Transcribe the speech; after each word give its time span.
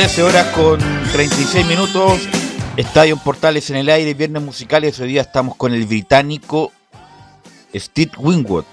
Horas 0.00 0.46
con 0.56 0.80
36 1.12 1.66
minutos. 1.66 2.26
Estadio 2.78 3.18
Portales 3.18 3.68
en 3.68 3.76
el 3.76 3.90
aire, 3.90 4.14
viernes 4.14 4.42
musicales. 4.42 4.98
Hoy 4.98 5.08
día 5.08 5.20
estamos 5.20 5.56
con 5.56 5.74
el 5.74 5.84
británico 5.84 6.72
Steve 7.74 8.10
Wingwood. 8.16 8.64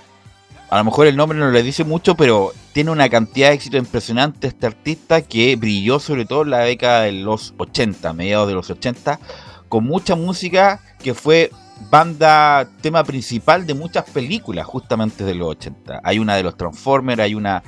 A 0.70 0.78
lo 0.78 0.86
mejor 0.86 1.06
el 1.06 1.18
nombre 1.18 1.38
no 1.38 1.52
le 1.52 1.64
dice 1.64 1.84
mucho, 1.84 2.16
pero 2.16 2.54
tiene 2.72 2.92
una 2.92 3.10
cantidad 3.10 3.50
de 3.50 3.56
éxito 3.56 3.76
impresionante 3.76 4.48
este 4.48 4.68
artista 4.68 5.22
que 5.22 5.58
brilló 5.58 6.00
sobre 6.00 6.24
todo 6.24 6.44
en 6.44 6.52
la 6.52 6.60
década 6.60 7.02
de 7.02 7.12
los 7.12 7.54
80, 7.58 8.14
mediados 8.14 8.48
de 8.48 8.54
los 8.54 8.70
80, 8.70 9.20
con 9.68 9.84
mucha 9.84 10.16
música 10.16 10.80
que 11.04 11.14
fue 11.14 11.52
banda, 11.92 12.70
tema 12.80 13.04
principal 13.04 13.68
de 13.68 13.74
muchas 13.74 14.10
películas 14.10 14.66
justamente 14.66 15.26
de 15.26 15.36
los 15.36 15.50
80. 15.50 16.00
Hay 16.06 16.20
una 16.20 16.38
de 16.38 16.44
los 16.44 16.56
Transformers, 16.56 17.20
hay 17.20 17.36
una... 17.36 17.64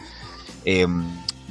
Em, 0.63 1.03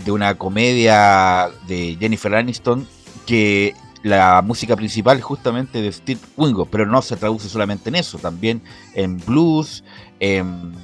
de 0.04 0.12
una 0.12 0.36
comedia 0.36 1.50
de 1.66 1.96
Jennifer 1.98 2.34
Aniston 2.34 2.86
que 3.26 3.74
la 4.02 4.42
música 4.42 4.76
principal 4.76 5.20
justamente 5.20 5.82
de 5.82 5.92
Steve 5.92 6.20
Wingo, 6.36 6.66
pero 6.66 6.86
no 6.86 7.02
se 7.02 7.16
traduce 7.16 7.48
solamente 7.48 7.88
en 7.88 7.96
eso, 7.96 8.18
también 8.18 8.62
en 8.94 9.18
blues, 9.18 9.84
en, 10.20 10.74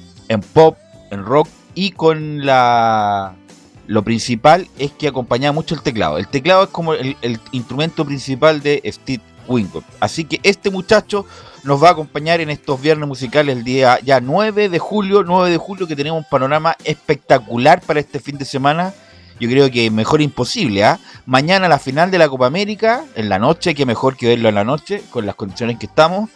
pop, 0.53 0.77
en 1.11 1.23
rock 1.23 1.47
y 1.73 1.91
con 1.91 2.45
la... 2.45 3.35
Lo 3.87 4.03
principal 4.03 4.67
es 4.79 4.91
que 4.91 5.07
acompañaba 5.07 5.53
mucho 5.53 5.75
el 5.75 5.81
teclado. 5.83 6.17
El 6.17 6.27
teclado 6.27 6.63
es 6.63 6.69
como 6.69 6.93
el, 6.95 7.15
instrumento 7.51 8.03
principal 8.03 8.59
de 8.61 8.81
Steve 8.87 9.21
Wingo. 9.47 9.83
Así 9.99 10.23
que 10.23 10.39
este 10.41 10.71
muchacho 10.71 11.27
nos 11.63 11.83
va 11.83 11.89
a 11.89 11.91
acompañar 11.91 12.41
en 12.41 12.49
estos 12.49 12.81
viernes 12.81 13.07
musicales 13.07 13.55
el 13.55 13.63
día 13.63 13.99
ya 14.03 14.19
9 14.21 14.69
de 14.69 14.79
julio, 14.79 15.23
9 15.23 15.51
de 15.51 15.57
julio 15.57 15.85
que 15.87 15.95
tenemos 15.95 16.17
un 16.17 16.29
panorama 16.29 16.75
espectacular 16.83 17.79
para 17.81 17.99
este 17.99 18.19
fin 18.19 18.39
de 18.39 18.45
semana 18.45 18.91
yo 19.39 19.49
creo 19.49 19.69
que 19.69 19.91
mejor 19.91 20.21
imposible. 20.21 20.83
¿ah? 20.83 20.99
Mañana 21.25 21.67
la 21.67 21.79
final 21.79 22.11
de 22.11 22.17
la 22.17 22.29
Copa 22.29 22.47
América, 22.47 23.05
en 23.15 23.29
la 23.29 23.39
noche, 23.39 23.75
que 23.75 23.85
mejor 23.85 24.15
que 24.15 24.27
verlo 24.27 24.49
en 24.49 24.55
la 24.55 24.63
noche, 24.63 25.03
con 25.09 25.25
las 25.25 25.35
condiciones 25.35 25.77
que 25.77 25.85
estamos. 25.85 26.29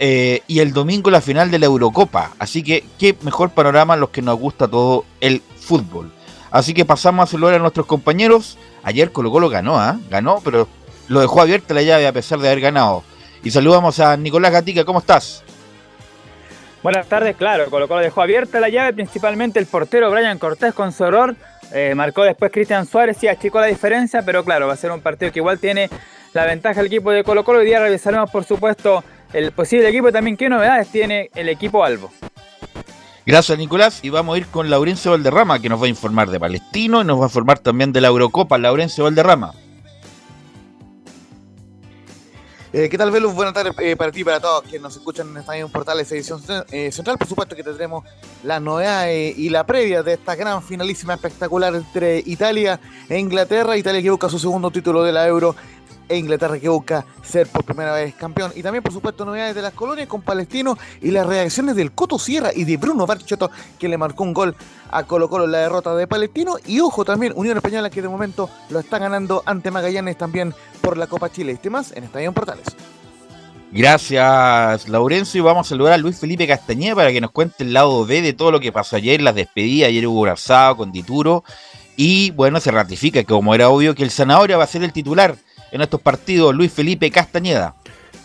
Eh, 0.00 0.42
y 0.46 0.60
el 0.60 0.72
domingo 0.72 1.10
la 1.10 1.20
final 1.20 1.50
de 1.50 1.58
la 1.58 1.66
Eurocopa. 1.66 2.32
Así 2.38 2.62
que 2.62 2.84
qué 2.98 3.16
mejor 3.22 3.50
panorama 3.50 3.96
los 3.96 4.10
que 4.10 4.22
nos 4.22 4.38
gusta 4.38 4.68
todo 4.68 5.04
el 5.20 5.42
fútbol. 5.60 6.12
Así 6.50 6.72
que 6.72 6.84
pasamos 6.84 7.28
a 7.28 7.32
saludar 7.32 7.54
a 7.54 7.58
nuestros 7.58 7.86
compañeros. 7.86 8.56
Ayer 8.82 9.12
Colo 9.12 9.30
Colo 9.30 9.48
ganó, 9.48 9.78
¿ah? 9.78 9.98
ganó, 10.08 10.40
pero 10.44 10.68
lo 11.08 11.20
dejó 11.20 11.40
abierta 11.40 11.74
la 11.74 11.82
llave 11.82 12.06
a 12.06 12.12
pesar 12.12 12.38
de 12.38 12.48
haber 12.48 12.60
ganado. 12.60 13.02
Y 13.42 13.50
saludamos 13.50 14.00
a 14.00 14.16
Nicolás 14.16 14.52
Gatica, 14.52 14.84
¿cómo 14.84 15.00
estás? 15.00 15.42
Buenas 16.82 17.06
tardes, 17.08 17.36
claro, 17.36 17.70
Colo 17.70 17.88
Colo 17.88 18.00
dejó 18.00 18.22
abierta 18.22 18.60
la 18.60 18.68
llave, 18.68 18.92
principalmente 18.92 19.58
el 19.58 19.66
portero 19.66 20.10
Brian 20.10 20.38
Cortés 20.38 20.72
con 20.74 20.92
su 20.92 21.04
error 21.04 21.34
eh, 21.72 21.94
marcó 21.94 22.22
después 22.22 22.50
Cristian 22.50 22.86
Suárez, 22.86 23.22
y 23.22 23.28
achicó 23.28 23.60
la 23.60 23.66
diferencia, 23.66 24.22
pero 24.22 24.44
claro, 24.44 24.66
va 24.66 24.72
a 24.72 24.76
ser 24.76 24.90
un 24.90 25.00
partido 25.00 25.30
que 25.32 25.38
igual 25.38 25.58
tiene 25.58 25.90
la 26.32 26.46
ventaja 26.46 26.80
el 26.80 26.86
equipo 26.86 27.10
de 27.10 27.24
Colo 27.24 27.44
Colo. 27.44 27.60
Hoy 27.60 27.66
día 27.66 27.80
revisaremos, 27.80 28.30
por 28.30 28.44
supuesto, 28.44 29.04
el 29.32 29.52
posible 29.52 29.88
equipo 29.88 30.08
y 30.08 30.12
también 30.12 30.36
qué 30.36 30.48
novedades 30.48 30.88
tiene 30.88 31.30
el 31.34 31.48
equipo 31.48 31.84
Albo. 31.84 32.10
Gracias, 33.26 33.58
Nicolás. 33.58 34.00
Y 34.02 34.08
vamos 34.08 34.36
a 34.36 34.38
ir 34.38 34.46
con 34.46 34.70
Laurencio 34.70 35.10
Valderrama, 35.10 35.60
que 35.60 35.68
nos 35.68 35.80
va 35.80 35.86
a 35.86 35.88
informar 35.88 36.30
de 36.30 36.40
Palestino 36.40 37.02
y 37.02 37.04
nos 37.04 37.18
va 37.18 37.24
a 37.24 37.28
informar 37.28 37.58
también 37.58 37.92
de 37.92 38.00
la 38.00 38.08
Eurocopa. 38.08 38.56
Laurencio 38.56 39.04
Valderrama. 39.04 39.52
Eh, 42.70 42.90
¿Qué 42.90 42.98
tal, 42.98 43.10
Velus? 43.10 43.32
Buenas 43.32 43.54
tardes 43.54 43.72
eh, 43.78 43.96
para 43.96 44.12
ti 44.12 44.20
y 44.20 44.24
para 44.24 44.40
todos 44.40 44.62
quienes 44.62 44.82
nos 44.82 44.94
escuchan 44.94 45.28
en 45.30 45.38
esta 45.38 45.54
Portales 45.68 46.12
edición 46.12 46.42
eh, 46.70 46.92
central. 46.92 47.16
Por 47.16 47.26
supuesto 47.26 47.56
que 47.56 47.64
tendremos 47.64 48.04
la 48.44 48.60
novedad 48.60 49.08
y 49.08 49.48
la 49.48 49.64
previa 49.64 50.02
de 50.02 50.14
esta 50.14 50.34
gran 50.34 50.62
finalísima 50.62 51.14
espectacular 51.14 51.74
entre 51.74 52.22
Italia 52.26 52.78
e 53.08 53.18
Inglaterra. 53.18 53.78
Italia 53.78 54.02
que 54.02 54.10
busca 54.10 54.28
su 54.28 54.38
segundo 54.38 54.70
título 54.70 55.02
de 55.02 55.12
la 55.12 55.26
Euro 55.26 55.56
e 56.08 56.16
Inglaterra 56.16 56.58
que 56.58 56.68
busca 56.68 57.04
ser 57.22 57.46
por 57.48 57.64
primera 57.64 57.92
vez 57.92 58.14
campeón. 58.14 58.52
Y 58.54 58.62
también, 58.62 58.82
por 58.82 58.92
supuesto, 58.92 59.24
novedades 59.24 59.54
de 59.54 59.62
las 59.62 59.74
colonias 59.74 60.08
con 60.08 60.22
Palestino 60.22 60.78
y 61.00 61.10
las 61.10 61.26
reacciones 61.26 61.76
del 61.76 61.92
Coto 61.92 62.18
Sierra 62.18 62.50
y 62.54 62.64
de 62.64 62.76
Bruno 62.76 63.06
Barchotto, 63.06 63.50
que 63.78 63.88
le 63.88 63.98
marcó 63.98 64.24
un 64.24 64.32
gol 64.32 64.56
a 64.90 65.04
Colo 65.04 65.28
Colo 65.28 65.44
en 65.44 65.52
la 65.52 65.58
derrota 65.58 65.94
de 65.94 66.06
Palestino. 66.06 66.56
Y 66.66 66.80
ojo 66.80 67.04
también, 67.04 67.32
Unión 67.36 67.56
Española 67.56 67.90
que 67.90 68.02
de 68.02 68.08
momento 68.08 68.48
lo 68.70 68.78
está 68.78 68.98
ganando 68.98 69.42
ante 69.46 69.70
Magallanes 69.70 70.16
también 70.16 70.54
por 70.80 70.96
la 70.96 71.06
Copa 71.06 71.30
Chile. 71.30 71.52
Este 71.52 71.70
más 71.70 71.92
en 71.92 72.04
Estadio 72.04 72.32
Portales. 72.32 72.66
Gracias, 73.70 74.88
Laurencio. 74.88 75.38
Y 75.38 75.42
vamos 75.42 75.66
a 75.66 75.68
saludar 75.68 75.92
a 75.92 75.98
Luis 75.98 76.18
Felipe 76.18 76.46
Castañeda 76.46 76.94
para 76.94 77.12
que 77.12 77.20
nos 77.20 77.30
cuente 77.30 77.64
el 77.64 77.74
lado 77.74 78.06
B 78.06 78.22
de 78.22 78.32
todo 78.32 78.50
lo 78.50 78.60
que 78.60 78.72
pasó 78.72 78.96
ayer, 78.96 79.20
las 79.20 79.34
despedidas. 79.34 79.88
Ayer 79.88 80.06
hubo 80.06 80.22
Garzado 80.22 80.78
con 80.78 80.90
Dituro. 80.90 81.44
Y 81.96 82.30
bueno, 82.30 82.60
se 82.60 82.70
ratifica 82.70 83.20
que, 83.20 83.26
como 83.26 83.54
era 83.54 83.68
obvio, 83.68 83.94
que 83.94 84.04
el 84.04 84.10
Zanahoria 84.10 84.56
va 84.56 84.64
a 84.64 84.68
ser 84.68 84.84
el 84.84 84.92
titular 84.92 85.36
en 85.72 85.80
estos 85.80 86.00
partidos, 86.00 86.54
Luis 86.54 86.72
Felipe 86.72 87.10
Castañeda. 87.10 87.74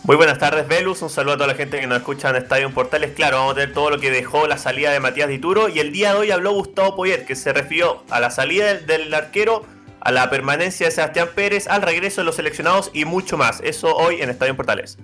Muy 0.04 0.16
buenas 0.16 0.38
tardes, 0.38 0.68
Velus. 0.68 1.00
Un 1.00 1.08
saludo 1.08 1.32
a 1.32 1.36
toda 1.38 1.46
la 1.46 1.54
gente 1.54 1.80
que 1.80 1.86
nos 1.86 1.96
escucha 1.96 2.28
en 2.28 2.36
Estadio 2.36 2.70
Portales. 2.74 3.12
Claro, 3.12 3.38
vamos 3.38 3.52
a 3.52 3.54
tener 3.54 3.72
todo 3.72 3.88
lo 3.88 3.98
que 3.98 4.10
dejó 4.10 4.46
la 4.46 4.58
salida 4.58 4.92
de 4.92 5.00
Matías 5.00 5.30
Dituro. 5.30 5.70
Y 5.70 5.78
el 5.78 5.92
día 5.92 6.12
de 6.12 6.18
hoy 6.18 6.30
habló 6.30 6.52
Gustavo 6.52 6.94
Poyet, 6.94 7.24
que 7.24 7.34
se 7.34 7.54
refirió 7.54 8.02
a 8.10 8.20
la 8.20 8.30
salida 8.30 8.74
del, 8.74 9.14
arquero, 9.14 9.64
a 10.00 10.12
la 10.12 10.28
permanencia 10.28 10.84
de 10.84 10.92
Sebastián 10.92 11.30
Pérez, 11.34 11.68
al 11.68 11.80
regreso 11.80 12.20
de 12.20 12.26
los 12.26 12.36
seleccionados 12.36 12.90
y 12.92 13.06
mucho 13.06 13.38
más. 13.38 13.62
Eso 13.64 13.96
hoy 13.96 14.20
en 14.20 14.28
Estadio 14.28 14.54
Portales. 14.54 14.98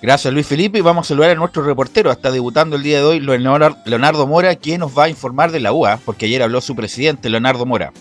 Gracias, 0.00 0.32
Luis 0.32 0.46
Felipe. 0.46 0.78
Y 0.78 0.80
vamos 0.80 1.06
a 1.06 1.08
saludar 1.10 1.32
a 1.32 1.34
nuestro 1.34 1.62
reportero. 1.62 2.10
Está 2.10 2.30
debutando 2.30 2.76
el 2.76 2.82
día 2.82 2.96
de 2.96 3.04
hoy 3.04 3.20
Leonardo 3.20 4.26
Mora, 4.26 4.56
quien 4.56 4.80
nos 4.80 4.96
va 4.96 5.04
a 5.04 5.08
informar 5.10 5.52
de 5.52 5.60
la 5.60 5.74
UA, 5.74 6.00
porque 6.06 6.24
ayer 6.24 6.42
habló 6.42 6.62
su 6.62 6.74
presidente, 6.74 7.28
Leonardo 7.28 7.66
Mora. 7.66 7.92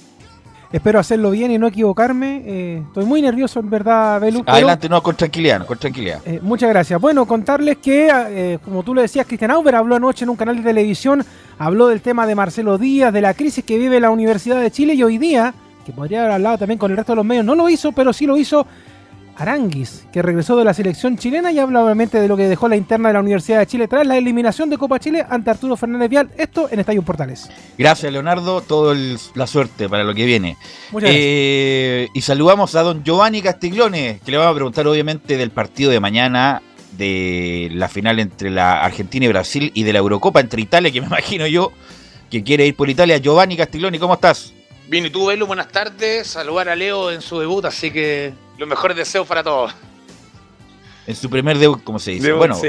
Espero 0.71 0.99
hacerlo 0.99 1.31
bien 1.31 1.51
y 1.51 1.57
no 1.57 1.67
equivocarme. 1.67 2.43
Eh, 2.45 2.83
estoy 2.87 3.05
muy 3.05 3.21
nervioso, 3.21 3.59
en 3.59 3.69
verdad, 3.69 4.19
Belu. 4.19 4.43
Adelante, 4.45 4.89
no, 4.89 5.01
con 5.01 5.15
tranquilidad, 5.15 5.65
con 5.65 5.77
tranquilidad. 5.77 6.19
Eh, 6.25 6.39
muchas 6.41 6.69
gracias. 6.69 6.99
Bueno, 6.99 7.25
contarles 7.25 7.77
que, 7.77 8.09
eh, 8.11 8.59
como 8.63 8.83
tú 8.83 8.93
le 8.93 9.03
decías, 9.03 9.25
Cristian 9.25 9.51
Auber 9.51 9.75
habló 9.75 9.95
anoche 9.95 10.25
en 10.25 10.29
un 10.29 10.35
canal 10.35 10.57
de 10.57 10.63
televisión, 10.63 11.23
habló 11.57 11.87
del 11.87 12.01
tema 12.01 12.27
de 12.27 12.35
Marcelo 12.35 12.77
Díaz, 12.77 13.13
de 13.13 13.21
la 13.21 13.33
crisis 13.33 13.63
que 13.63 13.77
vive 13.77 13.99
la 13.99 14.09
Universidad 14.09 14.59
de 14.59 14.71
Chile 14.71 14.95
y 14.95 15.03
hoy 15.03 15.17
día, 15.17 15.53
que 15.85 15.91
podría 15.91 16.21
haber 16.21 16.33
hablado 16.33 16.57
también 16.57 16.77
con 16.77 16.91
el 16.91 16.97
resto 16.97 17.13
de 17.13 17.17
los 17.17 17.25
medios, 17.25 17.45
no 17.45 17.55
lo 17.55 17.69
hizo, 17.69 17.91
pero 17.91 18.11
sí 18.11 18.25
lo 18.25 18.37
hizo 18.37 18.65
Aranguis, 19.37 20.05
que 20.13 20.21
regresó 20.21 20.55
de 20.55 20.63
la 20.63 20.73
selección 20.73 21.17
chilena 21.17 21.51
y 21.51 21.59
habla 21.59 21.83
obviamente 21.83 22.19
de 22.19 22.27
lo 22.27 22.37
que 22.37 22.47
dejó 22.47 22.67
la 22.67 22.75
interna 22.75 23.09
de 23.09 23.13
la 23.13 23.19
Universidad 23.19 23.59
de 23.59 23.67
Chile 23.67 23.87
tras 23.87 24.07
la 24.07 24.17
eliminación 24.17 24.69
de 24.69 24.77
Copa 24.77 24.99
Chile 24.99 25.25
ante 25.29 25.49
Arturo 25.49 25.75
Fernández 25.75 26.09
Vial. 26.09 26.29
Esto 26.37 26.69
en 26.71 26.79
Estadio 26.79 27.01
Portales. 27.01 27.49
Gracias, 27.77 28.11
Leonardo. 28.11 28.61
Toda 28.61 28.95
la 29.35 29.47
suerte 29.47 29.89
para 29.89 30.03
lo 30.03 30.13
que 30.13 30.25
viene. 30.25 30.57
Eh, 31.01 32.07
y 32.13 32.21
saludamos 32.21 32.75
a 32.75 32.81
don 32.81 33.03
Giovanni 33.03 33.41
Castiglione, 33.41 34.21
que 34.23 34.31
le 34.31 34.37
vamos 34.37 34.51
a 34.51 34.55
preguntar 34.55 34.87
obviamente 34.87 35.37
del 35.37 35.51
partido 35.51 35.91
de 35.91 35.99
mañana 35.99 36.61
de 36.97 37.69
la 37.73 37.89
final 37.89 38.19
entre 38.19 38.49
la 38.49 38.81
Argentina 38.83 39.25
y 39.25 39.29
Brasil 39.29 39.71
y 39.73 39.83
de 39.83 39.93
la 39.93 39.99
Eurocopa 39.99 40.39
entre 40.39 40.61
Italia, 40.61 40.91
que 40.91 41.01
me 41.01 41.07
imagino 41.15 41.45
yo 41.47 41.71
que 42.31 42.43
quiere 42.43 42.65
ir 42.65 42.75
por 42.75 42.89
Italia. 42.89 43.17
Giovanni 43.17 43.57
Castiglione, 43.57 43.99
¿cómo 43.99 44.13
estás? 44.13 44.54
Bien, 44.87 45.05
y 45.05 45.09
tú, 45.09 45.25
Belu, 45.25 45.47
buenas 45.47 45.69
tardes. 45.69 46.27
Saludar 46.27 46.69
a 46.69 46.75
Leo 46.75 47.11
en 47.11 47.21
su 47.21 47.39
debut, 47.39 47.65
así 47.65 47.91
que 47.91 48.33
los 48.57 48.67
mejores 48.69 48.95
deseos 48.95 49.27
para 49.27 49.43
todos. 49.43 49.73
En 51.07 51.15
su 51.15 51.29
primer 51.29 51.57
debut, 51.57 51.83
como 51.83 51.99
se 51.99 52.11
dice. 52.11 52.31
bueno, 52.33 52.59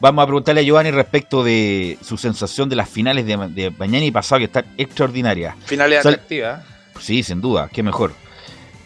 vamos 0.00 0.22
a 0.22 0.26
preguntarle 0.26 0.60
a 0.60 0.64
Giovanni 0.64 0.90
respecto 0.90 1.42
de 1.42 1.98
su 2.02 2.16
sensación 2.16 2.68
de 2.68 2.76
las 2.76 2.88
finales 2.88 3.26
de, 3.26 3.72
mañana 3.78 4.04
y 4.04 4.10
pasado, 4.10 4.40
que 4.40 4.44
están 4.44 4.66
extraordinarias. 4.76 5.54
Finales 5.64 6.04
atractivas. 6.04 6.64
Sí, 7.00 7.22
sin 7.22 7.40
duda, 7.40 7.68
qué 7.72 7.82
mejor. 7.82 8.12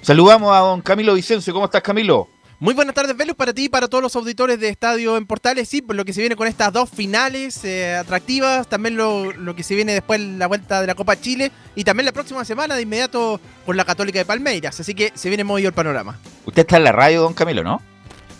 Saludamos 0.00 0.54
a 0.54 0.58
don 0.60 0.82
Camilo 0.82 1.14
Vicencio. 1.14 1.52
¿Cómo 1.52 1.66
estás, 1.66 1.82
Camilo? 1.82 2.28
Muy 2.62 2.74
buenas 2.74 2.94
tardes, 2.94 3.16
Velus, 3.16 3.34
para 3.34 3.52
ti 3.52 3.64
y 3.64 3.68
para 3.68 3.88
todos 3.88 4.00
los 4.04 4.14
auditores 4.14 4.60
de 4.60 4.68
Estadio 4.68 5.16
en 5.16 5.26
Portales. 5.26 5.68
Sí, 5.68 5.82
por 5.82 5.96
lo 5.96 6.04
que 6.04 6.12
se 6.12 6.20
viene 6.20 6.36
con 6.36 6.46
estas 6.46 6.72
dos 6.72 6.88
finales 6.88 7.64
eh, 7.64 7.96
atractivas, 7.96 8.68
también 8.68 8.96
lo, 8.96 9.32
que 9.56 9.64
se 9.64 9.74
viene 9.74 9.94
después 9.94 10.20
la 10.20 10.46
vuelta 10.46 10.80
de 10.80 10.86
la 10.86 10.94
Copa 10.94 11.20
Chile 11.20 11.50
y 11.74 11.82
también 11.82 12.06
la 12.06 12.12
próxima 12.12 12.44
semana 12.44 12.76
de 12.76 12.82
inmediato 12.82 13.40
por 13.66 13.74
la 13.74 13.84
Católica 13.84 14.20
de 14.20 14.24
Palmeiras. 14.26 14.78
Así 14.78 14.94
que 14.94 15.10
se 15.12 15.28
viene 15.28 15.42
movido 15.42 15.66
el 15.66 15.74
panorama. 15.74 16.20
Usted 16.46 16.60
está 16.62 16.76
en 16.76 16.84
la 16.84 16.92
radio, 16.92 17.22
don 17.22 17.34
Camilo, 17.34 17.64
¿no? 17.64 17.82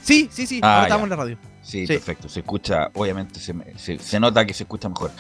Sí, 0.05 0.31
sí, 0.33 0.47
sí, 0.47 0.61
ah, 0.63 0.83
estamos 0.85 1.03
en 1.03 1.11
la 1.11 1.17
radio. 1.17 1.39
Sí, 1.61 1.85
perfecto. 1.89 2.29
Se 2.29 2.39
escucha, 2.39 2.91
obviamente, 2.95 3.41
se, 3.41 4.21
nota 4.21 4.47
que 4.47 4.55
se 4.55 4.63
escucha 4.63 4.89
mejor. 4.89 5.11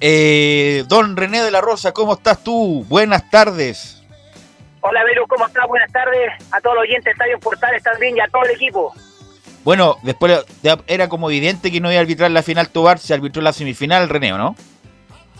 Eh, 0.00 0.84
don 0.86 1.16
René 1.16 1.42
de 1.42 1.50
la 1.50 1.62
Rosa, 1.62 1.92
¿cómo 1.92 2.12
estás 2.12 2.44
tú? 2.44 2.84
Buenas 2.90 3.30
tardes. 3.30 4.03
Hola, 4.86 5.02
Velu, 5.02 5.26
¿cómo 5.26 5.46
estás? 5.46 5.66
Buenas 5.66 5.90
tardes 5.90 6.30
a 6.52 6.60
todos 6.60 6.76
los 6.76 6.82
oyentes 6.82 7.04
de 7.06 7.10
Estadio 7.12 7.38
Portales 7.38 7.82
también 7.82 8.18
y 8.18 8.20
a 8.20 8.28
todo 8.28 8.42
el 8.44 8.50
equipo. 8.50 8.92
Bueno, 9.64 9.96
después 10.02 10.44
era 10.86 11.08
como 11.08 11.30
evidente 11.30 11.72
que 11.72 11.80
no 11.80 11.90
iba 11.90 12.00
a 12.00 12.02
arbitrar 12.02 12.30
la 12.30 12.42
final 12.42 12.68
Tobar, 12.68 12.98
se 12.98 13.14
arbitró 13.14 13.40
la 13.40 13.54
semifinal, 13.54 14.10
René, 14.10 14.32
no? 14.32 14.54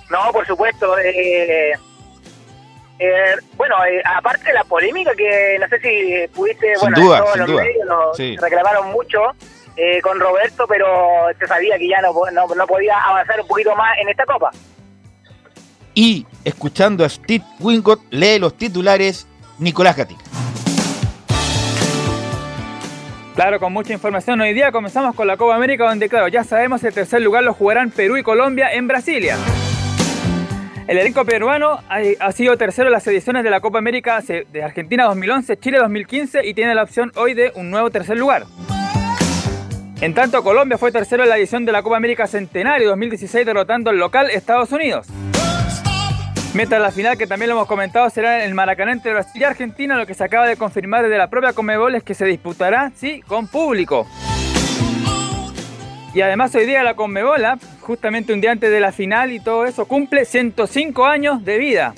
No, 0.08 0.32
por 0.32 0.46
supuesto. 0.46 0.98
Eh, 0.98 1.72
eh, 2.98 3.34
bueno, 3.58 3.74
eh, 3.84 4.00
aparte 4.16 4.46
de 4.46 4.54
la 4.54 4.64
polémica 4.64 5.14
que 5.14 5.58
no 5.60 5.68
sé 5.68 5.78
si 5.78 6.34
pudiste, 6.34 6.72
bueno, 6.80 6.98
duda, 6.98 7.18
todos 7.18 7.36
los 7.36 7.50
medios 7.50 8.40
reclamaron 8.40 8.92
mucho 8.92 9.20
con 10.02 10.20
Roberto, 10.20 10.64
pero 10.66 10.86
se 11.38 11.46
sabía 11.46 11.76
que 11.76 11.88
ya 11.88 12.00
no, 12.00 12.14
no, 12.32 12.66
podía 12.66 12.98
avanzar 12.98 13.42
un 13.42 13.46
poquito 13.46 13.76
más 13.76 13.98
en 13.98 14.08
esta 14.08 14.24
copa. 14.24 14.50
Y 15.92 16.26
escuchando 16.44 17.04
a 17.04 17.10
Steve 17.10 17.44
Wingott, 17.60 18.00
lee 18.10 18.38
los 18.38 18.56
titulares 18.56 19.28
Nicolás 19.58 19.96
Gatica. 19.96 20.24
Claro, 23.34 23.58
con 23.58 23.72
mucha 23.72 23.92
información. 23.92 24.40
Hoy 24.40 24.52
día 24.52 24.70
comenzamos 24.70 25.16
con 25.16 25.26
la 25.26 25.36
Copa 25.36 25.56
América, 25.56 25.88
donde, 25.88 26.08
claro, 26.08 26.28
ya 26.28 26.44
sabemos 26.44 26.84
el 26.84 26.94
tercer 26.94 27.20
lugar 27.20 27.42
lo 27.42 27.52
jugarán 27.52 27.90
Perú 27.90 28.16
y 28.16 28.22
Colombia 28.22 28.72
en 28.72 28.86
Brasilia. 28.86 29.36
El 30.86 30.98
elenco 30.98 31.24
peruano 31.24 31.80
ha, 31.88 32.32
sido 32.32 32.56
tercero 32.56 32.88
en 32.88 32.92
las 32.92 33.06
ediciones 33.06 33.42
de 33.42 33.50
la 33.50 33.60
Copa 33.60 33.78
América 33.78 34.20
de 34.20 34.62
Argentina 34.62 35.04
2011, 35.04 35.56
Chile 35.58 35.78
2015 35.78 36.46
y 36.46 36.54
tiene 36.54 36.74
la 36.74 36.82
opción 36.82 37.10
hoy 37.16 37.34
de 37.34 37.52
un 37.56 37.70
nuevo 37.70 37.90
tercer 37.90 38.18
lugar. 38.18 38.44
En 40.00 40.12
tanto, 40.12 40.44
Colombia 40.44 40.76
fue 40.76 40.92
tercero 40.92 41.22
en 41.22 41.30
la 41.30 41.38
edición 41.38 41.64
de 41.64 41.72
la 41.72 41.82
Copa 41.82 41.96
América 41.96 42.26
Centenario 42.26 42.90
2016 42.90 43.46
derrotando 43.46 43.90
al 43.90 43.96
local 43.96 44.30
Estados 44.30 44.70
Unidos. 44.72 45.06
Mientras 46.54 46.80
la 46.80 46.92
final, 46.92 47.18
que 47.18 47.26
también 47.26 47.48
lo 47.48 47.56
hemos 47.56 47.66
comentado, 47.66 48.08
será 48.10 48.38
en 48.38 48.44
el 48.48 48.54
Maracaná 48.54 48.92
entre 48.92 49.12
Brasil 49.12 49.42
y 49.42 49.44
Argentina, 49.44 49.96
lo 49.96 50.06
que 50.06 50.14
se 50.14 50.22
acaba 50.22 50.46
de 50.46 50.56
confirmar 50.56 51.02
desde 51.02 51.18
la 51.18 51.28
propia 51.28 51.52
Comebol 51.52 51.96
es 51.96 52.04
que 52.04 52.14
se 52.14 52.26
disputará, 52.26 52.92
sí, 52.94 53.22
con 53.26 53.48
público. 53.48 54.06
Y 56.14 56.20
además 56.20 56.54
hoy 56.54 56.64
día 56.64 56.84
la 56.84 56.94
Conmebola, 56.94 57.58
justamente 57.80 58.32
un 58.32 58.40
día 58.40 58.52
antes 58.52 58.70
de 58.70 58.78
la 58.78 58.92
final 58.92 59.32
y 59.32 59.40
todo 59.40 59.66
eso, 59.66 59.86
cumple 59.86 60.24
105 60.24 61.04
años 61.04 61.44
de 61.44 61.58
vida. 61.58 61.92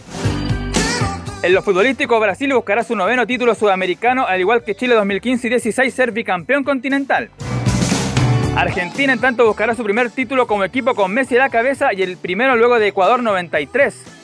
En 1.42 1.52
lo 1.52 1.60
futbolístico, 1.60 2.18
Brasil 2.18 2.54
buscará 2.54 2.82
su 2.82 2.96
noveno 2.96 3.26
título 3.26 3.54
sudamericano, 3.54 4.26
al 4.26 4.40
igual 4.40 4.64
que 4.64 4.74
Chile 4.74 4.94
2015 4.94 5.48
y 5.48 5.50
16 5.50 5.92
ser 5.92 6.12
bicampeón 6.12 6.64
continental. 6.64 7.28
Argentina, 8.56 9.12
en 9.12 9.20
tanto, 9.20 9.44
buscará 9.44 9.74
su 9.74 9.84
primer 9.84 10.10
título 10.10 10.46
como 10.46 10.64
equipo 10.64 10.94
con 10.94 11.12
Messi 11.12 11.36
a 11.36 11.40
la 11.40 11.50
cabeza 11.50 11.92
y 11.92 12.00
el 12.00 12.16
primero 12.16 12.56
luego 12.56 12.78
de 12.78 12.88
Ecuador 12.88 13.22
93. 13.22 14.16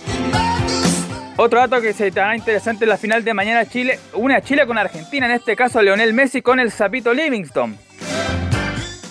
Otro 1.36 1.58
dato 1.58 1.80
que 1.80 1.92
se 1.92 2.08
hará 2.08 2.36
interesante 2.36 2.84
en 2.84 2.90
la 2.90 2.96
final 2.96 3.24
de 3.24 3.34
mañana 3.34 3.66
Chile, 3.66 3.98
une 4.14 4.36
a 4.36 4.42
Chile 4.42 4.66
con 4.66 4.78
Argentina, 4.78 5.26
en 5.26 5.32
este 5.32 5.56
caso 5.56 5.82
Leonel 5.82 6.14
Messi 6.14 6.40
con 6.40 6.60
el 6.60 6.70
Zapito 6.70 7.12
Livingston. 7.12 7.76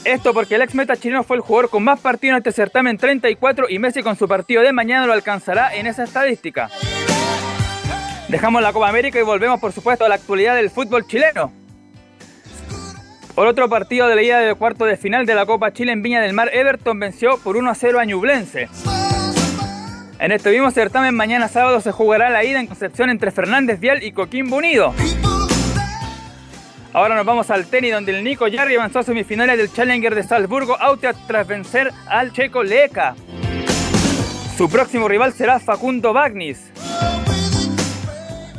Esto 0.06 0.34
porque 0.34 0.56
el 0.56 0.62
ex 0.62 0.74
meta 0.74 0.96
chileno 0.96 1.24
fue 1.24 1.36
el 1.36 1.42
jugador 1.42 1.70
con 1.70 1.84
más 1.84 2.00
partidos 2.00 2.34
en 2.34 2.38
este 2.38 2.52
certamen 2.52 2.98
34 2.98 3.68
y 3.70 3.80
Messi 3.80 4.02
con 4.02 4.16
su 4.16 4.28
partido 4.28 4.62
de 4.64 4.72
mañana 4.72 5.06
lo 5.06 5.14
alcanzará 5.14 5.76
en 5.76 5.88
esa 5.88 6.04
estadística. 6.04 6.70
Dejamos 8.28 8.62
la 8.62 8.72
Copa 8.72 8.88
América 8.88 9.20
y 9.20 9.24
volvemos 9.24 9.60
por 9.60 9.74
supuesto 9.74 10.06
a 10.06 10.10
la 10.10 10.16
actualidad 10.16 10.56
del 10.56 10.70
fútbol 10.70 11.06
chileno. 11.06 11.52
Por 13.36 13.46
otro 13.46 13.70
partido 13.70 14.08
de 14.08 14.16
la 14.16 14.24
ida 14.24 14.40
del 14.40 14.56
cuarto 14.56 14.86
de 14.86 14.98
final 14.98 15.26
de 15.26 15.36
la 15.36 15.46
Copa 15.46 15.74
Chile 15.74 15.92
en 15.92 16.02
Viña 16.02 16.22
del 16.22 16.34
Mar, 16.34 16.50
Everton 16.54 17.00
venció 17.00 17.38
por 17.40 17.58
1 17.58 17.70
a 17.70 17.76
0 17.76 18.00
a 18.00 18.06
Ñublense. 18.06 18.70
En 20.22 20.32
este 20.32 20.52
mismo 20.52 20.70
certamen, 20.70 21.16
mañana 21.16 21.48
sábado 21.48 21.82
se 21.82 21.92
jugará 21.92 22.30
la 22.30 22.44
ida 22.44 22.60
en 22.60 22.68
Concepción 22.68 23.10
entre 23.10 23.32
Fernández 23.32 23.80
Vial 23.80 24.04
y 24.04 24.12
Coquimbo 24.12 24.58
Unido. 24.58 24.94
Ahora 26.94 27.16
nos 27.16 27.26
vamos 27.26 27.50
al 27.50 27.66
tenis, 27.66 27.92
donde 27.92 28.16
el 28.16 28.24
Nico 28.24 28.48
Yarri 28.48 28.76
avanzó 28.76 29.00
a 29.00 29.04
semifinales 29.04 29.58
del 29.58 29.74
Challenger 29.74 30.14
de 30.14 30.22
Salzburgo 30.22 30.80
Autea 30.80 31.14
tras 31.26 31.48
vencer 31.48 31.92
al 32.06 32.32
checo 32.34 32.62
Leka. 32.62 33.16
Su 34.56 34.70
próximo 34.70 35.08
rival 35.08 35.34
será 35.34 35.60
Facundo 35.60 36.14
Bagnis. 36.14 36.72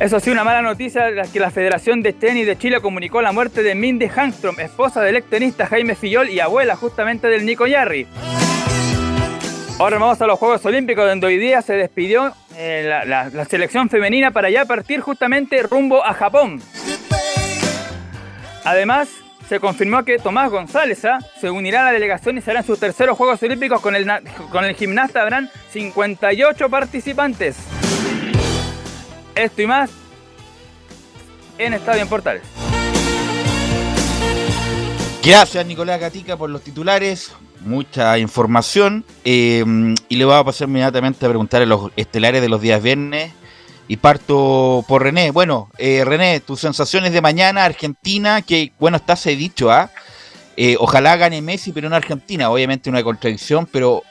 Eso 0.01 0.19
sí, 0.19 0.31
una 0.31 0.43
mala 0.43 0.61
noticia 0.61 1.07
es 1.07 1.29
que 1.29 1.39
la 1.39 1.49
Federación 1.49 2.01
de 2.01 2.11
Tenis 2.11 2.45
de 2.45 2.57
Chile 2.57 2.81
comunicó 2.81 3.21
la 3.21 3.31
muerte 3.31 3.63
de 3.63 3.73
Mindy 3.73 4.09
Hangstrom, 4.09 4.59
esposa 4.59 4.99
del 4.99 5.15
ex 5.15 5.29
tenista 5.29 5.65
Jaime 5.67 5.95
Fillol 5.95 6.29
y 6.29 6.41
abuela 6.41 6.75
justamente 6.75 7.29
del 7.29 7.45
Nico 7.45 7.67
Yarri. 7.67 8.05
Ahora 9.83 9.97
vamos 9.97 10.21
a 10.21 10.27
los 10.27 10.39
Juegos 10.39 10.65
Olímpicos, 10.65 11.05
donde 11.05 11.27
hoy 11.27 11.37
día 11.37 11.61
se 11.61 11.73
despidió 11.73 12.33
eh, 12.55 13.03
la, 13.05 13.29
selección 13.43 13.89
femenina 13.89 14.31
para 14.31 14.49
ya 14.49 14.63
partir 14.63 15.01
justamente 15.01 15.61
rumbo 15.61 16.05
a 16.05 16.13
Japón. 16.13 16.61
Además, 18.63 19.09
se 19.49 19.59
confirmó 19.59 20.05
que 20.05 20.19
Tomás 20.19 20.49
González 20.51 21.03
¿ah? 21.03 21.19
se 21.37 21.49
unirá 21.49 21.81
a 21.81 21.83
la 21.87 21.91
delegación 21.91 22.37
y 22.37 22.41
serán 22.41 22.63
sus 22.63 22.79
terceros 22.79 23.17
Juegos 23.17 23.43
Olímpicos 23.43 23.81
con 23.81 23.93
el, 23.93 24.09
con 24.53 24.63
el 24.63 24.73
gimnasta. 24.73 25.21
Habrán 25.21 25.49
58 25.71 26.69
participantes. 26.69 27.57
Esto 29.35 29.61
y 29.63 29.67
más 29.67 29.91
en 31.57 31.73
Estadio 31.73 32.03
en 32.03 32.07
Portales. 32.07 32.72
Gracias 35.23 35.65
Nicolás 35.65 35.99
Gatica 35.99 36.35
por 36.35 36.49
los 36.49 36.61
titulares 36.61 37.31
mucha 37.65 38.17
información 38.17 39.05
eh, 39.23 39.63
y 40.09 40.15
le 40.15 40.25
voy 40.25 40.35
a 40.35 40.43
pasar 40.43 40.67
inmediatamente 40.67 41.25
a 41.25 41.29
preguntar 41.29 41.61
a 41.61 41.65
los 41.65 41.91
estelares 41.95 42.41
de 42.41 42.49
los 42.49 42.61
días 42.61 42.81
viernes 42.81 43.31
y 43.87 43.97
parto 43.97 44.83
por 44.87 45.03
René. 45.03 45.31
Bueno, 45.31 45.69
eh, 45.77 46.03
René, 46.05 46.39
tus 46.39 46.59
sensaciones 46.59 47.11
de 47.11 47.21
mañana, 47.21 47.65
Argentina, 47.65 48.41
que 48.41 48.71
bueno, 48.79 48.97
está 48.97 49.15
se 49.15 49.35
dicho, 49.35 49.71
¿ah? 49.71 49.91
eh, 50.55 50.75
ojalá 50.79 51.15
gane 51.17 51.41
Messi, 51.41 51.71
pero 51.71 51.87
en 51.87 51.93
Argentina. 51.93 52.49
Obviamente 52.49 52.89
una 52.89 53.03
contradicción, 53.03 53.65
pero 53.65 54.03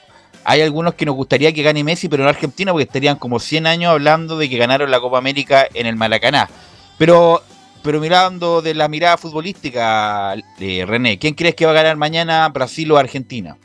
hay 0.43 0.61
algunos 0.61 0.93
que 0.95 1.05
nos 1.05 1.15
gustaría 1.15 1.53
que 1.53 1.63
gane 1.63 1.83
Messi, 1.83 2.07
pero 2.07 2.23
en 2.23 2.29
Argentina, 2.29 2.71
porque 2.71 2.83
estarían 2.83 3.17
como 3.17 3.39
100 3.39 3.67
años 3.67 3.91
hablando 3.91 4.37
de 4.37 4.49
que 4.49 4.57
ganaron 4.57 4.91
la 4.91 4.99
Copa 4.99 5.17
América 5.17 5.67
en 5.73 5.87
el 5.87 5.95
Maracaná. 5.95 6.49
Pero, 6.97 7.41
pero 7.83 7.99
mirando 7.99 8.61
de 8.61 8.73
la 8.73 8.87
mirada 8.87 9.17
futbolística, 9.17 10.33
eh, 10.59 10.85
René, 10.87 11.19
¿quién 11.19 11.35
crees 11.35 11.55
que 11.55 11.65
va 11.65 11.71
a 11.71 11.81
ganar 11.81 11.97
mañana, 11.97 12.47
Brasil 12.49 12.91
o 12.91 12.97
Argentina? 12.97 13.55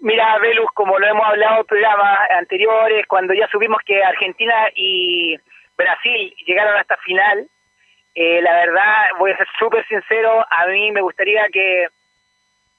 Mira, 0.00 0.38
Velus, 0.38 0.70
como 0.74 0.98
lo 0.98 1.06
hemos 1.06 1.26
hablado 1.26 1.60
en 1.60 1.66
programas 1.66 2.30
anteriores, 2.30 3.06
cuando 3.06 3.34
ya 3.34 3.48
supimos 3.48 3.78
que 3.84 4.02
Argentina 4.04 4.54
y 4.76 5.36
Brasil 5.76 6.34
llegaron 6.46 6.76
hasta 6.76 6.96
final, 6.98 7.48
eh, 8.14 8.40
la 8.42 8.52
verdad, 8.52 8.94
voy 9.18 9.32
a 9.32 9.36
ser 9.36 9.46
súper 9.58 9.86
sincero, 9.88 10.44
a 10.48 10.66
mí 10.66 10.92
me 10.92 11.00
gustaría 11.00 11.46
que, 11.52 11.88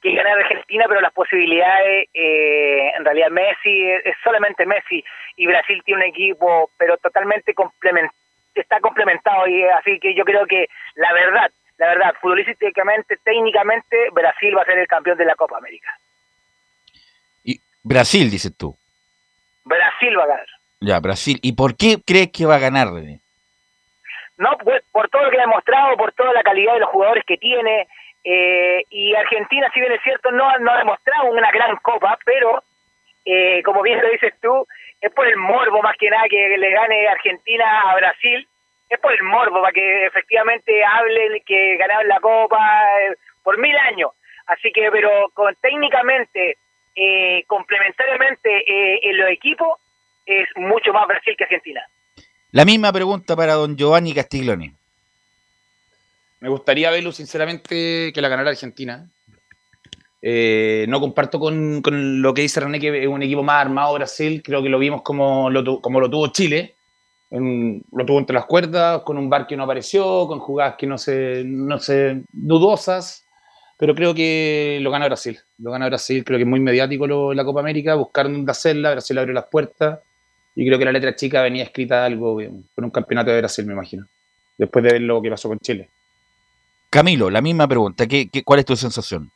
que 0.02 0.14
ganara 0.14 0.42
Argentina, 0.42 0.86
pero 0.88 1.02
las 1.02 1.14
posibilidades, 1.14 2.08
eh, 2.14 2.92
en 2.98 3.04
realidad 3.04 3.30
Messi, 3.30 3.90
es, 3.92 4.16
solamente 4.24 4.66
Messi, 4.66 5.04
y 5.36 5.48
Brasil 5.48 5.82
tiene 5.84 6.04
un 6.04 6.10
equipo, 6.10 6.70
pero 6.78 6.98
totalmente 6.98 7.54
está 8.62 8.80
complementado, 8.80 9.48
y 9.48 9.64
así 9.64 10.00
que 10.00 10.14
yo 10.14 10.24
creo 10.24 10.46
que 10.46 10.68
la 10.96 11.14
verdad, 11.14 11.52
la 11.78 11.88
verdad, 11.88 12.14
futbolísticamente, 12.22 13.18
técnicamente, 13.24 14.10
Brasil 14.12 14.56
va 14.58 14.64
a 14.64 14.66
ser 14.66 14.80
el 14.80 14.88
campeón 14.88 15.18
de 15.18 15.26
la 15.26 15.36
Copa 15.36 15.58
América. 15.58 15.98
Y 17.44 17.60
Brasil, 17.84 18.30
dices 18.30 18.56
tú. 18.58 18.76
Brasil 19.66 20.18
va 20.18 20.24
a 20.24 20.28
ganar. 20.28 20.48
Ya, 20.82 21.00
Brasil. 21.00 21.40
¿Y 21.42 21.54
por 21.54 21.76
qué 21.76 21.98
crees 22.06 22.32
que 22.32 22.46
va 22.46 22.56
a 22.56 22.60
ganar, 22.60 22.88
René? 22.88 23.20
No, 24.38 24.58
pues, 24.64 24.84
por 24.92 25.10
todo 25.10 25.24
lo 25.24 25.32
que 25.32 25.38
ha 25.38 25.42
demostrado, 25.42 25.98
por 25.98 26.14
toda 26.14 26.34
la 26.34 26.44
calidad 26.44 26.74
de 26.74 26.80
los 26.80 26.90
jugadores 26.90 27.24
que 27.26 27.38
tiene. 27.38 27.88
Eh, 28.24 28.84
y 28.90 29.14
Argentina, 29.16 29.70
si 29.74 29.80
bien 29.80 29.92
es 29.92 30.02
cierto, 30.02 30.32
no, 30.32 30.58
no 30.60 30.72
ha 30.72 30.78
demostrado 30.78 31.32
una 31.32 31.52
gran 31.52 31.76
copa, 31.78 32.18
pero 32.26 32.64
eh, 33.26 33.62
como 33.64 33.82
bien 33.82 34.02
lo 34.02 34.10
dices 34.10 34.34
tú, 34.42 34.66
es 35.02 35.12
por 35.14 35.28
el 35.28 35.38
morbo 35.38 35.82
más 35.82 35.96
que 35.98 36.10
nada 36.10 36.24
que 36.30 36.58
le 36.58 36.72
gane 36.72 37.08
Argentina 37.08 37.92
a 37.92 37.96
Brasil. 37.96 38.48
Es 38.90 39.00
por 39.00 39.14
el 39.14 39.24
morbo, 39.24 39.62
para 39.62 39.72
que 39.72 40.06
efectivamente 40.08 40.84
hablen 40.84 41.42
que 41.46 41.78
ganaron 41.78 42.08
la 42.08 42.20
copa 42.20 42.58
eh, 42.58 43.16
por 43.44 43.58
mil 43.60 43.76
años. 43.78 44.12
Así 44.48 44.72
que, 44.72 44.90
pero 44.92 45.30
con, 45.34 45.56
técnicamente, 45.62 46.58
complementariamente 47.48 49.08
en 49.08 49.18
los 49.18 49.30
equipos, 49.30 49.78
es 50.26 50.48
mucho 50.56 50.92
más 50.92 51.08
Brasil 51.08 51.36
que 51.38 51.44
Argentina. 51.44 51.82
La 52.52 52.66
misma 52.66 52.92
pregunta 52.92 53.36
para 53.36 53.54
don 53.54 53.78
Giovanni 53.78 54.14
Castiglione. 54.14 54.74
Me 56.40 56.50
gustaría 56.50 56.90
verlo, 56.90 57.12
sinceramente, 57.12 58.12
que 58.14 58.22
la 58.22 58.30
ganara 58.30 58.50
Argentina. 58.50 59.08
Eh, 60.22 60.86
no 60.90 61.00
comparto 61.00 61.40
con, 61.40 61.82
lo 62.22 62.34
que 62.34 62.42
dice 62.42 62.60
René, 62.60 62.80
que 62.80 63.04
es 63.04 63.08
un 63.08 63.22
equipo 63.22 63.44
más 63.44 63.62
armado 63.62 63.94
Brasil. 63.94 64.42
Creo 64.44 64.64
que 64.64 64.70
lo 64.70 64.80
vimos 64.80 65.02
como 65.02 65.50
lo, 65.50 65.82
como 65.82 66.00
lo 66.00 66.10
tuvo 66.10 66.28
Chile. 66.32 66.76
Lo 67.32 68.06
tuvo 68.06 68.20
entre 68.20 68.34
las 68.34 68.46
cuerdas, 68.46 69.02
con 69.04 69.18
un 69.18 69.30
bar 69.30 69.46
que 69.46 69.56
no 69.56 69.64
apareció, 69.64 70.28
con 70.28 70.40
jugadas 70.40 70.76
que 70.78 70.88
no 70.88 70.98
se, 70.98 71.44
no 71.46 71.78
se 71.80 72.24
dudosas. 72.32 73.26
Pero 73.78 73.96
creo 73.96 74.14
que 74.14 74.80
lo 74.82 74.92
gana 74.92 75.06
Brasil. 75.06 75.40
Lo 75.58 75.72
gana 75.72 75.86
Brasil. 75.86 76.24
Creo 76.26 76.38
que 76.38 76.44
es 76.44 76.50
muy 76.50 76.60
mediático 76.60 77.34
la 77.34 77.46
Copa 77.46 77.62
América. 77.62 77.96
Buscaron 77.96 78.34
dónde 78.34 78.52
hacerla. 78.52 78.92
Brasil 78.92 79.18
abrió 79.18 79.34
las 79.34 79.46
puertas. 79.46 80.00
Y 80.56 80.66
creo 80.66 80.78
que 80.78 80.84
la 80.84 80.92
letra 80.92 81.16
chica 81.16 81.42
venía 81.42 81.64
escrita 81.64 82.04
algo 82.04 82.42
con 82.76 82.84
un 82.84 82.92
campeonato 82.92 83.32
de 83.32 83.38
Brasil, 83.38 83.66
me 83.66 83.74
imagino. 83.74 84.06
Después 84.58 84.84
de 84.84 84.92
ver 84.92 85.02
lo 85.02 85.22
que 85.22 85.30
pasó 85.30 85.48
con 85.48 85.60
Chile. 85.60 85.90
Camilo, 86.90 87.30
la 87.30 87.42
misma 87.42 87.68
pregunta. 87.68 88.08
¿Qué, 88.08 88.30
cuál 88.44 88.60
es 88.60 88.66
tu 88.66 88.76
sensación? 88.76 89.32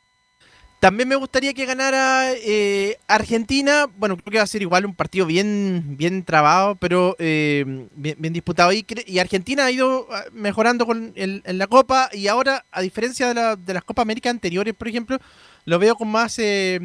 También 0.84 1.08
me 1.08 1.16
gustaría 1.16 1.54
que 1.54 1.64
ganara 1.64 2.32
eh, 2.34 2.98
Argentina. 3.08 3.86
Bueno, 3.96 4.18
creo 4.18 4.32
que 4.32 4.36
va 4.36 4.44
a 4.44 4.46
ser 4.46 4.60
igual 4.60 4.84
un 4.84 4.94
partido 4.94 5.24
bien, 5.24 5.96
bien 5.96 6.22
trabado, 6.24 6.74
pero 6.74 7.16
eh, 7.18 7.86
bien, 7.96 8.34
disputado. 8.34 8.70
Y, 8.70 8.84
y, 9.06 9.18
Argentina 9.18 9.64
ha 9.64 9.70
ido 9.70 10.06
ah, 10.12 10.24
mejorando 10.32 10.84
con 10.84 11.14
en 11.16 11.42
la 11.46 11.66
Copa. 11.68 12.10
Y 12.12 12.28
ahora, 12.28 12.66
a 12.70 12.82
diferencia 12.82 13.32
de, 13.32 13.56
de 13.64 13.72
las 13.72 13.82
Copas 13.82 14.02
América 14.02 14.28
anteriores, 14.28 14.74
por 14.74 14.86
ejemplo, 14.86 15.18
lo 15.66 15.78
veo 15.78 15.94
con 15.96 16.08
más 16.08 16.38
eh, 16.38 16.78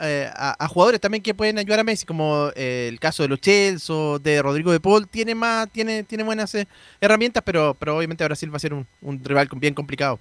eh, 0.00 0.30
a, 0.34 0.68
jugadores 0.68 1.00
también 1.00 1.22
que 1.22 1.34
pueden 1.34 1.58
ayudar 1.58 1.80
a 1.80 1.84
Messi, 1.84 2.04
como 2.04 2.50
eh, 2.54 2.88
el 2.90 3.00
caso 3.00 3.22
de 3.22 3.30
los 3.30 3.40
Chelsea 3.40 3.94
o 3.96 4.18
de 4.18 4.42
Rodrigo 4.42 4.70
de 4.70 4.80
Paul. 4.80 5.08
Tiene 5.08 5.34
más, 5.34 5.70
tiene, 5.70 6.02
tiene 6.02 6.24
buenas 6.24 6.54
herramientas, 7.00 7.42
pero, 7.44 7.74
pero 7.78 7.96
obviamente 7.96 8.24
Brasil 8.24 8.52
va 8.52 8.56
a 8.56 8.60
ser 8.60 8.74
un, 8.74 8.86
rival 9.24 9.48
bien 9.56 9.72
complicado. 9.72 10.18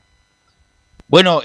Bueno, 1.08 1.42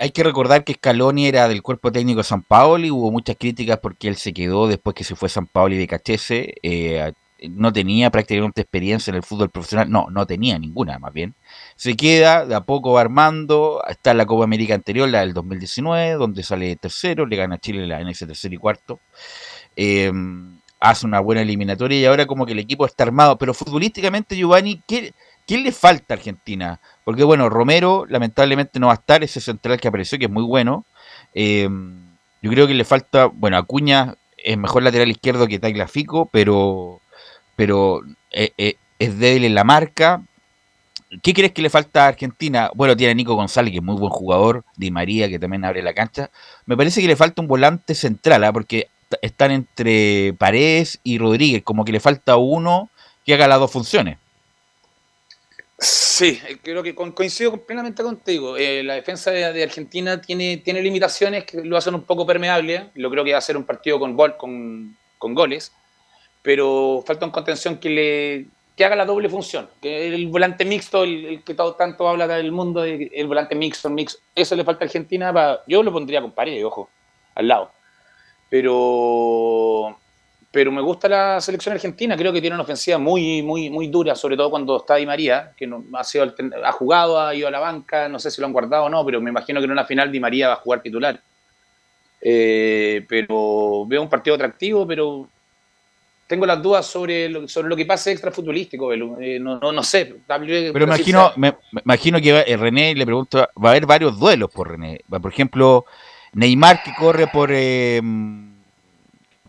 hay 0.00 0.10
que 0.10 0.24
recordar 0.24 0.64
que 0.64 0.74
Scaloni 0.74 1.26
era 1.26 1.46
del 1.48 1.62
cuerpo 1.62 1.92
técnico 1.92 2.18
de 2.18 2.24
San 2.24 2.42
Paolo 2.42 2.86
y 2.86 2.90
hubo 2.90 3.12
muchas 3.12 3.36
críticas 3.36 3.78
porque 3.80 4.08
él 4.08 4.16
se 4.16 4.32
quedó 4.32 4.66
después 4.66 4.94
que 4.94 5.04
se 5.04 5.14
fue 5.14 5.28
San 5.28 5.46
Paolo 5.46 5.74
y 5.74 5.78
de 5.78 5.86
Cachese. 5.86 6.54
no 7.50 7.72
tenía 7.72 8.10
prácticamente 8.10 8.62
experiencia 8.62 9.10
en 9.10 9.16
el 9.16 9.22
fútbol 9.22 9.50
profesional, 9.50 9.90
no, 9.90 10.08
no 10.10 10.26
tenía 10.26 10.58
ninguna 10.58 10.98
más 10.98 11.12
bien 11.12 11.34
se 11.80 11.96
queda, 11.96 12.44
de 12.44 12.54
a 12.54 12.60
poco 12.60 12.92
va 12.92 13.00
armando, 13.00 13.82
está 13.88 14.12
la 14.12 14.26
Copa 14.26 14.44
América 14.44 14.74
anterior, 14.74 15.08
la 15.08 15.20
del 15.20 15.32
2019, 15.32 16.12
donde 16.12 16.42
sale 16.42 16.76
tercero, 16.76 17.24
le 17.24 17.36
gana 17.36 17.54
a 17.54 17.58
Chile 17.58 17.86
la, 17.86 18.02
en 18.02 18.08
ese 18.08 18.26
tercer 18.26 18.52
y 18.52 18.58
cuarto. 18.58 19.00
Em, 19.76 20.58
hace 20.78 21.06
una 21.06 21.20
buena 21.20 21.40
eliminatoria 21.40 21.98
y 21.98 22.04
ahora 22.04 22.26
como 22.26 22.44
que 22.44 22.52
el 22.52 22.58
equipo 22.58 22.84
está 22.84 23.04
armado, 23.04 23.38
pero 23.38 23.54
futbolísticamente 23.54 24.36
Giovanni, 24.36 24.82
¿qué, 24.86 25.14
le 25.58 25.72
falta 25.72 26.14
a 26.14 26.16
Argentina? 26.16 26.80
Porque 27.04 27.24
bueno, 27.24 27.48
Romero 27.48 28.06
lamentablemente 28.08 28.78
no 28.78 28.88
va 28.88 28.94
a 28.94 28.96
estar, 28.96 29.22
ese 29.24 29.40
central 29.40 29.80
que 29.80 29.88
apareció, 29.88 30.18
que 30.18 30.26
es 30.26 30.30
muy 30.30 30.44
bueno. 30.44 30.84
Em, 31.34 31.94
yo 32.42 32.50
creo 32.50 32.66
que 32.66 32.74
le 32.74 32.84
falta, 32.84 33.26
bueno, 33.26 33.56
Acuña 33.56 34.14
es 34.36 34.56
mejor 34.56 34.82
lateral 34.82 35.10
izquierdo 35.10 35.46
que 35.46 35.58
Tagliafico, 35.58 36.26
pero, 36.32 37.00
pero 37.56 38.02
eh, 38.30 38.52
eh, 38.58 38.76
es 38.98 39.18
débil 39.18 39.44
en 39.44 39.54
la 39.54 39.64
marca, 39.64 40.22
¿Qué 41.22 41.34
crees 41.34 41.50
que 41.50 41.62
le 41.62 41.70
falta 41.70 42.04
a 42.04 42.08
Argentina? 42.08 42.70
Bueno, 42.72 42.96
tiene 42.96 43.16
Nico 43.16 43.34
González, 43.34 43.72
que 43.72 43.78
es 43.78 43.82
muy 43.82 43.96
buen 43.96 44.12
jugador, 44.12 44.64
Di 44.76 44.92
María, 44.92 45.28
que 45.28 45.40
también 45.40 45.64
abre 45.64 45.82
la 45.82 45.92
cancha. 45.92 46.30
Me 46.66 46.76
parece 46.76 47.00
que 47.00 47.08
le 47.08 47.16
falta 47.16 47.42
un 47.42 47.48
volante 47.48 47.96
central, 47.96 48.44
¿ah? 48.44 48.52
porque 48.52 48.86
están 49.20 49.50
entre 49.50 50.34
Paredes 50.34 51.00
y 51.02 51.18
Rodríguez, 51.18 51.64
como 51.64 51.84
que 51.84 51.90
le 51.90 51.98
falta 51.98 52.36
uno 52.36 52.90
que 53.26 53.34
haga 53.34 53.48
las 53.48 53.58
dos 53.58 53.72
funciones. 53.72 54.18
Sí, 55.80 56.38
eh, 56.46 56.58
creo 56.62 56.82
que 56.82 56.94
coincido 56.94 57.56
plenamente 57.56 58.02
contigo. 58.02 58.56
Eh, 58.58 58.82
la 58.82 58.94
defensa 58.94 59.30
de, 59.30 59.62
Argentina 59.62 60.20
tiene, 60.20 60.58
tiene 60.58 60.82
limitaciones 60.82 61.44
que 61.44 61.64
lo 61.64 61.78
hacen 61.78 61.94
un 61.94 62.02
poco 62.02 62.26
permeable. 62.26 62.90
Lo 62.94 63.10
creo 63.10 63.24
que 63.24 63.32
va 63.32 63.38
a 63.38 63.40
ser 63.40 63.56
un 63.56 63.64
partido 63.64 63.98
con, 63.98 64.14
con, 64.36 64.96
con 65.16 65.34
goles, 65.34 65.72
pero 66.42 67.02
falta 67.06 67.24
un 67.24 67.32
contención 67.32 67.78
que 67.78 67.88
le, 67.88 68.46
que 68.76 68.84
haga 68.84 68.96
la 68.96 69.04
doble 69.06 69.28
función, 69.28 69.68
que 69.80 70.08
el 70.08 70.28
volante 70.28 70.64
mixto, 70.64 71.04
el, 71.04 71.42
que 71.44 71.54
todo, 71.54 71.74
tanto 71.74 72.08
habla 72.08 72.26
del 72.26 72.52
mundo, 72.52 72.84
el 72.84 73.26
volante 73.26 73.54
mixto, 73.54 73.88
el 73.88 73.94
mix, 73.94 74.18
eso 74.34 74.56
le 74.56 74.64
falta 74.64 74.84
a 74.84 74.86
Argentina, 74.86 75.60
yo 75.66 75.82
lo 75.82 75.92
pondría 75.92 76.22
con 76.22 76.32
pared, 76.32 76.64
ojo, 76.64 76.88
al 77.34 77.48
lado. 77.48 77.72
Pero, 78.48 79.99
pero 80.52 80.72
me 80.72 80.80
gusta 80.80 81.08
la 81.08 81.40
selección 81.40 81.74
argentina, 81.74 82.16
creo 82.16 82.32
que 82.32 82.40
tiene 82.40 82.54
una 82.54 82.64
ofensiva 82.64 82.98
muy, 82.98 83.42
muy, 83.42 83.70
muy 83.70 83.86
dura, 83.86 84.16
sobre 84.16 84.36
todo 84.36 84.50
cuando 84.50 84.78
está 84.78 84.96
Di 84.96 85.06
María, 85.06 85.52
que 85.56 85.66
no, 85.66 85.84
ha, 85.94 86.02
sido, 86.02 86.34
ha 86.64 86.72
jugado, 86.72 87.20
ha 87.20 87.34
ido 87.34 87.46
a 87.46 87.52
la 87.52 87.60
banca, 87.60 88.08
no 88.08 88.18
sé 88.18 88.30
si 88.30 88.40
lo 88.40 88.46
han 88.46 88.52
guardado 88.52 88.84
o 88.84 88.88
no, 88.88 89.04
pero 89.04 89.20
me 89.20 89.30
imagino 89.30 89.60
que 89.60 89.66
en 89.66 89.70
una 89.70 89.84
final 89.84 90.10
Di 90.10 90.18
María 90.18 90.48
va 90.48 90.54
a 90.54 90.56
jugar 90.56 90.82
titular. 90.82 91.20
Eh, 92.22 93.06
pero 93.08 93.86
veo 93.86 94.02
un 94.02 94.08
partido 94.08 94.34
atractivo, 94.34 94.86
pero 94.86 95.28
tengo 96.26 96.46
las 96.46 96.62
dudas 96.62 96.86
sobre 96.86 97.28
lo, 97.28 97.48
sobre 97.48 97.68
lo 97.68 97.76
que 97.76 97.86
pasa 97.86 98.10
extra 98.10 98.30
futbolístico, 98.30 98.92
eh, 98.92 99.38
no, 99.40 99.58
no, 99.60 99.82
sé. 99.82 100.16
Pero 100.26 100.84
imagino, 100.84 101.32
me, 101.36 101.54
imagino 101.84 102.20
que 102.20 102.44
eh, 102.46 102.56
René 102.56 102.94
le 102.94 103.04
pregunto, 103.04 103.38
va 103.38 103.68
a 103.68 103.72
haber 103.72 103.86
varios 103.86 104.18
duelos 104.18 104.50
por 104.50 104.70
René. 104.70 105.00
Por 105.08 105.32
ejemplo, 105.32 105.86
Neymar 106.32 106.82
que 106.82 106.92
corre 106.96 107.26
por 107.26 107.50
eh, 107.52 108.00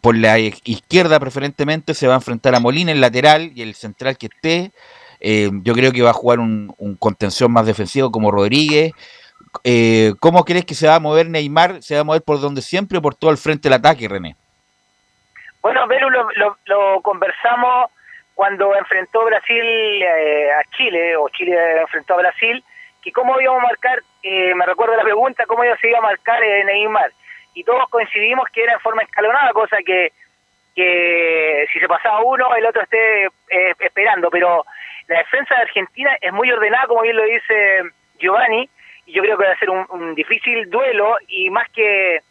por 0.01 0.17
la 0.17 0.39
izquierda 0.39 1.19
preferentemente 1.19 1.93
se 1.93 2.07
va 2.07 2.13
a 2.13 2.17
enfrentar 2.17 2.55
a 2.55 2.59
Molina, 2.59 2.91
el 2.91 3.01
lateral 3.01 3.51
y 3.55 3.61
el 3.61 3.75
central 3.75 4.17
que 4.17 4.27
esté. 4.27 4.71
yo 5.63 5.73
creo 5.73 5.91
que 5.91 6.01
va 6.01 6.09
a 6.09 6.13
jugar 6.13 6.39
un, 6.39 6.75
contención 6.99 7.51
más 7.51 7.65
defensivo 7.65 8.11
como 8.11 8.31
Rodríguez. 8.31 8.91
¿Cómo 10.19 10.43
crees 10.43 10.65
que 10.65 10.75
se 10.75 10.87
va 10.87 10.95
a 10.95 10.99
mover 10.99 11.29
Neymar? 11.29 11.83
¿Se 11.83 11.95
va 11.95 12.01
a 12.01 12.03
mover 12.03 12.23
por 12.23 12.41
donde 12.41 12.61
siempre 12.61 12.97
o 12.97 13.01
por 13.01 13.15
todo 13.15 13.31
el 13.31 13.37
frente 13.37 13.69
del 13.69 13.79
ataque, 13.79 14.07
René? 14.07 14.35
Bueno, 15.61 15.87
Velu, 15.87 16.09
lo, 16.09 17.01
conversamos 17.01 17.91
cuando 18.33 18.75
enfrentó 18.75 19.23
Brasil 19.25 19.61
eh, 19.63 20.49
a 20.51 20.63
Chile, 20.75 21.15
o 21.15 21.29
Chile 21.29 21.55
enfrentó 21.81 22.15
a 22.15 22.17
Brasil, 22.17 22.63
que 23.03 23.11
cómo 23.11 23.39
íbamos 23.39 23.63
a 23.63 23.67
marcar, 23.67 24.01
eh, 24.23 24.55
me 24.55 24.65
recuerdo 24.65 24.95
la 24.95 25.03
pregunta, 25.03 25.45
cómo 25.45 25.61
se 25.79 25.89
iba 25.89 25.99
a 25.99 26.01
marcar 26.01 26.43
en 26.43 26.65
Neymar. 26.65 27.11
Y 27.53 27.63
todos 27.63 27.87
coincidimos 27.89 28.47
que 28.53 28.63
era 28.63 28.73
en 28.73 28.79
forma 28.79 29.01
escalonada, 29.03 29.51
cosa 29.53 29.77
que, 29.85 30.11
que 30.75 31.65
si 31.73 31.79
se 31.79 31.87
pasaba 31.87 32.21
uno, 32.23 32.55
el 32.55 32.65
otro 32.65 32.81
esté 32.81 33.25
eh, 33.25 33.73
esperando. 33.79 34.29
Pero 34.29 34.65
la 35.07 35.17
defensa 35.19 35.55
de 35.55 35.61
Argentina 35.61 36.17
es 36.21 36.31
muy 36.31 36.51
ordenada, 36.51 36.87
como 36.87 37.01
bien 37.01 37.15
lo 37.17 37.23
dice 37.23 37.81
Giovanni, 38.19 38.69
y 39.05 39.13
yo 39.13 39.21
creo 39.23 39.37
que 39.37 39.45
va 39.45 39.51
a 39.53 39.57
ser 39.59 39.69
un, 39.69 39.85
un 39.89 40.15
difícil 40.15 40.69
duelo 40.69 41.17
y 41.27 41.49
más 41.49 41.69
que 41.71 42.21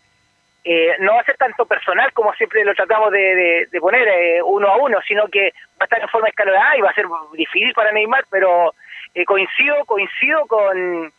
eh, 0.63 0.95
no 1.01 1.15
va 1.15 1.21
a 1.21 1.25
ser 1.25 1.37
tanto 1.39 1.65
personal 1.65 2.13
como 2.13 2.35
siempre 2.35 2.65
lo 2.65 2.75
tratamos 2.75 3.11
de, 3.13 3.19
de- 3.35 3.67
de 3.71 3.81
poner 3.81 4.07
eh, 4.07 4.43
uno 4.43 4.69
a 4.69 4.77
uno, 4.77 4.99
sino 5.07 5.27
que 5.29 5.53
va 5.73 5.81
a 5.81 5.85
estar 5.85 6.01
en 6.01 6.09
forma 6.09 6.29
escalonada 6.29 6.77
y 6.77 6.81
va 6.83 6.91
a 6.91 6.95
ser 6.95 7.07
difícil 7.33 7.73
para 7.73 7.93
Neymar, 7.93 8.25
pero 8.31 8.75
eh, 9.15 9.25
coincido 9.25 9.85
coincido 9.87 10.47
con, 10.47 11.11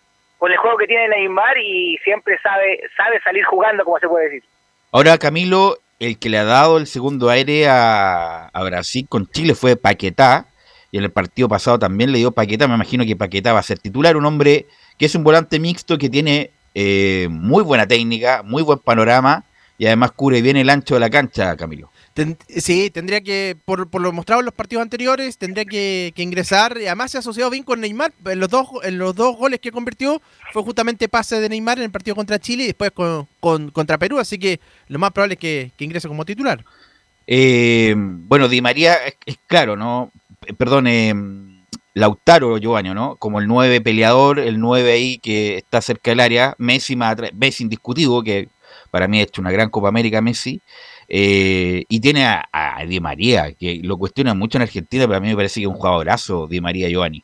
con 0.42 0.52
el 0.52 0.58
juego 0.58 0.76
que 0.76 0.88
tiene 0.88 1.08
Neymar 1.08 1.56
y 1.60 2.00
siempre 2.04 2.36
sabe 2.42 2.82
sabe 2.98 3.22
salir 3.24 3.44
jugando, 3.46 3.84
como 3.84 4.00
se 4.00 4.08
puede 4.08 4.26
decir. 4.26 4.44
Ahora, 4.92 5.20
Camilo, 5.20 5.78
el 6.00 6.18
que 6.18 6.30
le 6.30 6.40
ha 6.40 6.44
dado 6.44 6.80
el 6.80 6.88
segundo 6.88 7.30
aire 7.30 7.68
a, 7.70 8.48
a 8.48 8.64
Brasil 8.64 9.06
con 9.08 9.30
Chile 9.30 9.54
fue 9.54 9.76
Paquetá. 9.76 10.48
Y 10.90 10.98
en 10.98 11.04
el 11.04 11.12
partido 11.12 11.48
pasado 11.48 11.78
también 11.78 12.12
le 12.12 12.18
dio 12.18 12.32
Paquetá. 12.32 12.68
Me 12.68 12.74
imagino 12.74 13.06
que 13.06 13.16
Paquetá 13.16 13.54
va 13.54 13.60
a 13.60 13.64
ser 13.64 13.78
titular. 13.78 14.18
Un 14.18 14.26
hombre 14.26 14.66
que 14.98 15.06
es 15.06 15.14
un 15.14 15.24
volante 15.24 15.60
mixto 15.60 16.00
que 16.00 16.10
tiene 16.10 16.50
eh, 16.74 17.28
muy 17.30 17.64
buena 17.64 17.86
técnica, 17.86 18.42
muy 18.44 18.64
buen 18.64 18.80
panorama 18.80 19.44
y 19.78 19.86
además 19.86 20.12
cubre 20.14 20.42
bien 20.42 20.58
el 20.58 20.72
ancho 20.72 20.96
de 20.96 21.02
la 21.02 21.12
cancha, 21.12 21.56
Camilo. 21.56 21.92
Sí, 22.58 22.90
tendría 22.90 23.22
que, 23.22 23.56
por, 23.64 23.88
lo 24.02 24.12
mostrado 24.12 24.42
en 24.42 24.46
los 24.46 24.54
partidos 24.54 24.82
anteriores, 24.82 25.38
tendría 25.38 25.64
que, 25.64 26.14
ingresar. 26.18 26.74
Además 26.74 27.12
se 27.12 27.18
ha 27.18 27.20
asociado 27.22 27.50
bien 27.50 27.64
con 27.64 27.80
Neymar. 27.80 28.12
En 28.26 28.40
los 28.40 28.50
dos, 28.50 28.68
en 28.84 28.98
los 28.98 29.16
dos 29.16 29.38
goles 29.38 29.60
que 29.62 29.72
convirtió 29.72 30.22
fue 30.52 30.62
justamente 30.64 31.08
pase 31.08 31.40
de 31.40 31.48
Neymar 31.48 31.78
en 31.78 31.86
el 31.86 31.92
partido 31.92 32.16
contra 32.16 32.38
Chile 32.40 32.64
y 32.64 32.68
después 32.68 32.92
con, 32.92 33.28
con- 33.40 33.72
contra 33.72 33.98
Perú. 33.98 34.20
Así 34.20 34.38
que 34.38 34.60
lo 34.88 35.00
más 35.00 35.12
probable 35.12 35.36
es 35.36 35.40
que, 35.40 35.72
ingrese 35.80 36.10
como 36.10 36.26
titular. 36.26 36.64
Eh, 37.28 37.94
bueno, 37.98 38.50
Di 38.50 38.62
María 38.62 38.98
es, 39.26 39.38
claro, 39.48 39.78
¿no? 39.78 40.12
Perdón, 40.58 40.88
eh, 40.88 41.14
Lautaro 41.94 42.58
Giovanni, 42.58 42.94
¿no? 42.94 43.16
Como 43.16 43.40
el 43.40 43.48
9 43.48 43.80
peleador, 43.80 44.40
el 44.40 44.60
9 44.60 44.92
ahí 44.92 45.18
que 45.20 45.58
está 45.58 45.82
cerca 45.82 46.12
del 46.12 46.20
área. 46.20 46.56
Messi, 46.58 46.98
más 46.98 47.14
atrás- 47.14 47.32
Messi 47.34 47.64
indiscutivo, 47.64 48.22
que 48.22 48.50
para 48.92 49.08
mí 49.08 49.20
ha 49.20 49.24
hecho 49.24 49.40
una 49.42 49.52
gran 49.52 49.70
Copa 49.70 49.88
América 49.88 50.20
Messi. 50.22 50.60
Eh, 51.14 51.84
y 51.90 52.00
tiene 52.00 52.24
a, 52.26 52.48
a 52.54 52.86
Di 52.86 53.02
María, 53.02 53.52
que 53.54 53.82
lo 53.84 53.98
cuestiona 53.98 54.34
mucho 54.34 54.58
en 54.58 54.62
Argentina, 54.62 55.06
pero 55.08 55.18
a 55.18 55.20
mí 55.20 55.28
me 55.28 55.36
parece 55.36 55.56
que 55.60 55.66
es 55.66 55.68
un 55.68 55.74
jugadorazo 55.76 56.48
Di 56.48 56.62
María 56.62 56.88
Giovanni. 56.88 57.22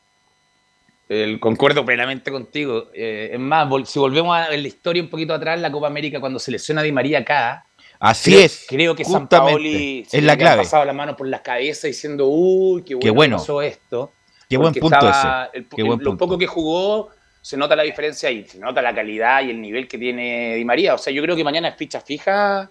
El- 1.08 1.40
concuerdo 1.40 1.86
plenamente 1.86 2.30
contigo. 2.30 2.88
Eh, 2.92 3.30
es 3.32 3.40
más, 3.40 3.66
vol- 3.66 3.86
si 3.86 3.98
volvemos 3.98 4.36
a 4.36 4.50
la 4.50 4.56
historia 4.68 5.02
un 5.02 5.08
poquito 5.08 5.32
atrás, 5.32 5.58
la 5.58 5.72
Copa 5.72 5.86
América, 5.86 6.20
cuando 6.20 6.38
se 6.38 6.50
lesiona 6.50 6.82
a 6.82 6.84
Di 6.84 6.92
María 6.92 7.20
acá, 7.20 7.64
Así 7.98 8.30
creo, 8.32 8.44
es. 8.44 8.66
creo 8.68 8.94
que 8.94 9.04
San 9.06 9.26
Paoli 9.26 10.06
es 10.12 10.22
la 10.22 10.36
clave. 10.36 10.62
pasado 10.64 10.84
la 10.84 10.92
mano 10.92 11.16
por 11.16 11.26
las 11.26 11.40
cabezas 11.40 11.84
diciendo, 11.84 12.28
uy, 12.28 12.82
qué 12.82 12.94
bueno, 12.94 13.00
Qué 13.02 13.10
bueno. 13.10 13.36
pasó 13.38 13.62
esto. 13.62 14.12
Qué 14.50 14.58
buen 14.58 14.74
punto 14.74 14.96
estaba- 14.96 15.46
ese. 15.46 15.58
el- 15.60 15.66
Qué 15.68 15.80
el- 15.80 15.86
buen 15.86 16.04
lo 16.04 16.16
poco 16.18 16.36
que 16.36 16.46
jugó, 16.46 17.08
se 17.40 17.56
nota 17.56 17.74
la 17.74 17.84
diferencia 17.84 18.28
ahí, 18.28 18.44
se 18.46 18.58
nota 18.58 18.82
la 18.82 18.94
calidad 18.94 19.42
y 19.42 19.48
el 19.50 19.62
nivel 19.62 19.88
que 19.88 19.96
tiene 19.96 20.56
Di 20.56 20.64
María. 20.66 20.92
O 20.94 20.98
sea, 20.98 21.10
yo 21.10 21.22
creo 21.22 21.34
que 21.34 21.42
mañana 21.42 21.68
es 21.68 21.76
ficha 21.76 22.02
fija 22.02 22.70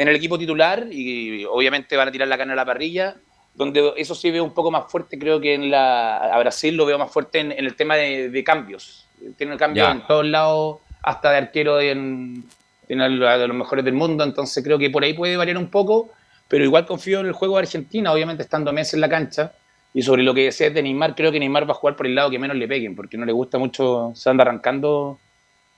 en 0.00 0.08
el 0.08 0.16
equipo 0.16 0.38
titular 0.38 0.86
y 0.90 1.44
obviamente 1.44 1.96
van 1.96 2.08
a 2.08 2.12
tirar 2.12 2.26
la 2.28 2.38
carne 2.38 2.54
a 2.54 2.56
la 2.56 2.64
parrilla. 2.64 3.16
Donde 3.54 3.92
eso 3.96 4.14
sí 4.14 4.30
veo 4.30 4.44
un 4.44 4.54
poco 4.54 4.70
más 4.70 4.90
fuerte, 4.90 5.18
creo 5.18 5.40
que 5.40 5.54
en 5.54 5.70
la, 5.70 6.16
a 6.18 6.38
Brasil 6.38 6.74
lo 6.76 6.86
veo 6.86 6.96
más 6.98 7.10
fuerte 7.12 7.40
en, 7.40 7.52
en 7.52 7.64
el 7.66 7.74
tema 7.74 7.96
de, 7.96 8.30
de 8.30 8.44
cambios. 8.44 9.06
Tiene 9.36 9.56
cambio 9.56 9.84
Ya. 9.84 9.90
en 9.90 10.06
todos 10.06 10.24
lados, 10.24 10.78
hasta 11.02 11.32
de 11.32 11.38
arquero 11.38 11.80
en, 11.80 12.44
a 12.90 13.08
lo- 13.08 13.38
de 13.38 13.48
los 13.48 13.56
mejores 13.56 13.84
del 13.84 13.94
mundo, 13.94 14.24
entonces 14.24 14.62
creo 14.64 14.78
que 14.78 14.88
por 14.88 15.02
ahí 15.02 15.12
puede 15.14 15.36
variar 15.36 15.58
un 15.58 15.68
poco, 15.68 16.10
pero 16.48 16.64
igual 16.64 16.86
confío 16.86 17.20
en 17.20 17.26
el 17.26 17.32
juego 17.32 17.56
de 17.56 17.62
Argentina, 17.62 18.12
obviamente 18.12 18.42
estando 18.44 18.72
Messi 18.72 18.96
en 18.96 19.00
la 19.02 19.08
cancha. 19.08 19.52
Y 19.92 20.02
sobre 20.02 20.22
lo 20.22 20.32
que 20.32 20.44
decías 20.44 20.72
de 20.72 20.82
Neymar, 20.82 21.14
creo 21.16 21.32
que 21.32 21.40
Neymar 21.40 21.68
va 21.68 21.72
a 21.72 21.76
jugar 21.80 21.96
por 21.96 22.06
el 22.06 22.14
lado 22.14 22.30
que 22.30 22.38
menos 22.38 22.56
le 22.56 22.68
peguen, 22.68 22.94
porque 22.94 23.18
no 23.18 23.26
le 23.26 23.32
gusta 23.32 23.58
mucho, 23.58 24.12
se 24.14 24.30
anda 24.30 24.42
arrancando. 24.42 25.18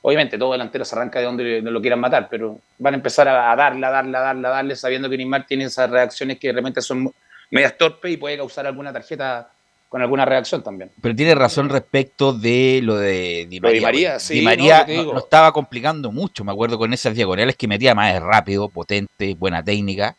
Obviamente, 0.05 0.37
todo 0.37 0.53
delantero 0.53 0.85
se 0.85 0.97
arranca 0.97 1.21
de 1.21 1.25
donde 1.25 1.63
lo 1.63 1.81
quieran 1.81 2.01
matar, 2.01 2.29
pero 2.29 2.59
van 2.79 2.95
a 2.95 2.97
empezar 2.97 3.29
a, 3.29 3.55
darle, 3.55 3.87
a 3.87 3.91
darle, 3.91 4.17
a 4.17 4.21
darle, 4.21 4.49
a 4.49 4.51
darle, 4.51 4.77
sabiendo 4.77 5.09
que 5.09 5.17
Neymar 5.17 5.47
tiene 5.47 5.65
esas 5.65 5.89
reacciones 5.89 6.41
que 6.41 6.49
de 6.49 6.55
repente 6.55 6.83
son 6.83 7.13
medias 7.51 7.79
torpes 7.79 8.13
y 8.13 8.17
puede 8.17 8.37
causar 8.37 8.67
alguna 8.67 8.93
tarjeta 8.93 9.49
con 9.89 10.03
alguna 10.03 10.25
reacción 10.25 10.63
también. 10.63 10.91
Pero 11.01 11.15
tiene 11.15 11.35
razón 11.35 11.69
respecto 11.69 12.33
de 12.33 12.81
lo 12.83 12.97
de 12.97 13.47
Di 13.49 13.61
María. 13.61 13.79
Di 13.79 13.85
María, 13.85 14.19
sí, 14.19 14.35
Di 14.35 14.43
María 14.43 14.87
no 14.89 15.19
estaba 15.19 15.53
complicando 15.53 16.11
mucho, 16.11 16.45
me 16.45 16.51
acuerdo 16.51 16.79
con 16.79 16.93
esas 16.93 17.15
diagonales 17.15 17.57
que 17.57 17.69
metía 17.69 17.95
más 17.95 18.21
rápido, 18.21 18.71
potente, 18.71 19.35
buena 19.35 19.63
técnica, 19.63 20.17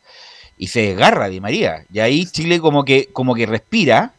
y 0.56 0.68
se 0.68 0.80
desgarra 0.80 1.28
Di 1.28 1.40
María. 1.40 1.84
Y 1.92 1.98
ahí 1.98 2.24
Chile 2.24 2.58
como 2.60 2.84
que, 2.84 3.08
como 3.12 3.34
que 3.34 3.46
respira, 3.46 4.14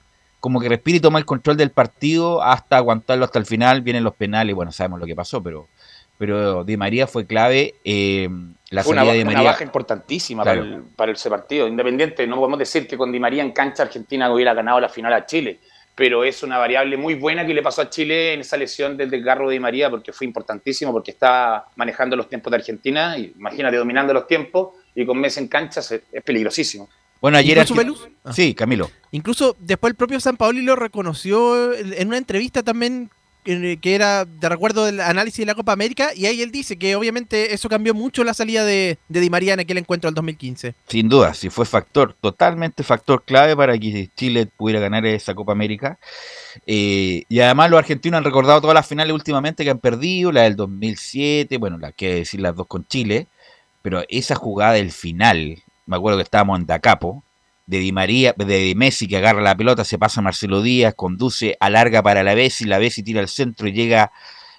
como 0.45 0.59
que 0.59 0.69
respira 0.69 0.97
y 0.97 0.99
toma 0.99 1.17
el 1.17 1.25
control 1.25 1.57
del 1.57 1.71
partido 1.71 2.43
hasta 2.43 2.77
aguantarlo 2.77 3.25
hasta 3.25 3.39
el 3.39 3.47
final, 3.47 3.81
vienen 3.81 4.03
los 4.03 4.13
penales, 4.13 4.53
bueno, 4.53 4.71
sabemos 4.71 4.99
lo 4.99 5.07
que 5.07 5.15
pasó, 5.15 5.41
pero, 5.41 5.69
pero 6.19 6.63
Di 6.63 6.77
María 6.77 7.07
fue 7.07 7.25
clave, 7.25 7.73
eh, 7.83 8.29
la 8.69 8.83
Fue 8.83 8.91
una, 8.91 9.01
salida 9.01 9.13
de 9.15 9.21
una 9.23 9.31
María. 9.33 9.49
baja 9.49 9.63
importantísima 9.63 10.43
Claro. 10.43 10.61
para, 10.61 10.75
el, 10.75 10.81
para 10.83 11.11
ese 11.13 11.31
partido. 11.31 11.67
Independiente, 11.67 12.27
no 12.27 12.35
podemos 12.35 12.59
decir 12.59 12.87
que 12.87 12.95
con 12.95 13.11
Di 13.11 13.19
María 13.19 13.41
en 13.41 13.53
cancha 13.53 13.81
Argentina 13.81 14.31
hubiera 14.31 14.53
ganado 14.53 14.79
la 14.79 14.87
final 14.87 15.13
a 15.13 15.25
Chile, 15.25 15.61
pero 15.95 16.23
es 16.23 16.43
una 16.43 16.59
variable 16.59 16.95
muy 16.95 17.15
buena 17.15 17.43
que 17.43 17.55
le 17.55 17.63
pasó 17.63 17.81
a 17.81 17.89
Chile 17.89 18.33
en 18.35 18.41
esa 18.41 18.55
lesión 18.55 18.95
del 18.95 19.09
desgarro 19.09 19.47
de 19.49 19.53
Di 19.53 19.59
María, 19.59 19.89
porque 19.89 20.13
fue 20.13 20.27
importantísimo, 20.27 20.91
porque 20.91 21.09
estaba 21.09 21.69
manejando 21.75 22.15
los 22.15 22.29
tiempos 22.29 22.51
de 22.51 22.57
Argentina, 22.57 23.17
y 23.17 23.33
imagínate, 23.35 23.77
dominando 23.77 24.13
los 24.13 24.27
tiempos, 24.27 24.75
y 24.93 25.07
con 25.07 25.17
Messi 25.19 25.39
en 25.39 25.47
cancha 25.47 25.79
es 25.79 26.23
peligrosísimo. 26.23 26.87
Bueno, 27.21 27.37
ayer... 27.37 27.57
Incluso, 27.57 27.75
Velus, 27.75 28.07
ah. 28.23 28.33
Sí, 28.33 28.53
Camilo. 28.53 28.89
Incluso 29.11 29.55
después 29.59 29.91
el 29.91 29.95
propio 29.95 30.19
San 30.19 30.37
Paoli 30.37 30.61
lo 30.61 30.75
reconoció 30.75 31.73
en 31.73 32.07
una 32.07 32.17
entrevista 32.17 32.63
también 32.63 33.09
eh, 33.47 33.77
que 33.79 33.93
era 33.93 34.25
de 34.25 34.49
recuerdo 34.49 34.85
del 34.85 34.99
análisis 34.99 35.37
de 35.37 35.45
la 35.45 35.53
Copa 35.53 35.71
América 35.71 36.09
y 36.15 36.25
ahí 36.25 36.41
él 36.41 36.51
dice 36.51 36.77
que 36.77 36.95
obviamente 36.95 37.53
eso 37.53 37.69
cambió 37.69 37.93
mucho 37.93 38.23
la 38.23 38.33
salida 38.33 38.65
de, 38.65 38.97
de 39.07 39.19
Di 39.19 39.29
María 39.29 39.53
en 39.53 39.59
aquel 39.59 39.77
encuentro 39.77 40.07
del 40.07 40.15
2015. 40.15 40.73
Sin 40.87 41.09
duda, 41.09 41.35
sí 41.35 41.51
fue 41.51 41.67
factor, 41.67 42.15
totalmente 42.19 42.81
factor 42.81 43.21
clave 43.23 43.55
para 43.55 43.77
que 43.77 44.09
Chile 44.15 44.47
pudiera 44.47 44.79
ganar 44.79 45.05
esa 45.05 45.35
Copa 45.35 45.51
América. 45.51 45.99
Eh, 46.65 47.25
y 47.29 47.39
además 47.39 47.69
los 47.69 47.77
argentinos 47.77 48.17
han 48.17 48.23
recordado 48.23 48.61
todas 48.61 48.73
las 48.73 48.87
finales 48.87 49.13
últimamente 49.13 49.63
que 49.63 49.69
han 49.69 49.77
perdido, 49.77 50.31
la 50.31 50.41
del 50.41 50.55
2007, 50.55 51.57
bueno, 51.59 51.77
la 51.77 51.91
que 51.91 52.15
decir 52.15 52.39
las 52.39 52.55
dos 52.55 52.65
con 52.65 52.87
Chile, 52.87 53.27
pero 53.83 54.03
esa 54.09 54.33
jugada 54.33 54.73
del 54.73 54.91
final, 54.91 55.61
me 55.85 55.95
acuerdo 55.97 56.17
que 56.17 56.23
estábamos 56.23 56.59
en 56.59 56.65
Dacapo, 56.65 57.23
de 57.67 57.79
Di 57.79 57.91
María, 57.91 58.33
de 58.37 58.73
Messi 58.75 59.07
que 59.07 59.17
agarra 59.17 59.41
la 59.41 59.55
pelota, 59.55 59.83
se 59.83 59.97
pasa 59.97 60.19
a 60.19 60.23
Marcelo 60.23 60.61
Díaz, 60.61 60.93
conduce, 60.95 61.57
alarga 61.59 62.03
para 62.03 62.21
la 62.23 62.35
Bessi, 62.35 62.65
la 62.65 62.77
Bessi 62.77 63.01
tira 63.03 63.21
al 63.21 63.27
centro 63.27 63.67
y 63.67 63.71
llega 63.73 64.11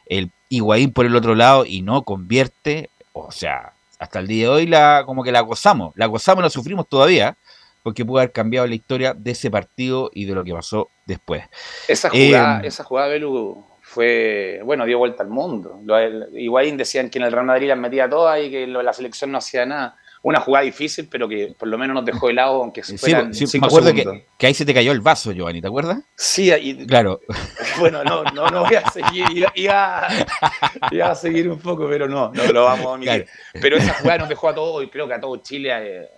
el 0.07 0.31
Higuaín 0.49 0.93
por 0.93 1.07
el 1.07 1.15
otro 1.15 1.35
lado 1.35 1.65
y 1.65 1.83
no 1.83 2.03
convierte, 2.03 2.91
o 3.13 3.31
sea, 3.31 3.73
hasta 3.99 4.19
el 4.19 4.27
día 4.27 4.45
de 4.45 4.49
hoy 4.51 4.67
la 4.67 5.05
como 5.07 5.23
que 5.23 5.33
la 5.33 5.41
gozamos, 5.41 5.93
la 5.97 6.07
gozamos 6.07 6.43
y 6.43 6.45
la 6.45 6.51
sufrimos 6.51 6.89
todavía, 6.89 7.37
porque 7.83 8.05
pudo 8.05 8.19
haber 8.19 8.33
cambiado 8.33 8.67
la 8.67 8.75
historia 8.75 9.15
de 9.15 9.31
ese 9.31 9.51
partido 9.51 10.11
y 10.13 10.25
de 10.25 10.35
lo 10.35 10.43
que 10.43 10.53
pasó 10.53 10.89
después. 11.07 11.45
Esa 11.87 12.11
jugada, 12.11 12.61
Eh, 12.63 12.67
esa 12.67 12.83
jugada 12.83 13.07
Belu, 13.09 13.65
fue, 13.83 14.61
bueno, 14.65 14.85
dio 14.85 14.99
vuelta 14.99 15.23
al 15.23 15.29
mundo. 15.29 15.79
Lo- 15.85 15.97
el- 15.97 16.27
Higuaín 16.37 16.77
decían 16.77 17.09
que 17.09 17.19
en 17.21 17.25
el 17.25 17.31
Real 17.33 17.47
Madrid 17.47 17.69
las 17.69 17.79
metía 17.79 18.09
todas 18.11 18.43
y 18.45 18.51
que 18.51 18.67
lo- 18.67 18.83
la 18.83 18.93
selección 18.93 19.31
no 19.31 19.39
hacía 19.39 19.65
nada. 19.65 19.97
Una 20.29 20.41
jugada 20.41 20.65
difícil, 20.65 21.07
pero 21.09 21.29
que 21.29 21.55
por 21.57 21.69
lo 21.69 21.79
menos 21.79 21.95
nos 21.95 22.05
dejó 22.05 22.29
helado, 22.29 22.61
aunque 22.63 22.83
fueran 22.83 23.33
sí, 23.33 23.45
me 23.45 23.47
cinco 23.47 23.67
acuerdo 23.67 23.91
segundos. 23.91 24.15
que, 24.15 24.27
que 24.37 24.47
ahí 24.49 24.55
se 24.55 24.65
te 24.65 24.75
cayó 24.75 24.91
el 24.91 25.01
vaso, 25.01 25.31
Giovanni, 25.31 25.61
¿te 25.61 25.69
acuerdas? 25.69 26.01
Sí, 26.17 26.51
y- 26.53 26.85
Claro, 26.85 27.21
bueno, 27.79 28.03
no, 28.03 28.25
no, 28.25 28.49
no 28.49 28.65
voy 28.65 28.75
a 28.75 28.91
seguir, 28.91 29.25
iba, 29.31 29.53
iba- 29.55 30.09
iba 30.91 31.11
a 31.13 31.15
seguir 31.15 31.49
un 31.49 31.61
poco, 31.61 31.87
pero 31.89 32.09
no, 32.09 32.33
no 32.33 32.45
lo 32.53 32.65
vamos 32.65 32.87
a 32.87 32.89
omitir. 32.89 33.25
Claro. 33.25 33.61
Pero 33.63 33.77
esa 33.77 33.95
jugada 33.95 34.19
nos 34.19 34.29
dejó 34.29 34.49
a 34.49 34.55
todos, 34.57 34.83
y 34.83 34.89
creo 34.89 35.07
que 35.07 35.15
a 35.15 35.21
todo 35.21 35.37
Chile, 35.37 35.71
eh, 35.73 36.09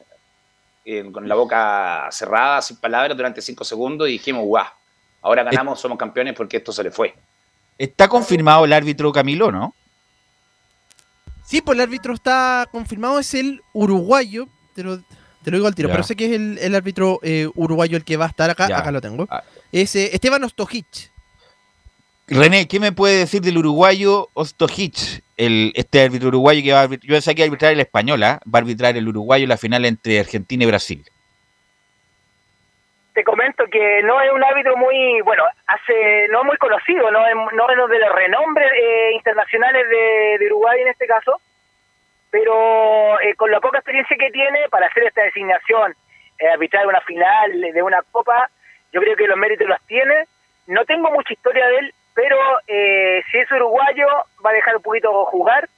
eh, 0.86 1.10
con 1.12 1.28
la 1.28 1.34
boca 1.34 2.08
cerrada, 2.10 2.62
sin 2.62 2.78
palabras, 2.78 3.14
durante 3.14 3.42
cinco 3.42 3.62
segundos, 3.62 4.08
y 4.08 4.12
dijimos, 4.12 4.42
guau, 4.46 4.64
ahora 5.20 5.42
ganamos, 5.42 5.78
somos 5.78 5.98
campeones 5.98 6.32
porque 6.34 6.56
esto 6.56 6.72
se 6.72 6.82
le 6.82 6.90
fue. 6.90 7.14
está 7.76 8.08
confirmado 8.08 8.64
el 8.64 8.72
árbitro 8.72 9.12
Camilo, 9.12 9.52
¿no? 9.52 9.74
Sí, 11.48 11.62
pues 11.62 11.76
el 11.76 11.82
árbitro 11.82 12.12
está 12.12 12.68
confirmado, 12.70 13.18
es 13.18 13.32
el 13.32 13.62
uruguayo, 13.72 14.48
te 14.74 14.82
lo, 14.82 14.98
te 14.98 15.50
lo 15.50 15.56
digo 15.56 15.66
al 15.66 15.74
tiro, 15.74 15.88
Ya. 15.88 15.94
pero 15.94 16.04
sé 16.04 16.14
que 16.14 16.26
es 16.26 16.32
el, 16.32 16.58
el 16.58 16.74
árbitro 16.74 17.20
eh, 17.22 17.48
uruguayo 17.54 17.96
el 17.96 18.04
que 18.04 18.18
va 18.18 18.26
a 18.26 18.28
estar 18.28 18.50
acá, 18.50 18.68
Ya. 18.68 18.78
acá 18.80 18.92
lo 18.92 19.00
tengo. 19.00 19.26
Ah. 19.30 19.42
Es 19.72 19.96
eh, 19.96 20.10
Esteban 20.12 20.44
Ostojic. 20.44 21.10
René, 22.26 22.68
¿qué 22.68 22.78
me 22.78 22.92
puede 22.92 23.16
decir 23.16 23.40
del 23.40 23.56
uruguayo 23.56 24.28
Ostojic? 24.34 25.22
El, 25.38 25.72
este 25.74 26.02
árbitro 26.02 26.28
uruguayo 26.28 26.62
que 26.62 26.72
va 26.72 26.80
a 26.80 26.82
arbitrar, 26.82 27.08
yo 27.08 27.14
pensé 27.14 27.34
que 27.34 27.44
arbitrar 27.44 27.72
el 27.72 27.80
español, 27.80 28.22
¿ah? 28.24 28.40
va 28.44 28.58
a 28.58 28.62
arbitrar 28.62 28.94
el 28.98 29.08
uruguayo 29.08 29.44
en 29.44 29.48
la 29.48 29.56
final 29.56 29.86
entre 29.86 30.20
Argentina 30.20 30.64
y 30.64 30.66
Brasil. 30.66 31.02
Te 33.18 33.24
comento 33.24 33.64
que 33.66 34.00
no 34.04 34.20
es 34.20 34.30
un 34.30 34.44
árbitro 34.44 34.76
muy, 34.76 35.20
bueno, 35.22 35.42
hace 35.66 36.28
no 36.30 36.44
muy 36.44 36.56
conocido, 36.56 37.10
no 37.10 37.26
es, 37.26 37.34
no 37.52 37.66
de 37.66 37.98
los 37.98 38.14
renombres 38.14 38.70
eh, 38.80 39.10
internacionales 39.12 39.88
de, 39.88 40.38
de 40.38 40.46
Uruguay 40.46 40.80
en 40.82 40.86
este 40.86 41.08
caso, 41.08 41.40
pero 42.30 43.18
eh, 43.20 43.34
con 43.34 43.50
la 43.50 43.58
poca 43.58 43.78
experiencia 43.78 44.16
que 44.16 44.30
tiene 44.30 44.68
para 44.70 44.86
hacer 44.86 45.02
esta 45.02 45.22
designación, 45.22 45.96
eh, 46.38 46.48
arbitrar 46.48 46.86
una 46.86 47.00
final 47.00 47.60
de 47.60 47.82
una 47.82 48.02
copa, 48.12 48.48
yo 48.92 49.00
creo 49.00 49.16
que 49.16 49.26
los 49.26 49.36
méritos 49.36 49.66
los 49.66 49.82
tiene. 49.88 50.28
No 50.68 50.84
tengo 50.84 51.10
mucha 51.10 51.32
historia 51.32 51.66
de 51.66 51.78
él, 51.78 51.94
pero 52.14 52.36
eh, 52.68 53.20
si 53.32 53.38
es 53.38 53.50
uruguayo 53.50 54.06
va 54.46 54.50
a 54.50 54.54
dejar 54.54 54.76
un 54.76 54.82
poquito 54.82 55.24
jugar, 55.24 55.68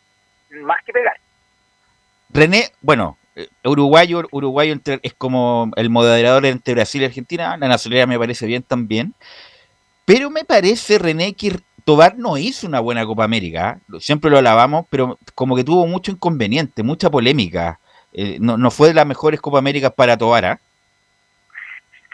más 0.61 0.85
que 0.85 0.93
pegar. 0.93 1.17
René, 2.29 2.65
bueno, 2.83 3.17
uruguayo, 3.65 4.27
uruguayo 4.31 4.73
entre- 4.73 5.01
es 5.03 5.15
como 5.15 5.71
el 5.77 5.91
moderador 5.91 6.45
entre 6.47 6.75
Brasil 6.75 7.03
y 7.03 7.07
Argentina, 7.07 7.57
la 7.57 7.69
nacionalidad 7.69 8.07
me 8.09 8.19
parece 8.19 8.47
bien 8.47 8.63
también, 8.63 9.15
pero 10.05 10.31
me 10.31 10.45
parece, 10.45 10.99
René, 10.99 11.35
que 11.35 11.59
Tobar 11.85 12.19
no 12.19 12.37
hizo 12.37 12.67
una 12.67 12.81
buena 12.81 13.07
Copa 13.07 13.25
América, 13.25 13.79
¿eh? 13.79 13.97
Siempre 14.01 14.31
lo 14.31 14.39
alabamos, 14.39 14.87
pero 14.91 15.19
como 15.35 15.57
que 15.57 15.65
tuvo 15.65 15.87
mucho 15.87 16.13
inconveniente, 16.13 16.83
mucha 16.83 17.11
polémica, 17.11 17.79
Eh, 18.13 18.39
no, 18.41 18.57
no 18.57 18.73
fue 18.73 18.89
de 18.89 18.95
las 18.95 19.07
mejores 19.07 19.41
Copa 19.41 19.59
Américas 19.59 19.93
para 19.95 20.17
Tobar. 20.17 20.59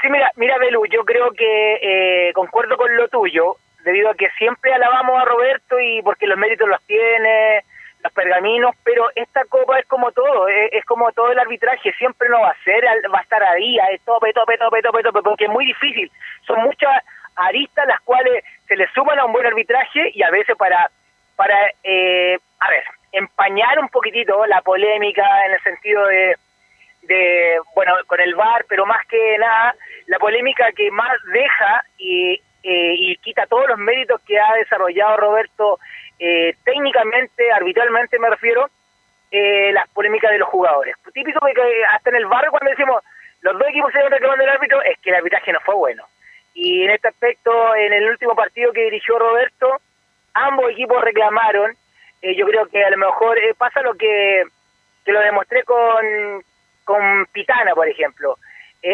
Sí, 0.03 0.09
mira, 0.11 0.31
mira, 0.37 0.59
Belu, 0.59 0.85
yo 0.93 1.05
creo 1.07 1.31
que 1.33 2.29
eh, 2.29 2.33
concuerdo 2.35 2.77
con 2.77 2.95
lo 2.95 3.09
tuyo, 3.09 3.57
debido 3.83 4.11
a 4.11 4.15
que 4.15 4.29
siempre 4.37 4.75
alabamos 4.75 5.19
a 5.19 5.25
Roberto 5.25 5.81
y 5.81 6.03
porque 6.03 6.27
los 6.27 6.37
méritos 6.37 6.69
los 6.69 6.83
tiene, 6.87 7.65
los 8.07 8.13
pergaminos, 8.13 8.75
pero 8.85 9.09
esta 9.15 9.45
copa 9.45 9.79
es 9.79 9.87
como 9.87 10.13
todo, 10.13 10.49
es, 10.49 10.85
como 10.85 11.11
todo 11.13 11.33
el 11.33 11.39
arbitraje, 11.39 11.93
siempre 11.95 12.29
no 12.29 12.41
va 12.41 12.51
a 12.51 12.65
ser, 12.65 12.85
va 13.13 13.19
a 13.19 13.23
estar 13.23 13.43
ahí, 13.43 13.79
es 13.93 14.01
tope, 14.03 14.33
tope, 14.33 14.57
tope, 14.59 14.83
tope, 14.83 15.03
tope, 15.03 15.23
porque 15.23 15.45
es 15.45 15.51
muy 15.51 15.67
difícil. 15.67 16.11
Son 16.47 16.61
muchas 16.63 17.03
aristas 17.35 17.87
las 17.87 18.01
cuales 18.01 18.45
se 18.67 18.77
le 18.77 18.89
suman 18.93 19.19
a 19.19 19.25
un 19.25 19.33
buen 19.33 19.47
arbitraje 19.47 20.11
y 20.15 20.23
a 20.23 20.31
veces 20.31 20.57
para, 20.57 20.91
para 21.35 21.57
eh, 21.83 22.39
a 22.61 22.71
ver, 22.71 22.85
empañar 23.13 23.79
un 23.79 23.89
poquitito 23.89 24.47
la 24.47 24.63
polémica 24.63 25.25
en 25.47 25.53
el 25.53 25.63
sentido 25.63 26.07
de 26.07 26.37
de, 27.03 27.59
bueno, 27.77 27.93
con 28.09 28.21
el 28.21 28.35
VAR, 28.35 28.65
pero 28.69 28.85
más 28.85 29.07
que 29.07 29.39
nada, 29.39 29.77
la 30.07 30.19
polémica 30.19 30.73
que 30.73 30.91
más 30.91 31.13
deja 31.33 31.85
y, 31.99 32.33
eh, 32.63 32.95
y 32.99 33.17
quita 33.19 33.47
todos 33.47 33.69
los 33.69 33.79
méritos 33.79 34.21
que 34.27 34.41
ha 34.41 34.55
desarrollado 34.55 35.17
Roberto 35.17 35.79
eh, 36.19 36.55
técnicamente, 36.65 37.51
arbitralmente 37.53 38.19
me 38.19 38.31
refiero, 38.31 38.69
eh, 39.31 39.73
las 39.73 39.89
polémicas 39.89 40.31
de 40.31 40.39
los 40.39 40.49
jugadores. 40.49 40.97
Típico 41.13 41.45
que 41.47 41.85
hasta 41.91 42.11
en 42.11 42.17
el 42.17 42.27
VAR 42.27 42.49
cuando 42.51 42.71
decimos 42.71 43.03
los 43.43 43.59
dos 43.59 43.69
equipos 43.69 43.93
se 43.93 43.99
van 43.99 44.11
reclamando 44.11 44.45
el 44.45 44.51
árbitro, 44.51 44.83
es 44.83 44.99
que 45.01 45.11
el 45.11 45.17
arbitraje 45.17 45.53
no 45.53 45.61
fue 45.61 45.75
bueno. 45.75 46.05
Y 46.55 46.85
en 46.85 46.91
este 46.91 47.09
aspecto, 47.09 47.75
en 47.75 47.93
el 47.93 48.09
último 48.09 48.35
partido 48.35 48.73
que 48.73 48.85
dirigió 48.85 49.19
Roberto, 49.19 49.81
ambos 50.35 50.71
equipos 50.71 51.03
reclamaron. 51.03 51.77
Eh, 52.23 52.35
yo 52.35 52.47
creo 52.47 52.67
que 52.67 52.83
a 52.83 52.91
lo 52.91 52.97
mejor 52.97 53.39
eh, 53.39 53.55
pasa 53.59 53.83
lo 53.83 53.95
que, 53.95 54.45
que 55.05 55.13
lo 55.13 55.21
demostré 55.21 55.65
con, 55.65 56.43
con 56.85 57.27
Pitana, 57.33 57.75
por 57.75 57.89
ejemplo. 57.89 58.37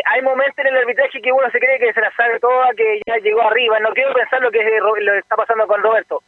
Hay 0.07 0.23
momentos 0.23 0.57
en 0.59 0.69
el 0.69 0.79
arbitraje 0.79 1.21
que 1.21 1.33
uno 1.33 1.51
se 1.51 1.59
cree 1.59 1.79
que 1.79 1.93
se 1.93 2.01
la 2.01 2.11
sabe 2.13 2.41
toda, 2.41 2.73
que 2.75 3.03
ya 3.07 3.19
llegó 3.19 3.43
arriba. 3.43 3.79
No 3.81 3.91
quiero 3.91 4.15
pensar 4.15 4.41
lo 4.41 4.51
que, 4.51 4.61
es, 4.61 4.83
lo 4.83 4.95
que 4.95 5.19
está 5.19 5.37
pasando 5.37 5.67
con 5.67 5.83
Roberto. 5.83 6.23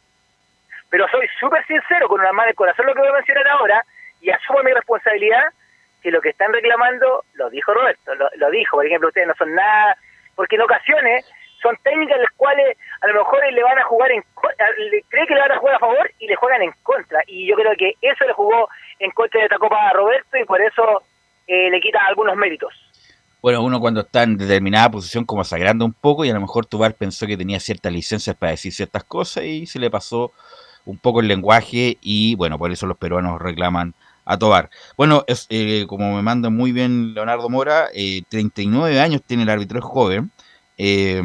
Pero 0.89 1.07
soy 1.09 1.27
súper 1.39 1.65
sincero 1.65 2.07
con 2.07 2.19
una 2.19 2.31
mano 2.31 2.47
del 2.47 2.55
corazón 2.55 2.85
lo 2.85 2.93
que 2.93 3.01
voy 3.01 3.09
a 3.09 3.13
mencionar 3.13 3.47
ahora 3.47 3.83
y 4.21 4.29
asumo 4.29 4.63
mi 4.63 4.71
responsabilidad 4.71 5.49
que 6.01 6.11
lo 6.11 6.21
que 6.21 6.29
están 6.29 6.53
reclamando 6.53 7.23
lo 7.33 7.49
dijo 7.49 7.73
Roberto, 7.73 8.13
lo, 8.13 8.51
dijo. 8.51 8.77
Por 8.77 8.85
ejemplo, 8.85 9.07
ustedes 9.07 9.27
no 9.27 9.33
son 9.35 9.55
nada, 9.55 9.97
porque 10.35 10.55
en 10.55 10.61
ocasiones 10.61 11.25
son 11.61 11.75
técnicas 11.83 12.19
las 12.19 12.29
cuales 12.37 12.77
a 13.01 13.07
lo 13.07 13.15
mejor 13.15 13.39
le 13.51 13.63
van 13.63 13.79
a 13.79 13.85
jugar 13.85 14.11
en 14.11 14.23
cree 15.09 15.25
que 15.25 15.33
le 15.33 15.41
van 15.41 15.51
a 15.51 15.57
jugar 15.57 15.75
a 15.75 15.79
favor 15.79 16.11
y 16.19 16.27
le 16.27 16.35
juegan 16.35 16.61
en 16.61 16.71
contra. 16.83 17.21
Y 17.25 17.47
yo 17.47 17.55
creo 17.55 17.73
que 17.75 17.93
eso 18.01 18.23
le 18.25 18.33
jugó 18.33 18.69
en 18.99 19.09
contra 19.11 19.39
de 19.39 19.45
esta 19.45 19.57
Copa 19.57 19.89
a 19.89 19.93
Roberto 19.93 20.37
y 20.37 20.45
por 20.45 20.61
eso 20.61 21.01
eh, 21.47 21.71
le 21.71 21.81
quita 21.81 22.05
algunos 22.05 22.35
méritos. 22.35 22.73
Bueno, 23.41 23.63
uno 23.63 23.79
cuando 23.79 24.01
está 24.01 24.23
en 24.23 24.37
determinada 24.37 24.89
posición 24.89 25.25
como 25.25 25.43
sagrando 25.43 25.85
un 25.85 25.93
poco 25.93 26.25
y 26.25 26.29
a 26.29 26.33
lo 26.33 26.41
mejor 26.41 26.65
Tobar 26.65 26.93
pensó 26.93 27.27
que 27.27 27.37
tenía 27.37 27.59
ciertas 27.59 27.91
licencias 27.91 28.35
para 28.35 28.51
decir 28.51 28.71
ciertas 28.71 29.03
cosas 29.03 29.43
y 29.43 29.65
se 29.65 29.79
le 29.79 29.89
pasó 29.89 30.31
un 30.85 30.97
poco 30.97 31.19
el 31.19 31.27
lenguaje 31.27 31.97
y 32.01 32.35
bueno, 32.35 32.57
por 32.57 32.71
eso 32.71 32.85
los 32.85 32.97
peruanos 32.97 33.41
reclaman 33.41 33.93
a 34.25 34.37
Tobar. 34.37 34.69
Bueno, 34.97 35.23
es, 35.27 35.45
eh, 35.49 35.85
como 35.87 36.15
me 36.15 36.21
manda 36.21 36.49
muy 36.49 36.71
bien 36.71 37.13
Leonardo 37.13 37.49
Mora, 37.49 37.87
eh, 37.93 38.23
39 38.29 38.99
años 38.99 39.21
tiene 39.25 39.43
el 39.43 39.49
árbitro 39.49 39.81
joven, 39.81 40.31
eh, 40.77 41.21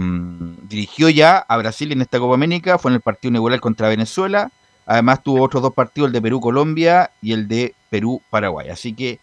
dirigió 0.68 1.08
ya 1.08 1.38
a 1.38 1.56
Brasil 1.56 1.90
en 1.92 2.02
esta 2.02 2.18
Copa 2.18 2.34
América, 2.34 2.78
fue 2.78 2.90
en 2.90 2.96
el 2.96 3.00
partido 3.00 3.30
inaugural 3.30 3.60
contra 3.60 3.88
Venezuela, 3.88 4.50
además 4.86 5.22
tuvo 5.22 5.42
otros 5.42 5.62
dos 5.62 5.74
partidos, 5.74 6.08
el 6.08 6.12
de 6.12 6.22
Perú-Colombia 6.22 7.10
y 7.22 7.32
el 7.32 7.48
de 7.48 7.74
Perú-Paraguay, 7.88 8.68
así 8.68 8.94
que 8.94 9.18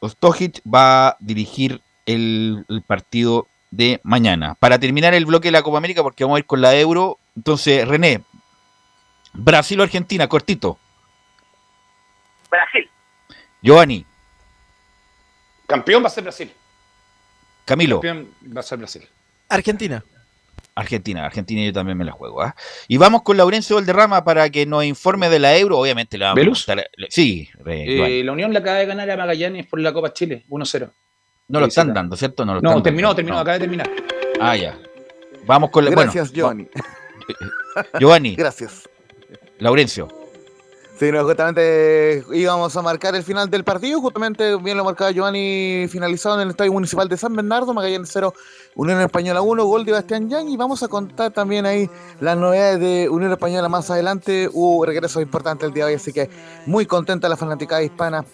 Ostojic 0.00 0.60
va 0.62 1.08
a 1.08 1.16
dirigir 1.20 1.80
el, 2.06 2.64
el 2.68 2.82
partido 2.82 3.46
de 3.70 4.00
mañana. 4.02 4.54
Para 4.54 4.78
terminar 4.78 5.14
el 5.14 5.26
bloque 5.26 5.48
de 5.48 5.52
la 5.52 5.62
Copa 5.62 5.78
América, 5.78 6.02
porque 6.02 6.24
vamos 6.24 6.36
a 6.36 6.40
ir 6.40 6.46
con 6.46 6.60
la 6.60 6.76
Euro, 6.78 7.18
entonces, 7.34 7.86
René, 7.86 8.22
Brasil 9.36 9.78
o 9.80 9.82
Argentina, 9.82 10.26
cortito. 10.28 10.78
Brasil. 12.50 12.88
Giovanni, 13.62 14.04
Campeón 15.66 16.02
va 16.02 16.06
a 16.06 16.10
ser 16.10 16.22
Brasil. 16.24 16.52
Camilo, 17.64 17.96
Campeón 18.00 18.28
va 18.56 18.60
a 18.60 18.62
ser 18.62 18.78
Brasil. 18.78 19.02
Argentina. 19.48 20.02
Argentina, 20.78 21.24
Argentina 21.24 21.64
yo 21.64 21.72
también 21.72 21.96
me 21.96 22.04
la 22.04 22.12
juego. 22.12 22.42
¿ah? 22.42 22.54
Y 22.86 22.98
vamos 22.98 23.22
con 23.22 23.38
Laurencio 23.38 23.76
Valderrama 23.76 24.22
para 24.24 24.50
que 24.50 24.66
nos 24.66 24.84
informe 24.84 25.30
de 25.30 25.38
la 25.38 25.56
Euro, 25.56 25.78
obviamente 25.78 26.18
le 26.18 26.26
vamos 26.26 26.36
¿Velus? 26.36 26.68
a 26.68 26.74
preguntar- 26.74 26.90
Sí, 27.08 27.48
Re- 27.64 28.18
Eh, 28.20 28.24
la 28.24 28.32
Unión 28.32 28.52
le 28.52 28.58
acaba 28.58 28.76
de 28.76 28.86
ganar 28.86 29.10
a 29.10 29.16
Magallanes 29.16 29.66
por 29.66 29.80
la 29.80 29.92
Copa 29.94 30.12
Chile, 30.12 30.44
1-0. 30.50 30.90
no 31.48 31.60
lo 31.60 31.66
están 31.66 31.94
dando, 31.94 32.14
¿cierto? 32.14 32.44
No, 32.44 32.54
lo 32.56 32.60
No, 32.60 32.68
están 32.70 32.82
terminó, 32.82 33.08
dando. 33.08 33.16
terminó, 33.16 33.34
No. 33.36 33.40
acaba 33.40 33.54
de 33.54 33.60
terminar. 33.60 33.90
Ah, 34.38 34.54
ya. 34.54 34.78
Vamos 35.46 35.70
con 35.70 35.84
la... 35.86 35.90
Gracias, 35.92 36.30
bueno, 36.30 36.34
Giovanni. 36.34 36.68
va- 37.76 37.98
Giovanni, 37.98 38.36
Gracias. 38.36 38.86
Laurencio. 39.58 40.08
Sí, 40.98 41.12
no, 41.12 41.22
justamente 41.24 42.24
íbamos 42.32 42.74
a 42.74 42.80
marcar 42.80 43.14
el 43.14 43.22
final 43.22 43.50
del 43.50 43.64
partido, 43.64 44.00
justamente 44.00 44.56
bien 44.56 44.78
lo 44.78 44.84
marcaba 44.84 45.10
Giovanni, 45.10 45.86
finalizado 45.90 46.36
en 46.36 46.42
el 46.42 46.50
Estadio 46.50 46.72
Municipal 46.72 47.06
de 47.06 47.18
San 47.18 47.36
Bernardo, 47.36 47.74
Magallanes 47.74 48.08
0, 48.10 48.32
Unión 48.76 49.02
Española 49.02 49.42
1, 49.42 49.64
gol 49.66 49.84
de 49.84 49.92
Bastián 49.92 50.30
Yang, 50.30 50.48
y 50.48 50.56
vamos 50.56 50.82
a 50.82 50.88
contar 50.88 51.32
también 51.32 51.66
ahí 51.66 51.90
las 52.20 52.38
novedades 52.38 52.80
de 52.80 53.10
Unión 53.10 53.30
Española 53.30 53.68
más 53.68 53.90
adelante, 53.90 54.48
hubo 54.50 54.86
regresos 54.86 55.20
importantes 55.20 55.68
el 55.68 55.74
día 55.74 55.84
de 55.84 55.90
hoy, 55.90 55.96
así 55.96 56.14
que 56.14 56.30
muy 56.64 56.86
contenta 56.86 57.28
la 57.28 57.36
fanaticada 57.36 57.82
hispana 57.82 58.24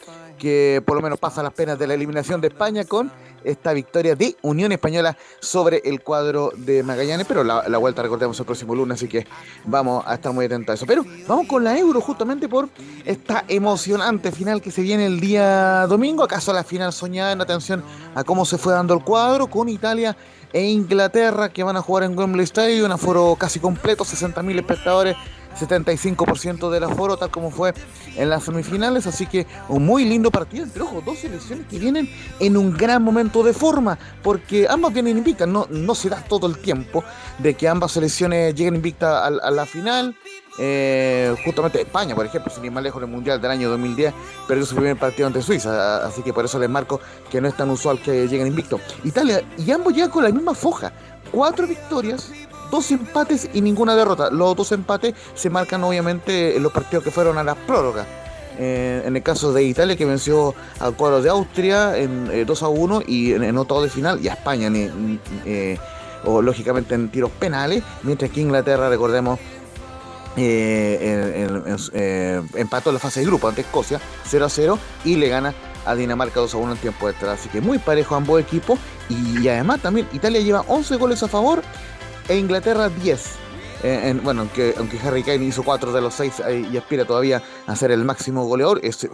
que 0.43 0.83
por 0.85 0.97
lo 0.97 1.03
menos 1.03 1.21
pasa 1.21 1.41
las 1.41 1.53
penas 1.53 1.79
de 1.79 1.87
la 1.87 1.95
eliminación 1.95 2.41
de 2.41 2.49
España 2.49 2.85
con 2.85 3.13
esta 3.45 3.73
victoria 3.73 4.17
de 4.17 4.37
Unión 4.43 4.73
Española 4.73 5.17
sobre 5.39 5.81
el 5.85 6.03
cuadro 6.03 6.51
de 6.57 6.83
Magallanes, 6.83 7.29
pero 7.29 7.45
la, 7.45 7.69
la 7.69 7.79
vuelta 7.79 8.03
recordemos 8.03 8.41
el 8.41 8.45
próximo 8.45 8.75
lunes, 8.75 8.97
así 8.97 9.07
que 9.07 9.25
vamos 9.65 10.03
a 10.05 10.15
estar 10.15 10.33
muy 10.33 10.47
atentos 10.47 10.73
a 10.73 10.75
eso. 10.75 10.85
Pero 10.85 11.05
vamos 11.29 11.47
con 11.47 11.63
la 11.63 11.79
Euro 11.79 12.01
justamente 12.01 12.49
por 12.49 12.69
esta 13.05 13.45
emocionante 13.47 14.33
final 14.33 14.61
que 14.61 14.73
se 14.73 14.83
viene 14.83 15.07
el 15.07 15.21
día 15.21 15.87
domingo. 15.87 16.25
¿Acaso 16.25 16.53
la 16.53 16.65
final 16.65 16.93
soñada 16.93 17.31
en 17.31 17.41
atención 17.41 17.85
a 18.17 18.25
cómo 18.25 18.45
se 18.45 18.59
fue 18.59 18.73
dando 18.73 18.95
el 18.95 19.05
cuadro 19.05 19.47
con 19.47 19.69
Italia 19.69 20.17
e 20.53 20.65
Inglaterra 20.65 21.51
que 21.51 21.63
van 21.63 21.77
a 21.77 21.83
jugar 21.83 22.03
en 22.03 22.19
Wembley 22.19 22.43
Stadium, 22.43 22.87
un 22.87 22.93
aforo 22.93 23.37
casi 23.39 23.61
completo, 23.61 24.05
60.000 24.05 24.59
espectadores, 24.59 25.17
75% 25.59 26.71
del 26.71 26.85
aforo, 26.85 27.17
tal 27.17 27.31
como 27.31 27.51
fue 27.51 27.73
en 28.17 28.29
las 28.29 28.45
semifinales. 28.45 29.07
Así 29.07 29.27
que 29.27 29.47
un 29.69 29.85
muy 29.85 30.05
lindo 30.05 30.31
partido 30.31 30.65
entre 30.65 30.83
ojo, 30.83 31.03
dos 31.05 31.19
selecciones 31.19 31.67
que 31.67 31.79
vienen 31.79 32.09
en 32.41 32.57
un 32.57 32.77
gran 32.77 33.03
momento 33.03 33.43
de 33.43 33.53
forma, 33.53 33.99
porque 34.23 34.67
ambas 34.69 34.93
vienen 34.93 35.19
invictas. 35.19 35.49
No, 35.49 35.67
no 35.71 35.95
se 35.95 36.09
da 36.09 36.23
todo 36.23 36.47
el 36.47 36.59
tiempo 36.59 37.05
de 37.39 37.55
que 37.55 37.69
ambas 37.69 37.93
selecciones 37.93 38.55
lleguen 38.55 38.77
invictas 38.77 39.25
a, 39.43 39.51
la 39.51 39.67
final. 39.67 40.17
Eh, 40.59 41.35
justamente 41.45 41.81
España, 41.81 42.15
por 42.15 42.27
ejemplo, 42.27 42.53
sin 42.53 42.65
ir 42.65 42.71
más 42.71 42.83
lejos 42.83 43.03
en 43.03 43.09
el 43.09 43.15
Mundial 43.15 43.41
del 43.41 43.51
año 43.51 43.71
2010, 43.71 44.13
perdió 44.47 44.67
su 44.67 44.75
primer 44.75 44.99
partido 44.99 45.27
ante 45.27 45.41
Suiza, 45.41 46.05
así 46.05 46.23
que 46.23 46.35
por 46.35 46.45
eso 46.45 46.59
les 46.59 46.69
marco 46.69 47.01
que 47.31 47.41
no 47.41 47.49
es 47.49 47.57
tan 47.57 47.71
usual 47.71 48.03
que 48.03 48.29
lleguen 48.29 48.49
invictos. 48.49 48.83
Italia, 49.03 49.43
y 49.57 49.71
ambos 49.71 49.95
llegan 49.95 50.11
con 50.11 50.25
la 50.25 50.31
misma 50.31 50.55
foja, 50.55 50.93
cuatro 51.31 51.67
victorias, 51.67 52.31
dos 52.73 52.91
empates 52.91 53.49
y 53.55 53.61
ninguna 53.61 53.95
derrota. 53.95 54.29
Los 54.31 54.57
dos 54.57 54.73
empates 54.73 55.15
se 55.35 55.51
marcan 55.51 55.85
obviamente 55.85 56.57
en 56.57 56.63
los 56.65 56.73
partidos 56.73 57.05
que 57.05 57.13
fueron 57.13 57.39
a 57.39 57.45
las 57.45 57.57
prórrogas. 57.59 58.07
Eh, 58.59 59.03
en 59.07 59.15
el 59.17 59.23
caso 59.23 59.53
de 59.53 59.63
Italia, 59.63 59.97
que 59.97 60.05
venció 60.05 60.55
al 60.81 60.95
cuadro 60.95 61.23
de 61.23 61.31
Austria 61.31 61.97
en 61.97 62.29
eh, 62.33 62.45
2 62.45 62.63
a 62.63 62.69
1 62.69 63.03
y 63.07 63.33
en, 63.35 63.45
en 63.45 63.57
octavo 63.57 63.83
de 63.83 63.89
final, 63.89 64.21
y 64.21 64.29
a 64.29 64.33
España, 64.33 64.67
en- 64.67 65.21
eh, 65.47 65.79
lógicamente 66.25 66.95
en 66.95 67.09
tiros 67.11 67.31
penales, 67.33 67.83
mientras 68.03 68.31
que 68.31 68.41
Inglaterra, 68.41 68.89
recordemos, 68.89 69.39
eh, 70.37 71.49
empató 72.55 72.91
en 72.91 72.95
la 72.95 73.01
fase 73.01 73.21
de 73.21 73.27
grupo 73.27 73.49
ante 73.49 73.63
Escocia 73.63 74.01
0 74.27 74.47
a 74.47 74.49
0 74.49 74.79
y 75.05 75.17
le 75.17 75.29
gana 75.29 75.55
a 75.85 75.95
Dinamarca 75.95 76.41
2 76.41 76.55
a 76.55 76.57
1 76.59 76.73
en 76.73 76.79
tiempo 76.79 77.09
extra. 77.09 77.33
Así 77.33 77.49
que 77.49 77.61
muy 77.61 77.79
parejo 77.79 78.15
ambos 78.15 78.41
equipos. 78.41 78.79
Y, 79.09 79.47
además 79.49 79.81
también 79.83 80.09
Italia 80.13 80.41
lleva 80.41 80.65
11 80.69 80.97
goles 80.97 81.23
a 81.23 81.29
favor 81.29 81.63
e 82.29 82.37
Inglaterra 82.39 82.89
10. 82.89 83.37
eh, 83.85 84.11
en- 84.11 84.23
bueno, 84.23 84.43
aunque, 84.43 84.75
aunque 84.79 84.97
Harry 85.01 85.25
Kane 85.25 85.45
hizo 85.45 85.65
cuatro 85.65 85.93
de 85.93 86.01
los 86.01 86.15
seis 86.15 86.35
eh, 86.47 86.65
y 86.73 86.77
aspira 86.77 87.05
todavía 87.05 87.43
a 87.67 87.75
ser 87.75 87.91
el 87.91 88.05
máximo 88.05 88.45
goleador, 88.47 88.79
es, 88.85 89.09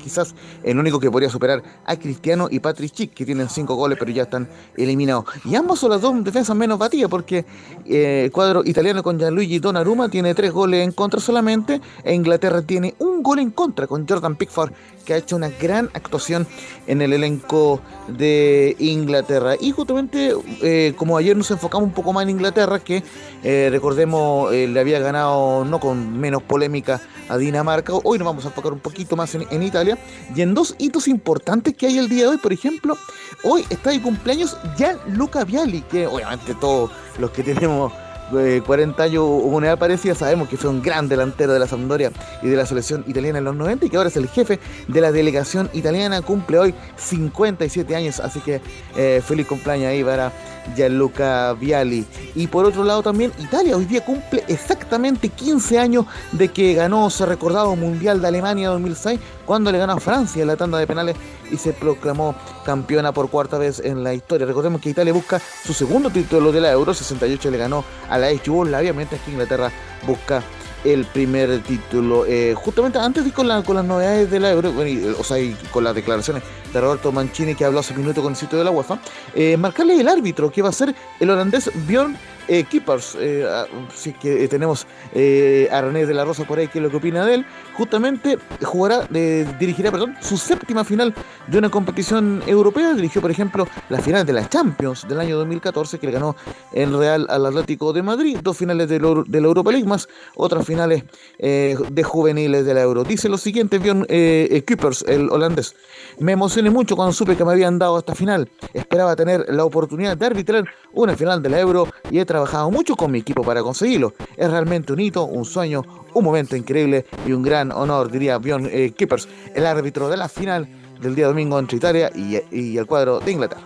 quizás 0.00 0.36
el 0.62 0.78
único 0.78 1.00
que 1.00 1.10
podría 1.10 1.28
superar 1.28 1.60
a 1.84 1.96
Cristiano 1.96 2.46
y 2.48 2.60
Patrick 2.60 2.92
Schick, 2.92 3.14
que 3.14 3.26
tienen 3.26 3.48
cinco 3.48 3.74
goles 3.74 3.98
pero 3.98 4.12
ya 4.12 4.22
están 4.22 4.48
eliminados. 4.76 5.24
Y 5.44 5.56
ambos 5.56 5.80
son 5.80 5.90
las 5.90 6.00
dos 6.02 6.22
defensas 6.22 6.54
menos 6.54 6.78
batidas, 6.78 7.10
porque 7.10 7.44
eh, 7.84 8.22
el 8.26 8.30
cuadro 8.30 8.62
italiano 8.64 9.02
con 9.02 9.18
Gianluigi 9.18 9.58
Donnarumma 9.58 10.08
tiene 10.08 10.36
tres 10.36 10.52
goles 10.52 10.84
en 10.84 10.92
contra 10.92 11.18
solamente, 11.18 11.80
e 12.04 12.14
Inglaterra 12.14 12.62
tiene 12.62 12.94
un 13.00 13.24
gol 13.24 13.40
en 13.40 13.50
contra 13.50 13.88
con 13.88 14.06
Jordan 14.08 14.36
Pickford, 14.36 14.70
que 15.02 15.14
ha 15.14 15.16
hecho 15.16 15.36
una 15.36 15.48
gran 15.48 15.90
actuación 15.94 16.46
en 16.86 17.02
el 17.02 17.12
elenco 17.12 17.80
de 18.08 18.76
Inglaterra. 18.78 19.54
Y 19.60 19.72
justamente, 19.72 20.32
eh, 20.62 20.94
como 20.96 21.16
ayer 21.16 21.36
nos 21.36 21.50
enfocamos 21.50 21.86
un 21.86 21.94
poco 21.94 22.12
más 22.12 22.22
en 22.24 22.30
Inglaterra, 22.30 22.78
que 22.78 23.02
eh, 23.42 23.68
recordemos 23.70 24.52
eh, 24.52 24.66
le 24.68 24.80
había 24.80 24.98
ganado 24.98 25.64
no 25.64 25.80
con 25.80 26.18
menos 26.18 26.42
polémica 26.42 27.00
a 27.28 27.36
Dinamarca, 27.36 27.92
hoy 27.94 28.18
nos 28.18 28.26
vamos 28.26 28.44
a 28.44 28.48
enfocar 28.48 28.72
un 28.72 28.80
poquito 28.80 29.16
más 29.16 29.34
en, 29.34 29.46
en 29.50 29.62
Italia 29.62 29.98
y 30.34 30.42
en 30.42 30.54
dos 30.54 30.74
hitos 30.78 31.08
importantes 31.08 31.74
que 31.74 31.86
hay 31.86 31.98
el 31.98 32.08
día 32.08 32.24
de 32.24 32.28
hoy. 32.30 32.38
Por 32.38 32.52
ejemplo, 32.52 32.96
hoy 33.44 33.64
está 33.70 33.90
de 33.90 34.00
cumpleaños 34.00 34.56
Gianluca 34.76 35.44
Vialli, 35.44 35.82
que 35.82 36.06
obviamente 36.06 36.54
todos 36.54 36.90
los 37.18 37.30
que 37.30 37.42
tenemos 37.42 37.92
eh, 38.38 38.62
40 38.64 39.02
años 39.02 39.22
o 39.22 39.36
una 39.36 39.68
edad 39.68 39.78
parecida, 39.78 40.14
sabemos 40.14 40.48
que 40.48 40.56
fue 40.56 40.70
un 40.70 40.82
gran 40.82 41.08
delantero 41.08 41.52
de 41.52 41.58
la 41.58 41.66
Sampdoria 41.66 42.10
y 42.42 42.48
de 42.48 42.56
la 42.56 42.66
selección 42.66 43.04
italiana 43.06 43.38
en 43.38 43.44
los 43.44 43.56
90 43.56 43.86
y 43.86 43.90
que 43.90 43.96
ahora 43.96 44.08
es 44.08 44.16
el 44.16 44.28
jefe 44.28 44.58
de 44.88 45.00
la 45.00 45.12
delegación 45.12 45.70
italiana, 45.72 46.22
cumple 46.22 46.58
hoy 46.58 46.74
57 46.96 47.94
años, 47.94 48.20
así 48.20 48.40
que 48.40 48.60
eh, 48.96 49.22
feliz 49.24 49.46
cumpleaños 49.46 49.88
ahí 49.88 50.02
para 50.04 50.32
Gianluca 50.74 51.52
Vialli. 51.54 52.06
Y 52.34 52.46
por 52.46 52.64
otro 52.64 52.84
lado 52.84 53.02
también 53.02 53.32
Italia 53.38 53.76
hoy 53.76 53.84
día 53.84 54.04
cumple 54.04 54.44
exactamente 54.48 55.28
15 55.28 55.78
años 55.78 56.06
de 56.32 56.48
que 56.48 56.74
ganó 56.74 57.08
ese 57.08 57.26
recordado 57.26 57.74
Mundial 57.76 58.20
de 58.20 58.28
Alemania 58.28 58.68
2006 58.70 59.20
cuando 59.44 59.72
le 59.72 59.78
ganó 59.78 59.94
a 59.94 60.00
Francia 60.00 60.42
en 60.42 60.48
la 60.48 60.56
tanda 60.56 60.78
de 60.78 60.86
penales 60.86 61.16
y 61.50 61.56
se 61.56 61.72
proclamó 61.72 62.34
campeona 62.64 63.12
por 63.12 63.28
cuarta 63.28 63.58
vez 63.58 63.80
en 63.80 64.02
la 64.02 64.14
historia. 64.14 64.46
Recordemos 64.46 64.80
que 64.80 64.90
Italia 64.90 65.12
busca 65.12 65.40
su 65.64 65.72
segundo 65.72 66.10
título 66.10 66.52
de 66.52 66.60
la 66.60 66.70
Euro, 66.70 66.94
68 66.94 67.50
le 67.50 67.58
ganó 67.58 67.84
a 68.08 68.18
la 68.18 68.30
ex 68.30 68.42
Yugoslavia, 68.44 68.92
mientras 68.92 69.20
que 69.20 69.30
Inglaterra 69.32 69.70
busca 70.06 70.42
el 70.84 71.04
primer 71.04 71.60
título. 71.62 72.24
Eh, 72.26 72.54
justamente 72.56 72.98
antes 72.98 73.24
de 73.24 73.32
con, 73.32 73.46
la- 73.48 73.62
con 73.62 73.76
las 73.76 73.84
novedades 73.84 74.30
de 74.30 74.40
la 74.40 74.50
Euro, 74.50 74.72
o 75.18 75.24
sea, 75.24 75.36
con 75.70 75.84
las 75.84 75.94
declaraciones 75.94 76.42
de 76.72 76.80
Roberto 76.80 77.12
Mancini 77.12 77.54
que 77.54 77.64
habló 77.64 77.80
hace 77.80 77.92
un 77.94 78.00
minuto 78.00 78.22
con 78.22 78.32
el 78.32 78.36
sitio 78.36 78.58
de 78.58 78.64
la 78.64 78.70
UEFA, 78.70 78.98
eh, 79.34 79.56
marcarle 79.56 80.00
el 80.00 80.08
árbitro 80.08 80.50
que 80.50 80.62
va 80.62 80.70
a 80.70 80.72
ser 80.72 80.94
el 81.20 81.30
holandés 81.30 81.70
Bjorn 81.86 82.16
eh, 82.58 82.64
Kippers. 82.64 83.16
Eh, 83.18 83.46
ah, 83.48 83.66
sí 83.94 84.12
que 84.12 84.44
eh, 84.44 84.48
tenemos 84.48 84.86
eh, 85.14 85.68
a 85.72 85.80
René 85.80 86.06
de 86.06 86.14
la 86.14 86.24
Rosa 86.24 86.44
por 86.44 86.58
ahí, 86.58 86.68
que 86.68 86.78
es 86.78 86.82
lo 86.82 86.90
que 86.90 86.96
opina 86.98 87.24
de 87.24 87.34
él. 87.36 87.46
Justamente 87.74 88.38
jugará, 88.62 89.08
eh, 89.14 89.46
dirigirá, 89.58 89.90
perdón, 89.90 90.14
su 90.20 90.36
séptima 90.36 90.84
final 90.84 91.14
de 91.46 91.58
una 91.58 91.70
competición 91.70 92.42
europea. 92.46 92.92
Dirigió, 92.94 93.22
por 93.22 93.30
ejemplo, 93.30 93.66
la 93.88 94.00
final 94.00 94.26
de 94.26 94.34
la 94.34 94.48
Champions 94.48 95.08
del 95.08 95.18
año 95.20 95.38
2014, 95.38 95.98
que 95.98 96.06
le 96.06 96.12
ganó 96.12 96.36
el 96.72 96.96
Real 96.96 97.26
al 97.30 97.46
Atlético 97.46 97.92
de 97.92 98.02
Madrid, 98.02 98.38
dos 98.42 98.56
finales 98.58 98.88
de, 98.88 99.00
la- 99.00 99.48
Europa 99.48 99.70
League, 99.72 99.86
más 99.88 100.08
otras 100.36 100.66
finales 100.66 101.04
eh, 101.38 101.74
de 101.90 102.02
juveniles 102.02 102.66
de 102.66 102.74
la 102.74 102.82
Euro. 102.82 103.04
Dice 103.04 103.28
lo 103.28 103.38
siguiente, 103.38 103.78
Bjorn 103.78 104.04
eh, 104.08 104.62
eh, 104.68 104.76
el 105.06 105.30
holandés. 105.30 105.74
Me 106.18 106.32
emocioné 106.32 106.70
mucho 106.70 106.96
cuando 106.96 107.12
supe 107.12 107.36
que 107.36 107.44
me 107.44 107.52
habían 107.52 107.78
dado 107.78 107.98
esta 107.98 108.14
final. 108.14 108.50
Esperaba 108.74 109.16
tener 109.16 109.46
la 109.48 109.64
oportunidad 109.64 110.16
de 110.16 110.26
arbitrar 110.26 110.64
una 110.92 111.16
final 111.16 111.42
de 111.42 111.48
la 111.48 111.58
Euro 111.60 111.88
y 112.10 112.18
he 112.18 112.24
trabajado 112.24 112.41
mucho 112.70 112.96
con 112.96 113.10
mi 113.10 113.18
equipo 113.20 113.42
para 113.42 113.62
conseguirlo. 113.62 114.14
Es 114.36 114.50
realmente 114.50 114.92
un 114.92 115.00
hito, 115.00 115.24
un 115.24 115.44
sueño, 115.44 115.82
un 116.14 116.24
momento 116.24 116.56
increíble 116.56 117.04
y 117.26 117.32
un 117.32 117.42
gran 117.42 117.72
honor, 117.72 118.10
diría 118.10 118.38
Bjorn 118.38 118.68
eh, 118.70 118.92
Kuipers, 118.96 119.28
el 119.54 119.66
árbitro 119.66 120.08
de 120.08 120.16
la 120.16 120.28
final 120.28 120.68
del 121.00 121.14
día 121.14 121.26
domingo 121.26 121.58
entre 121.58 121.76
Italia 121.78 122.10
y, 122.14 122.38
y 122.50 122.76
el 122.78 122.86
cuadro 122.86 123.20
de 123.20 123.32
Inglaterra. 123.32 123.62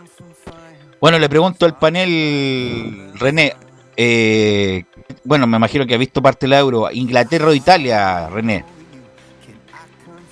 Bueno, 1.01 1.19
le 1.19 1.29
pregunto 1.29 1.67
al 1.67 1.77
panel, 1.79 3.13
René. 3.15 3.55
eh, 3.97 4.85
bueno, 5.25 5.47
me 5.47 5.57
imagino 5.59 5.87
que 5.87 5.95
ha 5.95 5.99
visto 5.99 6.23
parte 6.23 6.47
de 6.47 6.51
la 6.51 6.59
Euro. 6.61 6.89
¿Inglaterra 6.91 7.49
o 7.49 7.53
Italia, 7.55 8.29
René? 8.29 8.65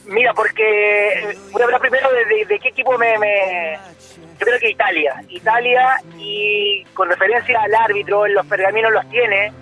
Mira, 0.07 0.33
porque 0.35 0.63
eh, 0.63 1.39
voy 1.53 1.63
a 1.63 1.65
hablar 1.65 1.81
primero 1.81 2.09
de, 2.13 2.25
de- 2.35 2.45
de 2.47 2.59
qué 2.61 2.69
equipo 2.69 2.97
me, 2.99 3.19
me- 3.19 3.79
Creo 4.45 4.59
que 4.59 4.71
Italia. 4.71 5.15
Italia 5.29 5.97
y 6.19 6.85
con 6.95 7.09
referencia 7.09 7.61
al 7.63 7.75
árbitro, 7.75 8.27
los 8.29 8.47
pergaminos 8.47 8.93
los 8.93 9.09
tiene 9.09 9.53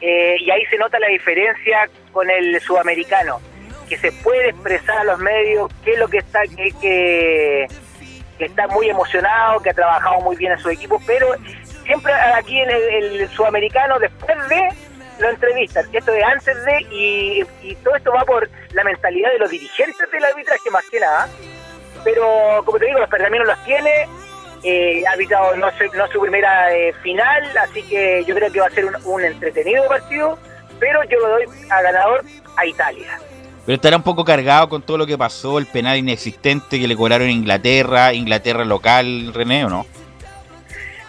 eh, 0.00 0.36
y 0.38 0.50
ahí 0.50 0.64
se 0.66 0.76
nota 0.76 0.98
la 0.98 1.08
diferencia 1.08 1.88
con 2.12 2.30
el 2.30 2.60
sudamericano, 2.60 3.40
que 3.88 3.96
se 3.96 4.12
puede 4.12 4.50
expresar 4.50 4.98
a 4.98 5.04
los 5.04 5.18
medios 5.18 5.70
qué 5.84 5.92
es 5.92 5.98
lo 5.98 6.08
que 6.08 6.18
está, 6.18 6.42
que, 6.42 6.72
que, 6.80 7.66
que 8.38 8.44
está 8.44 8.68
muy 8.68 8.88
emocionado, 8.88 9.60
que 9.60 9.70
ha 9.70 9.74
trabajado 9.74 10.20
muy 10.20 10.36
bien 10.36 10.52
en 10.52 10.58
su 10.58 10.70
equipo, 10.70 11.00
pero 11.06 11.34
siempre 11.84 12.12
aquí 12.12 12.60
en 12.60 12.70
el, 12.70 13.28
sudamericano, 13.30 13.98
después 13.98 14.36
de 14.48 14.68
lo 15.18 15.30
entrevistan, 15.30 15.84
esto 15.92 16.12
de 16.12 16.22
antes 16.22 16.64
de, 16.64 16.80
y, 16.92 17.44
y 17.62 17.74
todo 17.76 17.96
esto 17.96 18.12
va 18.12 18.24
por 18.24 18.48
la 18.72 18.84
mentalidad 18.84 19.32
de 19.32 19.38
los 19.38 19.50
dirigentes 19.50 20.08
del 20.12 20.24
arbitraje 20.24 20.70
más 20.70 20.88
que 20.88 21.00
nada. 21.00 21.28
Pero, 22.04 22.62
como 22.64 22.78
te 22.78 22.86
digo, 22.86 22.98
los 23.00 23.08
pergaminos 23.10 23.46
los 23.46 23.64
tiene, 23.64 24.08
eh, 24.62 25.02
ha 25.08 25.12
arbitrado 25.12 25.56
no, 25.56 25.70
su- 25.72 25.96
no 25.96 26.06
su 26.08 26.20
primera 26.20 26.74
eh, 26.74 26.92
final, 27.02 27.42
así 27.58 27.82
que 27.82 28.24
yo 28.26 28.34
creo 28.34 28.50
que 28.52 28.60
va 28.60 28.66
a 28.66 28.70
ser 28.70 28.84
un, 28.86 28.96
un 29.04 29.24
entretenido 29.24 29.86
partido, 29.88 30.38
pero 30.80 31.02
yo 31.04 31.18
lo 31.20 31.28
doy 31.28 31.44
a 31.70 31.82
ganador 31.82 32.24
a 32.56 32.66
Italia. 32.66 33.18
Pero 33.66 33.76
estará 33.76 33.96
un 33.96 34.02
poco 34.02 34.24
cargado 34.24 34.68
con 34.68 34.80
todo 34.80 34.96
lo 34.96 35.06
que 35.06 35.18
pasó, 35.18 35.58
el 35.58 35.66
penal 35.66 35.98
inexistente 35.98 36.80
que 36.80 36.88
le 36.88 36.96
cobraron 36.96 37.28
a 37.28 37.32
Inglaterra, 37.32 38.12
Inglaterra 38.14 38.64
local, 38.64 39.32
René, 39.34 39.64
¿o 39.66 39.68
no? 39.68 39.86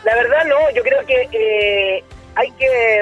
La 0.04 0.15
verdad 0.15 0.43
no, 0.45 0.56
yo 0.75 0.82
creo 0.84 1.06
que 1.06 1.30
eh, 1.32 2.04
hay 2.36 2.52
que 2.52 3.02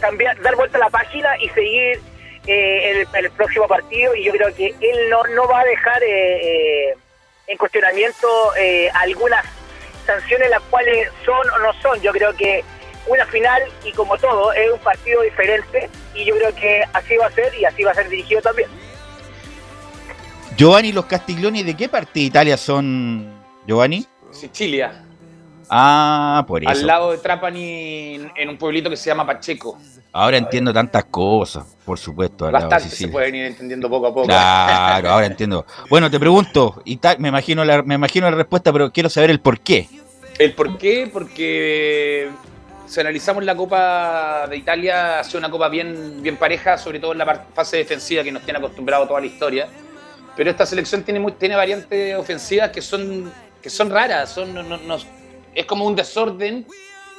cambiar, 0.00 0.40
dar 0.42 0.56
vuelta 0.56 0.76
a 0.76 0.80
la 0.80 0.90
página 0.90 1.30
y 1.40 1.48
seguir 1.50 2.00
eh, 2.46 3.06
el, 3.14 3.24
el 3.24 3.30
próximo 3.30 3.66
partido 3.68 4.14
y 4.16 4.24
yo 4.24 4.32
creo 4.32 4.52
que 4.54 4.66
él 4.68 5.10
no, 5.10 5.22
no 5.34 5.46
va 5.46 5.60
a 5.60 5.64
dejar 5.64 6.02
eh, 6.02 6.88
eh, 6.90 6.94
en 7.46 7.58
cuestionamiento 7.58 8.28
eh, 8.56 8.90
algunas 8.94 9.44
sanciones 10.06 10.50
las 10.50 10.62
cuales 10.62 11.08
son 11.24 11.48
o 11.50 11.58
no 11.58 11.72
son. 11.80 12.00
Yo 12.00 12.12
creo 12.12 12.34
que 12.34 12.64
una 13.06 13.26
final 13.26 13.62
y 13.84 13.92
como 13.92 14.16
todo 14.18 14.52
es 14.52 14.70
un 14.70 14.78
partido 14.78 15.22
diferente 15.22 15.90
y 16.14 16.24
yo 16.24 16.36
creo 16.36 16.54
que 16.54 16.84
así 16.92 17.16
va 17.16 17.26
a 17.26 17.30
ser 17.32 17.52
y 17.54 17.64
así 17.64 17.82
va 17.82 17.92
a 17.92 17.94
ser 17.94 18.08
dirigido 18.08 18.40
también. 18.42 18.68
Giovanni, 20.56 20.92
los 20.92 21.06
Castiglioni, 21.06 21.62
¿de 21.62 21.74
qué 21.74 21.88
parte 21.88 22.12
de 22.14 22.26
Italia 22.26 22.56
son, 22.56 23.42
Giovanni? 23.66 24.06
Sicilia, 24.30 25.04
Ah, 25.74 26.44
por 26.46 26.62
eso. 26.62 26.70
al 26.70 26.86
lado 26.86 27.12
de 27.12 27.18
Trapani, 27.18 28.20
en 28.36 28.48
un 28.50 28.58
pueblito 28.58 28.90
que 28.90 28.96
se 28.96 29.06
llama 29.08 29.24
Pacheco. 29.26 29.78
Ahora 30.12 30.36
entiendo 30.36 30.70
tantas 30.70 31.04
cosas, 31.06 31.64
por 31.86 31.98
supuesto. 31.98 32.50
Bastante 32.50 32.90
se 32.90 33.08
pueden 33.08 33.34
ir 33.34 33.46
entendiendo 33.46 33.88
poco 33.88 34.08
a 34.08 34.10
poco. 34.12 34.26
Claro, 34.26 35.08
ahora 35.10 35.24
entiendo. 35.24 35.64
Bueno, 35.88 36.10
te 36.10 36.20
pregunto, 36.20 36.82
me 37.18 37.28
imagino 37.28 37.64
la, 37.64 37.82
me 37.82 37.94
imagino 37.94 38.30
la 38.30 38.36
respuesta, 38.36 38.70
pero 38.70 38.92
quiero 38.92 39.08
saber 39.08 39.30
el 39.30 39.40
por 39.40 39.60
qué. 39.60 39.88
¿El 40.38 40.52
por 40.52 40.76
qué? 40.76 41.08
Porque 41.10 42.28
si 42.86 43.00
analizamos 43.00 43.42
la 43.42 43.54
Copa 43.56 44.46
de 44.50 44.56
Italia, 44.58 45.20
ha 45.20 45.24
sido 45.24 45.38
una 45.38 45.50
copa 45.50 45.70
bien, 45.70 46.22
bien 46.22 46.36
pareja, 46.36 46.76
sobre 46.76 47.00
todo 47.00 47.12
en 47.12 47.18
la 47.18 47.46
fase 47.54 47.78
defensiva 47.78 48.22
que 48.22 48.32
nos 48.32 48.42
tiene 48.42 48.58
acostumbrado 48.58 49.06
toda 49.08 49.20
la 49.20 49.26
historia. 49.26 49.68
Pero 50.36 50.50
esta 50.50 50.66
selección 50.66 51.02
tiene, 51.02 51.20
muy- 51.20 51.32
tiene 51.32 51.56
variantes 51.56 52.14
ofensivas 52.16 52.68
que 52.70 52.82
son, 52.82 53.32
que 53.62 53.70
son 53.70 53.88
raras, 53.90 54.28
son, 54.30 54.52
no- 54.52 54.62
no- 54.62 55.21
es 55.54 55.66
como 55.66 55.84
un 55.86 55.96
desorden 55.96 56.66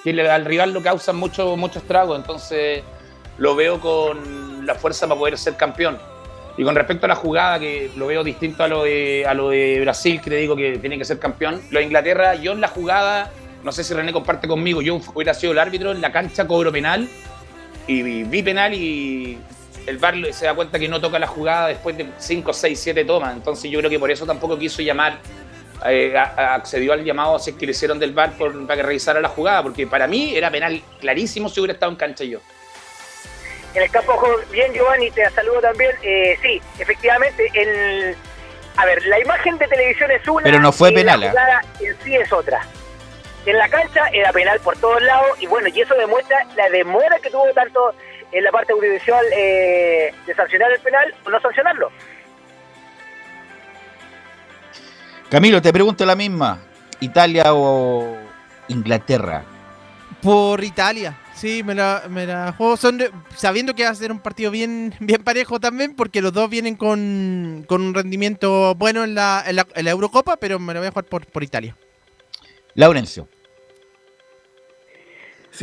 que 0.03 0.29
al 0.29 0.45
rival 0.45 0.73
lo 0.73 0.81
causan 0.81 1.15
mucho, 1.15 1.55
mucho 1.55 1.79
estrago. 1.79 2.15
Entonces 2.15 2.83
lo 3.37 3.55
veo 3.55 3.79
con 3.79 4.65
la 4.65 4.75
fuerza 4.75 5.07
para 5.07 5.19
poder 5.19 5.37
ser 5.37 5.55
campeón. 5.55 5.97
Y 6.57 6.63
con 6.63 6.75
respecto 6.75 7.05
a 7.05 7.09
la 7.09 7.15
jugada, 7.15 7.59
que 7.59 7.89
lo 7.95 8.07
veo 8.07 8.23
distinto 8.23 8.63
a 8.63 8.67
lo 8.67 8.83
de, 8.83 9.25
a 9.27 9.33
lo 9.33 9.49
de 9.49 9.79
Brasil, 9.81 10.21
que 10.21 10.29
le 10.29 10.35
digo 10.37 10.55
que 10.55 10.77
tiene 10.77 10.97
que 10.97 11.05
ser 11.05 11.17
campeón, 11.17 11.61
lo 11.71 11.79
de 11.79 11.85
Inglaterra, 11.85 12.35
yo 12.35 12.51
en 12.51 12.61
la 12.61 12.67
jugada, 12.67 13.31
no 13.63 13.71
sé 13.71 13.83
si 13.83 13.93
René 13.95 14.13
comparte 14.13 14.47
conmigo, 14.47 14.81
yo 14.81 14.99
hubiera 15.15 15.33
sido 15.33 15.51
el 15.53 15.57
árbitro 15.57 15.91
en 15.91 15.99
la 15.99 16.11
cancha, 16.11 16.45
cobro 16.45 16.71
penal, 16.71 17.09
y 17.87 18.23
vi, 18.23 18.43
penal 18.43 18.73
y 18.75 19.39
el 19.87 19.97
VAR 19.97 20.15
se 20.31 20.45
da 20.45 20.53
cuenta 20.53 20.77
que 20.77 20.87
no 20.87 21.01
toca 21.01 21.17
la 21.17 21.27
jugada 21.27 21.69
después 21.69 21.97
de 21.97 22.07
5, 22.19 22.53
6, 22.53 22.79
7 22.79 23.03
tomas. 23.03 23.35
Entonces 23.35 23.71
yo 23.71 23.79
creo 23.79 23.89
que 23.89 23.99
por 23.99 24.11
eso 24.11 24.25
tampoco 24.27 24.57
quiso 24.57 24.83
llamar, 24.83 25.17
eh, 25.87 26.17
accedió 26.17 26.93
al 26.93 27.03
llamado 27.03 27.35
así 27.35 27.53
que 27.53 27.65
le 27.65 27.71
hicieron 27.71 27.99
del 27.99 28.13
VAR 28.13 28.31
por- 28.33 28.65
para 28.65 28.77
que 28.77 28.83
revisara 28.83 29.19
la 29.21 29.29
jugada, 29.29 29.63
porque 29.63 29.85
para 29.87 30.07
mí 30.07 30.35
era 30.35 30.49
penal 30.51 30.81
clarísimo 30.99 31.49
si 31.49 31.59
hubiera 31.59 31.73
estado 31.73 31.91
en 31.91 31.97
cancha 31.97 32.23
yo. 32.23 32.39
En 33.73 33.81
el 33.83 33.89
campo 33.89 34.19
bien, 34.51 34.71
Giovanni, 34.73 35.09
te 35.11 35.27
saludo 35.31 35.59
también. 35.61 35.91
Eh, 36.03 36.37
sí, 36.41 36.61
efectivamente, 36.77 37.49
el, 37.55 38.15
a 38.77 38.85
ver, 38.85 39.03
la 39.07 39.19
imagen 39.19 39.57
de 39.57 39.67
televisión 39.67 40.11
es 40.11 40.27
una. 40.27 40.43
Pero 40.43 40.59
no 40.59 40.71
fue 40.71 40.91
y 40.91 40.95
penal, 40.95 41.19
La 41.21 41.25
¿eh? 41.25 41.29
jugada 41.29 41.61
en 41.79 41.97
sí 42.03 42.15
es 42.15 42.31
otra. 42.31 42.61
en 43.47 43.57
la 43.57 43.67
cancha 43.69 44.07
era 44.13 44.31
penal 44.31 44.59
por 44.59 44.77
todos 44.77 45.01
lados 45.01 45.31
y 45.41 45.47
bueno, 45.47 45.67
y 45.69 45.81
eso 45.81 45.95
demuestra 45.95 46.45
la 46.55 46.69
demora 46.69 47.17
que 47.19 47.29
tuvo 47.31 47.51
tanto 47.53 47.93
en 48.31 48.43
la 48.43 48.51
parte 48.51 48.73
audiovisual 48.73 49.25
eh, 49.35 50.13
de 50.25 50.33
sancionar 50.35 50.71
el 50.71 50.79
penal 50.79 51.13
o 51.25 51.29
no 51.29 51.41
sancionarlo. 51.41 51.91
Camilo, 55.33 55.63
te 55.63 55.73
pregunto 55.73 56.05
la 56.05 56.15
misma. 56.15 56.59
¿Italia 56.99 57.55
o 57.55 58.15
Inglaterra? 58.67 59.43
Por 60.21 60.63
Italia. 60.63 61.17
Sí, 61.33 61.63
me 61.63 61.73
la, 61.73 62.03
me 62.07 62.27
la 62.27 62.53
juego 62.55 62.77
son 62.77 63.01
sabiendo 63.35 63.73
que 63.73 63.83
va 63.83 63.89
a 63.89 63.95
ser 63.95 64.11
un 64.11 64.19
partido 64.19 64.51
bien, 64.51 64.93
bien 64.99 65.23
parejo 65.23 65.59
también, 65.59 65.95
porque 65.95 66.21
los 66.21 66.33
dos 66.33 66.51
vienen 66.51 66.75
con, 66.75 67.65
con 67.67 67.81
un 67.81 67.95
rendimiento 67.95 68.75
bueno 68.75 69.03
en 69.03 69.15
la, 69.15 69.43
en 69.47 69.55
la, 69.55 69.67
en 69.73 69.85
la 69.85 69.89
Eurocopa, 69.89 70.37
pero 70.37 70.59
me 70.59 70.71
lo 70.71 70.81
voy 70.81 70.89
a 70.89 70.91
jugar 70.91 71.05
por, 71.05 71.25
por 71.25 71.41
Italia. 71.41 71.75
Laurencio. 72.75 73.27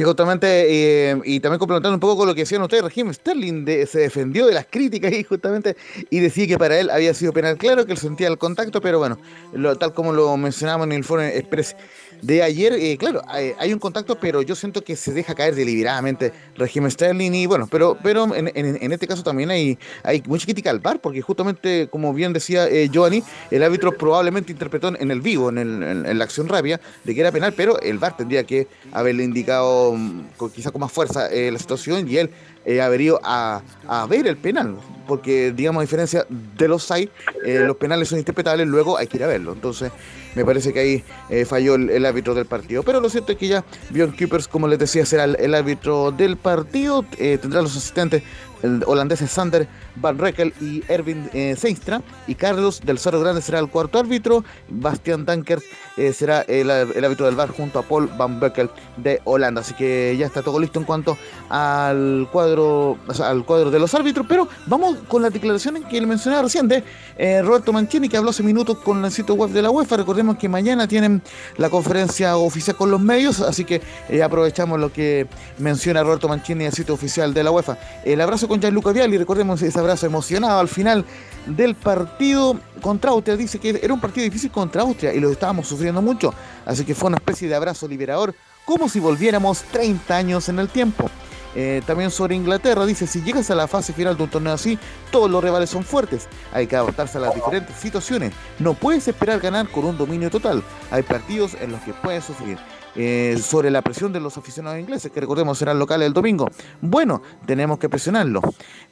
Sí, 0.01 0.05
justamente, 0.05 1.11
eh, 1.11 1.21
y 1.27 1.41
también 1.41 1.59
complementando 1.59 1.93
un 1.95 2.01
poco 2.01 2.17
con 2.17 2.27
lo 2.27 2.35
que 2.35 2.41
decían 2.41 2.63
ustedes, 2.63 2.83
Raheem 2.83 3.13
Sterling 3.13 3.67
de- 3.67 3.85
se 3.85 3.99
defendió 4.01 4.47
de 4.47 4.55
las 4.55 4.65
críticas 4.65 5.13
y 5.13 5.25
justamente 5.25 5.77
y 6.09 6.21
decía 6.21 6.47
que 6.47 6.57
para 6.57 6.81
él 6.81 6.89
había 6.89 7.13
sido 7.13 7.35
penal. 7.35 7.59
Claro, 7.59 7.85
que 7.85 7.93
él 7.93 7.99
sentía 7.99 8.29
el 8.29 8.39
contacto, 8.39 8.81
pero 8.81 8.99
bueno, 8.99 9.19
lo- 9.53 9.77
tal 9.77 9.93
como 9.93 10.15
lo 10.15 10.35
mencionábamos 10.39 10.87
en 10.87 10.93
el 10.93 11.05
foro 11.05 11.21
express 11.23 11.77
de 12.23 12.43
ayer, 12.43 12.73
eh, 12.75 12.97
claro, 12.99 13.23
hay, 13.27 13.73
un 13.73 13.79
contacto, 13.79 14.19
pero 14.19 14.43
yo 14.43 14.55
siento 14.55 14.83
que 14.83 14.97
se 14.97 15.13
deja 15.13 15.35
caer 15.35 15.55
deliberadamente 15.55 16.33
Raheem 16.57 16.91
Sterling 16.91 17.33
y 17.33 17.47
bueno, 17.47 17.67
pero, 17.71 17.97
pero 18.03 18.35
en, 18.35 18.51
en- 18.55 18.93
este 18.93 19.07
caso 19.07 19.23
también 19.23 19.51
hay, 19.51 19.79
hay 20.03 20.23
mucha 20.27 20.45
crítica 20.45 20.71
al 20.71 20.81
VAR, 20.81 21.01
porque 21.01 21.23
justamente, 21.23 21.89
como 21.91 22.13
bien 22.13 22.33
decía 22.33 22.69
eh, 22.69 22.89
Giovanni, 22.91 23.23
el 23.51 23.63
árbitro 23.63 23.97
probablemente 23.97 24.53
interpretó 24.53 24.89
en, 24.95 25.11
el 25.11 25.21
vivo, 25.21 25.49
en, 25.49 25.59
el- 25.59 25.83
en- 26.07 26.19
la 26.19 26.25
acción 26.25 26.49
rápida, 26.49 26.81
de 27.05 27.15
que 27.15 27.21
era 27.21 27.33
penal, 27.33 27.53
pero 27.57 27.81
el 27.81 27.99
VAR 27.99 28.17
tendría 28.17 28.45
que 28.45 28.67
haberle 28.93 29.25
indicado 29.25 29.95
mm, 29.95 30.23
con- 30.37 30.51
quizá 30.51 30.71
con 30.71 30.81
más 30.81 30.93
fuerza 30.93 31.29
eh, 31.33 31.51
la 31.51 31.59
situación 31.59 32.09
y 32.09 32.17
él 32.17 32.31
eh, 32.65 32.81
haber 32.81 33.01
ido 33.01 33.21
a, 33.23 33.63
a 33.89 34.07
ver 34.07 34.27
el 34.27 34.37
penal, 34.37 34.77
porque 35.07 35.53
digamos 35.53 35.81
a 35.81 35.83
diferencia 35.83 36.27
de 36.29 36.69
los 36.69 36.85
SAI, 36.85 37.11
eh, 37.45 37.65
los 37.67 37.77
penales 37.77 38.09
son 38.09 38.19
interpretables, 38.19 38.67
luego 38.67 38.97
hay 38.97 39.07
que 39.07 39.17
ir 39.17 39.25
a 39.25 39.27
verlo. 39.27 39.53
Entonces, 39.53 39.91
me 40.35 40.45
parece 40.45 40.73
que 40.73 40.79
ahí 40.79 41.05
eh, 41.29 41.45
falló 41.45 41.75
el, 41.75 42.07
árbitro 42.07 42.35
del 42.35 42.47
partido. 42.47 42.83
Pero 42.83 43.01
lo 43.01 43.11
cierto 43.11 43.33
es 43.33 43.39
que 43.39 43.49
ya 43.49 43.65
Bjorn 43.91 44.13
Kuipers, 44.13 44.47
como 44.47 44.69
les 44.69 44.79
decía, 44.79 45.05
será 45.05 45.25
el, 45.25 45.37
el 45.41 45.55
árbitro 45.55 46.13
del 46.13 46.37
partido. 46.37 47.05
Eh, 47.19 47.39
tendrá 47.41 47.63
los 47.63 47.77
asistentes 47.77 48.23
el 48.63 48.83
holandés 48.87 49.21
Sander 49.31 49.69
Van 49.97 50.19
Reckel 50.19 50.53
y 50.61 50.83
Erwin 50.89 51.29
eh, 51.33 51.57
Seinstra. 51.57 52.03
Y 52.27 52.35
Carlos 52.35 52.81
del 52.85 52.99
Cerro 52.99 53.21
Grande 53.21 53.43
será 53.43 53.59
el 53.59 53.69
cuarto 53.69 53.99
árbitro. 53.99 54.45
Bastian 54.69 55.25
Dankers 55.25 55.63
eh, 55.97 56.13
será 56.13 56.43
el, 56.43 56.71
árbitro 56.71 57.27
del 57.27 57.37
bar 57.37 57.51
junto 57.51 57.79
a 57.79 57.83
Paul 57.83 58.11
Van 58.17 58.41
Beckel 58.41 58.71
de 58.97 59.21
Holanda. 59.25 59.61
Así 59.61 59.75
que 59.75 60.17
ya 60.19 60.27
está 60.27 60.43
todo 60.43 60.59
listo 60.59 60.79
en 60.79 60.85
cuanto 60.85 61.17
al 61.49 62.29
cuadro, 62.33 62.99
o 63.07 63.15
sea, 63.15 63.31
al 63.31 63.45
cuadro 63.45 63.71
de 63.71 63.79
los 63.79 63.95
árbitros. 63.95 64.27
Pero 64.29 64.49
vamos 64.67 64.99
con 65.09 65.23
las 65.23 65.33
declaraciones 65.33 65.85
que 65.85 66.01
le 66.01 66.07
mencionaba 66.07 66.43
recién 66.43 66.69
de 66.69 66.83
eh, 67.19 67.43
Roberto 67.43 67.73
Mancini, 67.73 68.09
que 68.09 68.17
habló 68.17 68.31
hace 68.31 68.43
minutos 68.43 68.79
con 68.79 69.05
el 69.05 69.11
sitio 69.11 69.35
web 69.35 69.51
de 69.51 69.63
la 69.63 69.71
UEFA. 69.71 69.97
Recordemos 69.97 70.37
que 70.37 70.49
mañana 70.49 70.89
tienen 70.89 71.23
la 71.57 71.71
conferencia 71.71 72.37
oficial 72.37 72.77
con 72.77 72.91
los 72.91 73.01
medios, 73.01 73.41
así 73.41 73.65
que 73.65 73.83
aprovechamos 74.23 74.79
lo 74.79 74.93
que 74.93 75.27
menciona 75.59 76.03
Roberto 76.03 76.29
Mancini 76.29 76.65
en 76.65 76.67
el 76.69 76.73
sitio 76.73 76.95
oficial 76.95 77.35
de 77.35 77.45
la 77.45 77.51
UEFA. 77.51 77.79
El 78.05 78.21
abrazo 78.21 78.49
con 78.51 78.61
Gianluca 78.61 78.91
Vialli, 78.91 79.17
recordemos 79.17 79.63
ese 79.63 79.79
abrazo 79.79 80.07
emocionado 80.07 80.59
al 80.59 80.67
final 80.67 81.05
del 81.47 81.77
partido 81.77 82.59
contra 82.81 83.13
Austria. 83.13 83.37
Dice 83.37 83.61
que 83.61 83.79
era 83.81 83.95
un 83.95 84.01
partido 84.01 84.25
difícil 84.25 84.51
contra 84.51 84.83
Austria 84.83 85.15
y 85.15 85.21
lo 85.21 85.31
estábamos 85.31 85.69
sufriendo 85.69 86.03
mucho, 86.03 86.35
así 86.67 86.85
que 86.85 86.97
fue 86.97 87.11
una 87.11 87.19
especie 87.19 87.49
de 87.49 87.55
abrazo 87.55 87.87
liberador, 87.87 88.35
como 88.65 88.89
si 88.89 88.99
volviéramos 88.99 89.63
30 89.71 90.17
años 90.17 90.49
en 90.49 90.59
el 90.59 90.69
tiempo. 90.69 91.09
Eh, 91.55 91.81
también 91.87 92.11
sobre 92.11 92.35
Inglaterra 92.35 92.85
dice, 92.87 93.07
si 93.07 93.23
llegas 93.23 93.53
a 93.53 93.55
la 93.55 93.69
fase 93.69 93.93
final 93.93 94.17
de 94.17 94.25
un 94.25 94.31
torneo 94.31 94.53
así, 94.53 94.77
todos 95.13 95.31
los 95.31 95.45
rivales 95.45 95.71
son 95.71 95.85
fuertes. 95.85 96.27
Hay 96.53 96.67
que 96.67 96.75
adaptarse 96.75 97.19
a 97.19 97.21
las 97.21 97.37
diferentes 97.37 97.77
situaciones. 97.77 98.33
No 98.59 98.75
puedes 98.75 99.07
esperar 99.07 99.39
ganar 99.39 99.69
con 99.71 99.85
un 99.85 99.97
dominio 99.97 100.29
total. 100.29 100.65
Hay 100.91 101.05
partidos 101.05 101.55
en 101.61 101.71
los 101.71 101.81
que 101.83 101.93
puedes 101.93 102.25
sufrir. 102.25 102.59
Eh, 102.97 103.39
sobre 103.43 103.71
la 103.71 103.83
presión 103.83 104.13
de 104.13 104.21
los 104.21 104.37
aficionados 104.37 104.81
ingleses, 104.81 105.13
que 105.13 105.21
recordemos 105.21 105.59
serán 105.59 105.79
locales 105.79 106.07
el 106.07 106.13
domingo. 106.13 106.49
Bueno, 106.81 107.23
tenemos 107.47 107.79
que 107.79 107.89
presionarlo. 107.89 108.41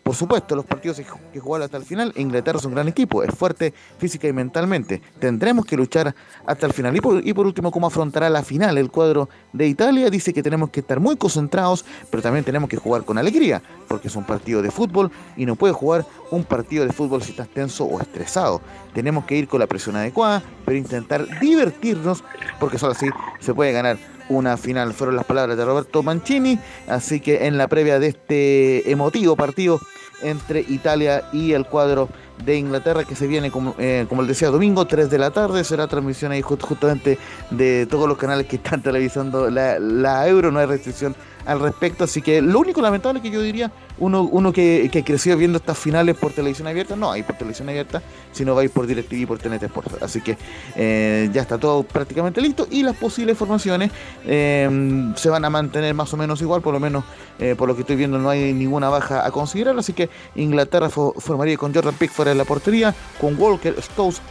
Por 0.02 0.14
supuesto, 0.14 0.56
los 0.56 0.64
partidos 0.64 1.00
que 1.32 1.40
jugar 1.40 1.62
hasta 1.62 1.76
el 1.76 1.84
final. 1.84 2.12
Inglaterra 2.16 2.58
es 2.58 2.64
un 2.64 2.74
gran 2.74 2.88
equipo, 2.88 3.22
es 3.22 3.34
fuerte 3.34 3.74
física 3.98 4.28
y 4.28 4.32
mentalmente. 4.32 5.02
Tendremos 5.18 5.66
que 5.66 5.76
luchar 5.76 6.14
hasta 6.46 6.66
el 6.66 6.72
final. 6.72 6.96
Y 6.96 7.00
por, 7.00 7.26
y 7.26 7.32
por 7.34 7.46
último, 7.46 7.70
¿cómo 7.70 7.88
afrontará 7.88 8.30
la 8.30 8.42
final 8.42 8.78
el 8.78 8.90
cuadro 8.90 9.28
de 9.52 9.66
Italia? 9.66 10.08
Dice 10.10 10.32
que 10.32 10.42
tenemos 10.42 10.70
que 10.70 10.80
estar 10.80 11.00
muy 11.00 11.16
concentrados, 11.16 11.84
pero 12.10 12.22
también 12.22 12.44
tenemos 12.44 12.70
que 12.70 12.76
jugar 12.76 13.04
con 13.04 13.18
alegría, 13.18 13.62
porque 13.86 14.08
es 14.08 14.16
un 14.16 14.24
partido 14.24 14.62
de 14.62 14.70
fútbol 14.70 15.10
y 15.36 15.44
no 15.44 15.56
puedes 15.56 15.76
jugar 15.76 16.06
un 16.30 16.44
partido 16.44 16.86
de 16.86 16.92
fútbol 16.92 17.22
si 17.22 17.32
estás 17.32 17.48
tenso 17.48 17.84
o 17.84 18.00
estresado. 18.00 18.60
Tenemos 18.98 19.26
que 19.26 19.36
ir 19.36 19.46
con 19.46 19.60
la 19.60 19.68
presión 19.68 19.94
adecuada, 19.94 20.42
pero 20.64 20.76
intentar 20.76 21.24
divertirnos, 21.38 22.24
porque 22.58 22.78
solo 22.78 22.94
así 22.94 23.06
se 23.38 23.54
puede 23.54 23.70
ganar 23.70 23.96
una 24.28 24.56
final. 24.56 24.92
Fueron 24.92 25.14
las 25.14 25.24
palabras 25.24 25.56
de 25.56 25.64
Roberto 25.64 26.02
Mancini, 26.02 26.58
así 26.88 27.20
que 27.20 27.46
en 27.46 27.58
la 27.58 27.68
previa 27.68 28.00
de 28.00 28.08
este 28.08 28.90
emotivo 28.90 29.36
partido 29.36 29.78
entre 30.20 30.62
Italia 30.68 31.28
y 31.32 31.52
el 31.52 31.64
cuadro 31.64 32.08
de 32.44 32.56
Inglaterra 32.56 33.04
que 33.04 33.14
se 33.14 33.28
viene, 33.28 33.52
como, 33.52 33.76
eh, 33.78 34.04
como 34.08 34.22
les 34.22 34.30
decía, 34.30 34.48
domingo 34.48 34.84
3 34.84 35.08
de 35.10 35.18
la 35.18 35.30
tarde, 35.30 35.62
será 35.62 35.86
transmisión 35.86 36.32
ahí 36.32 36.42
just- 36.42 36.62
justamente 36.64 37.18
de 37.52 37.86
todos 37.86 38.08
los 38.08 38.18
canales 38.18 38.46
que 38.48 38.56
están 38.56 38.82
televisando 38.82 39.48
la 39.48 40.26
Euro, 40.28 40.50
no 40.50 40.58
hay 40.58 40.66
restricción 40.66 41.14
al 41.48 41.60
respecto, 41.60 42.04
así 42.04 42.22
que 42.22 42.40
lo 42.42 42.60
único 42.60 42.80
lamentable 42.80 43.20
que 43.20 43.30
yo 43.30 43.40
diría, 43.42 43.72
uno, 43.98 44.22
uno 44.22 44.52
que, 44.52 44.88
que 44.92 45.02
creció 45.02 45.36
viendo 45.36 45.58
estas 45.58 45.76
finales 45.78 46.14
por 46.16 46.32
televisión 46.32 46.68
abierta, 46.68 46.94
no 46.94 47.10
hay 47.10 47.22
por 47.24 47.36
televisión 47.36 47.68
abierta, 47.68 48.02
sino 48.32 48.54
va 48.54 48.60
a 48.60 48.64
ir 48.64 48.70
por 48.70 48.86
DirecTV 48.86 49.14
y 49.22 49.26
por 49.26 49.38
TNT 49.38 49.62
Sports, 49.64 49.96
así 50.02 50.20
que 50.20 50.36
eh, 50.76 51.28
ya 51.32 51.40
está 51.42 51.58
todo 51.58 51.82
prácticamente 51.82 52.40
listo 52.40 52.68
y 52.70 52.82
las 52.82 52.94
posibles 52.96 53.36
formaciones 53.36 53.90
eh, 54.26 55.12
se 55.16 55.30
van 55.30 55.44
a 55.44 55.50
mantener 55.50 55.94
más 55.94 56.12
o 56.12 56.16
menos 56.16 56.40
igual, 56.42 56.60
por 56.62 56.74
lo 56.74 56.80
menos 56.80 57.02
eh, 57.38 57.54
por 57.56 57.66
lo 57.68 57.74
que 57.74 57.80
estoy 57.82 57.96
viendo 57.96 58.18
no 58.18 58.28
hay 58.30 58.52
ninguna 58.52 58.88
baja 58.88 59.26
a 59.26 59.30
considerar, 59.30 59.78
así 59.78 59.92
que 59.94 60.10
Inglaterra 60.36 60.88
fo- 60.90 61.14
formaría 61.18 61.56
con 61.56 61.74
Jordan 61.74 61.94
Pickford 61.94 62.28
en 62.28 62.38
la 62.38 62.44
portería, 62.44 62.94
con 63.20 63.36
Walker, 63.40 63.74
Stones, 63.78 64.18
eh, 64.18 64.22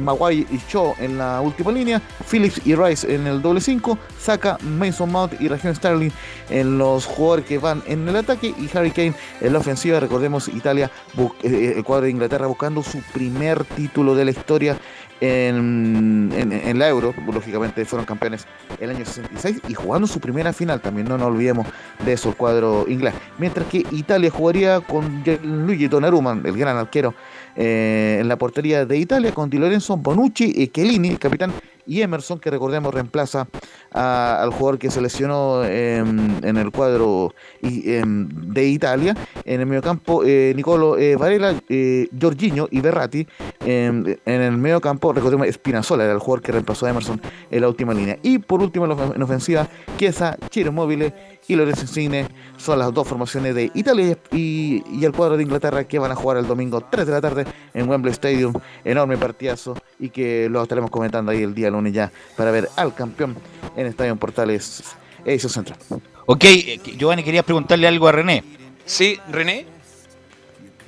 Maguire 0.00 0.46
y 0.50 0.58
Shaw 0.68 0.94
en 0.98 1.18
la 1.18 1.40
última 1.40 1.70
línea, 1.72 2.00
Phillips 2.30 2.60
y 2.66 2.74
Rice 2.74 3.14
en 3.14 3.26
el 3.26 3.42
doble 3.42 3.60
5, 3.60 3.98
Saka, 4.18 4.58
Mason 4.62 5.10
Mount 5.12 5.40
y 5.40 5.48
Raheem 5.48 5.74
Sterling 5.74 6.10
en 6.50 6.78
los 6.78 7.04
jugadores 7.06 7.44
que 7.44 7.58
van 7.58 7.82
en 7.86 8.08
el 8.08 8.16
ataque 8.16 8.48
y 8.58 8.68
Harry 8.76 8.90
Kane 8.90 9.14
en 9.40 9.52
la 9.52 9.58
ofensiva. 9.58 10.00
Recordemos 10.00 10.48
Italia, 10.48 10.90
bu- 11.16 11.32
eh, 11.42 11.74
el 11.76 11.84
cuadro 11.84 12.04
de 12.06 12.10
Inglaterra 12.10 12.46
buscando 12.46 12.82
su 12.82 13.00
primer 13.12 13.64
título 13.64 14.14
de 14.14 14.24
la 14.24 14.30
historia 14.30 14.78
en, 15.20 16.78
la 16.78 16.88
Euro, 16.88 17.14
lógicamente 17.32 17.84
fueron 17.84 18.06
campeones 18.06 18.46
el 18.80 18.90
año 18.90 19.04
66 19.04 19.62
y 19.68 19.74
jugando 19.74 20.06
su 20.06 20.20
primera 20.20 20.52
final 20.52 20.80
también, 20.80 21.08
no 21.08 21.18
nos 21.18 21.28
olvidemos 21.28 21.66
de 22.04 22.12
eso, 22.12 22.28
el 22.30 22.36
cuadro 22.36 22.86
inglés. 22.88 23.14
Mientras 23.38 23.66
que 23.66 23.84
Italia 23.90 24.30
jugaría 24.30 24.80
con 24.80 25.24
Luigi 25.42 25.88
Donnarumma, 25.88 26.40
el 26.44 26.56
gran 26.56 26.76
arquero, 26.76 27.14
eh, 27.56 28.18
en 28.20 28.28
la 28.28 28.36
portería 28.36 28.86
de 28.86 28.96
Italia, 28.96 29.32
con 29.32 29.50
Di 29.50 29.58
Lorenzo, 29.58 29.96
Bonucci, 29.96 30.52
y 30.54 30.68
Chiellini, 30.68 31.08
el 31.08 31.18
capitán, 31.18 31.52
y 31.86 32.02
Emerson, 32.02 32.38
que 32.38 32.50
recordemos 32.50 32.94
reemplaza 32.94 33.48
al 33.92 34.50
jugador 34.50 34.78
que 34.78 34.90
se 34.90 35.00
lesionó 35.00 35.64
em, 35.64 36.44
en 36.44 36.56
el 36.56 36.70
cuadro 36.70 37.34
em, 37.62 38.28
de 38.28 38.66
Italia. 38.66 39.16
En 39.44 39.60
el 39.60 39.66
mediocampo, 39.66 40.22
eh, 40.24 40.52
Nicolo 40.54 40.98
eh, 40.98 41.16
Varela, 41.16 41.54
eh, 41.68 42.08
Jorginho 42.20 42.68
y 42.70 42.80
Berratti. 42.80 43.26
em, 43.60 44.04
en 44.24 44.40
el 44.40 44.56
mediocampo, 44.56 45.12
recordemos, 45.12 45.46
Spinazzola 45.48 46.04
era 46.04 46.12
el 46.12 46.18
jugador 46.18 46.42
que 46.42 46.52
reemplazó 46.52 46.86
a 46.86 46.90
Emerson 46.90 47.20
en 47.50 47.60
la 47.60 47.68
última 47.68 47.94
línea. 47.94 48.18
Y 48.22 48.38
por 48.38 48.62
último, 48.62 48.86
en 48.86 49.22
ofensiva, 49.22 49.68
Chiesa, 49.96 50.36
Chiro 50.50 50.72
Móvil 50.72 51.12
y 51.46 51.56
Lorenzo 51.56 51.82
Insigne 51.82 52.28
son 52.56 52.78
las 52.78 52.92
dos 52.92 53.08
formaciones 53.08 53.54
de 53.54 53.70
Italia 53.74 54.16
y, 54.30 54.82
y 54.90 55.04
el 55.04 55.12
cuadro 55.12 55.36
de 55.36 55.42
Inglaterra 55.42 55.84
que 55.84 55.98
van 55.98 56.12
a 56.12 56.14
jugar 56.14 56.36
el 56.36 56.46
domingo 56.46 56.80
3 56.80 57.06
de 57.06 57.12
la 57.12 57.20
tarde 57.20 57.46
en 57.74 57.88
Wembley 57.88 58.12
Stadium. 58.12 58.52
Enorme 58.84 59.16
partidazo 59.16 59.74
y 59.98 60.10
que 60.10 60.48
lo 60.48 60.62
estaremos 60.62 60.90
comentando 60.90 61.32
ahí 61.32 61.42
el 61.42 61.54
día 61.54 61.70
lunes 61.70 61.92
ya 61.92 62.12
para 62.36 62.50
ver 62.50 62.68
al 62.76 62.94
campeón 62.94 63.36
en 63.78 63.86
Estadio 63.86 64.16
Portales 64.16 64.82
Edición 65.24 65.50
Central. 65.52 65.78
Ok, 66.26 66.44
eh, 66.44 66.80
Giovanni, 66.96 67.22
querías 67.22 67.44
preguntarle 67.44 67.86
algo 67.86 68.08
a 68.08 68.12
René. 68.12 68.42
Sí, 68.84 69.18
René. 69.30 69.66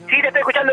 Sí, 0.09 0.17
te 0.21 0.27
estoy 0.27 0.41
escuchando, 0.41 0.73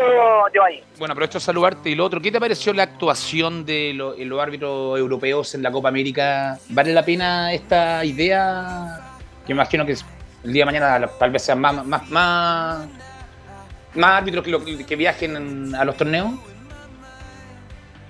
Giovanni. 0.52 0.82
Bueno, 0.98 1.12
aprovecho 1.12 1.38
de 1.38 1.44
saludarte. 1.44 1.90
Y 1.90 1.94
lo 1.94 2.04
otro, 2.04 2.20
¿qué 2.20 2.32
te 2.32 2.40
pareció 2.40 2.72
la 2.72 2.82
actuación 2.82 3.64
de 3.64 3.94
de 4.18 4.24
los 4.24 4.40
árbitros 4.40 4.98
europeos 4.98 5.54
en 5.54 5.62
la 5.62 5.70
Copa 5.70 5.88
América? 5.88 6.58
¿Vale 6.70 6.92
la 6.92 7.04
pena 7.04 7.52
esta 7.52 8.04
idea? 8.04 9.00
Que 9.46 9.54
me 9.54 9.60
imagino 9.62 9.86
que 9.86 9.92
el 10.44 10.52
día 10.52 10.62
de 10.62 10.66
mañana 10.66 11.08
tal 11.18 11.30
vez 11.30 11.42
sean 11.42 11.60
más, 11.60 11.86
más, 11.86 12.08
más, 12.10 12.88
más 13.94 14.10
árbitros 14.10 14.44
que, 14.44 14.50
lo- 14.50 14.64
que 14.64 14.96
viajen 14.96 15.72
a 15.74 15.84
los 15.84 15.96
torneos. 15.96 16.32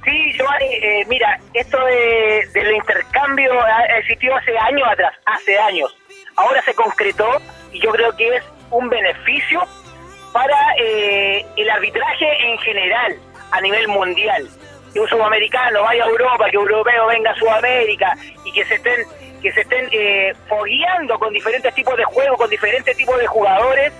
Sí, 0.09 0.33
Giovanni, 0.33 0.73
eh, 0.73 1.05
mira, 1.07 1.39
esto 1.53 1.85
de, 1.85 2.49
del 2.55 2.77
intercambio 2.77 3.53
ha 3.63 3.99
existido 3.99 4.35
hace 4.37 4.57
años 4.57 4.89
atrás, 4.91 5.15
hace 5.27 5.59
años. 5.59 5.95
Ahora 6.37 6.63
se 6.63 6.73
concretó 6.73 7.29
y 7.73 7.81
yo 7.81 7.91
creo 7.91 8.17
que 8.17 8.37
es 8.37 8.45
un 8.71 8.89
beneficio 8.89 9.61
para 10.33 10.57
eh, 10.79 11.45
el 11.57 11.69
arbitraje 11.69 12.25
en 12.51 12.59
general 12.61 13.19
a 13.51 13.61
nivel 13.61 13.87
mundial. 13.89 14.49
Que 14.95 15.01
un 15.01 15.09
sudamericano 15.09 15.83
vaya 15.83 16.05
a 16.05 16.09
Europa, 16.09 16.49
que 16.51 16.57
un 16.57 16.71
europeo 16.71 17.07
venga 17.09 17.33
a 17.33 17.35
Sudamérica 17.35 18.15
y 18.47 18.53
que 18.53 18.65
se 18.65 18.77
estén 18.77 19.05
que 19.43 19.53
se 19.53 19.61
estén 19.61 19.89
eh, 19.93 20.33
fogueando 20.49 21.19
con 21.19 21.35
diferentes 21.35 21.73
tipos 21.75 21.97
de 21.99 22.05
juegos, 22.05 22.39
con 22.39 22.49
diferentes 22.49 22.97
tipos 22.97 23.19
de 23.19 23.27
jugadores, 23.27 23.93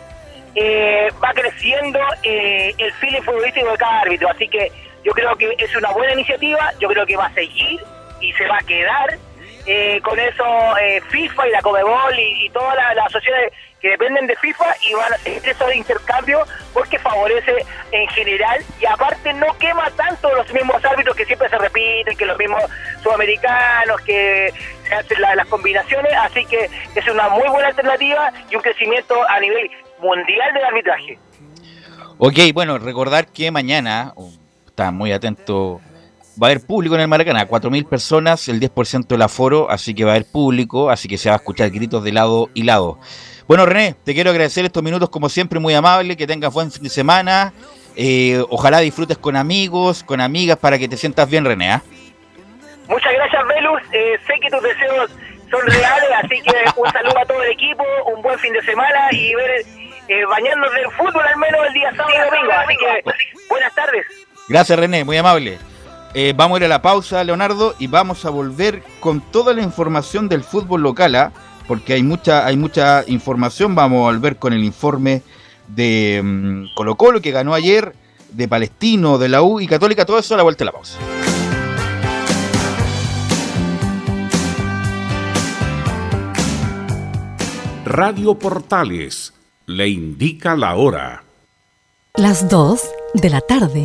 eh, 0.55 1.09
va 1.23 1.33
creciendo 1.35 2.01
eh, 2.23 2.75
el 2.79 2.93
feeling 2.95 3.23
futbolístico 3.23 3.71
de 3.71 3.77
cada 3.77 4.01
árbitro. 4.01 4.31
Así 4.31 4.49
que 4.49 4.73
yo 5.05 5.13
creo 5.13 5.37
que 5.37 5.55
es 5.59 5.75
una 5.77 5.91
buena 5.91 6.13
iniciativa, 6.15 6.73
yo 6.81 6.89
creo 6.89 7.07
que 7.07 7.17
va 7.17 7.27
a 7.27 7.35
seguir 7.35 7.81
y 8.21 8.33
se 8.33 8.47
va 8.47 8.57
a 8.59 8.67
quedar 8.67 9.19
eh, 9.67 10.01
con 10.03 10.19
eso 10.19 10.45
eh, 10.79 11.01
FIFA 11.09 11.49
y 11.49 11.51
la 11.51 11.63
Comebol 11.63 12.19
y, 12.19 12.49
todas 12.51 12.75
las, 12.97 13.13
sociedades 13.13 13.53
que 13.81 13.91
dependen 13.91 14.27
de 14.27 14.35
FIFA 14.37 14.65
y 14.89 14.95
van 14.95 15.13
a 15.13 15.19
seguir 15.19 15.47
eso 15.47 15.67
de 15.67 15.77
intercambio 15.77 16.45
porque 16.73 16.99
favorece 16.99 17.55
en 17.93 18.09
general 18.09 18.61
y 18.81 18.87
aparte 18.87 19.33
no 19.35 19.47
quema 19.59 19.89
tanto 19.91 20.35
los 20.35 20.53
mismos 20.53 20.85
árbitros 20.85 21.15
que 21.15 21.25
siempre 21.27 21.49
se 21.49 21.59
repiten, 21.59 22.17
que 22.17 22.27
los 22.27 22.37
mismos 22.39 22.63
sudamericanos, 23.03 24.01
que 24.01 24.53
se 24.89 24.95
hacen 24.95 25.21
la- 25.21 25.35
las 25.37 25.47
combinaciones, 25.47 26.13
así 26.15 26.45
que 26.47 26.69
es 26.95 27.09
una 27.09 27.29
muy 27.29 27.49
buena 27.49 27.69
alternativa 27.69 28.33
y 28.51 28.57
un 28.57 28.63
crecimiento 28.63 29.15
a 29.29 29.39
nivel 29.39 29.71
mundial 30.01 30.53
del 30.55 30.65
arbitraje. 30.65 31.19
Ok, 32.19 32.39
bueno, 32.53 32.79
recordar 32.79 33.29
que 33.29 33.51
mañana, 33.53 34.13
está 34.79 34.93
muy 34.93 35.11
atento, 35.11 35.81
va 36.41 36.47
a 36.47 36.51
haber 36.51 36.65
público 36.65 36.95
en 36.95 37.01
el 37.01 37.09
Maracaná, 37.09 37.49
4.000 37.49 37.89
personas, 37.89 38.47
el 38.47 38.61
10% 38.61 39.09
del 39.09 39.23
aforo, 39.23 39.69
así 39.69 39.93
que 39.93 40.05
va 40.05 40.13
a 40.13 40.15
haber 40.15 40.27
público, 40.31 40.89
así 40.89 41.09
que 41.09 41.19
se 41.19 41.29
va 41.29 41.35
a 41.35 41.39
escuchar 41.39 41.71
gritos 41.71 42.05
de 42.05 42.13
lado 42.13 42.49
y 42.55 42.63
lado. 42.63 43.01
Bueno, 43.49 43.67
René, 43.67 43.97
te 44.05 44.15
quiero 44.15 44.31
agradecer 44.31 44.65
estos 44.65 44.85
minutos 44.85 45.11
como 45.11 45.29
siempre, 45.29 45.59
muy 45.59 45.75
amable, 45.75 46.17
que 46.17 46.29
tengas 46.29 46.55
buen 46.55 46.71
fin 46.71 46.85
de 46.85 46.91
semana, 46.91 47.53
eh, 47.97 48.41
ojalá 48.51 48.79
disfrutes 48.79 49.19
con 49.19 49.35
amigos, 49.35 50.05
con 50.05 50.21
amigas, 50.21 50.57
para 50.59 50.79
que 50.79 50.87
te 50.87 50.97
sientas 50.97 51.29
bien, 51.29 51.45
René. 51.45 51.73
¿ah? 51.73 51.83
Muchas 52.87 53.13
gracias, 53.15 53.49
Velus. 53.49 53.83
Eh, 53.91 54.17
sé 54.29 54.35
que 54.41 54.49
tus 54.49 54.63
deseos 54.63 55.11
son 55.51 55.67
reales, 55.67 56.11
así 56.23 56.41
que 56.41 56.55
un 56.77 56.89
saludo 56.93 57.19
a 57.19 57.27
todo 57.27 57.43
el 57.43 57.51
equipo, 57.51 57.83
un 58.15 58.23
buen 58.23 58.39
fin 58.39 58.53
de 58.53 58.63
semana 58.63 59.09
y 59.11 59.35
ver 59.35 59.51
eh, 60.07 60.25
bañarnos 60.25 60.73
del 60.73 60.91
fútbol 60.93 61.25
al 61.27 61.37
menos 61.37 61.67
el 61.67 61.73
día 61.73 61.91
sábado 61.97 62.15
y 62.15 62.31
domingo. 62.31 62.53
Así 62.53 62.77
que 62.77 63.03
buenas 63.49 63.75
tardes. 63.75 64.28
Gracias, 64.49 64.79
René, 64.79 65.05
muy 65.05 65.17
amable. 65.17 65.59
Eh, 66.15 66.33
vamos 66.35 66.57
a 66.57 66.59
ir 66.61 66.65
a 66.65 66.69
la 66.69 66.83
pausa, 66.83 67.23
Leonardo, 67.23 67.75
y 67.79 67.87
vamos 67.87 68.25
a 68.25 68.31
volver 68.31 68.83
con 69.01 69.21
toda 69.21 69.53
la 69.53 69.63
información 69.63 70.29
del 70.29 70.43
fútbol 70.43 70.83
local, 70.83 71.15
¿ah? 71.17 71.33
porque 71.67 71.93
hay 71.93 72.03
mucha, 72.03 72.47
hay 72.47 72.57
mucha 72.57 73.05
información. 73.07 73.75
Vamos 73.75 73.99
a 73.99 74.13
volver 74.13 74.37
con 74.37 74.53
el 74.55 74.65
informe 74.65 75.23
de 75.69 76.21
mm, 76.25 76.75
Colo 76.75 76.97
Colo 76.97 77.21
que 77.21 77.31
ganó 77.31 77.53
ayer, 77.53 77.95
de 78.31 78.49
Palestino, 78.49 79.19
de 79.19 79.29
la 79.29 79.43
U 79.43 79.61
y 79.61 79.67
Católica, 79.67 80.05
todo 80.05 80.19
eso 80.19 80.35
a 80.35 80.39
la 80.39 80.43
vuelta 80.43 80.61
de 80.61 80.67
la 80.67 80.73
pausa. 80.73 80.99
Radio 87.85 88.35
Portales 88.35 89.33
le 89.67 89.89
indica 89.89 90.57
la 90.57 90.75
hora. 90.77 91.23
Las 92.17 92.49
2 92.49 92.83
de 93.15 93.31
la 93.31 93.41
tarde, 93.41 93.85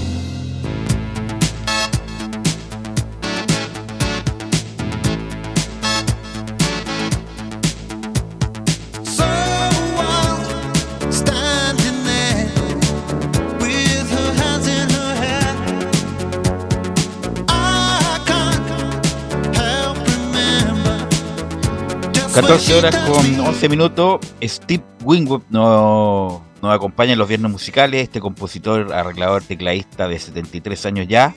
14 22.51 22.73
horas 22.73 22.97
con 23.07 23.39
11 23.39 23.69
minutos. 23.69 24.19
Steve 24.43 24.83
Wingwood 25.05 25.43
nos, 25.49 26.41
nos 26.61 26.75
acompaña 26.75 27.13
en 27.13 27.19
los 27.19 27.29
viernes 27.29 27.49
musicales. 27.49 28.03
Este 28.03 28.19
compositor, 28.19 28.91
arreglador, 28.91 29.41
tecladista 29.41 30.09
de 30.09 30.19
73 30.19 30.85
años 30.85 31.07
ya. 31.07 31.33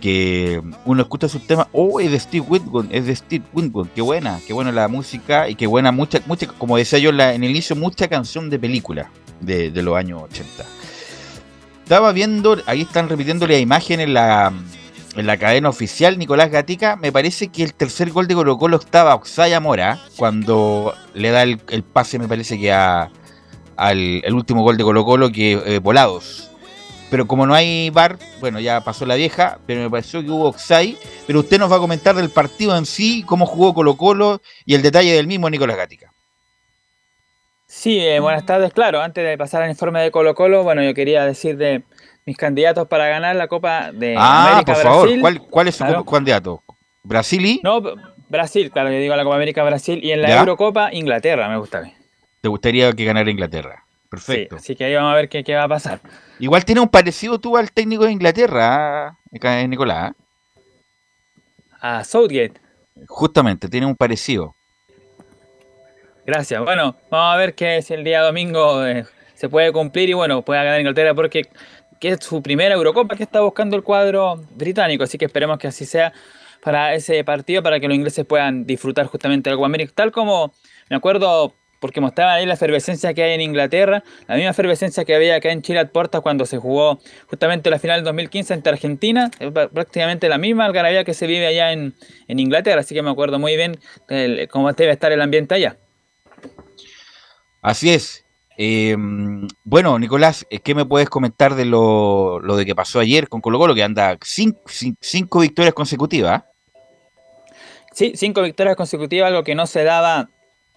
Que 0.00 0.62
uno 0.84 1.02
escucha 1.02 1.28
sus 1.28 1.44
temas. 1.48 1.66
Oh, 1.72 1.98
es 1.98 2.12
de 2.12 2.20
Steve 2.20 2.46
Wingwood. 2.48 2.86
Es 2.92 3.06
de 3.06 3.16
Steve 3.16 3.44
Wingwood. 3.52 3.88
Qué 3.88 4.02
buena, 4.02 4.38
qué 4.46 4.52
buena 4.52 4.70
la 4.70 4.86
música. 4.86 5.48
Y 5.48 5.56
qué 5.56 5.66
buena, 5.66 5.90
mucha, 5.90 6.20
mucha 6.26 6.46
como 6.46 6.76
decía 6.76 7.00
yo 7.00 7.10
la- 7.10 7.34
en 7.34 7.42
el 7.42 7.50
inicio, 7.50 7.74
mucha 7.74 8.06
canción 8.06 8.48
de 8.48 8.60
película 8.60 9.10
de, 9.40 9.72
los 9.82 9.96
años 9.96 10.22
80. 10.22 10.64
Estaba 11.82 12.12
viendo, 12.12 12.56
ahí 12.66 12.82
están 12.82 13.08
repitiendo 13.08 13.48
la 13.48 13.58
imagen 13.58 13.98
en 13.98 14.14
la, 14.14 14.52
en 15.16 15.26
la 15.26 15.36
cadena 15.38 15.68
oficial, 15.68 16.18
Nicolás 16.18 16.50
Gatica, 16.50 16.96
me 16.96 17.10
parece 17.10 17.48
que 17.48 17.62
el 17.62 17.74
tercer 17.74 18.10
gol 18.10 18.28
de 18.28 18.34
Colo 18.34 18.58
Colo 18.58 18.76
estaba 18.76 19.14
Oxaya 19.14 19.60
Mora, 19.60 19.98
cuando 20.16 20.94
le 21.14 21.30
da 21.30 21.42
el, 21.42 21.58
pase, 21.82 22.18
me 22.18 22.28
parece 22.28 22.58
que 22.58 22.72
a, 22.72 23.10
al 23.76 24.22
último 24.32 24.62
gol 24.62 24.76
de 24.76 24.84
Colo 24.84 25.04
Colo, 25.04 25.32
que 25.32 25.52
eh, 25.52 25.78
volados. 25.78 26.50
Pero 27.10 27.26
como 27.26 27.46
no 27.46 27.54
hay 27.54 27.90
bar, 27.90 28.18
bueno, 28.40 28.58
ya 28.58 28.82
pasó 28.82 29.06
la 29.06 29.14
vieja, 29.14 29.58
pero 29.66 29.80
me 29.80 29.90
pareció 29.90 30.22
que 30.22 30.30
hubo 30.30 30.48
Oxay. 30.48 30.98
Pero 31.26 31.40
usted 31.40 31.58
nos 31.58 31.70
va 31.70 31.76
a 31.76 31.80
comentar 31.80 32.14
del 32.16 32.30
partido 32.30 32.76
en 32.76 32.84
sí, 32.84 33.22
cómo 33.24 33.46
jugó 33.46 33.74
Colo 33.74 33.96
Colo 33.96 34.42
y 34.64 34.74
el 34.74 34.82
detalle 34.82 35.14
del 35.14 35.26
mismo 35.26 35.48
Nicolás 35.48 35.76
Gatica. 35.76 36.12
Sí, 37.68 38.00
eh, 38.00 38.20
buenas 38.20 38.44
tardes. 38.44 38.72
Claro, 38.72 39.00
antes 39.00 39.24
de 39.24 39.38
pasar 39.38 39.62
al 39.62 39.70
informe 39.70 40.02
de 40.02 40.10
Colo 40.10 40.34
Colo, 40.34 40.64
bueno, 40.64 40.82
yo 40.82 40.94
quería 40.94 41.24
decir 41.24 41.56
de 41.56 41.84
mis 42.26 42.36
candidatos 42.36 42.88
para 42.88 43.06
ganar 43.08 43.36
la 43.36 43.46
Copa 43.48 43.92
de 43.92 44.16
ah, 44.18 44.48
América 44.50 44.74
por 44.74 44.82
favor, 44.82 45.02
Brasil. 45.04 45.20
¿cuál, 45.20 45.40
cuál 45.42 45.68
es 45.68 45.76
su 45.76 45.84
Claro. 45.84 46.04
candidato? 46.04 46.62
¿Brasil 47.04 47.46
y? 47.46 47.60
No, 47.62 47.80
Brasil, 48.28 48.70
claro, 48.72 48.90
yo 48.90 48.98
digo 48.98 49.14
la 49.14 49.22
Copa 49.22 49.36
América 49.36 49.62
Brasil 49.62 50.00
y 50.02 50.10
en 50.10 50.22
la 50.22 50.28
¿Ya? 50.28 50.40
Eurocopa 50.40 50.92
Inglaterra, 50.92 51.48
me 51.48 51.56
gusta 51.56 51.80
mí. 51.82 51.94
¿Te 52.40 52.48
gustaría 52.48 52.92
que 52.92 53.04
ganara 53.04 53.30
Inglaterra? 53.30 53.84
Perfecto. 54.10 54.56
Sí, 54.58 54.62
así 54.62 54.76
que 54.76 54.84
ahí 54.84 54.94
vamos 54.94 55.12
a 55.12 55.16
ver 55.16 55.28
qué, 55.28 55.44
qué 55.44 55.54
va 55.54 55.64
a 55.64 55.68
pasar. 55.68 56.00
Igual 56.38 56.64
tiene 56.64 56.80
un 56.80 56.88
parecido 56.88 57.38
tú 57.38 57.56
al 57.56 57.70
técnico 57.70 58.04
de 58.04 58.12
Inglaterra. 58.12 59.16
Acá, 59.34 59.66
Nicolás. 59.66 60.12
¿ah? 61.80 61.98
A 61.98 62.04
Southgate. 62.04 62.54
Justamente, 63.06 63.68
tiene 63.68 63.86
un 63.86 63.94
parecido. 63.94 64.54
Gracias. 66.24 66.62
Bueno, 66.64 66.96
vamos 67.10 67.34
a 67.34 67.36
ver 67.36 67.54
que 67.54 67.82
si 67.82 67.94
el 67.94 68.02
día 68.02 68.22
domingo 68.22 68.84
eh, 68.84 69.04
se 69.34 69.48
puede 69.48 69.72
cumplir 69.72 70.08
y 70.08 70.12
bueno, 70.14 70.42
pueda 70.42 70.64
ganar 70.64 70.80
Inglaterra 70.80 71.14
porque 71.14 71.48
que 72.00 72.10
es 72.10 72.24
su 72.24 72.42
primera 72.42 72.74
Eurocopa 72.74 73.16
que 73.16 73.22
está 73.22 73.40
buscando 73.40 73.76
el 73.76 73.82
cuadro 73.82 74.36
británico, 74.54 75.04
así 75.04 75.18
que 75.18 75.26
esperemos 75.26 75.58
que 75.58 75.68
así 75.68 75.84
sea 75.84 76.12
para 76.62 76.94
ese 76.94 77.22
partido, 77.24 77.62
para 77.62 77.78
que 77.78 77.86
los 77.86 77.96
ingleses 77.96 78.24
puedan 78.24 78.66
disfrutar 78.66 79.06
justamente 79.06 79.50
del 79.50 79.58
Copa 79.58 79.72
tal 79.94 80.10
como 80.10 80.52
me 80.90 80.96
acuerdo 80.96 81.54
porque 81.78 82.00
mostraban 82.00 82.36
ahí 82.36 82.46
la 82.46 82.54
efervescencia 82.54 83.14
que 83.14 83.22
hay 83.22 83.34
en 83.34 83.40
Inglaterra, 83.40 84.02
la 84.26 84.34
misma 84.34 84.50
efervescencia 84.50 85.04
que 85.04 85.14
había 85.14 85.36
acá 85.36 85.52
en 85.52 85.62
Chile 85.62 85.78
at 85.78 85.90
Portas 85.90 86.22
cuando 86.22 86.46
se 86.46 86.58
jugó 86.58 86.98
justamente 87.28 87.70
la 87.70 87.78
final 87.78 87.98
del 87.98 88.04
2015 88.06 88.54
ante 88.54 88.68
Argentina, 88.70 89.30
prácticamente 89.72 90.28
la 90.28 90.38
misma 90.38 90.64
algarabía 90.64 91.04
que 91.04 91.14
se 91.14 91.26
vive 91.26 91.46
allá 91.46 91.72
en, 91.72 91.94
en 92.28 92.40
Inglaterra, 92.40 92.80
así 92.80 92.94
que 92.94 93.02
me 93.02 93.10
acuerdo 93.10 93.38
muy 93.38 93.56
bien 93.56 93.78
cómo 94.50 94.72
debe 94.72 94.92
estar 94.92 95.12
el 95.12 95.20
ambiente 95.20 95.54
allá. 95.54 95.76
Así 97.62 97.92
es. 97.92 98.25
Eh, 98.58 98.96
bueno, 99.64 99.98
Nicolás, 99.98 100.46
eh, 100.50 100.60
¿qué 100.60 100.74
me 100.74 100.86
puedes 100.86 101.10
comentar 101.10 101.54
de 101.54 101.66
lo, 101.66 102.40
de 102.40 102.64
que 102.64 102.74
pasó 102.74 103.00
ayer 103.00 103.28
con 103.28 103.40
Colo 103.40 103.58
Colo, 103.58 103.74
que 103.74 103.82
anda 103.82 104.16
cinco, 104.22 104.62
cin- 104.66 104.96
cinco 105.00 105.40
victorias 105.40 105.74
consecutivas? 105.74 106.44
Sí, 107.92 108.12
cinco 108.14 108.42
victorias 108.42 108.76
consecutivas, 108.76 109.28
algo 109.28 109.44
que 109.44 109.54
no 109.54 109.66
se 109.66 109.84
daba 109.84 110.28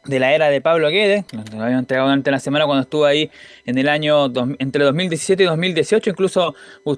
de 0.06 0.20
la 0.20 0.34
era 0.34 0.50
de 0.50 0.62
Pablo 0.62 0.90
Guedes, 0.90 1.26
lo 1.34 1.62
habían 1.62 1.80
entregado 1.80 2.08
durante 2.08 2.32
la 2.32 2.40
semana 2.40 2.66
cuando 2.66 2.84
estuvo 2.84 3.04
ahí 3.06 3.30
en 3.66 3.78
el 3.78 3.90
año 3.90 4.30
dos- 4.30 4.48
entre 4.60 4.86
2017 4.86 5.44
y 5.44 5.46
2018, 5.46 6.10
incluso 6.10 6.56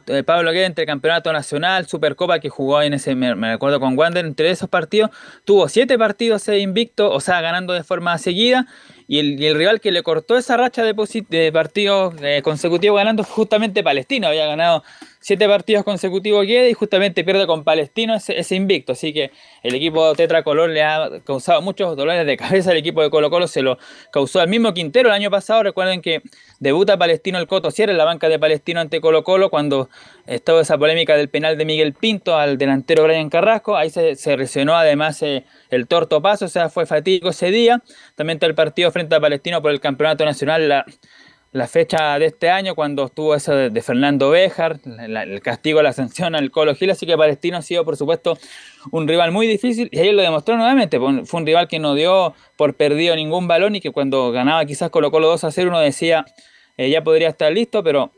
eh, 0.07 0.21
Pablo 0.23 0.51
Guedes 0.51 0.67
entre 0.67 0.85
Campeonato 0.85 1.33
Nacional, 1.33 1.87
Supercopa 1.87 2.39
que 2.39 2.49
jugó 2.49 2.79
en 2.83 2.93
ese, 2.93 3.15
me, 3.15 3.33
recuerdo 3.33 3.79
con 3.79 3.97
Wander, 3.97 4.23
entre 4.25 4.51
esos 4.51 4.69
partidos, 4.69 5.09
tuvo 5.45 5.67
siete 5.67 5.97
partidos 5.97 6.47
eh, 6.47 6.59
invicto, 6.59 7.11
o 7.11 7.19
sea, 7.19 7.41
ganando 7.41 7.73
de 7.73 7.83
forma 7.83 8.15
seguida, 8.19 8.67
y 9.11 9.19
el, 9.45 9.55
rival 9.57 9.81
que 9.81 9.91
le 9.91 10.03
cortó 10.03 10.37
esa 10.37 10.55
racha 10.55 10.85
de, 10.85 10.95
de 11.27 11.51
partidos 11.51 12.13
eh, 12.21 12.39
consecutivos 12.41 12.95
ganando 12.95 13.25
justamente 13.25 13.83
Palestino, 13.83 14.27
había 14.27 14.45
ganado 14.45 14.85
siete 15.21 15.47
partidos 15.47 15.85
consecutivos 15.85 16.45
Guedes 16.45 16.71
y 16.71 16.73
justamente 16.73 17.23
pierde 17.23 17.45
con 17.45 17.63
Palestino 17.63 18.15
ese, 18.15 18.55
invicto, 18.55 18.93
así 18.93 19.13
que 19.13 19.31
el 19.61 19.75
equipo 19.75 20.13
tetracolor 20.15 20.69
le 20.69 20.83
ha 20.83 21.21
causado 21.23 21.61
muchos 21.61 21.95
dolores 21.95 22.25
de 22.25 22.35
cabeza 22.37 22.71
al 22.71 22.77
equipo 22.77 23.01
de 23.03 23.11
Colo 23.11 23.29
Colo, 23.29 23.47
se 23.47 23.61
lo 23.61 23.77
causó 24.11 24.41
al 24.41 24.49
mismo 24.49 24.73
Quintero 24.73 25.09
el 25.09 25.15
año 25.15 25.29
pasado, 25.29 25.61
recuerden 25.61 26.01
que 26.01 26.23
debuta 26.59 26.97
Palestino 26.97 27.37
el 27.37 27.47
Coto 27.47 27.69
Sierra 27.69 27.91
en 27.91 27.99
la 27.99 28.05
banca 28.05 28.29
de 28.29 28.39
Palestino 28.39 28.81
ante 28.81 28.99
Colo 28.99 29.23
Colo 29.23 29.51
cuando 29.51 29.89
estaba 30.25 30.61
esa 30.61 30.77
polémica 30.77 31.15
del 31.15 31.29
penal 31.29 31.57
de 31.57 31.65
Miguel 31.65 31.93
Pinto 31.93 32.35
al 32.35 32.57
delantero 32.57 33.03
Brian 33.03 33.29
Carrasco, 33.29 33.77
ahí 33.77 33.91
se, 33.91 34.15
se 34.15 34.33
además 34.33 35.21
eh, 35.21 35.45
el 35.69 35.87
torto 35.87 36.21
paso, 36.21 36.45
o 36.45 36.47
sea, 36.47 36.69
fue 36.69 36.87
fatídico 36.87 37.29
ese 37.29 37.51
día, 37.51 37.83
también 38.15 38.37
está 38.37 38.47
el 38.47 38.55
partido 38.55 38.91
frente 38.91 39.15
a 39.15 39.19
Palestino 39.19 39.61
por 39.61 39.69
el 39.71 39.79
Campeonato 39.79 40.25
Nacional, 40.25 40.67
la, 40.67 40.85
la 41.53 41.67
fecha 41.67 42.17
de 42.17 42.27
este 42.27 42.49
año 42.49 42.75
cuando 42.75 43.05
estuvo 43.05 43.35
eso 43.35 43.53
de, 43.53 43.81
Fernando 43.81 44.29
Béjar, 44.29 44.79
la- 44.85 45.23
el 45.23 45.41
castigo, 45.41 45.81
la 45.81 45.91
sanción 45.93 46.33
al 46.35 46.49
Colo 46.49 46.73
Gil, 46.75 46.91
así 46.91 47.05
que 47.05 47.17
Palestino 47.17 47.57
ha 47.57 47.61
sido 47.61 47.83
por 47.83 47.97
supuesto 47.97 48.37
un 48.91 49.07
rival 49.07 49.31
muy 49.31 49.47
difícil. 49.47 49.89
Y 49.91 49.99
ayer 49.99 50.13
lo 50.13 50.21
demostró 50.21 50.55
nuevamente, 50.55 50.97
fue 50.97 51.25
fue 51.25 51.39
un 51.41 51.45
rival 51.45 51.67
que 51.67 51.79
no 51.79 51.93
dio 51.93 52.33
por 52.55 52.75
perdido 52.75 53.15
ningún 53.15 53.47
balón 53.47 53.75
y 53.75 53.81
que 53.81 53.91
cuando 53.91 54.31
ganaba 54.31 54.63
quizás 54.65 54.89
Colo 54.89 55.11
Colo 55.11 55.27
2 55.27 55.43
a 55.43 55.51
0 55.51 55.69
uno 55.69 55.79
decía 55.79 56.25
eh, 56.77 56.89
ya 56.89 57.03
podría 57.03 57.29
estar 57.29 57.51
listo, 57.51 57.83
pero 57.83 58.11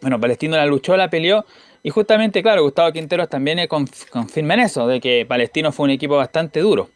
bueno, 0.00 0.18
Palestino 0.18 0.56
la 0.56 0.64
luchó, 0.66 0.96
la 0.96 1.10
peleó. 1.10 1.44
Y 1.82 1.90
justamente 1.90 2.42
claro, 2.42 2.62
Gustavo 2.62 2.92
Quinteros 2.92 3.28
también 3.28 3.58
eh, 3.58 3.68
conf- 3.68 4.08
confirma 4.08 4.54
en 4.54 4.60
eso, 4.60 4.86
de 4.86 5.00
que 5.00 5.26
Palestino 5.26 5.70
fue 5.72 5.84
un 5.84 5.90
equipo 5.90 6.16
bastante 6.16 6.60
duro. 6.60 6.88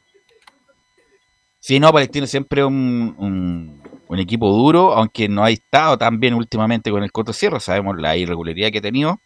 Sí, 1.61 1.79
no, 1.81 1.93
Palestino 1.93 2.27
siempre 2.27 2.65
un, 2.65 3.15
un 4.15 4.21
equipo 4.21 4.49
duro, 4.51 4.95
aunque 4.95 5.29
no 5.29 5.45
ha 5.45 5.51
estado 5.51 5.99
tan 5.99 6.21
bien 6.21 6.35
últimamente 6.35 6.91
con 6.91 7.03
el 7.03 7.13
Coto 7.13 7.33
Sierra, 7.33 7.61
sabemos 7.61 7.97
la 7.99 8.17
irregularidad 8.17 8.71
que 8.71 8.79
ha 8.79 8.83
tenido. 8.83 9.21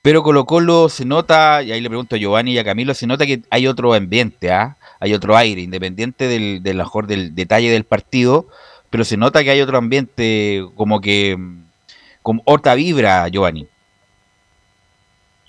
Pero 0.00 0.22
Colo 0.22 0.44
Colo 0.46 0.88
se 0.88 1.04
nota, 1.04 1.62
y 1.62 1.72
ahí 1.72 1.80
le 1.80 1.88
pregunto 1.88 2.16
a 2.16 2.18
Giovanni 2.18 2.52
y 2.52 2.58
a 2.58 2.64
Camilo, 2.64 2.94
se 2.94 3.06
nota 3.06 3.26
que 3.26 3.42
hay 3.50 3.66
otro 3.66 3.94
ambiente, 3.94 4.52
¿ah? 4.52 4.76
hay 5.00 5.12
otro 5.12 5.36
aire, 5.36 5.60
independiente 5.60 6.28
del, 6.28 6.62
del, 6.62 6.76
mejor 6.76 7.06
del 7.06 7.34
detalle 7.34 7.70
del 7.70 7.84
partido, 7.84 8.46
pero 8.90 9.04
se 9.04 9.16
nota 9.16 9.42
que 9.42 9.50
hay 9.50 9.60
otro 9.60 9.76
ambiente 9.76 10.64
como 10.76 11.00
que 11.00 11.36
con 12.22 12.40
otra 12.44 12.74
vibra, 12.74 13.28
Giovanni. 13.28 13.66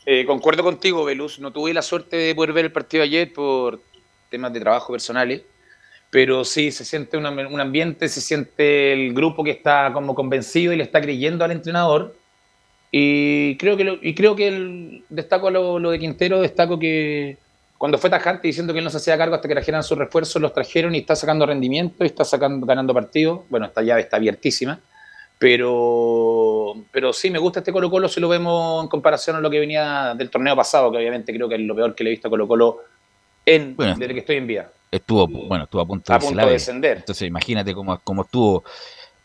Eh, 0.05 0.25
concuerdo 0.25 0.63
contigo, 0.63 1.03
Velus. 1.05 1.39
No 1.39 1.51
tuve 1.51 1.73
la 1.73 1.81
suerte 1.81 2.15
de 2.15 2.33
poder 2.33 2.53
ver 2.53 2.65
el 2.65 2.71
partido 2.71 3.03
ayer 3.03 3.31
por 3.31 3.79
temas 4.29 4.51
de 4.53 4.59
trabajo 4.59 4.91
personales, 4.91 5.43
pero 6.11 6.43
sí 6.43 6.71
se 6.71 6.85
siente 6.85 7.17
una- 7.17 7.29
un 7.29 7.59
ambiente, 7.59 8.07
se 8.09 8.21
siente 8.21 8.93
el 8.93 9.13
grupo 9.13 9.43
que 9.43 9.51
está 9.51 9.91
como 9.93 10.15
convencido 10.15 10.73
y 10.73 10.77
le 10.77 10.83
está 10.83 10.99
creyendo 11.01 11.45
al 11.45 11.51
entrenador. 11.51 12.15
Y 12.91 13.55
creo 13.57 13.77
que, 13.77 13.83
lo- 13.83 13.99
y 14.01 14.15
creo 14.15 14.35
que 14.35 14.47
el- 14.47 15.03
destaco 15.09 15.51
lo, 15.51 15.77
lo 15.77 15.91
de 15.91 15.99
Quintero, 15.99 16.41
destaco 16.41 16.79
que 16.79 17.37
cuando 17.77 17.97
fue 17.97 18.09
tajante 18.09 18.47
diciendo 18.47 18.73
que 18.73 18.79
él 18.79 18.85
no 18.85 18.89
se 18.91 18.97
hacía 18.97 19.17
cargo 19.17 19.35
hasta 19.35 19.47
que 19.47 19.53
trajeran 19.53 19.83
sus 19.83 19.97
refuerzos, 19.97 20.41
los 20.41 20.53
trajeron 20.53 20.95
y 20.95 20.99
está 20.99 21.15
sacando 21.15 21.45
rendimiento 21.45 22.03
y 22.03 22.07
está 22.07 22.25
sacando, 22.25 22.65
ganando 22.65 22.93
partidos. 22.93 23.41
Bueno, 23.49 23.67
esta 23.67 23.81
llave 23.83 24.01
está 24.01 24.17
abiertísima. 24.17 24.79
Pero, 25.37 26.73
pero 26.91 27.13
sí, 27.13 27.29
me 27.29 27.39
gusta 27.39 27.59
este 27.59 27.71
Colo 27.71 27.89
Colo 27.89 28.09
si 28.09 28.19
lo 28.19 28.27
vemos 28.27 28.83
en 28.83 28.89
comparación 28.89 29.35
a 29.35 29.39
lo 29.39 29.49
que 29.49 29.59
venía 29.59 30.13
del 30.15 30.29
torneo 30.29 30.55
pasado, 30.55 30.91
que 30.91 30.97
obviamente 30.97 31.33
creo 31.33 31.47
que 31.47 31.55
es 31.55 31.61
lo 31.61 31.75
peor 31.75 31.95
que 31.95 32.03
le 32.03 32.09
he 32.09 32.11
visto 32.11 32.27
a 32.27 32.31
Colo 32.31 32.47
Colo 32.47 32.77
en, 33.45 33.75
Bueno. 33.75 33.95
desde 33.97 34.13
que 34.13 34.19
estoy 34.21 34.35
en 34.37 34.47
vida. 34.47 34.71
Estuvo, 34.91 35.27
bueno, 35.27 35.65
estuvo 35.65 35.81
a 35.81 35.85
punto, 35.85 36.11
A 36.11 36.15
irse 36.15 36.27
punto 36.27 36.37
la 36.41 36.45
de 36.47 36.53
descender. 36.53 36.97
Entonces 36.97 37.27
imagínate 37.27 37.73
cómo, 37.73 37.99
cómo 38.03 38.23
estuvo. 38.23 38.63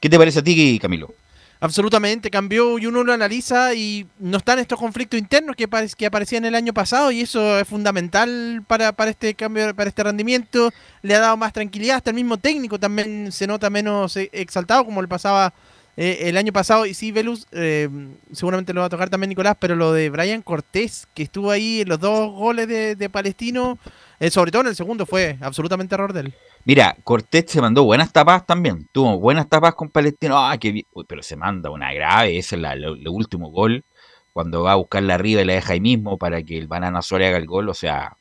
¿Qué 0.00 0.08
te 0.10 0.18
parece 0.18 0.40
a 0.40 0.42
ti, 0.44 0.78
Camilo? 0.80 1.12
Absolutamente, 1.60 2.30
cambió 2.30 2.78
y 2.78 2.84
uno 2.84 3.02
lo 3.04 3.14
analiza 3.14 3.72
y 3.74 4.06
no 4.18 4.36
están 4.36 4.58
estos 4.58 4.78
conflictos 4.78 5.18
internos 5.18 5.56
que, 5.56 5.66
pare- 5.66 5.88
que 5.96 6.04
aparecían 6.04 6.44
el 6.44 6.54
año 6.54 6.74
pasado 6.74 7.10
y 7.10 7.22
eso 7.22 7.58
es 7.58 7.66
fundamental 7.66 8.62
para, 8.66 8.92
para 8.92 9.10
este 9.12 9.34
cambio, 9.34 9.74
para 9.74 9.88
este 9.88 10.02
rendimiento. 10.02 10.70
Le 11.00 11.14
ha 11.14 11.20
dado 11.20 11.38
más 11.38 11.54
tranquilidad, 11.54 11.96
hasta 11.96 12.10
el 12.10 12.16
mismo 12.16 12.36
técnico 12.36 12.78
también 12.78 13.32
se 13.32 13.46
nota 13.46 13.70
menos 13.70 14.14
eh, 14.18 14.28
exaltado 14.32 14.84
como 14.84 15.00
le 15.00 15.08
pasaba 15.08 15.54
eh, 15.96 16.18
el 16.22 16.36
año 16.36 16.52
pasado. 16.52 16.86
Y 16.86 16.94
sí, 16.94 17.12
Velus, 17.12 17.46
eh, 17.52 17.88
seguramente 18.32 18.72
lo 18.72 18.80
va 18.80 18.86
a 18.86 18.90
tocar 18.90 19.10
también 19.10 19.28
Nicolás, 19.28 19.56
pero 19.58 19.76
lo 19.76 19.92
de 19.92 20.10
Brian 20.10 20.42
Cortés, 20.42 21.06
que 21.14 21.24
estuvo 21.24 21.50
ahí 21.50 21.82
en 21.82 21.88
los 21.88 22.00
dos 22.00 22.30
goles 22.32 22.68
de, 22.68 23.10
Palestino, 23.10 23.78
eh, 24.20 24.30
sobre 24.30 24.50
todo 24.50 24.62
en 24.62 24.68
el 24.68 24.76
segundo, 24.76 25.06
fue 25.06 25.36
absolutamente 25.40 25.94
error 25.94 26.12
de 26.12 26.20
él. 26.20 26.34
Mira, 26.64 26.96
Cortés 27.04 27.44
se 27.48 27.60
mandó 27.60 27.84
buenas 27.84 28.12
tapas 28.12 28.46
también. 28.46 28.88
Tuvo 28.90 29.18
buenas 29.18 29.48
tapas 29.48 29.74
con 29.74 29.90
Palestino. 29.90 30.38
Ah, 30.38 30.58
pero 31.06 31.22
se 31.22 31.36
manda 31.36 31.70
una 31.70 31.92
grave. 31.92 32.38
Ese 32.38 32.56
es 32.56 32.62
la- 32.62 32.72
el 32.72 33.08
último 33.08 33.50
gol. 33.50 33.84
Cuando 34.32 34.62
va 34.62 34.72
a 34.72 34.76
buscarla 34.76 35.14
arriba 35.14 35.42
y 35.42 35.44
la 35.44 35.52
deja 35.52 35.74
ahí 35.74 35.80
mismo 35.80 36.18
para 36.18 36.42
que 36.42 36.58
el 36.58 36.66
Banana 36.66 37.02
Suárez 37.02 37.28
haga 37.28 37.36
el 37.36 37.46
gol. 37.46 37.68
O 37.68 37.74
sea, 37.74 38.16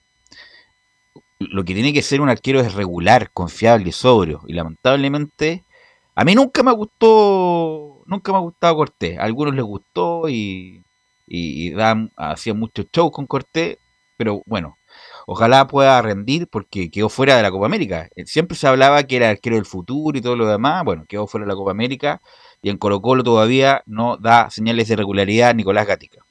lo 1.40 1.64
que 1.64 1.74
tiene 1.74 1.94
que 1.94 2.02
ser 2.02 2.22
un 2.22 2.30
arquero 2.30 2.60
es 2.60 2.74
regular, 2.74 3.32
confiable 3.32 3.90
y 3.90 3.92
sobrio. 3.92 4.42
Y 4.48 4.54
lamentablemente, 4.54 5.64
a 6.16 6.24
mí 6.24 6.36
nunca 6.36 6.62
me 6.64 6.72
gustó, 6.72 8.04
nunca 8.06 8.32
me 8.32 8.38
ha 8.38 8.42
gustado 8.42 8.76
Cortés. 8.76 9.18
A 9.18 9.24
algunos 9.24 9.56
les 9.56 9.64
gustó 9.64 10.30
y, 10.30 10.84
y, 11.28 11.72
dan, 11.72 12.12
hacían 12.16 12.60
muchos 12.60 12.86
shows 12.92 13.12
con 13.12 13.26
Cortés. 13.26 13.78
Pero 14.16 14.44
bueno, 14.46 14.78
ojalá 15.26 15.68
pueda 15.68 16.00
rendir 16.02 16.48
porque 16.48 16.92
quedó 16.92 17.10
fuera 17.10 17.36
de 17.36 17.44
la 17.44 17.52
Copa 17.52 17.66
América. 17.66 18.10
Eh, 18.16 18.26
Siempre 18.28 18.56
se 18.56 18.68
hablaba 18.68 19.04
que 19.04 19.16
era 19.16 19.30
arquero 19.30 19.56
del 19.56 19.66
futuro 19.66 20.18
y 20.18 20.22
todo 20.22 20.36
lo 20.36 20.48
demás. 20.48 20.84
Bueno, 20.86 21.06
quedó 21.08 21.26
fuera 21.26 21.46
de 21.46 21.52
la 21.52 21.56
Copa 21.56 21.72
América 21.72 22.22
y 22.62 22.70
en 22.70 22.78
Colo 22.78 23.02
Colo 23.02 23.24
todavía 23.24 23.82
no 23.88 24.18
da 24.18 24.50
señales 24.52 24.88
de 24.88 24.96
regularidad 24.96 25.56
Nicolás 25.56 25.88
Gatica. 25.88 26.24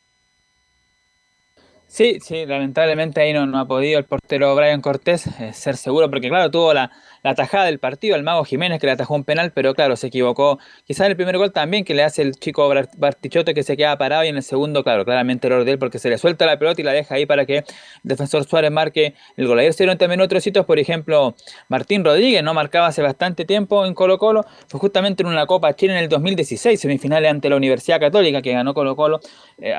Sí, 1.88 2.20
sí, 2.22 2.46
lamentablemente 2.46 3.20
ahí 3.20 3.34
no, 3.34 3.44
no 3.44 3.58
ha 3.58 3.66
podido 3.66 3.98
el 3.98 4.06
portero 4.06 4.56
Brian 4.56 4.80
Cortés 4.80 5.26
eh, 5.26 5.52
ser 5.52 5.76
seguro, 5.76 6.08
porque 6.08 6.30
claro, 6.30 6.50
tuvo 6.50 6.72
la, 6.72 6.90
la 7.22 7.34
tajada 7.34 7.64
del 7.66 7.78
partido, 7.78 8.16
el 8.16 8.22
Mago 8.22 8.44
Jiménez 8.44 8.80
que 8.80 8.86
le 8.86 8.92
atajó 8.92 9.14
un 9.14 9.24
penal, 9.24 9.52
pero 9.52 9.74
claro, 9.74 9.96
se 9.96 10.08
equivocó. 10.08 10.58
Quizás 10.84 11.06
el 11.08 11.16
primer 11.16 11.38
gol 11.38 11.52
también 11.52 11.84
que 11.84 11.94
le 11.94 12.02
hace 12.02 12.22
el 12.22 12.34
chico 12.34 12.68
Bar- 12.68 12.88
Bartichotto 12.96 13.54
que 13.54 13.62
se 13.62 13.76
queda 13.76 13.96
parado 13.98 14.24
y 14.24 14.28
en 14.28 14.36
el 14.36 14.42
segundo, 14.42 14.82
claro, 14.82 15.04
claramente 15.04 15.46
error 15.46 15.64
de 15.64 15.72
él 15.72 15.78
porque 15.78 15.98
se 15.98 16.08
le 16.08 16.18
suelta 16.18 16.46
la 16.46 16.58
pelota 16.58 16.80
y 16.80 16.84
la 16.84 16.92
deja 16.92 17.14
ahí 17.14 17.26
para 17.26 17.46
que 17.46 17.58
el 17.58 17.64
defensor 18.02 18.44
Suárez 18.44 18.70
marque 18.70 19.14
el 19.36 19.46
gol. 19.46 19.58
Ayer 19.58 19.72
se 19.72 19.84
dieron 19.84 19.98
también 19.98 20.20
otros 20.20 20.42
sitios, 20.42 20.66
por 20.66 20.78
ejemplo, 20.78 21.34
Martín 21.68 22.04
Rodríguez 22.04 22.42
no 22.42 22.54
marcaba 22.54 22.88
hace 22.88 23.02
bastante 23.02 23.44
tiempo 23.44 23.86
en 23.86 23.94
Colo 23.94 24.18
Colo, 24.18 24.44
fue 24.68 24.80
justamente 24.80 25.22
en 25.22 25.28
una 25.28 25.46
Copa 25.46 25.74
Chile 25.76 25.92
en 25.92 26.00
el 26.00 26.08
2016, 26.08 26.80
semifinales 26.80 27.30
ante 27.30 27.48
la 27.48 27.56
Universidad 27.56 28.00
Católica 28.00 28.42
que 28.42 28.52
ganó 28.52 28.74
Colo 28.74 28.96
Colo 28.96 29.20
eh, 29.58 29.72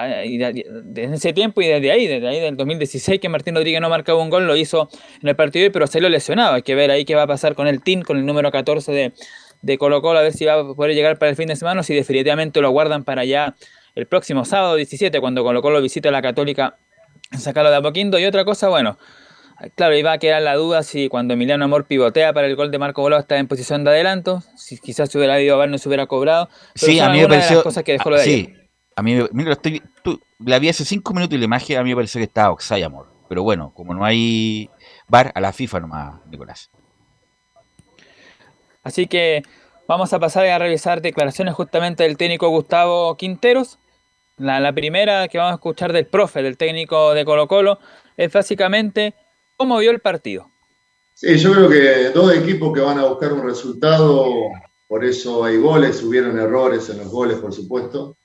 desde 0.84 1.16
ese 1.16 1.34
tiempo 1.34 1.62
y 1.62 1.68
desde 1.68 1.92
ahí, 1.92 2.08
desde 2.08 2.28
ahí 2.28 2.40
del 2.40 2.56
2016 2.58 3.20
que 3.20 3.30
Martín 3.30 3.56
Rodríguez 3.56 3.82
no 3.82 3.90
marcaba 3.90 4.22
un 4.22 4.30
gol, 4.30 4.48
lo 4.48 4.56
hizo 4.56 4.90
en 5.22 5.30
el 5.30 5.36
partido 5.36 5.72
pero 5.72 5.88
salió 5.88 6.10
lesionado. 6.10 6.54
Hay 6.56 6.62
que 6.64 6.76
ver 6.76 6.92
ahí 6.92 7.06
qué 7.06 7.16
va 7.16 7.24
a 7.24 7.28
pasar 7.34 7.56
con 7.56 7.68
el 7.68 7.82
TIN, 7.82 8.02
con 8.04 8.18
el 8.18 8.26
número 8.26 8.52
14 8.52 8.92
de, 8.92 9.14
de 9.62 9.78
Colo 9.78 10.02
Colo, 10.02 10.20
a 10.20 10.22
ver 10.22 10.34
si 10.34 10.46
va 10.46 10.54
a 10.60 10.74
poder 10.74 10.94
llegar 10.96 11.18
para 11.18 11.30
el 11.30 11.36
fin 11.36 11.48
de 11.48 11.56
semana 11.56 11.82
o 11.82 11.84
si 11.84 11.94
definitivamente 11.94 12.62
lo 12.62 12.70
guardan 12.72 13.04
para 13.04 13.26
ya 13.26 13.56
el 13.96 14.08
próximo 14.08 14.46
sábado 14.46 14.76
17, 14.76 15.20
cuando 15.20 15.44
Colo 15.44 15.62
Colo 15.62 15.82
visita 15.82 16.10
a 16.10 16.12
la 16.12 16.22
Católica, 16.22 16.78
sacarlo 17.38 17.70
de 17.70 17.78
a 17.78 17.82
poquito. 17.82 18.18
Y 18.20 18.26
otra 18.26 18.46
cosa, 18.46 18.70
bueno, 18.70 18.98
Claro, 19.76 19.96
iba 19.96 20.12
a 20.12 20.18
quedar 20.18 20.42
la 20.42 20.56
duda 20.56 20.84
si 20.84 21.08
cuando 21.08 21.36
Emiliano 21.36 21.64
Amor 21.64 21.86
pivotea 21.86 22.34
para 22.34 22.48
el 22.48 22.56
gol 22.56 22.70
de 22.72 22.80
Marco 22.80 23.02
Volado 23.02 23.22
está 23.22 23.38
en 23.38 23.48
posición 23.48 23.84
de 23.86 23.92
adelanto, 23.92 24.44
si 24.58 24.78
quizás 24.78 25.10
si 25.10 25.18
hubiera 25.18 25.40
ido 25.40 25.56
a 25.56 25.60
ver 25.60 25.70
no 25.70 25.78
se 25.78 25.88
hubiera 25.88 26.06
cobrado. 26.08 26.50
Pero 26.74 26.92
Sí, 26.92 27.00
a 27.00 27.08
mí 27.10 27.18
me 27.18 27.22
de 27.22 27.28
las 27.30 27.38
pareció. 27.38 27.64
cosas 27.64 27.84
que 27.84 27.94
dejó 27.94 28.10
lo 28.10 28.18
de 28.18 28.24
sí. 28.24 28.54
A 28.96 29.04
mí, 29.04 29.16
mira, 29.32 29.54
estoy, 29.54 29.82
tú- 30.04 30.20
la 30.40 30.60
vi 30.60 30.68
hace 30.70 30.84
cinco 30.84 31.14
minutos 31.14 31.36
y 31.36 31.38
la 31.40 31.46
imagen 31.46 31.78
a 31.78 31.84
mí 31.84 31.92
me 31.92 31.96
pareció 31.96 32.20
que 32.20 32.26
estaba 32.26 32.52
Oxay, 32.52 32.84
amor. 32.84 33.14
Pero 33.30 33.44
bueno, 33.44 33.72
como 33.74 33.94
no 33.94 34.04
hay 34.04 34.70
bar, 35.08 35.32
a 35.34 35.40
la 35.40 35.54
FIFA 35.54 35.80
nomás, 35.82 36.16
Nicolás. 36.30 36.70
Así 38.84 39.08
que 39.08 39.44
vamos 39.88 40.14
a 40.14 40.20
pasar 40.20 40.46
a 40.46 40.60
revisar 40.60 41.02
declaraciones 41.02 41.54
justamente 41.54 42.04
del 42.04 42.18
técnico 42.18 42.50
Gustavo 42.50 43.16
Quinteros. 43.16 43.80
La, 44.38 44.74
primera 44.74 45.28
que 45.28 45.38
vamos 45.38 45.54
a 45.54 45.56
escuchar 45.56 45.94
del 45.94 46.06
profe, 46.06 46.44
del 46.44 46.58
técnico 46.58 47.14
de 47.14 47.24
Colo 47.24 47.48
Colo, 47.48 47.80
es 48.18 48.32
básicamente 48.32 49.14
cómo 49.58 49.78
vio 49.78 49.92
el 49.92 50.00
partido. 50.00 50.50
Sí, 51.14 51.38
yo 51.38 51.54
creo 51.54 51.70
que 51.70 52.10
dos 52.10 52.36
equipos 52.36 52.74
que 52.74 52.82
van 52.82 53.00
a 53.00 53.06
buscar 53.06 53.32
un 53.32 53.44
resultado, 53.44 54.50
por 54.88 55.06
eso 55.06 55.46
hay 55.46 55.58
goles, 55.58 56.04
hubieron 56.04 56.38
errores 56.38 56.90
en 56.90 56.98
los 56.98 57.10
goles, 57.10 57.38
por 57.38 57.54
supuesto, 57.54 58.18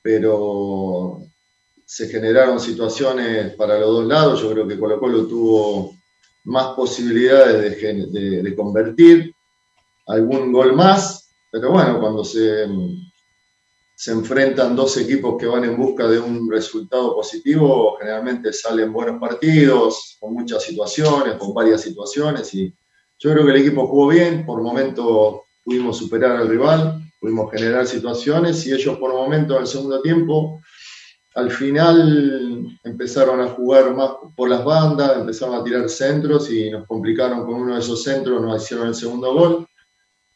pero 0.00 1.18
se 1.84 2.08
generaron 2.08 2.58
situaciones 2.58 3.54
para 3.54 3.78
los 3.78 3.90
dos 3.90 4.06
lados. 4.06 4.40
Yo 4.40 4.50
creo 4.50 4.66
que 4.66 4.78
Colo 4.78 4.98
Colo 4.98 5.26
tuvo 5.26 5.94
más 6.44 6.74
posibilidades 6.74 7.80
de 7.80 8.56
convertir, 8.56 9.32
algún 10.06 10.52
gol 10.52 10.74
más, 10.74 11.34
pero 11.50 11.70
bueno, 11.70 12.00
cuando 12.00 12.24
se, 12.24 12.66
se 13.94 14.12
enfrentan 14.12 14.74
dos 14.74 14.96
equipos 14.96 15.36
que 15.38 15.46
van 15.46 15.64
en 15.64 15.76
busca 15.76 16.08
de 16.08 16.18
un 16.18 16.50
resultado 16.50 17.14
positivo, 17.14 17.96
generalmente 17.98 18.52
salen 18.52 18.92
buenos 18.92 19.20
partidos, 19.20 20.16
con 20.18 20.34
muchas 20.34 20.62
situaciones, 20.62 21.36
con 21.36 21.54
varias 21.54 21.82
situaciones, 21.82 22.52
y 22.54 22.74
yo 23.18 23.32
creo 23.32 23.44
que 23.44 23.52
el 23.52 23.60
equipo 23.60 23.86
jugó 23.86 24.08
bien, 24.08 24.44
por 24.44 24.60
momentos 24.62 25.42
pudimos 25.62 25.98
superar 25.98 26.36
al 26.36 26.48
rival, 26.48 27.00
pudimos 27.20 27.50
generar 27.52 27.86
situaciones, 27.86 28.66
y 28.66 28.72
ellos 28.72 28.98
por 28.98 29.12
momentos 29.12 29.60
en 29.60 29.66
segundo 29.66 30.02
tiempo, 30.02 30.60
al 31.34 31.50
final 31.50 32.66
empezaron 32.84 33.40
a 33.40 33.48
jugar 33.48 33.94
más 33.94 34.10
por 34.36 34.50
las 34.50 34.64
bandas, 34.64 35.16
empezaron 35.16 35.54
a 35.54 35.64
tirar 35.64 35.88
centros 35.88 36.50
y 36.50 36.70
nos 36.70 36.86
complicaron 36.86 37.46
con 37.46 37.54
uno 37.54 37.74
de 37.74 37.80
esos 37.80 38.02
centros, 38.02 38.42
nos 38.42 38.62
hicieron 38.62 38.88
el 38.88 38.94
segundo 38.94 39.32
gol 39.32 39.66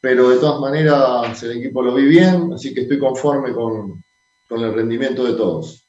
pero 0.06 0.28
de 0.28 0.36
todas 0.36 0.60
maneras 0.60 1.42
el 1.42 1.58
equipo 1.58 1.82
lo 1.82 1.92
vi 1.92 2.04
bien, 2.04 2.52
así 2.54 2.72
que 2.72 2.82
estoy 2.82 2.96
conforme 2.96 3.52
con, 3.52 4.04
con 4.48 4.62
el 4.62 4.72
rendimiento 4.72 5.24
de 5.24 5.32
todos. 5.32 5.84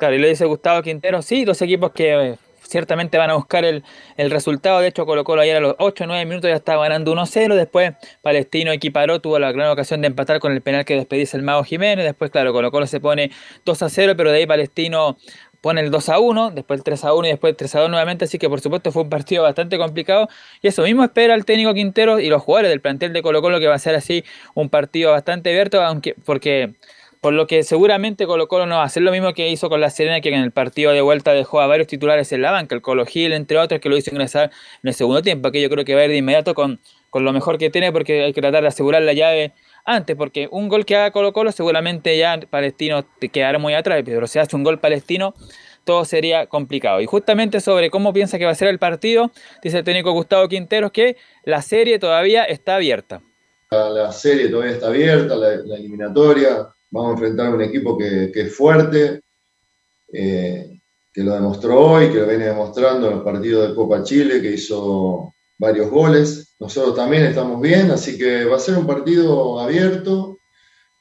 Claro, 0.00 0.16
y 0.16 0.18
lo 0.18 0.26
dice 0.26 0.46
Gustavo 0.46 0.82
Quintero, 0.82 1.22
sí, 1.22 1.44
dos 1.44 1.62
equipos 1.62 1.92
que 1.92 2.12
eh, 2.12 2.38
ciertamente 2.62 3.18
van 3.18 3.30
a 3.30 3.34
buscar 3.34 3.64
el, 3.64 3.84
el 4.16 4.32
resultado. 4.32 4.80
De 4.80 4.88
hecho, 4.88 5.06
Colo 5.06 5.22
Colo 5.22 5.42
ayer 5.42 5.58
a 5.58 5.60
los 5.60 5.76
8 5.78 6.02
o 6.02 6.06
9 6.08 6.24
minutos 6.24 6.50
ya 6.50 6.56
estaba 6.56 6.82
ganando 6.82 7.14
1-0. 7.14 7.54
Después 7.54 7.92
Palestino 8.20 8.72
equiparó, 8.72 9.20
tuvo 9.20 9.38
la 9.38 9.52
gran 9.52 9.70
ocasión 9.70 10.00
de 10.00 10.08
empatar 10.08 10.40
con 10.40 10.50
el 10.50 10.60
penal 10.60 10.84
que 10.84 10.96
despedice 10.96 11.36
el 11.36 11.44
Mago 11.44 11.62
Jiménez. 11.62 12.04
Después, 12.04 12.32
claro, 12.32 12.52
Colo 12.52 12.72
Colo 12.72 12.88
se 12.88 12.98
pone 12.98 13.30
2-0, 13.64 14.16
pero 14.16 14.32
de 14.32 14.38
ahí 14.38 14.46
Palestino 14.46 15.16
pone 15.62 15.80
el 15.80 15.90
2 15.90 16.10
1, 16.20 16.50
después 16.50 16.80
el 16.80 16.84
3 16.84 17.04
1 17.04 17.26
y 17.26 17.30
después 17.30 17.52
el 17.52 17.56
3 17.56 17.72
2 17.72 17.88
nuevamente, 17.90 18.26
así 18.26 18.38
que 18.38 18.50
por 18.50 18.60
supuesto 18.60 18.92
fue 18.92 19.04
un 19.04 19.08
partido 19.08 19.44
bastante 19.44 19.78
complicado. 19.78 20.28
Y 20.60 20.68
eso 20.68 20.82
mismo 20.82 21.04
espera 21.04 21.34
el 21.34 21.46
técnico 21.46 21.72
Quintero 21.72 22.20
y 22.20 22.28
los 22.28 22.42
jugadores 22.42 22.70
del 22.70 22.80
plantel 22.82 23.14
de 23.14 23.22
Colo 23.22 23.40
Colo 23.40 23.60
que 23.60 23.68
va 23.68 23.76
a 23.76 23.78
ser 23.78 23.94
así 23.94 24.24
un 24.54 24.68
partido 24.68 25.12
bastante 25.12 25.50
abierto, 25.50 25.80
aunque 25.82 26.14
porque 26.26 26.74
por 27.20 27.32
lo 27.32 27.46
que 27.46 27.62
seguramente 27.62 28.26
Colo 28.26 28.48
Colo 28.48 28.66
no 28.66 28.76
va 28.76 28.82
a 28.82 28.86
hacer 28.86 29.04
lo 29.04 29.12
mismo 29.12 29.32
que 29.32 29.48
hizo 29.48 29.68
con 29.68 29.80
la 29.80 29.90
Serena, 29.90 30.20
que 30.20 30.30
en 30.30 30.42
el 30.42 30.50
partido 30.50 30.90
de 30.90 31.00
vuelta 31.00 31.32
dejó 31.32 31.60
a 31.60 31.68
varios 31.68 31.86
titulares 31.86 32.32
en 32.32 32.42
la 32.42 32.50
banca, 32.50 32.74
el 32.74 32.82
Colo 32.82 33.06
Gil, 33.06 33.32
entre 33.32 33.58
otros, 33.58 33.80
que 33.80 33.88
lo 33.88 33.96
hizo 33.96 34.10
ingresar 34.10 34.50
en 34.82 34.88
el 34.88 34.94
segundo 34.94 35.22
tiempo, 35.22 35.52
que 35.52 35.62
yo 35.62 35.70
creo 35.70 35.84
que 35.84 35.94
va 35.94 36.00
a 36.00 36.04
ir 36.06 36.10
de 36.10 36.16
inmediato 36.16 36.54
con, 36.54 36.80
con 37.10 37.24
lo 37.24 37.32
mejor 37.32 37.58
que 37.58 37.70
tiene, 37.70 37.92
porque 37.92 38.24
hay 38.24 38.32
que 38.32 38.40
tratar 38.40 38.62
de 38.62 38.68
asegurar 38.68 39.02
la 39.02 39.12
llave 39.12 39.52
antes, 39.84 40.16
porque 40.16 40.48
un 40.50 40.68
gol 40.68 40.84
que 40.84 40.96
haga 40.96 41.10
Colo 41.10 41.32
Colo 41.32 41.52
seguramente 41.52 42.16
ya 42.16 42.38
Palestino 42.48 43.04
te 43.18 43.28
quedará 43.28 43.58
muy 43.58 43.74
atrás, 43.74 44.02
pero 44.04 44.26
si 44.26 44.38
hace 44.38 44.54
un 44.56 44.64
gol 44.64 44.78
palestino, 44.78 45.34
todo 45.84 46.04
sería 46.04 46.46
complicado. 46.46 47.00
Y 47.00 47.06
justamente 47.06 47.60
sobre 47.60 47.90
cómo 47.90 48.12
piensa 48.12 48.38
que 48.38 48.44
va 48.44 48.52
a 48.52 48.56
ser 48.56 48.68
el 48.68 48.78
partido, 48.78 49.32
dice 49.62 49.78
el 49.78 49.84
técnico 49.84 50.12
Gustavo 50.12 50.48
Quinteros 50.48 50.92
que 50.92 51.16
la 51.44 51.62
serie 51.62 51.98
todavía 51.98 52.44
está 52.44 52.76
abierta. 52.76 53.22
La, 53.70 54.12
serie 54.12 54.48
todavía 54.48 54.74
está 54.74 54.88
abierta, 54.88 55.34
la, 55.34 55.54
eliminatoria, 55.54 56.68
vamos 56.90 57.10
a 57.10 57.12
enfrentar 57.12 57.46
a 57.46 57.54
un 57.54 57.62
equipo 57.62 57.96
que, 57.96 58.30
que 58.32 58.42
es 58.42 58.54
fuerte, 58.54 59.20
eh, 60.12 60.78
que 61.12 61.22
lo 61.22 61.34
demostró 61.34 61.80
hoy, 61.80 62.10
que 62.10 62.18
lo 62.18 62.26
viene 62.26 62.46
demostrando 62.46 63.08
en 63.08 63.14
los 63.14 63.24
partidos 63.24 63.68
de 63.68 63.74
Copa 63.74 64.02
Chile, 64.02 64.42
que 64.42 64.52
hizo 64.52 65.31
varios 65.62 65.90
goles. 65.90 66.56
Nosotros 66.58 66.96
también 66.96 67.22
estamos 67.24 67.60
bien, 67.60 67.92
así 67.92 68.18
que 68.18 68.44
va 68.44 68.56
a 68.56 68.66
ser 68.66 68.76
un 68.76 68.86
partido 68.86 69.60
abierto, 69.60 70.38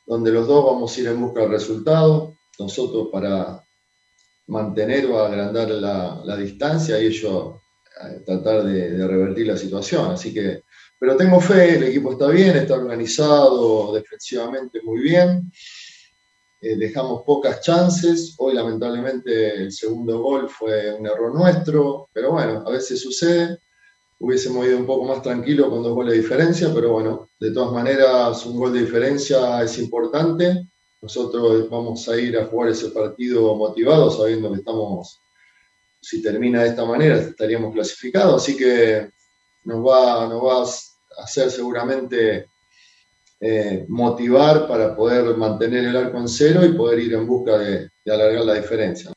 donde 0.05 0.31
los 0.31 0.45
dos 0.47 0.63
vamos 0.65 0.95
a 0.95 1.01
ir 1.01 1.07
en 1.07 1.19
busca 1.19 1.41
del 1.41 1.49
resultado. 1.49 2.35
Nosotros 2.59 3.07
para 3.11 3.63
mantener 4.47 5.07
o 5.07 5.19
agrandar 5.19 5.69
la, 5.71 6.21
la 6.23 6.37
distancia 6.37 6.99
y 6.99 7.07
ellos 7.07 7.55
eh, 8.03 8.21
tratar 8.23 8.63
de, 8.63 8.91
de 8.91 9.07
revertir 9.07 9.47
la 9.47 9.57
situación. 9.57 10.11
Así 10.11 10.31
que, 10.31 10.61
pero 10.99 11.17
tengo 11.17 11.39
fe, 11.41 11.77
el 11.77 11.83
equipo 11.85 12.11
está 12.11 12.27
bien, 12.27 12.55
está 12.55 12.75
organizado 12.75 13.93
defensivamente 13.95 14.79
muy 14.83 14.99
bien. 15.01 15.51
Eh, 16.61 16.75
dejamos 16.77 17.23
pocas 17.25 17.61
chances. 17.61 18.35
Hoy, 18.37 18.53
lamentablemente, 18.53 19.55
el 19.55 19.71
segundo 19.71 20.21
gol 20.21 20.47
fue 20.47 20.93
un 20.93 21.07
error 21.07 21.33
nuestro, 21.33 22.09
pero 22.13 22.33
bueno, 22.33 22.63
a 22.67 22.69
veces 22.69 23.01
sucede. 23.01 23.57
Hubiésemos 24.23 24.67
ido 24.67 24.77
un 24.77 24.85
poco 24.85 25.05
más 25.05 25.23
tranquilo 25.23 25.67
con 25.67 25.81
dos 25.81 25.95
goles 25.95 26.13
de 26.13 26.21
diferencia, 26.21 26.71
pero 26.71 26.91
bueno, 26.91 27.27
de 27.39 27.51
todas 27.51 27.73
maneras, 27.73 28.45
un 28.45 28.55
gol 28.55 28.71
de 28.71 28.81
diferencia 28.81 29.63
es 29.63 29.79
importante. 29.79 30.67
Nosotros 31.01 31.67
vamos 31.71 32.07
a 32.07 32.15
ir 32.17 32.37
a 32.37 32.45
jugar 32.45 32.69
ese 32.69 32.89
partido 32.89 33.55
motivados, 33.55 34.17
sabiendo 34.17 34.51
que 34.51 34.59
estamos, 34.59 35.19
si 35.99 36.21
termina 36.21 36.61
de 36.61 36.69
esta 36.69 36.85
manera, 36.85 37.17
estaríamos 37.17 37.73
clasificados. 37.73 38.43
Así 38.43 38.55
que 38.55 39.09
nos 39.63 39.83
va, 39.83 40.27
nos 40.27 40.43
va 40.43 40.61
a 40.61 41.23
hacer 41.23 41.49
seguramente 41.49 42.45
eh, 43.39 43.85
motivar 43.89 44.67
para 44.67 44.95
poder 44.95 45.35
mantener 45.35 45.85
el 45.85 45.97
arco 45.97 46.19
en 46.19 46.27
cero 46.27 46.63
y 46.63 46.73
poder 46.73 46.99
ir 46.99 47.13
en 47.15 47.25
busca 47.25 47.57
de, 47.57 47.89
de 48.05 48.13
alargar 48.13 48.45
la 48.45 48.53
diferencia. 48.53 49.11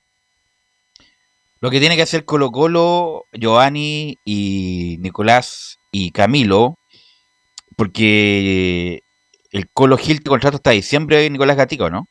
Lo 1.64 1.70
que 1.70 1.80
tiene 1.80 1.96
que 1.96 2.02
hacer 2.02 2.26
Colo 2.26 2.50
Colo, 2.50 3.24
Giovanni 3.32 4.18
y 4.22 4.98
Nicolás 5.00 5.78
y 5.90 6.10
Camilo, 6.10 6.74
porque 7.74 9.00
el 9.50 9.70
Colo 9.72 9.96
Gil 9.96 10.22
te 10.22 10.28
contrato 10.28 10.56
hasta 10.56 10.72
diciembre, 10.72 11.30
Nicolás 11.30 11.56
Gatica, 11.56 11.84
¿o 11.84 11.88
¿no? 11.88 12.04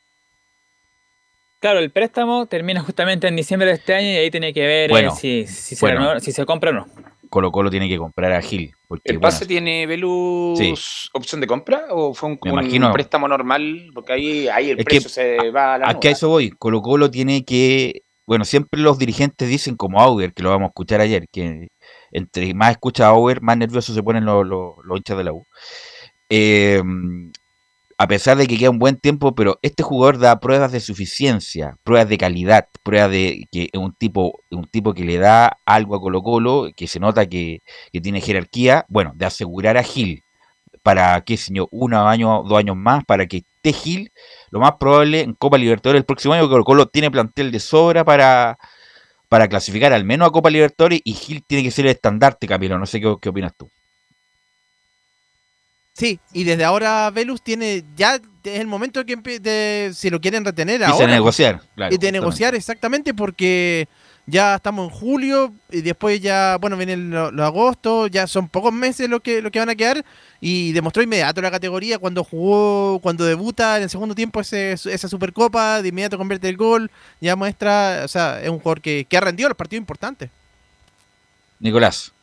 Claro, 1.60 1.78
el 1.78 1.92
préstamo 1.92 2.48
termina 2.48 2.82
justamente 2.82 3.28
en 3.28 3.36
diciembre 3.36 3.68
de 3.70 3.76
este 3.76 3.94
año 3.94 4.08
y 4.08 4.16
ahí 4.16 4.32
tiene 4.32 4.56
que 4.56 4.62
ver 4.66 4.92
eh, 4.92 5.12
si, 5.12 5.46
si, 5.46 5.76
se 5.76 5.86
bueno. 5.86 6.00
renueva- 6.00 6.20
si 6.20 6.32
se 6.32 6.48
compra 6.48 6.72
o 6.72 6.74
no. 6.74 6.88
Colo 7.30 7.52
Colo 7.52 7.70
tiene 7.70 7.88
que 7.88 8.00
comprar 8.00 8.32
a 8.32 8.42
Gil. 8.42 8.74
Porque, 8.88 9.04
¿El 9.12 9.20
bueno, 9.20 9.32
pase 9.32 9.46
tiene 9.46 9.86
Velus 9.86 10.58
Sí. 10.58 10.74
opción 11.14 11.40
de 11.42 11.46
compra 11.46 11.86
o 11.92 12.16
fue 12.16 12.30
un, 12.30 12.40
Me 12.44 12.80
un 12.88 12.92
préstamo 12.92 13.28
normal? 13.28 13.92
Porque 13.94 14.14
ahí, 14.14 14.48
ahí 14.48 14.72
el 14.72 14.78
que- 14.78 14.84
precio 14.84 15.10
se 15.12 15.52
va 15.52 15.76
a 15.76 15.78
la 15.78 15.90
Aquí 15.90 16.08
a 16.08 16.12
eso 16.12 16.30
voy. 16.30 16.50
Colo 16.50 16.82
Colo 16.82 17.12
tiene 17.12 17.46
que. 17.46 18.02
Bueno, 18.26 18.46
siempre 18.46 18.80
los 18.80 18.98
dirigentes 18.98 19.50
dicen, 19.50 19.76
como 19.76 20.02
Auger, 20.02 20.34
que 20.34 20.44
lo 20.44 20.50
vamos 20.50 20.68
a 20.68 20.70
escuchar 20.70 21.02
ayer, 21.02 21.28
que 21.32 21.68
entre 22.12 22.54
más 22.54 22.72
escucha 22.72 23.10
a 23.10 23.14
más 23.42 23.58
nerviosos 23.58 23.96
se 23.96 24.04
ponen 24.04 24.26
los, 24.26 24.46
hinchas 24.96 25.18
de 25.18 25.24
la 25.24 25.34
U. 25.34 25.46
Eh, 26.30 26.82
a 27.98 28.08
pesar 28.08 28.38
de 28.38 28.48
que 28.48 28.58
queda 28.58 28.70
un 28.70 28.80
buen 28.80 28.98
tiempo, 28.98 29.36
pero 29.36 29.60
este 29.62 29.84
jugador 29.84 30.20
da 30.20 30.40
pruebas 30.40 30.72
de 30.72 30.80
suficiencia, 30.80 31.78
pruebas 31.84 32.10
de 32.10 32.18
calidad, 32.18 32.68
pruebas 32.84 33.12
de 33.12 33.48
que 33.52 33.70
es 33.72 33.80
un 33.80 33.94
tipo, 33.94 34.42
un 34.52 34.66
tipo 34.66 34.94
que 34.94 35.04
le 35.06 35.18
da 35.18 35.58
algo 35.66 35.96
a 35.96 36.02
Colo 36.02 36.22
Colo, 36.24 36.70
que 36.76 36.88
se 36.88 37.00
nota 37.00 37.28
que 37.28 37.62
tiene 38.02 38.22
jerarquía, 38.22 38.86
bueno, 38.90 39.14
de 39.16 39.26
asegurar 39.26 39.78
a 39.78 39.84
Gil 39.84 40.23
para, 40.84 41.20
qué 41.22 41.38
señor, 41.38 41.70
un 41.72 41.94
año, 41.94 42.44
dos 42.44 42.60
años 42.60 42.76
más, 42.76 43.04
para 43.06 43.26
que 43.26 43.38
esté 43.38 43.74
Gil, 43.74 44.12
lo 44.52 44.60
más 44.60 44.74
probable 44.74 45.22
en 45.22 45.34
Copa 45.34 45.58
Libertadores 45.58 46.02
el 46.02 46.06
próximo 46.06 46.34
año, 46.34 46.48
Colo 46.50 46.64
Colo 46.64 46.88
tiene 46.88 47.10
plantel 47.10 47.52
de 47.52 47.60
sobra 47.60 48.04
para, 48.04 48.58
para 49.30 49.48
clasificar 49.48 49.94
al 49.94 50.04
menos 50.04 50.28
a 50.28 50.32
Copa 50.32 50.50
Libertadores 50.50 51.02
y 51.04 51.14
Gil 51.14 51.44
tiene 51.48 51.64
que 51.64 51.72
ser 51.72 51.86
el 51.86 51.92
estandarte, 51.92 52.48
Camilo, 52.48 52.78
no 52.78 52.86
sé 52.86 53.00
qué, 53.00 53.16
qué 53.22 53.30
opinas 53.30 53.54
tú. 53.58 53.70
Sí, 55.94 56.20
y 56.34 56.44
desde 56.44 56.64
ahora 56.64 57.10
Velus 57.12 57.42
tiene 57.44 57.84
ya 57.96 58.16
es 58.16 58.60
el 58.60 58.68
momento 58.68 59.06
que 59.06 59.16
de, 59.16 59.92
si 59.94 60.10
lo 60.10 60.20
quieren 60.20 60.44
retener 60.44 60.84
ahora. 60.84 61.06
a 61.06 61.08
negociar, 61.08 61.62
claro, 61.76 61.94
y 61.94 61.98
de 61.98 62.08
justamente. 62.08 62.12
negociar 62.12 62.56
exactamente 62.56 63.14
porque 63.14 63.88
ya 64.26 64.56
estamos 64.56 64.86
en 64.92 64.98
julio 64.98 65.54
y 65.72 65.82
después 65.82 66.22
ya, 66.22 66.58
bueno, 66.60 66.78
viene 66.78 66.94
el, 66.94 67.10
lo- 67.10 67.32
lo 67.32 67.44
agosto, 67.46 68.08
ya 68.08 68.26
son 68.28 68.48
pocos 68.50 68.72
meses 68.74 69.10
lo 69.10 69.20
que, 69.22 69.42
lo 69.42 69.52
que 69.52 69.60
van 69.60 69.70
a 69.70 69.76
quedar 69.76 70.04
y 70.40 70.72
demostró 70.74 71.04
inmediato 71.04 71.42
la 71.42 71.52
categoría 71.52 72.00
cuando 72.00 72.24
jugó, 72.24 73.00
cuando 73.00 73.26
debuta 73.26 73.78
en 73.78 73.84
el 73.84 73.90
segundo 73.90 74.16
tiempo 74.16 74.42
ese, 74.42 74.74
esa 74.74 75.08
Supercopa, 75.10 75.82
de 75.82 75.90
inmediato 75.90 76.18
convierte 76.18 76.50
el 76.50 76.58
gol, 76.58 76.90
ya 77.22 77.36
muestra, 77.36 78.02
o 78.06 78.08
sea, 78.08 78.42
es 78.42 78.50
un 78.50 78.60
jugador 78.60 78.82
que, 78.82 79.06
que 79.10 79.18
ha 79.18 79.22
rendido 79.22 79.50
los 79.50 79.58
partidos 79.58 79.82
importantes. 79.82 80.30
Nicolás. 81.60 82.14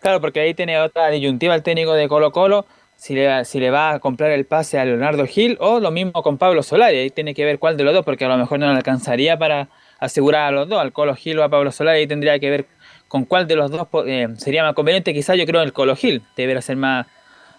Claro, 0.00 0.20
porque 0.20 0.40
ahí 0.40 0.54
tiene 0.54 0.78
otra 0.80 1.08
disyuntiva 1.10 1.54
el 1.54 1.62
técnico 1.62 1.94
de 1.94 2.08
Colo 2.08 2.30
Colo. 2.32 2.66
si 2.96 3.14
le, 3.14 3.44
si 3.44 3.58
le 3.60 3.70
va 3.70 3.92
a 3.92 3.98
comprar 4.00 4.30
el 4.30 4.46
pase 4.46 4.78
a 4.78 4.84
Leonardo 4.84 5.26
Gil 5.26 5.56
o 5.60 5.80
lo 5.80 5.90
mismo 5.90 6.22
con 6.22 6.38
Pablo 6.38 6.62
Solari. 6.62 6.98
Ahí 6.98 7.10
tiene 7.10 7.34
que 7.34 7.44
ver 7.44 7.58
cuál 7.58 7.76
de 7.76 7.84
los 7.84 7.94
dos, 7.94 8.04
porque 8.04 8.24
a 8.24 8.28
lo 8.28 8.36
mejor 8.38 8.58
no 8.58 8.66
le 8.70 8.76
alcanzaría 8.76 9.38
para 9.38 9.68
asegurar 9.98 10.48
a 10.48 10.50
los 10.50 10.68
dos, 10.68 10.80
al 10.80 10.92
Colo 10.92 11.14
Gil 11.14 11.38
o 11.38 11.44
a 11.44 11.48
Pablo 11.48 11.72
Solari. 11.72 12.00
Ahí 12.00 12.06
tendría 12.06 12.38
que 12.38 12.50
ver 12.50 12.66
con 13.08 13.24
cuál 13.24 13.46
de 13.46 13.56
los 13.56 13.70
dos 13.70 13.86
eh, 14.06 14.28
sería 14.36 14.62
más 14.64 14.74
conveniente. 14.74 15.12
Quizás 15.14 15.36
yo 15.36 15.46
creo 15.46 15.62
el 15.62 15.72
Colo 15.72 15.96
Gil 15.96 16.22
debería 16.36 16.60
ser 16.62 16.76
más, 16.76 17.06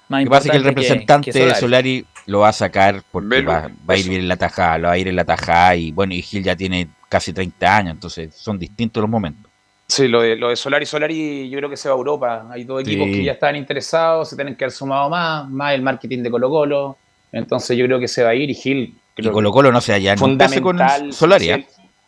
más 0.09 0.21
Lo 0.21 0.25
que 0.25 0.29
pasa 0.29 0.47
es 0.47 0.51
que 0.51 0.57
el 0.57 0.63
representante 0.63 1.31
que 1.31 1.39
de 1.39 1.45
Solari. 1.45 1.59
Solari 1.59 2.05
lo 2.25 2.39
va 2.39 2.49
a 2.49 2.53
sacar 2.53 3.03
porque 3.11 3.41
va, 3.41 3.69
va 3.89 3.93
a 3.93 3.97
ir 3.97 4.09
bien 4.09 4.21
en 4.21 4.27
la 4.27 4.37
tajada, 4.37 4.77
lo 4.77 4.87
va 4.87 4.93
a 4.93 4.97
ir 4.97 5.07
en 5.07 5.15
la 5.15 5.25
tajada 5.25 5.75
y 5.75 5.91
bueno, 5.91 6.13
y 6.13 6.21
Gil 6.21 6.43
ya 6.43 6.55
tiene 6.55 6.87
casi 7.09 7.31
30 7.33 7.77
años, 7.77 7.93
entonces 7.93 8.35
son 8.35 8.59
distintos 8.59 9.01
los 9.01 9.09
momentos. 9.09 9.49
Sí, 9.89 10.09
lo 10.09 10.21
de, 10.21 10.35
lo 10.35 10.49
de 10.49 10.57
Solari, 10.57 10.85
Solari 10.85 11.49
yo 11.49 11.57
creo 11.59 11.69
que 11.69 11.77
se 11.77 11.87
va 11.87 11.95
a 11.95 11.97
Europa. 11.97 12.45
Hay 12.51 12.65
dos 12.65 12.83
Sí. 12.83 12.91
equipos 12.91 13.07
que 13.07 13.23
ya 13.23 13.31
están 13.31 13.55
interesados, 13.55 14.29
se 14.29 14.35
tienen 14.35 14.57
que 14.57 14.65
haber 14.65 14.73
sumado 14.73 15.09
más, 15.09 15.49
más 15.49 15.73
el 15.73 15.81
marketing 15.81 16.23
de 16.23 16.29
Colo 16.29 16.49
Colo. 16.49 16.97
Entonces 17.31 17.77
yo 17.77 17.85
creo 17.85 17.97
que 17.97 18.09
se 18.09 18.21
va 18.21 18.31
a 18.31 18.35
ir 18.35 18.49
y 18.49 18.53
Gil. 18.53 18.79
Y 19.15 19.21
creo 19.21 19.31
Colo 19.31 19.49
Colo 19.51 19.71
no 19.71 19.79
se 19.79 19.93
un 20.21 20.37
pase 20.37 20.61
con 20.61 20.77
fundamental. 20.77 21.13
Solari. 21.13 21.49
¿eh? 21.51 21.67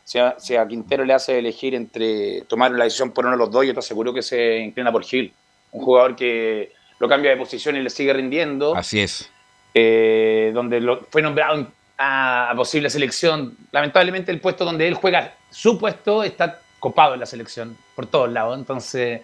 Si 0.10 0.18
a, 0.18 0.40
si 0.40 0.56
a 0.56 0.68
Quintero 0.68 1.06
le 1.06 1.14
hace 1.14 1.38
elegir 1.38 1.76
entre 1.76 2.42
tomar 2.48 2.72
la 2.72 2.86
decisión 2.86 3.12
por 3.12 3.26
uno 3.26 3.34
de 3.36 3.38
los 3.38 3.52
dos, 3.52 3.64
yo 3.64 3.74
te 3.74 3.80
aseguro 3.80 4.12
que 4.12 4.24
se 4.24 4.58
inclina 4.58 4.92
por 4.92 5.04
Gil. 5.04 5.32
Un 5.72 5.84
jugador 5.84 6.16
que 6.16 6.72
lo 6.98 7.08
cambia 7.08 7.30
de 7.30 7.38
posición 7.38 7.76
y 7.76 7.82
le 7.84 7.92
sigue 7.92 8.12
rindiendo. 8.14 8.76
Así 8.76 9.02
es. 9.02 9.30
eh, 9.76 10.50
donde 10.52 10.82
lo- 10.82 11.02
fue 11.12 11.22
nombrado 11.22 11.68
a 12.00 12.52
posible 12.56 12.90
selección. 12.90 13.56
Lamentablemente 13.72 14.32
el 14.32 14.42
puesto 14.42 14.66
donde 14.66 14.88
él 14.88 14.96
juega, 14.96 15.36
su 15.52 15.78
puesto 15.78 16.24
está 16.24 16.60
copado 16.80 17.14
en 17.14 17.20
la 17.20 17.28
selección, 17.28 17.78
por 17.96 18.08
todos 18.08 18.32
lados. 18.32 18.58
Entonces, 18.58 19.22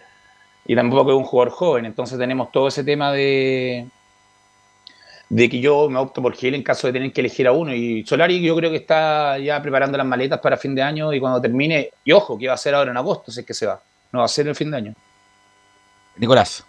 y 0.67 0.75
tampoco 0.75 1.09
es 1.09 1.17
un 1.17 1.23
jugador 1.23 1.51
joven. 1.51 1.85
Entonces 1.85 2.19
tenemos 2.19 2.51
todo 2.51 2.67
ese 2.67 2.83
tema 2.83 3.11
de 3.11 3.87
de 5.29 5.49
que 5.49 5.59
yo 5.59 5.89
me 5.89 5.99
opto 5.99 6.21
por 6.21 6.35
Gil 6.35 6.53
en 6.55 6.63
caso 6.63 6.87
de 6.87 6.93
tener 6.93 7.11
que 7.11 7.21
elegir 7.21 7.47
a 7.47 7.51
uno. 7.51 7.73
Y 7.73 8.05
Solari 8.05 8.41
yo 8.41 8.55
creo 8.55 8.69
que 8.69 8.77
está 8.77 9.37
ya 9.39 9.61
preparando 9.61 9.97
las 9.97 10.07
maletas 10.07 10.39
para 10.39 10.57
fin 10.57 10.75
de 10.75 10.81
año 10.81 11.13
y 11.13 11.19
cuando 11.19 11.41
termine, 11.41 11.89
y 12.03 12.11
ojo, 12.11 12.37
que 12.37 12.47
va 12.47 12.53
a 12.53 12.57
ser 12.57 12.75
ahora 12.75 12.91
en 12.91 12.97
agosto, 12.97 13.31
si 13.31 13.39
es 13.39 13.45
que 13.45 13.53
se 13.53 13.65
va. 13.65 13.81
No 14.11 14.19
va 14.19 14.25
a 14.25 14.29
ser 14.29 14.47
el 14.47 14.55
fin 14.55 14.71
de 14.71 14.77
año. 14.77 14.93
Nicolás. 16.17 16.63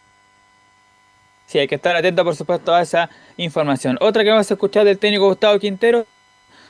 Sí, 1.46 1.58
hay 1.58 1.68
que 1.68 1.76
estar 1.76 1.94
atento, 1.94 2.24
por 2.24 2.34
supuesto, 2.34 2.74
a 2.74 2.82
esa 2.82 3.08
información. 3.36 3.96
Otra 4.00 4.24
que 4.24 4.30
vamos 4.30 4.50
a 4.50 4.54
escuchar 4.54 4.84
del 4.84 4.98
técnico 4.98 5.28
Gustavo 5.28 5.58
Quintero 5.60 6.06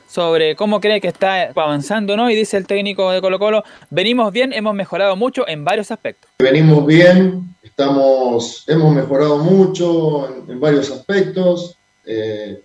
sobre 0.07 0.55
cómo 0.55 0.79
cree 0.79 1.01
que 1.01 1.07
está 1.07 1.49
avanzando, 1.55 2.15
¿no? 2.15 2.29
Y 2.29 2.35
dice 2.35 2.57
el 2.57 2.67
técnico 2.67 3.11
de 3.11 3.19
Colo 3.19 3.39
Colo, 3.39 3.63
venimos 3.89 4.31
bien, 4.31 4.53
hemos 4.53 4.75
mejorado 4.75 5.15
mucho 5.15 5.47
en 5.47 5.65
varios 5.65 5.89
aspectos. 5.91 6.29
Venimos 6.39 6.85
bien, 6.85 7.55
estamos, 7.63 8.63
hemos 8.67 8.93
mejorado 8.93 9.39
mucho 9.39 10.29
en, 10.29 10.51
en 10.51 10.59
varios 10.59 10.91
aspectos. 10.91 11.76
Eh, 12.07 12.63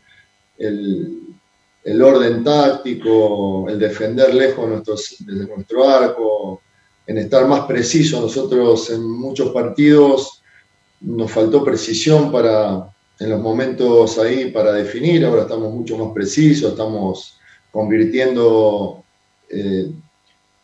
el, 0.59 2.03
orden 2.03 2.45
táctico, 2.45 3.69
el 3.69 3.79
defender 3.79 4.33
lejos 4.35 4.69
nuestros, 4.69 5.17
desde 5.21 5.47
nuestro 5.47 5.89
arco, 5.89 6.63
en 7.07 7.19
estar 7.19 7.47
más 7.47 7.67
preciso. 7.67 8.21
Nosotros 8.21 8.91
en 8.91 9.03
muchos 9.03 9.51
partidos 9.51 10.43
nos 11.01 11.31
faltó 11.31 11.65
precisión 11.65 12.31
para, 12.31 12.95
en 13.19 13.31
los 13.31 13.41
momentos 13.41 14.19
ahí 14.19 14.51
para 14.51 14.73
definir, 14.73 15.25
ahora 15.25 15.43
estamos 15.43 15.73
mucho 15.73 15.99
más 15.99 16.13
precisos, 16.13 16.71
estamos 16.71 17.39
convirtiendo 17.73 19.03
eh, 19.49 19.91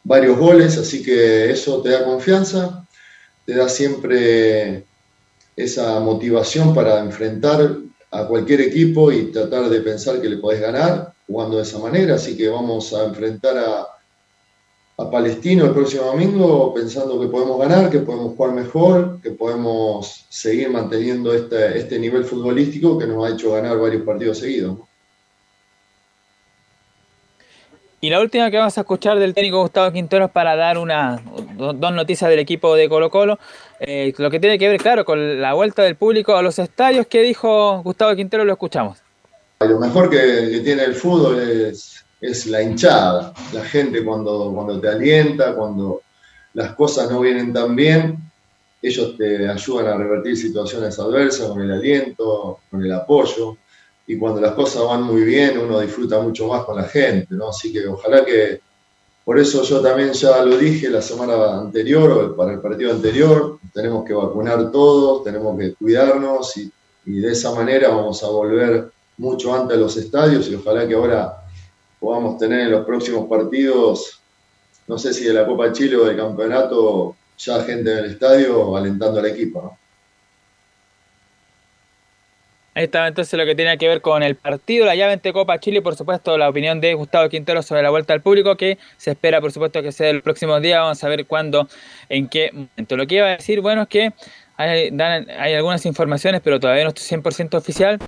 varios 0.05 0.39
goles, 0.39 0.79
así 0.79 1.03
que 1.03 1.51
eso 1.51 1.83
te 1.83 1.91
da 1.91 2.05
confianza, 2.05 2.87
te 3.45 3.55
da 3.55 3.69
siempre 3.69 4.85
esa 5.57 5.99
motivación 5.99 6.73
para 6.73 7.01
enfrentar 7.01 7.79
a 8.11 8.25
cualquier 8.27 8.61
equipo 8.63 9.13
y 9.13 9.31
tratar 9.33 9.69
de 9.69 9.81
pensar 9.81 10.21
que 10.21 10.29
le 10.29 10.39
podés 10.39 10.61
ganar 10.61 11.13
jugando 11.27 11.57
de 11.59 11.63
esa 11.63 11.79
manera, 11.79 12.15
así 12.15 12.37
que 12.37 12.49
vamos 12.49 12.95
a 12.95 13.05
enfrentar 13.05 13.59
a, 13.59 13.87
a 14.97 15.11
Palestino 15.11 15.67
el 15.67 15.73
próximo 15.73 16.05
domingo 16.05 16.73
pensando 16.73 17.21
que 17.21 17.27
podemos 17.27 17.59
ganar, 17.59 17.91
que 17.91 17.99
podemos 17.99 18.35
jugar 18.35 18.55
mejor, 18.55 19.21
que 19.21 19.33
podemos 19.33 20.25
seguir 20.31 20.71
manteniendo 20.71 21.35
este, 21.35 21.79
este 21.79 21.99
nivel 21.99 22.25
futbolístico 22.25 22.99
que 22.99 23.07
nos 23.07 23.25
ha 23.27 23.35
hecho 23.35 23.53
ganar 23.53 23.79
varios 23.79 24.03
partidos 24.05 24.39
seguidos. 24.39 24.79
Y 28.01 28.11
la 28.11 28.21
última 28.21 28.49
que 28.49 28.57
vamos 28.57 28.79
a 28.79 28.83
escuchar 28.83 29.19
del 29.19 29.35
técnico 29.35 29.61
Gustavo 29.61 29.93
Quintero 29.93 30.27
es 30.27 30.31
para 30.31 30.55
dar 30.55 30.79
una, 30.79 31.21
do- 31.57 31.73
dos 31.73 31.93
noticias 31.93 32.31
del 32.31 32.39
equipo 32.39 32.77
de 32.77 32.89
Colo 32.89 33.11
Colo. 33.11 33.41
Eh, 33.81 34.13
lo 34.19 34.31
que 34.31 34.41
tiene 34.41 34.59
que 34.59 34.69
ver, 34.69 34.81
claro, 34.81 35.05
con 35.05 35.41
la 35.41 35.55
vuelta 35.55 35.83
del 35.83 35.97
público 35.97 36.37
a 36.37 36.43
los 36.43 36.59
estadios 36.59 37.07
que 37.07 37.23
dijo 37.23 37.83
Gustavo 37.83 38.15
Quintero, 38.17 38.45
lo 38.45 38.53
escuchamos. 38.53 38.99
Lo 39.61 39.79
mejor 39.79 40.11
que, 40.11 40.61
tiene 40.65 40.85
el 40.85 40.95
fútbol 40.95 41.41
es, 41.41 42.05
es 42.21 42.47
la 42.47 42.63
hinchada, 42.63 43.33
la 43.53 43.65
gente 43.65 44.05
cuando, 44.05 44.53
cuando 44.53 44.81
te 44.81 44.89
alienta, 44.89 45.55
cuando 45.55 46.03
las 46.55 46.75
cosas 46.75 47.11
no 47.11 47.21
vienen 47.21 47.53
tan 47.53 47.77
bien, 47.77 48.19
ellos 48.83 49.17
te 49.17 49.49
ayudan 49.49 49.89
a 49.89 49.97
revertir 49.97 50.37
situaciones 50.37 50.99
adversas 50.99 51.49
con 51.49 51.63
el 51.63 51.73
aliento, 51.73 52.61
con 52.71 52.85
el 52.85 52.93
apoyo, 52.93 53.57
y 54.07 54.17
cuando 54.17 54.41
las 54.41 54.53
cosas 54.53 54.85
van 54.85 55.03
muy 55.03 55.23
bien 55.23 55.59
uno 55.59 55.81
disfruta 55.81 56.21
mucho 56.21 56.49
más 56.49 56.65
con 56.65 56.77
la 56.77 56.85
gente, 56.85 57.35
¿no? 57.35 57.51
Así 57.51 57.73
que 57.73 57.87
ojalá 57.87 58.25
que, 58.25 58.61
por 59.29 59.39
eso 59.39 59.63
yo 59.63 59.83
también 59.83 60.15
ya 60.15 60.43
lo 60.43 60.57
dije 60.57 60.89
la 60.89 61.03
semana 61.03 61.59
anterior 61.59 62.11
o 62.11 62.35
para 62.35 62.55
el 62.55 62.63
partido 62.63 62.93
anterior, 62.93 63.59
tenemos 63.75 64.03
que 64.07 64.15
vacunar 64.15 64.73
todos, 64.73 65.23
tenemos 65.23 65.59
que 65.59 65.75
cuidarnos 65.75 66.57
y, 66.57 66.73
y 67.05 67.21
de 67.21 67.33
esa 67.33 67.55
manera 67.55 67.91
vamos 67.91 68.25
a 68.25 68.29
volver 68.29 68.91
mucho 69.19 69.55
antes 69.55 69.77
a 69.77 69.81
los 69.81 69.95
estadios 69.99 70.49
y 70.49 70.55
ojalá 70.55 70.89
que 70.89 70.95
ahora 70.95 71.45
podamos 72.01 72.39
tener 72.39 72.61
en 72.61 72.71
los 72.71 72.87
próximos 72.87 73.29
partidos, 73.29 74.19
no 74.87 74.97
sé 74.97 75.13
si 75.13 75.25
de 75.25 75.35
la 75.35 75.45
Copa 75.47 75.73
Chile 75.73 75.97
o 75.97 76.07
del 76.07 76.17
campeonato, 76.17 77.15
ya 77.37 77.63
gente 77.65 77.93
en 77.93 77.99
el 77.99 78.11
estadio 78.13 78.75
alentando 78.75 79.21
al 79.21 79.27
equipo. 79.27 79.61
¿no? 79.61 79.78
Ahí 82.79 82.85
estaba 82.85 83.09
entonces 83.09 83.37
lo 83.37 83.45
que 83.45 83.57
tiene 83.57 83.77
que 83.77 83.89
ver 83.89 84.01
con 84.01 84.23
el 84.23 84.37
partido, 84.37 84.87
la 84.87 84.95
llave 84.95 85.13
entre 85.15 85.33
Copa 85.33 85.59
Chile 85.59 85.79
y 85.79 85.81
por 85.81 85.97
supuesto 85.97 86.39
la 86.39 86.49
opinión 86.49 86.81
de 86.81 86.95
Gustavo 86.95 87.29
Quintero 87.29 87.61
sobre 87.61 87.83
la 87.83 87.91
vuelta 87.91 88.13
al 88.13 88.21
público 88.21 88.57
que 88.57 88.79
se 88.97 89.11
espera 89.11 89.41
por 89.41 89.51
supuesto 89.51 89.83
que 89.83 89.91
sea 89.91 90.11
el 90.11 90.23
próximo 90.23 90.61
día, 90.61 90.83
vamos 90.83 91.03
a 91.03 91.09
ver 91.09 91.27
cuándo, 91.27 91.69
en 92.09 92.29
qué 92.29 92.51
momento. 92.53 92.97
Lo 92.97 93.05
que 93.09 93.17
iba 93.17 93.27
a 93.27 93.31
decir, 93.31 93.61
bueno, 93.63 93.83
es 93.83 93.89
que 93.89 94.13
hay, 94.57 94.91
dan- 94.93 95.29
hay 95.29 95.55
algunas 95.55 95.85
informaciones, 95.87 96.41
pero 96.41 96.61
todavía 96.61 96.85
no 96.85 96.91
estoy 96.91 97.05
100% 97.19 97.57
oficial, 97.59 97.99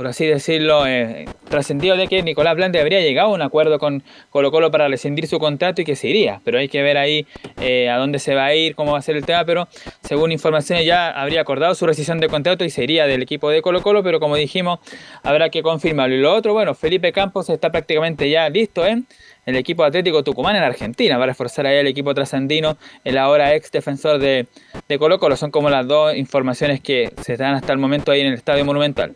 por 0.00 0.06
así 0.06 0.24
decirlo, 0.24 0.86
eh, 0.86 1.26
trascendido 1.50 1.94
de 1.94 2.08
que 2.08 2.22
Nicolás 2.22 2.56
Blande 2.56 2.80
habría 2.80 3.02
llegado 3.02 3.28
a 3.28 3.34
un 3.34 3.42
acuerdo 3.42 3.78
con 3.78 4.02
Colo 4.30 4.50
Colo 4.50 4.70
para 4.70 4.88
rescindir 4.88 5.26
su 5.26 5.38
contrato 5.38 5.82
y 5.82 5.84
que 5.84 5.94
se 5.94 6.08
iría, 6.08 6.40
pero 6.42 6.58
hay 6.58 6.68
que 6.68 6.80
ver 6.80 6.96
ahí 6.96 7.26
eh, 7.60 7.90
a 7.90 7.98
dónde 7.98 8.18
se 8.18 8.34
va 8.34 8.46
a 8.46 8.54
ir, 8.54 8.74
cómo 8.74 8.92
va 8.92 8.98
a 8.98 9.02
ser 9.02 9.18
el 9.18 9.26
tema, 9.26 9.44
pero 9.44 9.68
según 10.02 10.32
informaciones 10.32 10.86
ya 10.86 11.10
habría 11.10 11.42
acordado 11.42 11.74
su 11.74 11.86
rescisión 11.86 12.18
de 12.18 12.30
contrato 12.30 12.64
y 12.64 12.70
se 12.70 12.82
iría 12.82 13.06
del 13.06 13.20
equipo 13.20 13.50
de 13.50 13.60
Colo 13.60 13.82
Colo, 13.82 14.02
pero 14.02 14.20
como 14.20 14.36
dijimos, 14.36 14.78
habrá 15.22 15.50
que 15.50 15.62
confirmarlo. 15.62 16.16
Y 16.16 16.20
lo 16.20 16.32
otro, 16.32 16.54
bueno, 16.54 16.74
Felipe 16.74 17.12
Campos 17.12 17.50
está 17.50 17.70
prácticamente 17.70 18.30
ya 18.30 18.48
listo 18.48 18.86
en 18.86 19.06
el 19.44 19.54
equipo 19.56 19.84
Atlético 19.84 20.24
Tucumán 20.24 20.56
en 20.56 20.62
Argentina 20.62 21.16
para 21.16 21.32
reforzar 21.32 21.66
ahí 21.66 21.76
el 21.76 21.88
equipo 21.88 22.14
trasandino, 22.14 22.78
el 23.04 23.18
ahora 23.18 23.54
ex 23.54 23.70
defensor 23.70 24.18
de, 24.18 24.46
de 24.88 24.98
Colo 24.98 25.18
Colo. 25.18 25.36
Son 25.36 25.50
como 25.50 25.68
las 25.68 25.86
dos 25.86 26.16
informaciones 26.16 26.80
que 26.80 27.12
se 27.20 27.36
dan 27.36 27.52
hasta 27.52 27.74
el 27.74 27.78
momento 27.78 28.12
ahí 28.12 28.22
en 28.22 28.28
el 28.28 28.32
Estadio 28.32 28.64
Monumental. 28.64 29.14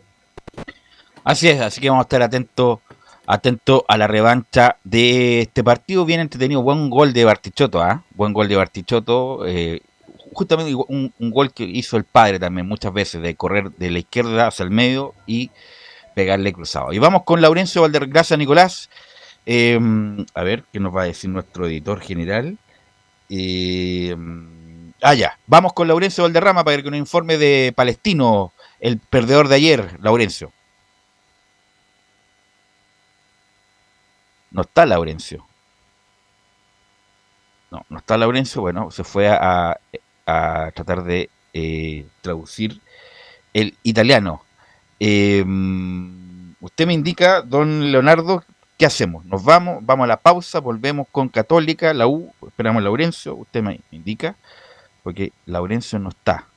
Así 1.25 1.49
es, 1.49 1.59
así 1.59 1.81
que 1.81 1.89
vamos 1.89 2.03
a 2.03 2.05
estar 2.05 2.21
atentos 2.21 2.79
atento 3.25 3.83
a 3.87 3.97
la 3.97 4.05
revancha 4.05 4.77
de 4.83 5.41
este 5.41 5.63
partido. 5.63 6.05
Bien 6.05 6.19
entretenido, 6.19 6.61
buen 6.61 6.91
gol 6.91 7.13
de 7.13 7.25
Bartichotto, 7.25 7.81
¿ah? 7.81 8.03
Buen 8.11 8.31
gol 8.31 8.47
de 8.47 8.55
Bartichotto. 8.55 9.45
eh, 9.47 9.81
justamente 10.33 10.75
un, 10.75 11.11
gol 11.19 11.51
que 11.51 11.63
hizo 11.63 11.97
el 11.97 12.03
padre 12.03 12.37
también 12.37 12.67
muchas 12.67 12.93
veces, 12.93 13.23
de 13.23 13.35
correr 13.35 13.71
de 13.71 13.89
la 13.89 13.99
izquierda 13.99 14.47
hacia 14.47 14.63
el 14.63 14.69
medio 14.69 15.15
y 15.25 15.49
pegarle 16.13 16.53
cruzado. 16.53 16.93
Y 16.93 16.99
vamos 16.99 17.23
con 17.23 17.41
Laurencio 17.41 17.81
Valdergracia 17.81 18.37
Nicolás. 18.37 18.91
Eh, 19.47 19.79
a 20.35 20.43
ver, 20.43 20.63
¿qué 20.71 20.79
nos 20.79 20.95
va 20.95 21.03
a 21.03 21.05
decir 21.05 21.31
nuestro 21.31 21.65
editor 21.65 22.01
general? 22.01 22.57
Eh, 23.29 24.15
ah, 25.01 25.15
ya. 25.15 25.39
Vamos 25.47 25.73
con 25.73 25.87
Laurencio 25.87 26.23
Valderrama 26.23 26.63
para 26.63 26.83
que 26.83 26.91
nos 26.91 26.99
informe 26.99 27.39
de 27.39 27.73
Palestino, 27.75 28.53
el 28.79 28.99
perdedor 28.99 29.47
de 29.47 29.55
ayer, 29.55 29.97
Laurencio. 30.01 30.51
No 34.55 34.61
está 34.61 34.85
Laurencio. 34.85 35.45
No, 37.69 37.85
no 37.89 37.97
está 37.97 38.17
Laurencio. 38.17 38.61
Bueno, 38.61 38.89
se 38.89 39.03
fue 39.03 39.27
a, 39.27 39.77
a 40.25 40.71
tratar 40.73 41.03
de 41.03 41.29
eh, 41.53 42.07
traducir 42.21 42.79
el 43.53 43.75
italiano. 43.83 44.43
Eh, 45.01 45.43
usted 46.61 46.87
me 46.87 46.93
indica, 46.93 47.41
don 47.41 47.91
Leonardo, 47.91 48.45
¿qué 48.77 48.85
hacemos? 48.85 49.25
¿Nos 49.25 49.43
vamos? 49.43 49.85
¿Vamos 49.85 50.05
a 50.05 50.07
la 50.07 50.17
pausa? 50.21 50.61
¿Volvemos 50.61 51.05
con 51.11 51.27
Católica, 51.27 51.93
la 51.93 52.07
U? 52.07 52.33
¿Esperamos 52.47 52.79
a 52.79 52.83
Laurencio? 52.85 53.35
Usted 53.35 53.61
me 53.61 53.81
indica, 53.91 54.37
porque 55.03 55.33
Laurencio 55.45 55.99
no 55.99 56.09
está. 56.09 56.47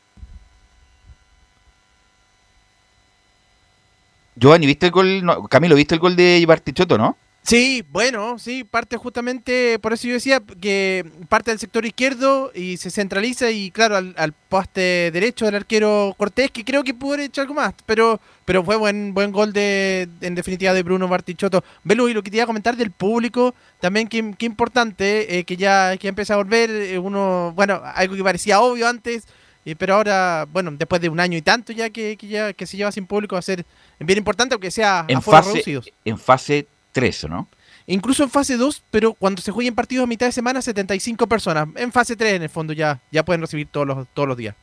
Giovanni, 4.36 4.66
¿viste 4.66 4.86
el 4.86 4.92
gol? 4.92 5.24
no, 5.24 5.48
Camilo, 5.48 5.74
¿viste 5.74 5.96
el 5.96 6.00
gol 6.00 6.14
de 6.14 6.44
Bartichotto, 6.46 6.96
no? 6.96 7.16
Sí, 7.48 7.82
bueno, 7.90 8.38
sí, 8.38 8.62
parte 8.62 8.98
justamente, 8.98 9.78
por 9.78 9.94
eso 9.94 10.06
yo 10.06 10.12
decía 10.12 10.42
que 10.60 11.10
parte 11.30 11.50
del 11.50 11.58
sector 11.58 11.86
izquierdo 11.86 12.52
y 12.54 12.76
se 12.76 12.90
centraliza 12.90 13.50
y 13.50 13.70
claro, 13.70 13.96
al, 13.96 14.14
al 14.18 14.34
poste 14.34 15.10
derecho 15.10 15.46
del 15.46 15.54
arquero 15.54 16.14
Cortés, 16.18 16.50
que 16.50 16.62
creo 16.62 16.84
que 16.84 16.92
pudo 16.92 17.14
haber 17.14 17.24
hecho 17.24 17.40
algo 17.40 17.54
más, 17.54 17.72
pero 17.86 18.20
pero 18.44 18.62
fue 18.62 18.76
buen 18.76 19.14
buen 19.14 19.32
gol 19.32 19.54
de 19.54 20.10
en 20.20 20.34
definitiva 20.34 20.74
de 20.74 20.82
Bruno 20.82 21.08
Bartichotto. 21.08 21.64
Velo, 21.84 22.10
y 22.10 22.12
lo 22.12 22.22
que 22.22 22.30
te 22.30 22.36
iba 22.36 22.44
a 22.44 22.46
comentar 22.46 22.76
del 22.76 22.90
público, 22.90 23.54
también 23.80 24.08
qué, 24.08 24.34
qué 24.36 24.44
importante, 24.44 25.38
eh, 25.38 25.44
que 25.44 25.56
ya 25.56 25.96
que 25.96 26.08
empieza 26.08 26.34
a 26.34 26.36
volver, 26.36 26.68
eh, 26.68 26.98
uno, 26.98 27.54
bueno, 27.56 27.80
algo 27.94 28.14
que 28.14 28.22
parecía 28.22 28.60
obvio 28.60 28.86
antes, 28.86 29.24
eh, 29.64 29.74
pero 29.74 29.94
ahora, 29.94 30.46
bueno, 30.52 30.70
después 30.72 31.00
de 31.00 31.08
un 31.08 31.18
año 31.18 31.38
y 31.38 31.42
tanto 31.42 31.72
ya 31.72 31.88
que, 31.88 32.18
que 32.18 32.28
ya 32.28 32.52
que 32.52 32.66
se 32.66 32.76
lleva 32.76 32.92
sin 32.92 33.06
público, 33.06 33.36
va 33.36 33.40
a 33.40 33.42
ser 33.42 33.64
bien 34.00 34.18
importante, 34.18 34.54
aunque 34.54 34.70
sea 34.70 35.06
En 35.08 35.22
fase, 35.22 35.52
reducidos. 35.52 35.90
en 36.04 36.18
fase 36.18 36.66
3, 36.98 37.28
¿no? 37.28 37.48
Incluso 37.86 38.24
en 38.24 38.30
fase 38.30 38.56
2, 38.56 38.82
pero 38.90 39.14
cuando 39.14 39.40
se 39.40 39.52
jueguen 39.52 39.76
partidos 39.76 40.02
a 40.02 40.06
mitad 40.08 40.26
de 40.26 40.32
semana, 40.32 40.60
75 40.60 41.28
personas. 41.28 41.68
En 41.76 41.92
fase 41.92 42.16
3, 42.16 42.34
en 42.34 42.42
el 42.42 42.48
fondo, 42.48 42.72
ya, 42.72 43.00
ya 43.12 43.24
pueden 43.24 43.40
recibir 43.40 43.68
todos 43.68 43.86
los, 43.86 44.08
todos 44.14 44.26
los 44.28 44.36
días. 44.36 44.56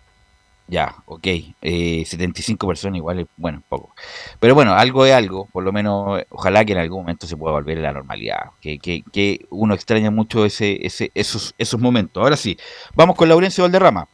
Ya, 0.68 0.96
ok. 1.06 1.28
Eh, 1.62 2.04
75 2.06 2.68
personas 2.68 2.98
igual 2.98 3.20
es, 3.20 3.28
bueno, 3.38 3.64
poco. 3.70 3.96
Pero 4.40 4.54
bueno, 4.54 4.74
algo 4.74 5.06
es 5.06 5.14
algo. 5.14 5.46
Por 5.46 5.64
lo 5.64 5.72
menos, 5.72 6.24
ojalá 6.30 6.66
que 6.66 6.74
en 6.74 6.80
algún 6.80 7.02
momento 7.02 7.26
se 7.26 7.38
pueda 7.38 7.54
volver 7.54 7.78
a 7.78 7.82
la 7.82 7.94
normalidad. 7.94 8.52
Que, 8.60 8.80
que, 8.80 9.04
que 9.14 9.46
uno 9.50 9.74
extraña 9.74 10.12
mucho 10.12 10.44
ese, 10.44 10.86
ese, 10.86 11.12
esos, 11.14 11.56
esos 11.58 11.80
momentos. 11.80 12.22
Ahora 12.22 12.36
sí, 12.36 12.58
vamos 12.96 13.16
con 13.16 13.30
Laurencio 13.30 13.64
Valderrama. 13.64 14.10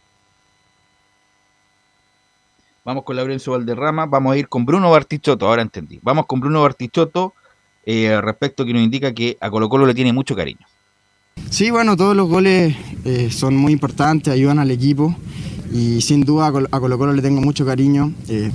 Vamos 2.84 3.04
con 3.04 3.16
Laurencio 3.16 3.54
Valderrama. 3.54 4.06
Vamos 4.06 4.34
a 4.34 4.38
ir 4.38 4.48
con 4.48 4.66
Bruno 4.66 4.92
Bartichotto. 4.92 5.48
Ahora 5.48 5.64
entendí. 5.64 6.00
Vamos 6.04 6.28
con 6.28 6.40
Bruno 6.40 6.62
Bartichotto. 6.62 7.34
Eh, 7.86 8.20
respecto 8.22 8.64
que 8.66 8.74
nos 8.74 8.84
indica 8.84 9.14
que 9.14 9.38
a 9.42 9.50
Colo 9.50 9.68
Colo 9.70 9.86
le 9.86 9.94
tiene 9.96 10.14
mucho 10.14 10.36
cariño. 10.36 10.60
Sí, 11.50 11.72
bueno, 11.72 11.98
todos 11.98 12.16
los 12.16 12.30
goles 12.30 12.76
eh, 13.06 13.30
son 13.32 13.56
muy 13.56 13.74
importantes, 13.74 14.32
ayudan 14.34 14.60
al 14.60 14.70
equipo 14.72 15.16
y 15.74 16.02
sin 16.02 16.22
duda 16.22 16.48
a 16.48 16.52
Col- 16.52 16.68
a 16.72 16.80
Colo 16.80 16.98
Colo 16.98 17.14
le 17.14 17.22
tengo 17.22 17.42
mucho 17.42 17.66
cariño. 17.66 18.14
eh, 18.30 18.52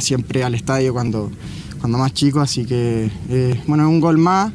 siempre 0.00 0.42
al 0.42 0.54
estadio 0.54 0.92
cuando, 0.92 1.30
cuando 1.80 1.98
más 1.98 2.12
chico, 2.12 2.40
así 2.40 2.64
que 2.66 3.10
eh, 3.30 3.60
bueno, 3.66 3.84
es 3.84 3.88
un 3.88 4.00
gol 4.00 4.18
más 4.18 4.52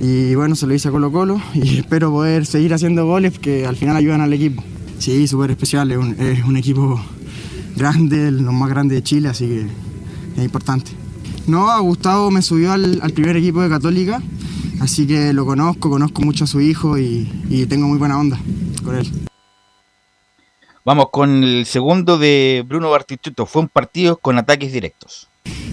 y 0.00 0.34
bueno, 0.36 0.54
se 0.54 0.66
lo 0.66 0.74
hice 0.74 0.88
a 0.88 0.90
Colo 0.92 1.10
Colo 1.12 1.40
y 1.54 1.78
espero 1.78 2.10
poder 2.10 2.46
seguir 2.46 2.72
haciendo 2.72 3.04
goles 3.06 3.38
que 3.38 3.66
al 3.66 3.76
final 3.76 3.96
ayudan 3.96 4.20
al 4.20 4.32
equipo. 4.32 4.62
Sí, 4.98 5.26
súper 5.26 5.50
especial, 5.50 5.90
es 5.90 5.98
un, 5.98 6.12
es 6.20 6.44
un 6.44 6.56
equipo 6.56 7.00
grande, 7.76 8.30
los 8.30 8.54
más 8.54 8.68
grandes 8.70 8.96
de 8.98 9.02
Chile, 9.02 9.28
así 9.28 9.46
que 9.46 9.60
es 10.38 10.44
importante. 10.44 10.92
No, 11.46 11.70
a 11.70 11.80
Gustavo 11.80 12.30
me 12.30 12.40
subió 12.40 12.72
al, 12.72 13.00
al 13.02 13.12
primer 13.12 13.36
equipo 13.36 13.60
de 13.62 13.68
Católica, 13.68 14.22
así 14.80 15.06
que 15.06 15.32
lo 15.32 15.44
conozco, 15.44 15.90
conozco 15.90 16.22
mucho 16.22 16.44
a 16.44 16.46
su 16.46 16.60
hijo 16.60 16.98
y, 16.98 17.30
y 17.48 17.66
tengo 17.66 17.88
muy 17.88 17.98
buena 17.98 18.18
onda 18.18 18.38
con 18.84 18.96
él. 18.96 19.10
Vamos 20.84 21.10
con 21.10 21.44
el 21.44 21.64
segundo 21.66 22.18
de 22.18 22.64
Bruno 22.66 22.90
Bartichotto. 22.90 23.46
Fue 23.46 23.62
un 23.62 23.68
partido 23.68 24.16
con 24.16 24.36
ataques 24.38 24.72
directos. 24.72 25.28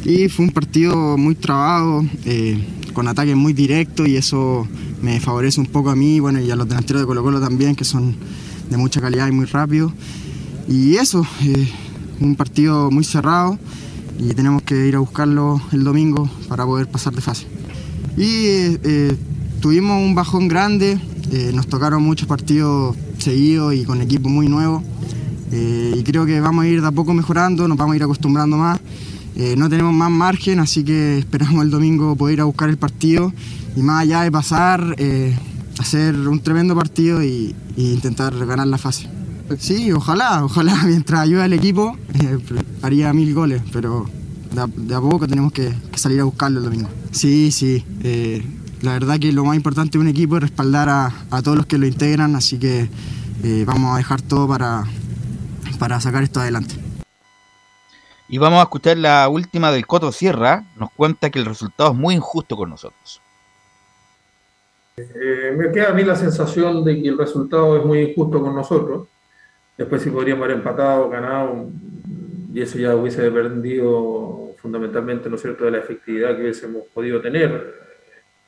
Y 0.05 0.29
fue 0.29 0.45
un 0.45 0.51
partido 0.51 1.17
muy 1.17 1.35
trabado, 1.35 2.03
eh, 2.25 2.63
con 2.93 3.07
ataques 3.07 3.35
muy 3.35 3.53
directos 3.53 4.07
y 4.07 4.17
eso 4.17 4.67
me 5.01 5.19
favorece 5.19 5.59
un 5.59 5.67
poco 5.67 5.89
a 5.89 5.95
mí 5.95 6.19
bueno, 6.19 6.39
y 6.39 6.49
a 6.51 6.55
los 6.55 6.67
delanteros 6.67 7.01
de 7.01 7.07
Colo 7.07 7.23
Colo 7.23 7.39
también, 7.39 7.75
que 7.75 7.85
son 7.85 8.15
de 8.69 8.77
mucha 8.77 9.01
calidad 9.01 9.27
y 9.27 9.31
muy 9.31 9.45
rápido. 9.45 9.91
Y 10.67 10.95
eso, 10.95 11.25
eh, 11.43 11.67
un 12.19 12.35
partido 12.35 12.91
muy 12.91 13.03
cerrado 13.03 13.57
y 14.19 14.33
tenemos 14.33 14.61
que 14.63 14.87
ir 14.87 14.95
a 14.95 14.99
buscarlo 14.99 15.61
el 15.71 15.83
domingo 15.83 16.29
para 16.49 16.65
poder 16.65 16.87
pasar 16.87 17.13
de 17.13 17.21
fase. 17.21 17.47
Y 18.17 18.45
eh, 18.45 18.79
eh, 18.83 19.17
tuvimos 19.61 20.03
un 20.03 20.13
bajón 20.13 20.49
grande, 20.49 20.99
eh, 21.31 21.51
nos 21.53 21.67
tocaron 21.67 22.03
muchos 22.03 22.27
partidos 22.27 22.95
seguidos 23.17 23.73
y 23.73 23.85
con 23.85 24.01
equipo 24.01 24.29
muy 24.29 24.47
nuevo. 24.47 24.83
Y 25.51 26.03
creo 26.03 26.27
que 26.27 26.39
vamos 26.39 26.65
a 26.65 26.67
ir 26.67 26.79
de 26.81 26.87
a 26.87 26.91
poco 26.91 27.11
mejorando, 27.13 27.67
nos 27.67 27.75
vamos 27.75 27.93
a 27.93 27.95
ir 27.95 28.03
acostumbrando 28.03 28.55
más. 28.55 28.79
No 29.57 29.67
tenemos 29.67 29.93
más 29.93 30.11
margen, 30.11 30.59
así 30.59 30.83
que 30.83 31.17
esperamos 31.19 31.63
el 31.63 31.71
domingo 31.71 32.15
poder 32.15 32.35
ir 32.35 32.41
a 32.41 32.43
buscar 32.43 32.69
el 32.69 32.77
partido 32.77 33.33
y 33.75 33.81
más 33.81 34.03
allá 34.03 34.21
de 34.21 34.31
pasar, 34.31 34.95
hacer 35.79 36.15
un 36.27 36.39
tremendo 36.41 36.75
partido 36.75 37.23
y 37.23 37.55
intentar 37.77 38.37
ganar 38.45 38.67
la 38.67 38.77
fase. 38.77 39.09
Sí, 39.57 39.91
ojalá, 39.91 40.43
ojalá, 40.43 40.75
mientras 40.85 41.21
ayude 41.21 41.43
al 41.43 41.53
equipo, 41.53 41.97
eh, 42.21 42.37
haría 42.81 43.11
mil 43.13 43.33
goles, 43.33 43.61
pero 43.73 44.05
de 44.51 44.61
a, 44.61 44.67
de 44.67 44.95
a 44.95 45.01
poco 45.01 45.27
tenemos 45.27 45.51
que, 45.51 45.73
que 45.91 45.97
salir 45.97 46.21
a 46.21 46.23
buscarlo 46.23 46.59
el 46.59 46.65
domingo. 46.65 46.89
Sí, 47.11 47.51
sí, 47.51 47.85
eh, 48.03 48.43
la 48.81 48.93
verdad 48.93 49.19
que 49.19 49.31
lo 49.31 49.43
más 49.43 49.55
importante 49.55 49.97
de 49.97 50.01
un 50.01 50.07
equipo 50.07 50.37
es 50.37 50.43
respaldar 50.43 50.89
a, 50.89 51.11
a 51.31 51.41
todos 51.41 51.57
los 51.57 51.65
que 51.65 51.77
lo 51.77 51.85
integran, 51.85 52.35
así 52.35 52.59
que 52.59 52.89
eh, 53.43 53.63
vamos 53.65 53.93
a 53.93 53.97
dejar 53.97 54.21
todo 54.21 54.47
para, 54.47 54.83
para 55.79 55.99
sacar 55.99 56.23
esto 56.23 56.39
adelante. 56.39 56.75
Y 58.27 58.37
vamos 58.37 58.59
a 58.59 58.63
escuchar 58.63 58.97
la 58.97 59.27
última 59.27 59.71
del 59.71 59.87
Coto 59.87 60.11
Sierra. 60.11 60.63
Nos 60.77 60.91
cuenta 60.91 61.31
que 61.31 61.39
el 61.39 61.45
resultado 61.45 61.91
es 61.91 61.97
muy 61.97 62.13
injusto 62.13 62.55
con 62.55 62.69
nosotros. 62.69 63.21
Eh, 64.97 65.55
me 65.57 65.71
queda 65.71 65.89
a 65.89 65.93
mí 65.93 66.03
la 66.03 66.15
sensación 66.15 66.83
de 66.83 67.01
que 67.01 67.07
el 67.07 67.17
resultado 67.17 67.77
es 67.77 67.85
muy 67.85 68.01
injusto 68.01 68.41
con 68.41 68.53
nosotros. 68.53 69.07
Después 69.79 70.01
si 70.01 70.09
podríamos 70.09 70.43
haber 70.43 70.57
empatado, 70.57 71.09
ganado, 71.09 71.69
y 72.53 72.61
eso 72.61 72.77
ya 72.77 72.93
hubiese 72.97 73.21
dependido 73.21 74.53
fundamentalmente, 74.57 75.29
¿no 75.29 75.37
es 75.37 75.41
cierto?, 75.41 75.63
de 75.63 75.71
la 75.71 75.77
efectividad 75.77 76.35
que 76.35 76.41
hubiésemos 76.41 76.83
podido 76.93 77.21
tener, 77.21 77.75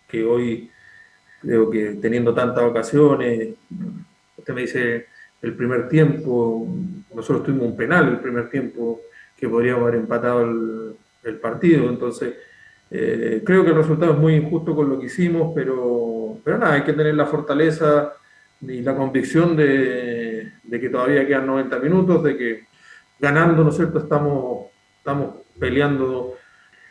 que 0.09 0.25
hoy 0.25 0.69
creo 1.41 1.69
que 1.69 1.93
teniendo 2.01 2.33
tantas 2.33 2.65
ocasiones, 2.65 3.55
usted 4.35 4.53
me 4.53 4.61
dice 4.63 5.05
el 5.41 5.55
primer 5.55 5.87
tiempo, 5.87 6.67
nosotros 7.15 7.45
tuvimos 7.45 7.67
un 7.67 7.77
penal 7.77 8.09
el 8.09 8.19
primer 8.19 8.49
tiempo 8.49 8.99
que 9.37 9.47
podríamos 9.47 9.83
haber 9.83 10.01
empatado 10.01 10.41
el, 10.41 10.95
el 11.23 11.37
partido, 11.37 11.87
entonces 11.87 12.33
eh, 12.89 13.41
creo 13.45 13.63
que 13.63 13.69
el 13.69 13.77
resultado 13.77 14.11
es 14.11 14.19
muy 14.19 14.35
injusto 14.35 14.75
con 14.75 14.89
lo 14.89 14.99
que 14.99 15.05
hicimos, 15.05 15.53
pero, 15.55 16.39
pero 16.43 16.57
nada, 16.57 16.73
hay 16.73 16.83
que 16.83 16.91
tener 16.91 17.15
la 17.15 17.25
fortaleza 17.25 18.15
y 18.61 18.81
la 18.81 18.95
convicción 18.95 19.55
de, 19.55 20.51
de 20.63 20.79
que 20.79 20.89
todavía 20.89 21.25
quedan 21.27 21.47
90 21.47 21.79
minutos, 21.79 22.23
de 22.23 22.37
que 22.37 22.63
ganando, 23.19 23.63
¿no 23.63 23.69
es 23.69 23.75
cierto?, 23.75 23.99
estamos, 23.99 24.67
estamos 24.97 25.35
peleando 25.59 26.35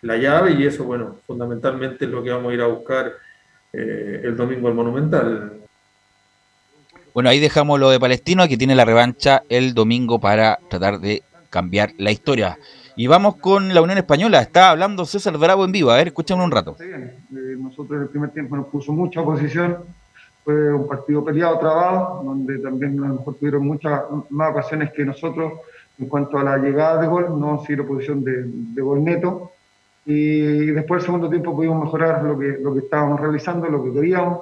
la 0.02 0.16
llave 0.16 0.52
y 0.52 0.66
eso, 0.66 0.84
bueno, 0.84 1.18
fundamentalmente 1.26 2.04
es 2.04 2.10
lo 2.10 2.22
que 2.22 2.30
vamos 2.30 2.50
a 2.50 2.54
ir 2.54 2.60
a 2.62 2.66
buscar 2.66 3.12
eh, 3.72 4.22
el 4.24 4.36
domingo 4.36 4.68
al 4.68 4.74
Monumental. 4.74 5.52
Bueno, 7.12 7.28
ahí 7.28 7.40
dejamos 7.40 7.78
lo 7.78 7.90
de 7.90 7.98
Palestino, 7.98 8.46
que 8.48 8.56
tiene 8.56 8.74
la 8.74 8.84
revancha 8.84 9.42
el 9.48 9.74
domingo 9.74 10.20
para 10.20 10.58
tratar 10.68 11.00
de 11.00 11.22
cambiar 11.50 11.92
la 11.98 12.12
historia. 12.12 12.58
Y 12.96 13.06
vamos 13.08 13.36
con 13.36 13.74
la 13.74 13.82
Unión 13.82 13.98
Española. 13.98 14.40
Está 14.40 14.70
hablando 14.70 15.04
César 15.04 15.36
Bravo 15.36 15.64
en 15.64 15.72
vivo. 15.72 15.90
A 15.90 15.96
ver, 15.96 16.08
escúchame 16.08 16.44
un 16.44 16.50
rato. 16.50 16.76
Eh, 16.80 17.56
nosotros 17.58 17.96
en 17.96 18.02
el 18.02 18.08
primer 18.08 18.30
tiempo 18.30 18.56
nos 18.56 18.66
puso 18.66 18.92
mucha 18.92 19.20
oposición, 19.20 19.78
fue 20.50 20.72
un 20.74 20.88
partido 20.88 21.24
peleado, 21.24 21.58
trabado, 21.58 22.22
donde 22.24 22.58
también 22.58 23.02
a 23.04 23.08
lo 23.08 23.14
mejor 23.14 23.34
tuvieron 23.34 23.66
muchas 23.66 24.02
más 24.30 24.50
ocasiones 24.50 24.92
que 24.92 25.04
nosotros 25.04 25.52
en 25.98 26.08
cuanto 26.08 26.38
a 26.38 26.42
la 26.42 26.56
llegada 26.56 27.00
de 27.00 27.06
gol, 27.06 27.38
no 27.38 27.60
seguir 27.60 27.82
oposición 27.82 28.24
de, 28.24 28.44
de 28.46 28.82
gol 28.82 29.04
neto. 29.04 29.52
Y 30.06 30.66
después 30.66 31.02
el 31.02 31.06
segundo 31.06 31.28
tiempo 31.28 31.54
pudimos 31.54 31.84
mejorar 31.84 32.24
lo 32.24 32.38
que, 32.38 32.58
lo 32.60 32.72
que 32.72 32.80
estábamos 32.80 33.20
realizando, 33.20 33.68
lo 33.68 33.84
que 33.84 33.92
queríamos, 33.92 34.40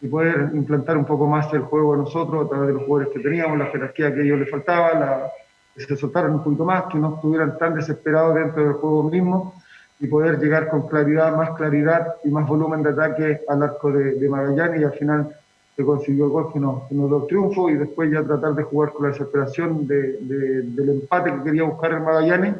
y 0.00 0.08
poder 0.08 0.50
implantar 0.54 0.96
un 0.96 1.04
poco 1.04 1.26
más 1.26 1.52
el 1.52 1.60
juego 1.60 1.96
nosotros 1.96 2.46
a 2.46 2.48
través 2.48 2.68
de 2.68 2.74
los 2.74 2.84
jugadores 2.84 3.14
que 3.14 3.20
teníamos, 3.20 3.58
la 3.58 3.66
jerarquía 3.66 4.12
que 4.12 4.20
a 4.20 4.24
ellos 4.24 4.40
les 4.40 4.50
faltaba, 4.50 4.94
la, 4.94 5.30
que 5.74 5.82
se 5.82 5.96
soltaran 5.96 6.32
un 6.32 6.42
poquito 6.42 6.64
más, 6.64 6.84
que 6.84 6.98
no 6.98 7.16
estuvieran 7.16 7.58
tan 7.58 7.74
desesperados 7.74 8.34
dentro 8.34 8.64
del 8.64 8.72
juego 8.74 9.02
mismo 9.04 9.54
y 10.00 10.06
poder 10.06 10.38
llegar 10.38 10.68
con 10.68 10.88
claridad, 10.88 11.36
más 11.36 11.50
claridad 11.50 12.14
y 12.24 12.30
más 12.30 12.46
volumen 12.46 12.82
de 12.82 12.90
ataque 12.90 13.40
al 13.46 13.62
arco 13.62 13.92
de, 13.92 14.14
de 14.14 14.28
Magallanes 14.28 14.80
y 14.80 14.84
al 14.84 14.92
final 14.92 15.36
se 15.76 15.84
consiguió 15.84 16.26
el 16.26 16.30
gol 16.30 16.52
que 16.52 16.60
nos, 16.60 16.84
que 16.88 16.94
nos 16.94 17.08
dio 17.08 17.22
triunfo 17.24 17.68
y 17.68 17.74
después 17.76 18.10
ya 18.12 18.22
tratar 18.22 18.54
de 18.54 18.62
jugar 18.62 18.92
con 18.92 19.02
la 19.06 19.12
desesperación 19.12 19.86
de, 19.86 20.12
de- 20.20 20.62
del 20.62 20.90
empate 20.90 21.32
que 21.32 21.42
quería 21.42 21.64
buscar 21.64 21.92
el 21.92 22.00
Magallanes. 22.00 22.54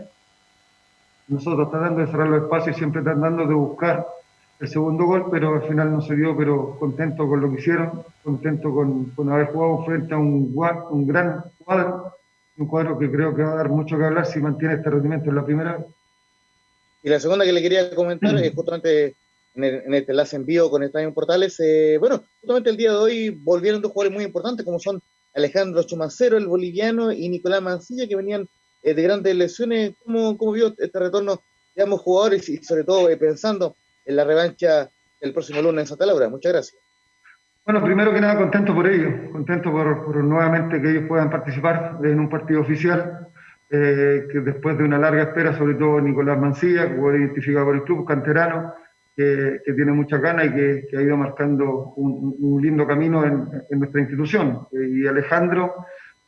Nosotros 1.28 1.70
tratando 1.70 2.00
de 2.00 2.06
cerrar 2.08 2.28
los 2.28 2.42
espacios, 2.42 2.76
siempre 2.76 3.02
tratando 3.02 3.46
de 3.46 3.54
buscar 3.54 4.06
el 4.60 4.68
segundo 4.68 5.04
gol, 5.04 5.26
pero 5.30 5.54
al 5.54 5.62
final 5.62 5.90
no 5.92 6.00
se 6.02 6.14
dio, 6.16 6.36
pero 6.36 6.76
contento 6.78 7.26
con 7.28 7.40
lo 7.40 7.50
que 7.50 7.60
hicieron, 7.60 8.02
contento 8.22 8.72
con, 8.74 9.06
con 9.10 9.30
haber 9.32 9.46
jugado 9.46 9.84
frente 9.84 10.14
a 10.14 10.18
un, 10.18 10.52
un 10.90 11.06
gran 11.06 11.44
cuadro, 11.64 12.12
un 12.58 12.66
cuadro 12.66 12.98
que 12.98 13.10
creo 13.10 13.34
que 13.34 13.42
va 13.42 13.52
a 13.52 13.56
dar 13.56 13.68
mucho 13.68 13.96
que 13.96 14.04
hablar 14.04 14.26
si 14.26 14.38
mantiene 14.40 14.74
este 14.74 14.90
rendimiento 14.90 15.30
en 15.30 15.36
la 15.36 15.44
primera. 15.44 15.78
Y 17.02 17.08
la 17.08 17.20
segunda 17.20 17.44
que 17.44 17.52
le 17.52 17.62
quería 17.62 17.94
comentar 17.94 18.34
es 18.36 18.52
justamente 18.54 19.14
en, 19.55 19.94
este 19.94 20.12
enlace 20.12 20.36
en 20.36 20.46
vivo 20.46 20.70
con 20.70 20.82
Estadio 20.82 21.12
Portales. 21.14 21.59
eh, 21.61 21.96
bueno, 21.98 22.22
justamente 22.40 22.70
el 22.70 22.76
día 22.76 22.90
de 22.90 22.96
hoy 22.96 23.30
volvieron 23.30 23.80
dos 23.80 23.92
jugadores 23.92 24.14
muy 24.14 24.24
importantes 24.24 24.64
como 24.64 24.78
son 24.78 25.00
Alejandro 25.34 25.82
Chumancero, 25.82 26.36
el 26.36 26.46
boliviano, 26.46 27.12
y 27.12 27.28
Nicolás 27.28 27.62
Mancilla, 27.62 28.07
que 28.07 28.16
venían 28.16 28.48
eh, 28.82 28.94
de 28.94 29.02
grandes 29.02 29.34
lesiones. 29.34 29.94
¿Cómo, 30.05 30.52
vio 30.52 30.74
este 30.78 30.98
retorno 30.98 31.40
de 31.74 31.82
ambos 31.82 32.00
jugadores 32.00 32.48
y 32.48 32.59
sobre 32.59 32.84
todo 32.84 33.09
eh, 33.09 33.16
pensando 33.16 33.76
en 34.05 34.16
la 34.16 34.24
revancha 34.24 34.88
el 35.20 35.32
próximo 35.32 35.62
lunes 35.62 35.82
en 35.82 35.86
Santa 35.88 36.07
Laura. 36.07 36.28
Muchas 36.28 36.52
gracias. 36.52 36.82
Bueno, 37.64 37.82
primero 37.82 38.12
que 38.12 38.20
nada, 38.20 38.36
contento 38.36 38.74
por 38.74 38.86
ello, 38.86 39.32
contento 39.32 39.72
por, 39.72 40.16
nuevamente 40.16 40.80
que 40.82 40.90
ellos 40.90 41.05
puedan 41.09 41.30
participar 41.30 41.98
en 42.05 42.20
un 42.20 42.28
partido 42.28 42.61
oficial, 42.61 43.26
eh, 43.70 44.26
que 44.30 44.40
después 44.40 44.76
de 44.76 44.84
una 44.84 44.98
larga 44.98 45.22
espera, 45.22 45.57
sobre 45.57 45.74
todo 45.74 45.98
Nicolás 45.98 46.38
Mancilla, 46.38 46.94
fue 46.94 47.18
identificado 47.18 47.64
por 47.64 47.74
el 47.76 47.82
club 47.84 48.07
canterano, 48.07 48.74
que, 49.16 49.60
que 49.64 49.72
tiene 49.74 49.92
muchas 49.92 50.20
ganas 50.20 50.46
y 50.46 50.50
que, 50.52 50.86
que 50.90 50.96
ha 50.98 51.02
ido 51.02 51.16
marcando 51.16 51.92
un, 51.96 52.34
un 52.38 52.62
lindo 52.62 52.86
camino 52.86 53.24
en, 53.24 53.48
en 53.70 53.78
nuestra 53.78 54.00
institución. 54.00 54.66
Y 54.72 55.06
Alejandro, 55.06 55.74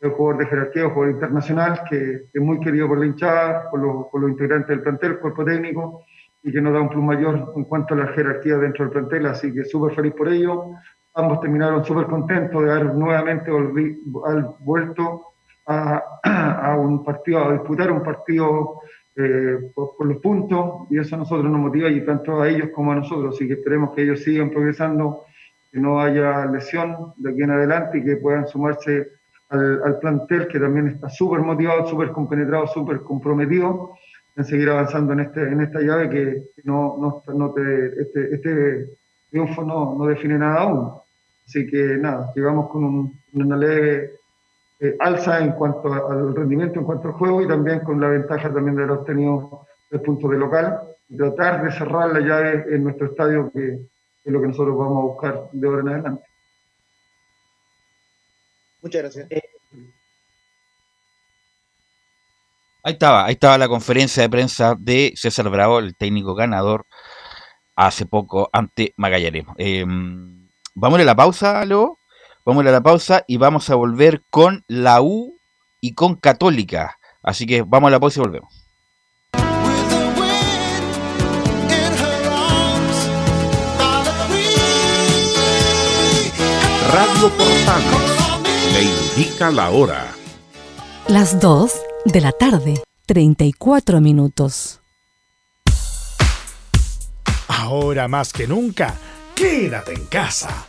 el 0.00 0.10
jugador 0.10 0.42
de 0.42 0.46
jerarquía, 0.46 0.86
un 0.86 0.92
jugador 0.94 1.14
internacional, 1.14 1.80
que 1.88 2.22
es 2.32 2.42
muy 2.42 2.60
querido 2.60 2.86
por 2.88 2.98
la 2.98 3.06
hinchada, 3.06 3.70
por 3.70 3.80
los, 3.80 4.06
por 4.10 4.20
los 4.20 4.30
integrantes 4.30 4.68
del 4.68 4.82
plantel, 4.82 5.18
cuerpo 5.18 5.44
técnico, 5.44 6.04
y 6.42 6.52
que 6.52 6.60
nos 6.60 6.72
da 6.74 6.80
un 6.80 6.88
plus 6.88 7.02
mayor 7.02 7.52
en 7.56 7.64
cuanto 7.64 7.94
a 7.94 7.96
la 7.98 8.06
jerarquía 8.08 8.56
dentro 8.58 8.84
del 8.84 8.92
plantel, 8.92 9.26
así 9.26 9.52
que 9.52 9.64
súper 9.64 9.94
feliz 9.96 10.12
por 10.14 10.28
ello. 10.28 10.70
Ambos 11.14 11.40
terminaron 11.40 11.84
súper 11.84 12.06
contentos 12.06 12.62
de 12.62 12.70
haber 12.70 12.94
nuevamente 12.94 13.50
volvi- 13.50 13.98
al- 14.26 14.54
vuelto 14.60 15.22
a, 15.66 16.02
a 16.22 16.76
un 16.76 17.02
partido, 17.04 17.44
a 17.48 17.52
disputar 17.54 17.90
un 17.90 18.02
partido 18.04 18.80
eh, 19.16 19.70
por, 19.74 19.96
por 19.96 20.06
los 20.06 20.18
puntos, 20.18 20.86
y 20.90 20.98
eso 20.98 21.14
a 21.16 21.18
nosotros 21.18 21.50
nos 21.50 21.60
motiva, 21.60 21.88
y 21.90 22.04
tanto 22.04 22.40
a 22.40 22.48
ellos 22.48 22.68
como 22.74 22.92
a 22.92 22.96
nosotros, 22.96 23.34
así 23.34 23.46
que 23.46 23.54
esperemos 23.54 23.94
que 23.94 24.02
ellos 24.02 24.22
sigan 24.22 24.50
progresando, 24.50 25.24
que 25.72 25.80
no 25.80 26.00
haya 26.00 26.46
lesión 26.46 27.12
de 27.16 27.30
aquí 27.30 27.42
en 27.42 27.50
adelante 27.50 27.98
y 27.98 28.04
que 28.04 28.16
puedan 28.16 28.46
sumarse 28.46 29.08
al, 29.50 29.82
al 29.84 29.98
plantel, 29.98 30.48
que 30.48 30.58
también 30.60 30.88
está 30.88 31.08
súper 31.08 31.40
motivado, 31.40 31.86
súper 31.86 32.10
compenetrado, 32.12 32.66
súper 32.66 33.00
comprometido 33.00 33.92
en 34.36 34.44
seguir 34.44 34.68
avanzando 34.68 35.12
en, 35.14 35.20
este, 35.20 35.42
en 35.42 35.60
esta 35.62 35.80
llave 35.80 36.10
que 36.10 36.42
no, 36.64 36.96
no, 37.00 37.22
no 37.34 37.50
te, 37.52 38.02
este, 38.02 38.34
este 38.34 38.86
triunfo 39.30 39.62
no, 39.64 39.96
no 39.98 40.06
define 40.06 40.36
nada 40.38 40.60
aún. 40.62 40.90
Así 41.46 41.66
que 41.66 41.96
nada, 41.96 42.32
llegamos 42.34 42.68
con 42.68 42.84
un- 42.84 43.12
una 43.34 43.56
leve 43.56 44.10
eh, 44.80 44.96
alza 45.00 45.38
en 45.40 45.52
cuanto 45.52 45.92
a- 45.92 46.12
al 46.12 46.34
rendimiento, 46.34 46.78
en 46.80 46.86
cuanto 46.86 47.08
al 47.08 47.14
juego 47.14 47.42
y 47.42 47.48
también 47.48 47.80
con 47.80 48.00
la 48.00 48.08
ventaja 48.08 48.52
también 48.52 48.76
de 48.76 48.82
haber 48.84 48.98
obtenido 48.98 49.66
el 49.90 50.00
punto 50.02 50.28
de 50.28 50.38
local 50.38 50.80
y 51.08 51.16
tratar 51.16 51.64
de 51.64 51.72
cerrar 51.72 52.12
la 52.12 52.20
llave 52.20 52.64
en 52.74 52.84
nuestro 52.84 53.06
estadio, 53.06 53.50
que 53.52 53.74
es 54.24 54.32
lo 54.32 54.40
que 54.40 54.48
nosotros 54.48 54.76
vamos 54.76 54.98
a 54.98 55.06
buscar 55.06 55.48
de 55.52 55.66
ahora 55.68 55.80
en 55.82 55.88
adelante. 55.88 56.24
Muchas 58.82 59.02
gracias. 59.02 59.28
Ahí 62.82 62.92
estaba, 62.92 63.24
ahí 63.24 63.32
estaba 63.32 63.58
la 63.58 63.68
conferencia 63.68 64.22
de 64.22 64.28
prensa 64.30 64.76
de 64.78 65.12
César 65.16 65.48
Bravo, 65.50 65.80
el 65.80 65.96
técnico 65.96 66.34
ganador, 66.34 66.86
hace 67.74 68.06
poco 68.06 68.48
ante 68.52 68.94
Magallanes. 68.96 69.44
Eh, 69.58 69.84
vamos 70.74 71.00
a 71.00 71.04
la 71.04 71.16
pausa, 71.16 71.64
Leo. 71.64 71.98
Vamos 72.46 72.64
a 72.64 72.70
la 72.70 72.80
pausa 72.80 73.24
y 73.26 73.38
vamos 73.38 73.70
a 73.70 73.74
volver 73.74 74.22
con 74.30 74.62
la 74.68 75.02
U 75.02 75.36
y 75.80 75.94
con 75.94 76.14
Católica. 76.14 76.96
Así 77.20 77.44
que 77.44 77.62
vamos 77.62 77.88
a 77.88 77.90
la 77.90 77.98
pausa 77.98 78.20
y 78.20 78.22
volvemos. 78.22 78.54
Radio 86.92 87.30
Portales 87.36 88.74
le 88.74 88.82
indica 88.84 89.50
la 89.50 89.70
hora. 89.70 90.06
Las 91.08 91.40
2 91.40 91.72
de 92.04 92.20
la 92.20 92.30
tarde, 92.30 92.80
34 93.06 94.00
minutos. 94.00 94.80
Ahora 97.48 98.06
más 98.06 98.32
que 98.32 98.46
nunca, 98.46 98.94
quédate 99.34 99.94
en 99.94 100.06
casa 100.06 100.68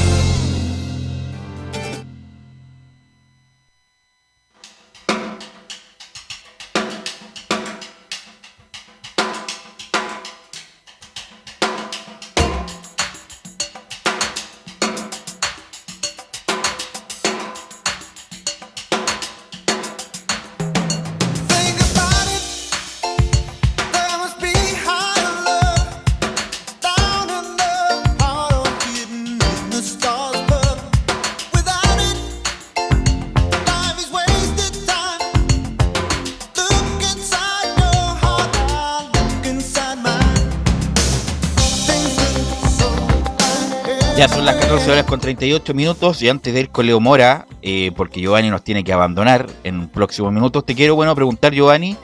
horas 44.91 45.05
con 45.05 45.19
38 45.19 45.73
minutos 45.73 46.21
y 46.21 46.27
antes 46.27 46.53
de 46.53 46.59
ir 46.59 46.69
con 46.69 46.85
Leo 46.85 46.99
Mora, 46.99 47.47
eh, 47.61 47.91
porque 47.95 48.19
Giovanni 48.19 48.49
nos 48.49 48.63
tiene 48.63 48.83
que 48.83 48.91
abandonar 48.91 49.47
en 49.63 49.87
próximos 49.87 50.33
minutos, 50.33 50.65
te 50.65 50.75
quiero 50.75 50.95
bueno 50.95 51.15
preguntar, 51.15 51.53
Giovanni, 51.53 51.95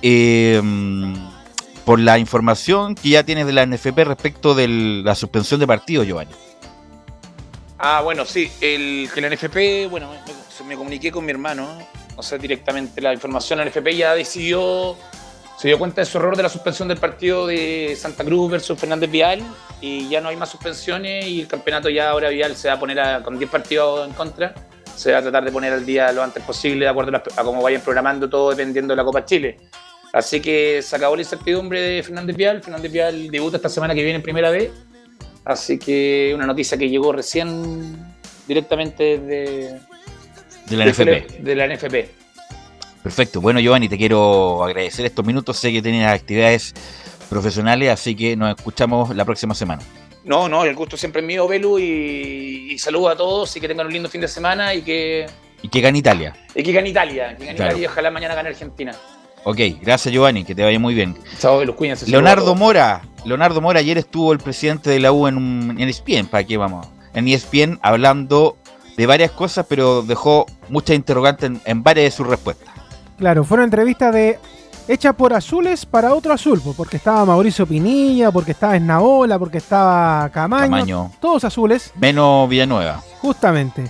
eh, 0.00 0.62
por 1.84 2.00
la 2.00 2.18
información 2.18 2.94
que 2.94 3.10
ya 3.10 3.22
tienes 3.22 3.46
de 3.46 3.52
la 3.52 3.66
NFP 3.66 4.04
respecto 4.04 4.54
de 4.54 4.68
la 4.68 5.14
suspensión 5.14 5.60
de 5.60 5.66
partido 5.66 6.04
Giovanni. 6.04 6.32
Ah, 7.78 8.00
bueno, 8.02 8.24
sí, 8.24 8.50
el, 8.60 9.10
que 9.12 9.20
la 9.20 9.28
NFP, 9.28 9.90
bueno, 9.90 10.10
me, 10.60 10.66
me 10.66 10.76
comuniqué 10.76 11.12
con 11.12 11.24
mi 11.26 11.32
hermano, 11.32 11.68
o 12.16 12.22
sea, 12.22 12.38
directamente 12.38 13.00
la 13.02 13.12
información, 13.12 13.58
la 13.58 13.66
NFP 13.66 13.94
ya 13.94 14.14
decidió 14.14 14.96
se 15.62 15.68
dio 15.68 15.78
cuenta 15.78 16.00
de 16.00 16.06
su 16.06 16.18
error 16.18 16.36
de 16.36 16.42
la 16.42 16.48
suspensión 16.48 16.88
del 16.88 16.98
partido 16.98 17.46
de 17.46 17.94
Santa 17.96 18.24
Cruz 18.24 18.50
versus 18.50 18.76
Fernández 18.76 19.08
Vial 19.08 19.40
y 19.80 20.08
ya 20.08 20.20
no 20.20 20.28
hay 20.28 20.34
más 20.36 20.48
suspensiones 20.50 21.24
y 21.24 21.42
el 21.42 21.46
campeonato 21.46 21.88
ya 21.88 22.10
ahora 22.10 22.30
Vial 22.30 22.56
se 22.56 22.66
va 22.66 22.74
a 22.74 22.80
poner 22.80 22.98
a- 22.98 23.22
con 23.22 23.38
10 23.38 23.48
partidos 23.48 24.08
en 24.08 24.12
contra, 24.12 24.54
se 24.96 25.12
va 25.12 25.18
a 25.18 25.22
tratar 25.22 25.44
de 25.44 25.52
poner 25.52 25.72
al 25.72 25.86
día 25.86 26.10
lo 26.10 26.20
antes 26.24 26.42
posible 26.42 26.84
de 26.86 26.88
acuerdo 26.90 27.16
a, 27.16 27.22
a 27.40 27.44
cómo 27.44 27.62
vayan 27.62 27.80
programando 27.80 28.28
todo 28.28 28.50
dependiendo 28.50 28.90
de 28.92 28.96
la 28.96 29.04
Copa 29.04 29.24
Chile. 29.24 29.56
Así 30.12 30.40
que 30.40 30.82
se 30.82 30.96
acabó 30.96 31.14
la 31.14 31.22
incertidumbre 31.22 31.80
de 31.80 32.02
Fernández 32.02 32.34
Vial, 32.36 32.60
Fernández 32.60 32.90
Vial 32.90 33.30
debuta 33.30 33.56
esta 33.56 33.68
semana 33.68 33.94
que 33.94 34.02
viene 34.02 34.16
en 34.16 34.22
primera 34.22 34.50
vez 34.50 34.70
Así 35.44 35.78
que 35.78 36.32
una 36.34 36.44
noticia 36.46 36.76
que 36.76 36.88
llegó 36.88 37.12
recién 37.12 37.96
directamente 38.48 39.18
de, 39.18 39.80
De 40.66 40.76
la 40.76 40.86
NFP. 40.86 41.38
De 41.40 41.54
la 41.54 41.66
NFP. 41.68 42.21
Perfecto. 43.02 43.40
Bueno, 43.40 43.58
Giovanni, 43.60 43.88
te 43.88 43.98
quiero 43.98 44.62
agradecer 44.62 45.04
estos 45.06 45.24
minutos. 45.24 45.56
Sé 45.56 45.72
que 45.72 45.82
tienes 45.82 46.06
actividades 46.06 46.72
profesionales, 47.28 47.90
así 47.90 48.14
que 48.14 48.36
nos 48.36 48.56
escuchamos 48.56 49.14
la 49.16 49.24
próxima 49.24 49.54
semana. 49.54 49.82
No, 50.24 50.48
no, 50.48 50.64
el 50.64 50.74
gusto 50.76 50.96
siempre 50.96 51.20
es 51.20 51.26
mío, 51.26 51.48
Belu, 51.48 51.78
y, 51.80 52.68
y 52.72 52.78
saludo 52.78 53.08
a 53.08 53.16
todos 53.16 53.56
y 53.56 53.60
que 53.60 53.66
tengan 53.66 53.86
un 53.88 53.92
lindo 53.92 54.08
fin 54.08 54.20
de 54.20 54.28
semana 54.28 54.72
y 54.72 54.82
que, 54.82 55.26
Y 55.62 55.68
que 55.68 55.80
gane 55.80 55.98
Italia. 55.98 56.32
y 56.54 56.62
que 56.62 56.70
gane 56.72 56.90
Italia, 56.90 57.36
que 57.36 57.44
gane 57.46 57.56
Claro. 57.56 57.70
Italia 57.72 57.82
y 57.82 57.86
ojalá 57.86 58.10
mañana 58.12 58.34
gane 58.36 58.50
Argentina. 58.50 58.94
Ok, 59.44 59.58
gracias 59.80 60.14
Giovanni, 60.14 60.44
que 60.44 60.54
te 60.54 60.62
vaya 60.62 60.78
muy 60.78 60.94
bien. 60.94 61.16
Chao, 61.40 61.58
Belu, 61.58 61.74
cuídense. 61.74 62.08
Leonardo 62.08 62.54
Mora, 62.54 63.02
Leonardo 63.24 63.60
Mora, 63.60 63.80
ayer 63.80 63.98
estuvo 63.98 64.32
el 64.32 64.38
presidente 64.38 64.90
de 64.90 65.00
la 65.00 65.10
U 65.10 65.26
en, 65.26 65.36
un, 65.36 65.76
en 65.80 65.88
ESPN, 65.88 66.26
¿para 66.26 66.44
qué 66.44 66.56
vamos? 66.56 66.86
En 67.14 67.26
ESPN 67.26 67.80
hablando 67.82 68.56
de 68.96 69.06
varias 69.06 69.32
cosas, 69.32 69.66
pero 69.68 70.02
dejó 70.02 70.46
muchas 70.68 70.94
interrogantes 70.94 71.50
en, 71.50 71.60
en 71.64 71.82
varias 71.82 72.04
de 72.04 72.10
sus 72.16 72.28
respuestas. 72.28 72.71
Claro, 73.22 73.44
fue 73.44 73.54
una 73.54 73.64
entrevista 73.66 74.10
de 74.10 74.40
hecha 74.88 75.12
por 75.12 75.32
azules 75.32 75.86
para 75.86 76.12
otro 76.12 76.32
azul, 76.32 76.60
porque 76.76 76.96
estaba 76.96 77.24
Mauricio 77.24 77.68
Pinilla, 77.68 78.32
porque 78.32 78.50
estaba 78.50 78.74
Esnaola, 78.74 79.38
porque 79.38 79.58
estaba 79.58 80.28
Camaño, 80.30 80.62
Camaño. 80.64 81.10
todos 81.20 81.44
azules, 81.44 81.92
Menos 82.00 82.48
Villanueva. 82.48 83.00
justamente. 83.20 83.84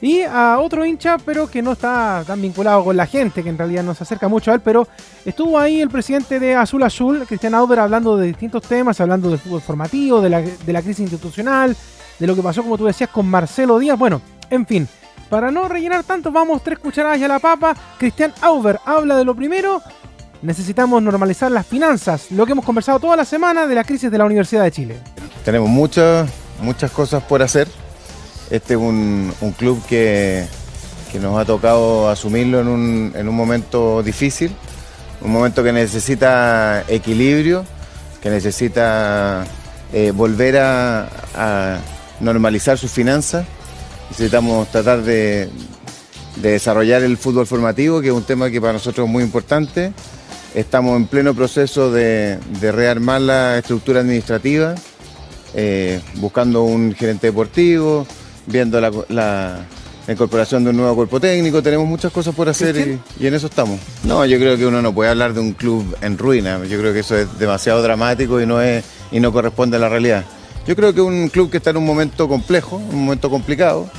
Y 0.00 0.22
a 0.22 0.58
otro 0.58 0.86
hincha, 0.86 1.18
pero 1.22 1.50
que 1.50 1.60
no 1.60 1.72
está 1.72 2.24
tan 2.26 2.40
vinculado 2.40 2.82
con 2.82 2.96
la 2.96 3.04
gente, 3.04 3.42
que 3.42 3.50
en 3.50 3.58
realidad 3.58 3.82
no 3.82 3.92
se 3.92 4.04
acerca 4.04 4.26
mucho 4.26 4.52
a 4.52 4.54
él, 4.54 4.60
pero 4.62 4.88
estuvo 5.26 5.58
ahí 5.58 5.82
el 5.82 5.90
presidente 5.90 6.40
de 6.40 6.54
Azul 6.54 6.82
Azul, 6.82 7.26
Cristian 7.28 7.54
Auber, 7.54 7.80
hablando 7.80 8.16
de 8.16 8.28
distintos 8.28 8.62
temas, 8.62 8.98
hablando 9.02 9.28
del 9.28 9.38
fútbol 9.38 9.60
formativo, 9.60 10.22
de 10.22 10.30
la, 10.30 10.40
de 10.40 10.72
la 10.72 10.80
crisis 10.80 11.00
institucional, 11.00 11.76
de 12.18 12.26
lo 12.26 12.34
que 12.34 12.40
pasó, 12.42 12.62
como 12.62 12.78
tú 12.78 12.86
decías, 12.86 13.10
con 13.10 13.28
Marcelo 13.28 13.78
Díaz. 13.78 13.98
Bueno, 13.98 14.22
en 14.48 14.66
fin, 14.66 14.88
para 15.28 15.50
no 15.50 15.68
rellenar 15.68 16.04
tanto, 16.04 16.30
vamos 16.32 16.62
tres 16.62 16.78
cucharadas 16.78 17.18
y 17.18 17.24
a 17.24 17.28
la 17.28 17.38
papa. 17.38 17.76
Cristian 17.98 18.32
Auber 18.40 18.78
habla 18.84 19.16
de 19.16 19.24
lo 19.24 19.34
primero. 19.34 19.82
Necesitamos 20.40 21.02
normalizar 21.02 21.50
las 21.50 21.66
finanzas, 21.66 22.30
lo 22.30 22.46
que 22.46 22.52
hemos 22.52 22.64
conversado 22.64 23.00
toda 23.00 23.16
la 23.16 23.24
semana 23.24 23.66
de 23.66 23.74
la 23.74 23.84
crisis 23.84 24.10
de 24.10 24.18
la 24.18 24.24
Universidad 24.24 24.62
de 24.62 24.70
Chile. 24.70 24.96
Tenemos 25.44 25.68
muchas, 25.68 26.30
muchas 26.62 26.90
cosas 26.92 27.22
por 27.24 27.42
hacer. 27.42 27.68
Este 28.50 28.74
es 28.74 28.80
un, 28.80 29.32
club 29.58 29.84
que, 29.86 30.46
que 31.12 31.18
nos 31.18 31.38
ha 31.38 31.44
tocado 31.44 32.08
asumirlo 32.08 32.60
en 32.60 32.68
un, 32.68 33.12
en 33.14 33.28
un 33.28 33.34
momento 33.34 34.02
difícil, 34.02 34.54
un 35.20 35.32
momento 35.32 35.62
que 35.62 35.72
necesita 35.72 36.84
equilibrio, 36.88 37.64
que 38.22 38.30
necesita 38.30 39.44
eh, 39.92 40.12
volver 40.14 40.58
a, 40.58 41.08
a 41.34 41.78
normalizar 42.20 42.78
sus 42.78 42.90
finanzas. 42.90 43.44
Necesitamos 44.10 44.68
tratar 44.70 45.02
de, 45.02 45.48
de 46.36 46.50
desarrollar 46.50 47.02
el 47.02 47.16
fútbol 47.16 47.46
formativo, 47.46 48.00
que 48.00 48.08
es 48.08 48.12
un 48.14 48.24
tema 48.24 48.50
que 48.50 48.60
para 48.60 48.72
nosotros 48.74 49.06
es 49.06 49.12
muy 49.12 49.22
importante. 49.22 49.92
Estamos 50.54 50.96
en 50.96 51.06
pleno 51.06 51.34
proceso 51.34 51.90
de, 51.92 52.38
de 52.60 52.72
rearmar 52.72 53.20
la 53.20 53.58
estructura 53.58 54.00
administrativa, 54.00 54.74
eh, 55.54 56.00
buscando 56.16 56.62
un 56.62 56.94
gerente 56.94 57.28
deportivo, 57.28 58.06
viendo 58.46 58.80
la, 58.80 58.90
la- 59.08 59.60
la 60.06 60.14
incorporación 60.14 60.64
de 60.64 60.70
un 60.70 60.78
nuevo 60.78 60.94
cuerpo 60.96 61.20
técnico. 61.20 61.62
Tenemos 61.62 61.86
muchas 61.86 62.10
cosas 62.10 62.34
por 62.34 62.48
hacer 62.48 62.74
y, 63.18 63.24
y 63.24 63.26
en 63.26 63.34
eso 63.34 63.46
estamos. 63.48 63.78
No, 64.04 64.24
yo 64.24 64.38
creo 64.38 64.56
que 64.56 64.64
uno 64.66 64.80
no 64.80 64.94
puede 64.94 65.10
hablar 65.10 65.34
de 65.34 65.40
un 65.40 65.52
club 65.52 65.94
en 66.00 66.16
ruina. 66.16 66.64
Yo 66.64 66.78
creo 66.80 66.94
que 66.94 67.00
eso 67.00 67.14
es 67.14 67.38
demasiado 67.38 67.82
dramático 67.82 68.40
y 68.40 68.46
no, 68.46 68.58
es, 68.62 68.82
y 69.12 69.20
no 69.20 69.34
corresponde 69.34 69.76
a 69.76 69.80
la 69.80 69.90
realidad. 69.90 70.24
Yo 70.68 70.76
creo 70.76 70.92
que 70.92 71.00
un 71.00 71.30
club 71.30 71.50
que 71.50 71.56
está 71.56 71.70
en 71.70 71.78
un 71.78 71.86
momento 71.86 72.28
complejo, 72.28 72.76
un 72.76 73.06
momento 73.06 73.30
complicado, 73.30 73.90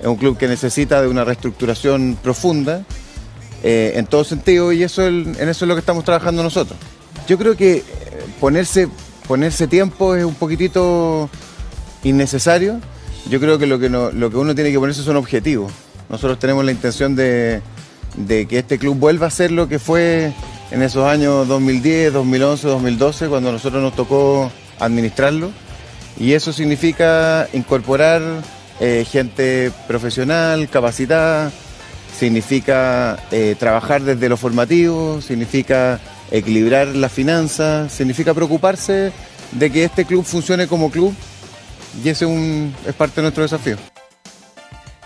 es 0.00 0.06
un 0.06 0.16
club 0.16 0.38
que 0.38 0.48
necesita 0.48 1.02
de 1.02 1.08
una 1.08 1.22
reestructuración 1.22 2.16
profunda 2.22 2.82
eh, 3.62 3.92
en 3.96 4.06
todo 4.06 4.24
sentido 4.24 4.72
y 4.72 4.82
eso 4.82 5.06
en 5.06 5.36
eso 5.36 5.64
es 5.64 5.68
lo 5.68 5.74
que 5.74 5.80
estamos 5.80 6.02
trabajando 6.02 6.42
nosotros. 6.42 6.78
Yo 7.28 7.36
creo 7.36 7.58
que 7.58 7.76
eh, 7.76 7.84
ponerse, 8.40 8.88
ponerse 9.28 9.66
tiempo 9.66 10.14
es 10.16 10.24
un 10.24 10.34
poquitito 10.34 11.28
innecesario. 12.04 12.80
Yo 13.28 13.38
creo 13.38 13.58
que 13.58 13.66
lo 13.66 13.78
que, 13.78 13.90
lo 13.90 14.30
que 14.30 14.36
uno 14.38 14.54
tiene 14.54 14.72
que 14.72 14.78
ponerse 14.78 15.02
son 15.02 15.16
objetivos. 15.16 15.70
Nosotros 16.08 16.38
tenemos 16.38 16.64
la 16.64 16.72
intención 16.72 17.14
de, 17.14 17.60
de 18.16 18.46
que 18.46 18.60
este 18.60 18.78
club 18.78 18.96
vuelva 18.96 19.26
a 19.26 19.30
ser 19.30 19.50
lo 19.50 19.68
que 19.68 19.78
fue 19.78 20.32
en 20.70 20.82
esos 20.82 21.06
años 21.06 21.46
2010, 21.48 22.14
2011, 22.14 22.66
2012, 22.66 23.28
cuando 23.28 23.50
a 23.50 23.52
nosotros 23.52 23.82
nos 23.82 23.94
tocó 23.94 24.50
administrarlo. 24.80 25.52
Y 26.16 26.32
eso 26.32 26.52
significa 26.52 27.48
incorporar 27.52 28.22
eh, 28.80 29.04
gente 29.08 29.72
profesional, 29.86 30.68
capacitada, 30.68 31.50
significa 32.16 33.18
eh, 33.30 33.56
trabajar 33.58 34.02
desde 34.02 34.28
lo 34.28 34.36
formativo, 34.36 35.20
significa 35.20 36.00
equilibrar 36.30 36.88
las 36.88 37.12
finanzas, 37.12 37.92
significa 37.92 38.34
preocuparse 38.34 39.12
de 39.52 39.70
que 39.70 39.84
este 39.84 40.04
club 40.04 40.24
funcione 40.24 40.66
como 40.66 40.90
club. 40.90 41.14
Y 42.02 42.08
ese 42.08 42.24
es, 42.24 42.30
un, 42.30 42.74
es 42.86 42.94
parte 42.94 43.16
de 43.16 43.22
nuestro 43.22 43.42
desafío. 43.42 43.76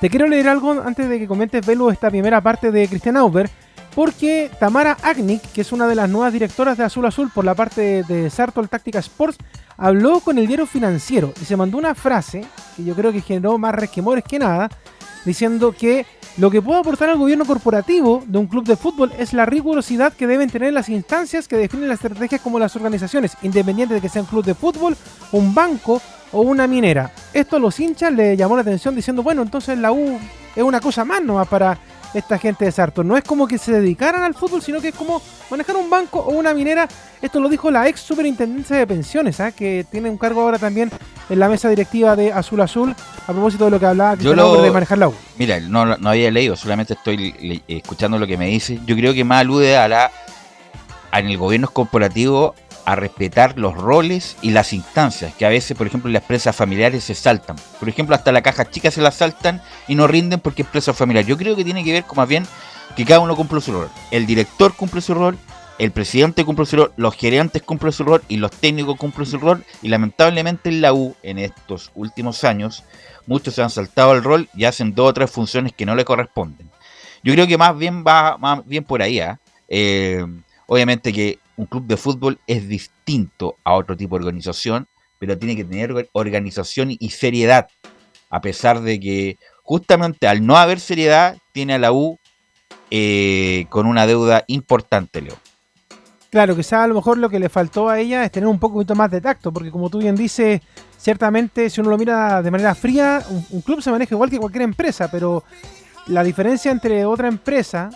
Te 0.01 0.09
quiero 0.09 0.29
leer 0.29 0.49
algo 0.49 0.73
antes 0.73 1.09
de 1.09 1.19
que 1.19 1.27
comentes, 1.27 1.67
Velo, 1.67 1.91
esta 1.91 2.09
primera 2.09 2.41
parte 2.41 2.71
de 2.71 2.87
Cristian 2.89 3.17
Auber, 3.17 3.51
porque 3.95 4.51
Tamara 4.61 4.97
Agnik, 5.03 5.43
que 5.53 5.62
es 5.62 5.72
una 5.72 5.87
de 5.87 5.95
las 5.95 6.08
nuevas 6.08 6.33
directoras 6.33 6.79
de 6.79 6.84
Azul 6.84 7.07
Azul 7.07 7.30
por 7.34 7.45
la 7.45 7.54
parte 7.54 8.03
de 8.04 8.30
Sartol 8.30 8.68
Táctica 8.68 8.99
Sports, 9.00 9.38
habló 9.76 10.21
con 10.21 10.38
el 10.38 10.46
diario 10.46 10.67
financiero 10.67 11.33
y 11.41 11.45
se 11.45 11.57
mandó 11.57 11.79
una 11.79 11.95
frase 11.95 12.45
que 12.76 12.84
yo 12.84 12.95
creo 12.95 13.13
que 13.13 13.21
generó 13.21 13.58
más 13.58 13.75
resquemores 13.75 14.25
que 14.25 14.38
nada, 14.38 14.68
diciendo 15.25 15.75
que 15.76 16.07
lo 16.37 16.50
que 16.50 16.63
puede 16.63 16.79
aportar 16.79 17.11
al 17.11 17.18
gobierno 17.18 17.45
corporativo 17.45 18.22
de 18.25 18.38
un 18.38 18.46
club 18.46 18.64
de 18.64 18.76
fútbol 18.76 19.13
es 19.18 19.33
la 19.33 19.45
rigurosidad 19.45 20.13
que 20.13 20.29
deben 20.29 20.49
tener 20.49 20.72
las 20.72 20.88
instancias 20.88 21.49
que 21.49 21.57
definen 21.57 21.88
las 21.88 22.04
estrategias 22.04 22.41
como 22.41 22.61
las 22.61 22.76
organizaciones, 22.76 23.37
independiente 23.42 23.95
de 23.95 24.00
que 24.00 24.08
sea 24.08 24.22
un 24.22 24.29
club 24.29 24.45
de 24.45 24.54
fútbol, 24.54 24.96
un 25.33 25.53
banco 25.53 26.00
o 26.30 26.42
una 26.42 26.68
minera. 26.68 27.13
Esto 27.33 27.57
a 27.57 27.58
los 27.58 27.80
hinchas 27.80 28.13
le 28.13 28.37
llamó 28.37 28.54
la 28.54 28.63
atención 28.63 28.95
diciendo, 28.95 29.25
bueno, 29.25 29.42
entonces 29.42 29.76
la 29.79 29.91
U 29.91 30.18
es 30.54 30.63
una 30.63 30.80
cosa 30.80 31.04
más 31.04 31.22
nomás 31.22 31.49
para 31.49 31.76
esta 32.14 32.39
gente 32.39 32.64
de 32.64 32.72
Sartor. 32.72 33.05
No 33.05 33.17
es 33.17 33.25
como 33.25 33.47
que 33.47 33.59
se 33.59 33.72
dedicaran 33.72 34.22
al 34.22 34.35
fútbol, 34.35 34.63
sino 34.63 34.80
que 34.80 34.89
es 34.89 34.95
como 34.95 35.21
manejar 35.51 35.76
un 35.76 35.91
banco 35.91 36.21
o 36.21 36.30
una 36.33 36.55
minera. 36.55 36.89
Esto 37.21 37.41
lo 37.41 37.49
dijo 37.49 37.71
la 37.71 37.89
ex 37.89 38.01
superintendencia 38.01 38.76
de 38.76 38.87
pensiones, 38.87 39.41
¿ah? 39.41 39.53
que 39.53 39.85
tiene 39.91 40.09
un 40.09 40.17
cargo 40.18 40.41
ahora 40.43 40.59
también 40.59 40.91
en 41.29 41.39
la 41.39 41.49
mesa 41.49 41.68
directiva 41.68 42.17
de 42.17 42.33
Azul 42.33 42.61
Azul, 42.61 42.95
a 43.26 43.33
propósito 43.33 43.67
de 43.67 43.71
lo 43.72 43.79
que 43.80 43.87
hablaba 43.87 44.14
Yo 44.17 44.35
lo, 44.35 44.63
de 44.63 44.71
manejar 44.71 44.99
la 44.99 45.09
U. 45.09 45.14
Mira, 45.37 45.61
no, 45.61 45.85
no 45.85 46.09
había 46.11 46.30
leído, 46.30 46.57
solamente 46.57 46.95
estoy 46.95 47.33
le- 47.39 47.63
escuchando 47.68 48.18
lo 48.18 48.26
que 48.26 48.39
me 48.39 48.47
dice. 48.47 48.80
Yo 48.87 48.95
creo 48.97 49.13
que 49.13 49.25
más 49.25 49.41
alude 49.41 49.76
a 49.76 49.89
la 49.89 50.11
en 51.13 51.26
el 51.26 51.37
gobierno 51.39 51.68
corporativo 51.68 52.55
a 52.89 52.97
respetar 52.97 53.59
los 53.59 53.75
roles 53.75 54.39
y 54.41 54.51
las 54.51 54.73
instancias, 54.73 55.35
que 55.35 55.45
a 55.45 55.51
veces, 55.51 55.77
por 55.77 55.87
ejemplo, 55.87 56.11
las 56.11 56.23
empresas 56.23 56.57
familiares 56.57 57.05
se 57.05 57.15
saltan. 57.15 57.57
Por 57.79 57.87
ejemplo, 57.87 58.15
hasta 58.15 58.33
la 58.33 58.41
caja 58.41 58.71
chica 58.71 58.91
se 58.91 59.03
la 59.03 59.11
saltan 59.11 59.61
y 59.89 59.95
no 59.95 60.07
rinden 60.07 60.41
porque 60.41 60.63
es 60.63 60.69
empresa 60.69 60.95
familiar. 60.95 61.27
Yo 61.27 61.37
creo 61.37 61.55
que 61.55 61.65
tiene 61.65 61.85
que 61.85 61.93
ver 61.93 62.05
con 62.05 62.17
más 62.17 62.27
bien 62.27 62.47
que 62.97 63.05
cada 63.05 63.21
uno 63.21 63.37
cumple 63.37 63.61
su 63.61 63.73
rol. 63.73 63.91
El 64.11 64.25
director 64.25 64.73
cumple 64.75 65.03
su 65.03 65.13
rol, 65.13 65.37
el 65.79 65.91
presidente 65.91 66.47
cumple 66.47 66.65
su 66.65 66.77
rol, 66.77 66.93
los 66.97 67.15
gerentes 67.15 67.61
cumplen 67.61 67.93
su 67.93 68.05
rol 68.05 68.23
y 68.27 68.39
los 68.39 68.53
técnicos 68.53 68.97
cumplen 68.97 69.27
su 69.27 69.37
rol. 69.37 69.67
Y 69.83 69.89
lamentablemente 69.89 70.71
en 70.71 70.81
la 70.81 70.95
U, 70.95 71.15
en 71.23 71.39
estos 71.39 71.91
últimos 71.95 72.43
años, 72.43 72.85
muchos 73.27 73.55
se 73.55 73.61
han 73.61 73.69
saltado 73.69 74.15
el 74.15 74.25
rol 74.25 74.49
y 74.57 74.65
hacen 74.65 74.95
dos 74.95 75.11
o 75.11 75.13
tres 75.13 75.31
funciones 75.31 75.75
que 75.75 75.85
no 75.85 75.95
le 75.95 76.07
corresponden. 76.07 76.71
Yo 77.23 77.35
creo 77.35 77.47
que 77.47 77.59
más 77.59 77.77
bien 77.77 78.03
va 78.03 78.39
más 78.39 78.67
bien 78.67 78.83
por 78.83 79.03
ahí. 79.03 79.21
¿ah? 79.21 79.39
Eh, 79.69 80.25
obviamente 80.67 81.13
que 81.13 81.39
un 81.59 81.67
club 81.67 81.87
de 81.87 81.97
fútbol 81.99 82.39
es 82.47 82.67
distinto 82.68 83.57
a 83.64 83.75
otro 83.75 83.97
tipo 83.97 84.17
de 84.17 84.25
organización 84.25 84.87
pero 85.18 85.37
tiene 85.37 85.57
que 85.57 85.64
tener 85.64 85.93
or- 85.93 86.09
organización 86.13 86.91
y 86.97 87.11
seriedad. 87.11 87.67
A 88.30 88.41
pesar 88.41 88.80
de 88.80 89.01
que 89.01 89.37
justamente 89.64 90.29
al 90.29 90.47
no 90.47 90.57
haber 90.57 90.80
seriedad, 90.80 91.37
tiene 91.53 91.75
a 91.75 91.79
la 91.79 91.93
U 91.93 92.18
eh, 92.91 93.67
con 93.68 93.87
una 93.87 94.07
deuda 94.07 94.45
importante, 94.47 95.21
Leo. 95.21 95.35
Claro, 96.30 96.55
quizá 96.55 96.85
a 96.85 96.87
lo 96.87 96.95
mejor 96.95 97.18
lo 97.18 97.30
que 97.30 97.39
le 97.39 97.49
faltó 97.49 97.89
a 97.89 97.99
ella 97.99 98.22
es 98.22 98.30
tener 98.30 98.47
un 98.47 98.59
poquito 98.61 98.95
más 98.95 99.11
de 99.11 99.21
tacto, 99.21 99.51
porque 99.51 99.71
como 99.71 99.89
tú 99.89 99.99
bien 99.99 100.14
dices, 100.14 100.61
ciertamente 100.97 101.68
si 101.71 101.80
uno 101.80 101.91
lo 101.91 101.99
mira 101.99 102.43
de 102.43 102.51
manera 102.51 102.75
fría, 102.75 103.22
un 103.51 103.63
club 103.63 103.83
se 103.83 103.91
maneja 103.91 104.14
igual 104.14 104.30
que 104.30 104.39
cualquier 104.39 104.63
empresa, 104.63 105.11
pero 105.11 105.43
la 106.07 106.22
diferencia 106.22 106.71
entre 106.71 107.05
otra 107.07 107.29
empresa 107.29 107.91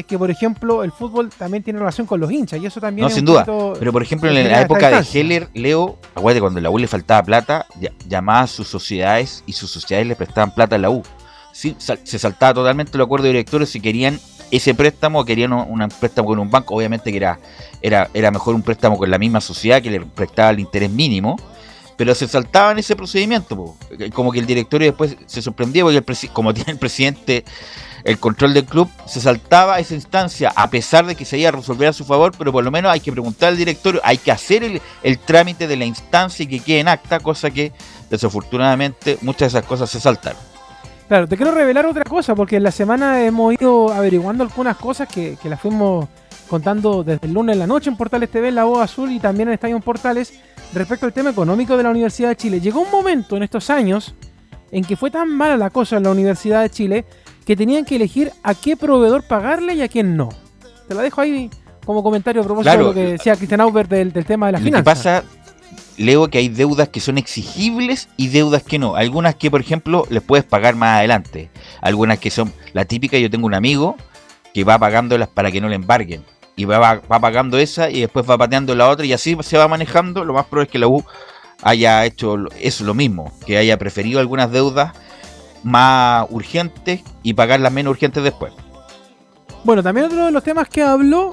es 0.00 0.06
que, 0.06 0.18
por 0.18 0.30
ejemplo, 0.30 0.82
el 0.82 0.92
fútbol 0.92 1.30
también 1.30 1.62
tiene 1.62 1.78
relación 1.78 2.06
con 2.06 2.20
los 2.20 2.30
hinchas, 2.30 2.60
y 2.60 2.66
eso 2.66 2.80
también 2.80 3.04
No, 3.04 3.08
es 3.08 3.14
sin 3.14 3.24
duda. 3.24 3.44
Pero 3.78 3.92
por 3.92 4.02
ejemplo, 4.02 4.28
en 4.30 4.48
la 4.48 4.62
época 4.62 4.90
de. 4.90 5.06
Heller, 5.12 5.48
Leo, 5.54 5.98
acuérdate, 6.14 6.40
cuando 6.40 6.58
a 6.58 6.62
la 6.62 6.70
U 6.70 6.78
le 6.78 6.86
faltaba 6.86 7.22
plata, 7.22 7.66
llamaba 8.08 8.40
a 8.40 8.46
sus 8.46 8.68
sociedades 8.68 9.42
y 9.46 9.52
sus 9.52 9.70
sociedades 9.70 10.08
le 10.08 10.16
prestaban 10.16 10.54
plata 10.54 10.76
a 10.76 10.78
la 10.78 10.90
U. 10.90 11.02
Sí, 11.52 11.76
se 11.78 12.18
saltaba 12.18 12.54
totalmente 12.54 12.96
el 12.96 13.02
acuerdo 13.02 13.24
de 13.24 13.30
directores 13.30 13.70
si 13.70 13.80
querían 13.80 14.20
ese 14.50 14.74
préstamo 14.74 15.20
o 15.20 15.24
querían 15.24 15.52
un, 15.52 15.82
un 15.82 15.88
préstamo 15.88 16.28
con 16.28 16.38
un 16.38 16.50
banco. 16.50 16.74
Obviamente 16.74 17.10
que 17.10 17.16
era, 17.16 17.38
era, 17.82 18.08
era 18.14 18.30
mejor 18.30 18.54
un 18.54 18.62
préstamo 18.62 18.96
con 18.96 19.10
la 19.10 19.18
misma 19.18 19.40
sociedad 19.40 19.82
que 19.82 19.90
le 19.90 20.00
prestaba 20.00 20.50
el 20.50 20.60
interés 20.60 20.90
mínimo. 20.90 21.36
Pero 21.96 22.14
se 22.14 22.26
saltaban 22.26 22.78
ese 22.78 22.96
procedimiento. 22.96 23.56
po. 23.56 23.76
Como 24.14 24.32
que 24.32 24.38
el 24.38 24.46
directorio 24.46 24.86
después 24.86 25.16
se 25.26 25.42
sorprendía 25.42 25.82
porque 25.82 25.98
el 25.98 26.30
como 26.32 26.54
tiene 26.54 26.72
el 26.72 26.78
presidente 26.78 27.44
el 28.04 28.18
control 28.18 28.54
del 28.54 28.64
club, 28.64 28.88
se 29.06 29.20
saltaba 29.20 29.78
esa 29.78 29.94
instancia 29.94 30.52
a 30.54 30.70
pesar 30.70 31.06
de 31.06 31.14
que 31.14 31.24
se 31.24 31.38
iba 31.38 31.48
a 31.48 31.52
resolver 31.52 31.88
a 31.88 31.92
su 31.92 32.04
favor, 32.04 32.32
pero 32.36 32.52
por 32.52 32.64
lo 32.64 32.70
menos 32.70 32.92
hay 32.92 33.00
que 33.00 33.12
preguntar 33.12 33.50
al 33.50 33.56
directorio, 33.56 34.00
hay 34.04 34.18
que 34.18 34.32
hacer 34.32 34.80
el, 35.02 35.18
trámite 35.18 35.66
de 35.66 35.76
la 35.76 35.84
instancia 35.84 36.44
y 36.44 36.46
que 36.46 36.60
quede 36.60 36.80
en 36.80 36.88
acta, 36.88 37.20
cosa 37.20 37.50
que 37.50 37.72
desafortunadamente 38.08 39.18
muchas 39.22 39.52
de 39.52 39.58
esas 39.58 39.68
cosas 39.68 39.90
se 39.90 40.00
saltaron. 40.00 40.40
Claro, 41.08 41.26
te 41.26 41.36
quiero 41.36 41.52
revelar 41.52 41.86
otra 41.86 42.04
cosa, 42.04 42.34
porque 42.34 42.56
en 42.56 42.62
la 42.62 42.70
semana 42.70 43.24
hemos 43.24 43.54
ido 43.54 43.92
averiguando 43.92 44.44
algunas 44.44 44.76
cosas 44.76 45.08
que, 45.08 45.36
que 45.42 45.48
las 45.48 45.60
fuimos 45.60 46.08
contando 46.48 47.04
desde 47.04 47.26
el 47.26 47.32
lunes 47.32 47.54
en 47.54 47.60
la 47.60 47.66
noche 47.66 47.90
en 47.90 47.96
Portales 47.96 48.30
TV, 48.30 48.48
en 48.48 48.56
La 48.56 48.64
Voz 48.64 48.80
Azul 48.80 49.10
y 49.12 49.20
también 49.20 49.48
en 49.48 49.54
Estadio 49.54 49.78
Portales, 49.80 50.40
respecto 50.74 51.06
al 51.06 51.12
tema 51.12 51.30
económico 51.30 51.76
de 51.76 51.84
la 51.84 51.90
Universidad 51.90 52.30
de 52.30 52.36
Chile. 52.36 52.60
Llegó 52.60 52.80
un 52.80 52.90
momento 52.90 53.36
en 53.36 53.44
estos 53.44 53.70
años 53.70 54.14
en 54.72 54.84
que 54.84 54.96
fue 54.96 55.10
tan 55.10 55.28
mala 55.28 55.56
la 55.56 55.70
cosa 55.70 55.96
en 55.96 56.04
la 56.04 56.10
Universidad 56.10 56.62
de 56.62 56.70
Chile 56.70 57.04
que 57.50 57.56
tenían 57.56 57.84
que 57.84 57.96
elegir 57.96 58.30
a 58.44 58.54
qué 58.54 58.76
proveedor 58.76 59.24
pagarle 59.24 59.74
y 59.74 59.82
a 59.82 59.88
quién 59.88 60.16
no. 60.16 60.28
Te 60.86 60.94
la 60.94 61.02
dejo 61.02 61.20
ahí 61.20 61.50
como 61.84 62.00
comentario 62.00 62.42
a 62.42 62.44
propósito 62.44 62.70
Claro. 62.70 62.82
de 62.82 62.88
lo 62.90 62.94
que 62.94 63.12
decía 63.14 63.34
Cristian 63.34 63.60
Auber 63.60 63.88
del, 63.88 64.12
del 64.12 64.24
tema 64.24 64.46
de 64.46 64.52
las 64.52 64.60
Lo 64.60 64.66
que 64.66 64.70
finanzas. 64.70 64.84
pasa, 64.84 65.24
leo 65.96 66.28
que 66.28 66.38
hay 66.38 66.48
deudas 66.48 66.88
que 66.90 67.00
son 67.00 67.18
exigibles 67.18 68.08
y 68.16 68.28
deudas 68.28 68.62
que 68.62 68.78
no. 68.78 68.94
Algunas 68.94 69.34
que, 69.34 69.50
por 69.50 69.60
ejemplo, 69.60 70.06
les 70.10 70.22
puedes 70.22 70.44
pagar 70.44 70.76
más 70.76 70.98
adelante. 70.98 71.50
Algunas 71.80 72.20
que 72.20 72.30
son 72.30 72.52
la 72.72 72.84
típica, 72.84 73.18
yo 73.18 73.28
tengo 73.28 73.46
un 73.48 73.54
amigo 73.54 73.96
que 74.54 74.62
va 74.62 74.78
pagándolas 74.78 75.26
para 75.26 75.50
que 75.50 75.60
no 75.60 75.68
le 75.68 75.74
embarguen. 75.74 76.22
Y 76.54 76.66
va, 76.66 76.78
va, 76.78 77.00
va 77.10 77.18
pagando 77.18 77.58
esa 77.58 77.90
y 77.90 78.02
después 78.02 78.30
va 78.30 78.38
pateando 78.38 78.76
la 78.76 78.88
otra 78.88 79.04
y 79.06 79.12
así 79.12 79.36
se 79.40 79.58
va 79.58 79.66
manejando. 79.66 80.24
Lo 80.24 80.34
más 80.34 80.46
probable 80.46 80.68
es 80.68 80.70
que 80.70 80.78
la 80.78 80.86
U 80.86 81.04
haya 81.64 82.04
hecho 82.04 82.36
eso 82.60 82.84
lo 82.84 82.94
mismo, 82.94 83.32
que 83.44 83.58
haya 83.58 83.76
preferido 83.76 84.20
algunas 84.20 84.52
deudas 84.52 84.92
más 85.62 86.26
urgentes 86.30 87.00
y 87.22 87.34
pagar 87.34 87.60
las 87.60 87.72
menos 87.72 87.92
urgentes 87.92 88.22
después. 88.22 88.52
Bueno, 89.64 89.82
también 89.82 90.06
otro 90.06 90.24
de 90.24 90.30
los 90.30 90.42
temas 90.42 90.68
que 90.68 90.82
habló 90.82 91.30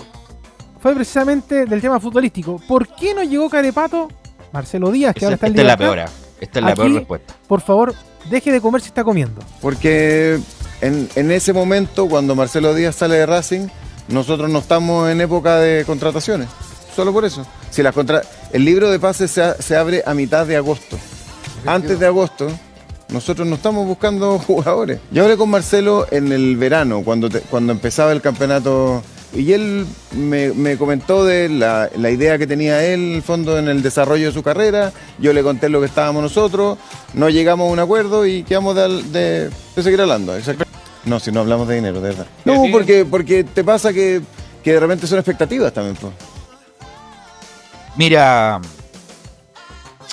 fue 0.81 0.93
precisamente 0.93 1.65
del 1.65 1.81
tema 1.81 1.99
futbolístico. 1.99 2.59
¿Por 2.67 2.87
qué 2.95 3.13
no 3.13 3.23
llegó 3.23 3.49
Carepato? 3.49 4.09
Marcelo 4.51 4.91
Díaz, 4.91 5.13
que 5.15 5.25
ahora 5.25 5.35
está 5.35 5.47
en 5.47 5.53
esta 5.53 5.61
es 5.61 5.67
la 5.67 5.77
peor. 5.77 5.99
ah. 5.99 6.09
Esta 6.39 6.59
es 6.59 6.65
la 6.65 6.71
Aquí, 6.71 6.81
peor 6.81 6.93
respuesta. 6.93 7.33
Por 7.47 7.61
favor, 7.61 7.95
deje 8.29 8.51
de 8.51 8.61
comer 8.61 8.81
si 8.81 8.87
está 8.87 9.03
comiendo. 9.03 9.41
Porque 9.61 10.39
en, 10.81 11.09
en 11.15 11.31
ese 11.31 11.51
momento, 11.53 12.07
cuando 12.07 12.35
Marcelo 12.35 12.73
Díaz 12.75 12.95
sale 12.95 13.15
de 13.15 13.25
Racing, 13.25 13.67
nosotros 14.09 14.49
no 14.49 14.59
estamos 14.59 15.09
en 15.09 15.19
época 15.21 15.57
de 15.57 15.83
contrataciones. 15.85 16.47
Solo 16.95 17.11
por 17.13 17.25
eso. 17.25 17.45
Si 17.71 17.81
las 17.83 17.93
contra- 17.93 18.21
el 18.53 18.63
libro 18.65 18.89
de 18.91 18.99
pases 18.99 19.31
se, 19.31 19.41
a- 19.41 19.55
se 19.55 19.75
abre 19.75 20.03
a 20.05 20.13
mitad 20.13 20.45
de 20.45 20.57
agosto. 20.57 20.97
Antes 21.65 21.99
de 21.99 22.05
agosto, 22.05 22.47
nosotros 23.09 23.47
no 23.47 23.55
estamos 23.55 23.85
buscando 23.85 24.37
jugadores. 24.47 24.99
Yo 25.11 25.23
hablé 25.23 25.37
con 25.37 25.49
Marcelo 25.49 26.07
en 26.11 26.31
el 26.31 26.57
verano, 26.57 27.01
cuando, 27.03 27.29
te- 27.29 27.41
cuando 27.41 27.73
empezaba 27.73 28.11
el 28.11 28.21
campeonato. 28.21 29.03
Y 29.33 29.51
él 29.51 29.85
me, 30.13 30.53
me 30.53 30.77
comentó 30.77 31.25
de 31.25 31.49
la, 31.49 31.89
la 31.97 32.09
idea 32.09 32.37
que 32.37 32.47
tenía 32.47 32.83
él, 32.85 33.01
en 33.09 33.15
el 33.15 33.21
fondo, 33.21 33.59
en 33.59 33.67
el 33.67 33.81
desarrollo 33.83 34.27
de 34.27 34.31
su 34.33 34.41
carrera. 34.41 34.93
Yo 35.19 35.33
le 35.33 35.43
conté 35.43 35.67
lo 35.69 35.79
que 35.81 35.85
estábamos 35.87 36.23
nosotros. 36.23 36.77
No 37.13 37.29
llegamos 37.29 37.69
a 37.69 37.73
un 37.73 37.79
acuerdo 37.79 38.25
y 38.25 38.43
quedamos 38.43 38.75
de, 38.75 39.03
de- 39.03 39.49
de 39.75 39.83
seguir 39.83 39.99
hablando. 40.01 40.33
No, 41.05 41.19
si 41.19 41.31
no 41.31 41.41
hablamos 41.41 41.67
de 41.67 41.75
dinero, 41.75 41.99
de 42.01 42.09
verdad. 42.09 42.25
No, 42.45 42.63
porque, 42.71 43.05
porque 43.05 43.43
te 43.43 43.63
pasa 43.63 43.91
que, 43.93 44.21
que 44.63 44.73
de 44.73 44.79
repente 44.79 45.05
son 45.07 45.19
expectativas 45.19 45.73
también. 45.73 45.95
pues. 45.97 46.13
Mira, 47.95 48.59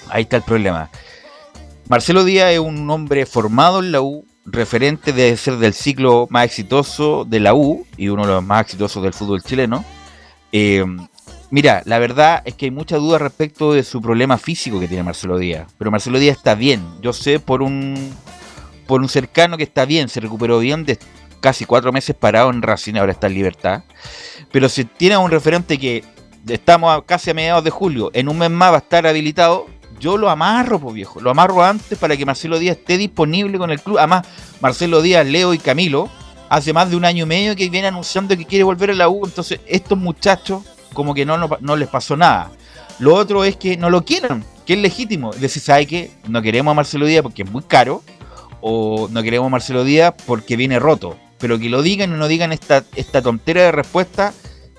ahí 0.09 0.23
está 0.23 0.39
el 0.39 0.43
problema. 0.43 0.91
Marcelo 1.89 2.25
Díaz 2.25 2.53
es 2.53 2.59
un 2.59 2.89
hombre 2.91 3.27
formado 3.27 3.81
en 3.81 3.93
la 3.93 4.01
U, 4.01 4.27
referente 4.47 5.13
de 5.13 5.37
ser 5.37 5.57
del 5.59 5.75
ciclo 5.75 6.27
más 6.31 6.45
exitoso 6.45 7.25
de 7.25 7.41
la 7.41 7.55
U 7.55 7.87
y 7.97 8.09
uno 8.09 8.27
de 8.27 8.33
los 8.33 8.45
más 8.45 8.63
exitosos 8.63 9.03
del 9.03 9.13
fútbol 9.13 9.43
chileno. 9.43 9.85
Eh, 10.53 10.85
mira, 11.51 11.83
la 11.85 11.99
verdad 11.99 12.43
es 12.45 12.55
que 12.55 12.67
hay 12.67 12.71
mucha 12.71 12.97
duda 12.97 13.19
respecto 13.19 13.73
de 13.73 13.83
su 13.85 14.01
problema 14.01 14.39
físico 14.39 14.81
que 14.81 14.89
tiene 14.89 15.03
Marcelo 15.03 15.39
Díaz, 15.39 15.67
pero 15.79 15.91
Marcelo 15.91 16.19
Díaz 16.19 16.37
está 16.39 16.55
bien. 16.55 16.83
Yo 17.03 17.13
sé 17.13 17.39
por 17.41 17.63
un 17.63 18.13
por 18.87 19.01
un 19.01 19.09
cercano 19.09 19.57
que 19.57 19.63
está 19.63 19.87
bien, 19.87 20.11
se 20.11 20.21
recuperó 20.21 20.59
bien 20.59 20.85
de 20.85 20.99
casi 21.41 21.65
cuatro 21.65 21.91
meses 21.91 22.15
parado 22.15 22.51
en 22.51 22.61
Racing, 22.61 22.97
ahora 22.97 23.13
está 23.13 23.29
en 23.29 23.35
libertad. 23.35 23.83
Pero 24.53 24.69
si 24.69 24.85
tiene 24.85 25.17
un 25.17 25.31
referente 25.31 25.79
que 25.79 26.05
estamos 26.47 26.95
a- 26.95 27.01
casi 27.01 27.31
a 27.31 27.35
mediados 27.35 27.65
de 27.65 27.71
julio, 27.71 28.11
en 28.13 28.29
un 28.29 28.37
mes 28.37 28.51
más 28.51 28.73
va 28.73 28.77
a 28.77 28.81
estar 28.81 29.07
habilitado, 29.07 29.67
yo 29.99 30.17
lo 30.17 30.31
amarro, 30.31 30.79
pues 30.79 30.95
viejo, 30.95 31.21
lo 31.21 31.31
amarro 31.31 31.63
antes 31.63 31.99
para 31.99 32.17
que 32.17 32.27
Marcelo 32.27 32.59
Díaz 32.59 32.79
esté 32.79 32.99
disponible 32.99 33.59
con 33.59 33.71
el 33.71 33.81
club. 33.81 33.99
Además, 33.99 34.27
Marcelo 34.61 35.03
Díaz, 35.03 35.27
Leo 35.27 35.55
y 35.55 35.59
Camilo, 35.59 36.09
hace 36.49 36.73
más 36.73 36.91
de 36.91 36.97
un 36.97 37.05
año 37.05 37.25
y 37.25 37.29
medio 37.29 37.57
que 37.57 37.69
viene 37.69 37.89
anunciando 37.89 38.37
que 38.37 38.45
quiere 38.45 38.65
volver 38.65 38.91
a 38.91 38.95
la 38.95 39.09
U, 39.09 39.25
entonces 39.25 39.61
estos 39.67 39.99
muchachos 39.99 40.63
como 40.93 41.15
que 41.15 41.27
no, 41.27 41.77
les 41.77 41.89
pasó 41.89 42.17
nada. 42.17 42.51
Lo 42.99 43.15
otro 43.15 43.45
es 43.45 43.57
que 43.57 43.77
no 43.77 43.91
lo 43.91 44.05
quieran, 44.05 44.45
que 44.65 44.75
es 44.75 44.79
legítimo. 44.79 45.33
Decir, 45.33 45.63
¿sabe 45.63 45.87
qué? 45.87 46.11
No 46.29 46.41
queremos 46.41 46.71
a 46.71 46.75
Marcelo 46.75 47.07
Díaz 47.07 47.23
porque 47.23 47.43
es 47.43 47.51
muy 47.51 47.63
caro, 47.63 48.03
o 48.61 49.09
no 49.11 49.23
queremos 49.23 49.49
a 49.49 49.51
Marcelo 49.51 49.85
Díaz 49.85 50.15
porque 50.27 50.57
viene 50.57 50.79
roto. 50.79 51.17
Pero 51.39 51.59
que 51.59 51.69
lo 51.69 51.83
digan 51.83 52.13
y 52.15 52.17
no 52.17 52.29
digan 52.29 52.53
esta, 52.53 52.85
esta 52.95 53.21
tontera 53.21 53.63
de 53.63 53.73
respuesta 53.73 54.33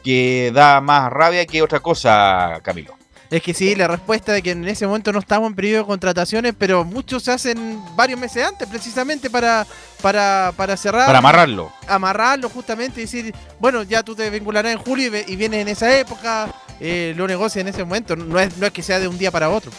que 0.03 0.51
da 0.53 0.81
más 0.81 1.11
rabia 1.11 1.45
que 1.45 1.61
otra 1.61 1.81
cosa, 1.81 2.59
Camilo. 2.63 2.94
Es 3.31 3.41
que 3.41 3.53
sí, 3.53 3.75
la 3.75 3.87
respuesta 3.87 4.33
de 4.33 4.41
que 4.41 4.51
en 4.51 4.67
ese 4.67 4.85
momento 4.85 5.11
no 5.11 5.19
estamos 5.19 5.49
en 5.49 5.55
periodo 5.55 5.81
de 5.83 5.87
contrataciones, 5.87 6.53
pero 6.57 6.83
muchos 6.85 7.23
se 7.23 7.31
hacen 7.31 7.81
varios 7.95 8.19
meses 8.19 8.45
antes, 8.45 8.67
precisamente 8.67 9.29
para, 9.29 9.65
para, 10.01 10.53
para 10.55 10.77
cerrar. 10.77 11.07
Para 11.07 11.19
amarrarlo. 11.19 11.71
Amarrarlo 11.87 12.49
justamente 12.49 13.01
y 13.01 13.05
decir, 13.05 13.33
bueno, 13.59 13.81
ya 13.83 14.03
tú 14.03 14.15
te 14.15 14.29
vincularás 14.29 14.71
en 14.73 14.77
julio 14.77 15.11
y, 15.27 15.35
vienes 15.35 15.61
en 15.61 15.67
esa 15.69 15.97
época, 15.97 16.53
eh, 16.79 17.13
lo 17.17 17.27
negocias 17.27 17.61
en 17.61 17.67
ese 17.69 17.83
momento, 17.83 18.15
no 18.15 18.39
es, 18.39 18.55
no 18.57 18.67
es 18.67 18.71
que 18.71 18.83
sea 18.83 18.99
de 18.99 19.07
un 19.07 19.17
día 19.17 19.31
para 19.31 19.49
otro. 19.49 19.71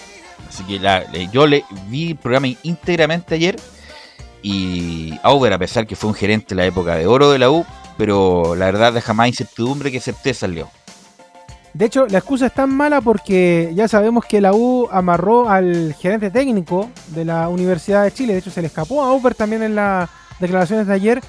Así 0.48 0.64
que 0.64 0.78
la- 0.80 1.04
yo 1.32 1.46
le 1.46 1.64
vi 1.88 2.10
el 2.10 2.16
programa 2.16 2.48
íntegramente 2.64 3.34
ayer 3.36 3.56
y 4.42 5.18
Auber, 5.22 5.52
a 5.52 5.58
pesar 5.58 5.86
que 5.86 5.96
fue 5.96 6.08
un 6.10 6.14
gerente 6.14 6.54
en 6.54 6.58
la 6.58 6.66
época 6.66 6.94
de 6.96 7.06
oro 7.06 7.30
de 7.30 7.38
la 7.38 7.50
U, 7.50 7.64
pero 7.96 8.54
la 8.54 8.66
verdad 8.66 8.92
deja 8.92 9.12
más 9.14 9.28
incertidumbre 9.28 9.90
que 9.90 10.00
certeza, 10.00 10.46
Leo. 10.46 10.70
De 11.76 11.84
hecho, 11.84 12.06
la 12.06 12.18
excusa 12.18 12.46
es 12.46 12.54
tan 12.54 12.74
mala 12.74 13.02
porque 13.02 13.70
ya 13.74 13.86
sabemos 13.86 14.24
que 14.24 14.40
la 14.40 14.54
U 14.54 14.88
amarró 14.90 15.46
al 15.46 15.92
gerente 15.92 16.30
técnico 16.30 16.88
de 17.08 17.26
la 17.26 17.50
Universidad 17.50 18.04
de 18.04 18.12
Chile. 18.12 18.32
De 18.32 18.38
hecho, 18.38 18.50
se 18.50 18.62
le 18.62 18.68
escapó 18.68 19.04
a 19.04 19.10
Auber 19.10 19.34
también 19.34 19.62
en 19.62 19.74
las 19.74 20.08
declaraciones 20.40 20.86
de 20.86 20.94
ayer 20.94 21.20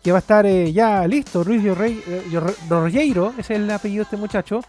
que 0.00 0.12
va 0.12 0.18
a 0.18 0.20
estar 0.20 0.46
eh, 0.46 0.72
ya 0.72 1.04
listo. 1.08 1.42
Ruiz 1.42 1.64
eh, 1.64 2.40
Rogheiro 2.68 3.34
es 3.38 3.50
el 3.50 3.68
apellido 3.72 4.02
de 4.02 4.04
este 4.04 4.16
muchacho. 4.16 4.60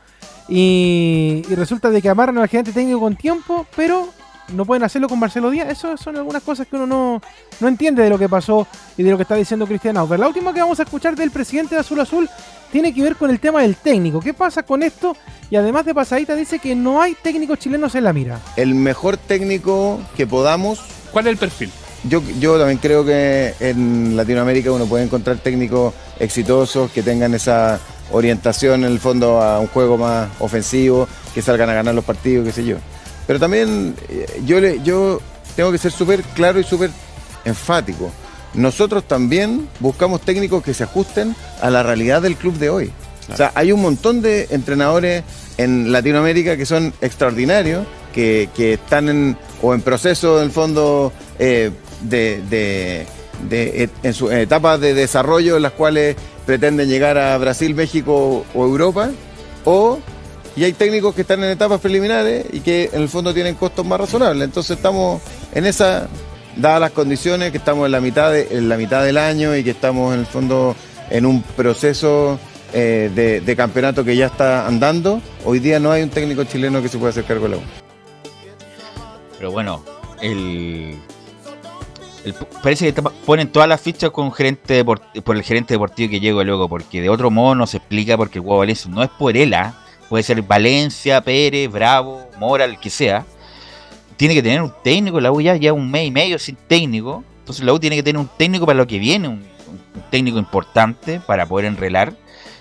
Y, 0.47 1.43
y 1.47 1.53
resulta 1.53 1.91
de 1.91 2.01
que 2.01 2.09
amarran 2.09 2.39
al 2.39 2.47
gerente 2.47 2.71
técnico 2.71 2.99
con 2.99 3.15
tiempo, 3.15 3.67
pero 3.75 4.09
no 4.53 4.65
pueden 4.65 4.81
hacerlo 4.81 5.07
con 5.07 5.19
Marcelo 5.19 5.51
Díaz. 5.51 5.69
Eso 5.69 5.95
son 5.95 6.17
algunas 6.17 6.41
cosas 6.41 6.65
que 6.65 6.75
uno 6.75 6.87
no, 6.87 7.21
no 7.59 7.67
entiende 7.67 8.01
de 8.01 8.09
lo 8.09 8.17
que 8.17 8.27
pasó 8.27 8.65
y 8.97 9.03
de 9.03 9.11
lo 9.11 9.17
que 9.17 9.23
está 9.23 9.35
diciendo 9.35 9.67
Cristian 9.67 9.95
Auber. 9.97 10.19
La 10.19 10.27
última 10.27 10.51
que 10.53 10.61
vamos 10.61 10.79
a 10.79 10.83
escuchar 10.83 11.15
del 11.15 11.29
presidente 11.29 11.75
de 11.75 11.81
Azul 11.81 11.99
Azul 11.99 12.27
tiene 12.71 12.93
que 12.93 13.01
ver 13.01 13.15
con 13.15 13.29
el 13.29 13.39
tema 13.39 13.61
del 13.61 13.75
técnico. 13.75 14.19
¿Qué 14.19 14.33
pasa 14.33 14.63
con 14.63 14.83
esto? 14.83 15.15
Y 15.49 15.55
además 15.55 15.85
de 15.85 15.95
pasadita 15.95 16.35
dice 16.35 16.59
que 16.59 16.75
no 16.75 17.01
hay 17.01 17.15
técnicos 17.15 17.59
chilenos 17.59 17.95
en 17.95 18.03
la 18.03 18.13
mira. 18.13 18.39
El 18.55 18.75
mejor 18.75 19.17
técnico 19.17 19.99
que 20.15 20.27
podamos. 20.27 20.81
¿Cuál 21.11 21.27
es 21.27 21.31
el 21.31 21.37
perfil? 21.37 21.71
Yo, 22.03 22.21
yo 22.39 22.57
también 22.57 22.77
creo 22.77 23.03
que 23.03 23.53
en 23.59 24.15
Latinoamérica 24.15 24.71
uno 24.71 24.85
puede 24.85 25.03
encontrar 25.03 25.37
técnicos 25.37 25.93
exitosos 26.19 26.91
que 26.91 27.03
tengan 27.03 27.33
esa 27.33 27.79
orientación 28.11 28.85
en 28.85 28.91
el 28.91 28.99
fondo 28.99 29.41
a 29.41 29.59
un 29.59 29.67
juego 29.67 29.97
más 29.97 30.29
ofensivo, 30.39 31.07
que 31.33 31.41
salgan 31.41 31.69
a 31.69 31.73
ganar 31.73 31.93
los 31.93 32.05
partidos, 32.05 32.45
qué 32.45 32.51
sé 32.51 32.65
yo. 32.65 32.77
Pero 33.27 33.39
también 33.39 33.95
eh, 34.09 34.41
yo, 34.45 34.59
le, 34.59 34.81
yo 34.81 35.19
tengo 35.55 35.71
que 35.71 35.77
ser 35.77 35.91
súper 35.91 36.23
claro 36.23 36.59
y 36.59 36.63
súper 36.63 36.89
enfático. 37.45 38.11
Nosotros 38.53 39.03
también 39.07 39.67
buscamos 39.79 40.21
técnicos 40.21 40.63
que 40.63 40.73
se 40.73 40.83
ajusten 40.83 41.35
a 41.61 41.69
la 41.69 41.83
realidad 41.83 42.21
del 42.21 42.35
club 42.35 42.55
de 42.57 42.69
hoy. 42.69 42.91
O 43.31 43.37
sea, 43.37 43.51
hay 43.53 43.71
un 43.71 43.81
montón 43.81 44.21
de 44.21 44.47
entrenadores 44.49 45.23
en 45.57 45.91
Latinoamérica 45.91 46.57
que 46.57 46.65
son 46.65 46.93
extraordinarios, 47.01 47.85
que, 48.13 48.49
que 48.55 48.73
están 48.73 49.07
en, 49.07 49.37
o 49.61 49.73
en 49.75 49.81
proceso, 49.81 50.39
en 50.39 50.45
el 50.45 50.51
fondo, 50.51 51.11
eh, 51.37 51.69
de, 52.01 52.41
de- 52.49 53.05
en 54.03 54.13
sus 54.13 54.31
etapas 54.31 54.81
de 54.81 54.93
desarrollo 54.93 55.55
en 55.57 55.61
las 55.63 55.71
cuales 55.73 56.15
pretenden 56.45 56.89
llegar 56.89 57.17
a 57.17 57.37
Brasil, 57.37 57.75
México 57.75 58.43
o 58.53 58.65
Europa, 58.65 59.11
o 59.63 59.99
y 60.55 60.63
hay 60.63 60.73
técnicos 60.73 61.13
que 61.15 61.21
están 61.21 61.43
en 61.43 61.51
etapas 61.51 61.79
preliminares 61.79 62.45
y 62.51 62.59
que 62.61 62.89
en 62.91 63.03
el 63.03 63.09
fondo 63.09 63.33
tienen 63.33 63.55
costos 63.55 63.85
más 63.85 63.99
razonables. 63.99 64.43
Entonces 64.43 64.75
estamos 64.75 65.21
en 65.53 65.65
esa, 65.65 66.07
dadas 66.55 66.81
las 66.81 66.91
condiciones, 66.91 67.51
que 67.51 67.57
estamos 67.57 67.85
en 67.85 67.91
la 67.91 68.01
mitad, 68.01 68.31
de, 68.31 68.47
en 68.51 68.69
la 68.69 68.77
mitad 68.77 69.03
del 69.03 69.17
año 69.17 69.55
y 69.55 69.63
que 69.63 69.71
estamos 69.71 70.13
en 70.13 70.21
el 70.21 70.25
fondo 70.25 70.75
en 71.09 71.25
un 71.25 71.41
proceso 71.41 72.39
eh, 72.73 73.41
de, 73.43 73.55
campeonato 73.55 74.03
que 74.03 74.15
ya 74.15 74.27
está 74.27 74.67
andando, 74.67 75.21
hoy 75.43 75.59
día 75.59 75.79
no 75.79 75.91
hay 75.91 76.03
un 76.03 76.09
técnico 76.09 76.43
chileno 76.43 76.81
que 76.81 76.89
se 76.89 76.97
pueda 76.97 77.09
hacer 77.09 77.23
cargo 77.25 77.45
de 77.45 77.49
la 77.49 77.57
U. 77.57 77.61
Pero 79.37 79.51
bueno, 79.51 79.83
el, 80.21 80.97
parece 82.61 82.93
que 82.93 83.01
ponen 83.01 83.47
todas 83.51 83.67
las 83.67 83.81
fichas 83.81 84.11
con 84.11 84.31
gerente 84.31 84.83
por 84.83 85.01
el 85.35 85.43
gerente 85.43 85.73
deportivo 85.73 86.11
que 86.11 86.19
llega 86.19 86.43
luego, 86.43 86.69
porque 86.69 87.01
de 87.01 87.09
otro 87.09 87.31
modo 87.31 87.55
no 87.55 87.65
se 87.65 87.77
explica 87.77 88.17
porque 88.17 88.39
el 88.39 88.45
Valencia 88.45 88.91
no 88.91 89.01
es 89.01 89.09
por 89.09 89.35
él, 89.35 89.53
¿ah? 89.53 89.73
puede 90.09 90.23
ser 90.23 90.41
Valencia, 90.41 91.21
Pérez, 91.21 91.71
Bravo, 91.71 92.27
Mora, 92.37 92.65
el 92.65 92.79
que 92.79 92.89
sea. 92.89 93.25
Tiene 94.19 94.33
que 94.33 94.43
tener 94.43 94.61
un 94.61 94.73
técnico, 94.83 95.21
la 95.21 95.31
U 95.31 95.39
ya 95.39 95.55
lleva 95.55 95.77
un 95.77 95.89
mes 95.89 96.07
y 96.07 96.11
medio 96.11 96.37
sin 96.39 96.57
técnico, 96.57 97.23
entonces 97.39 97.63
la 97.63 97.71
U 97.71 97.79
tiene 97.79 97.95
que 97.95 98.03
tener 98.03 98.19
un 98.19 98.27
técnico 98.27 98.65
para 98.65 98.75
lo 98.75 98.85
que 98.85 98.99
viene, 98.99 99.29
un, 99.29 99.47
técnico 100.11 100.37
importante 100.37 101.21
para 101.21 101.45
poder 101.45 101.67
enrelar. 101.67 102.13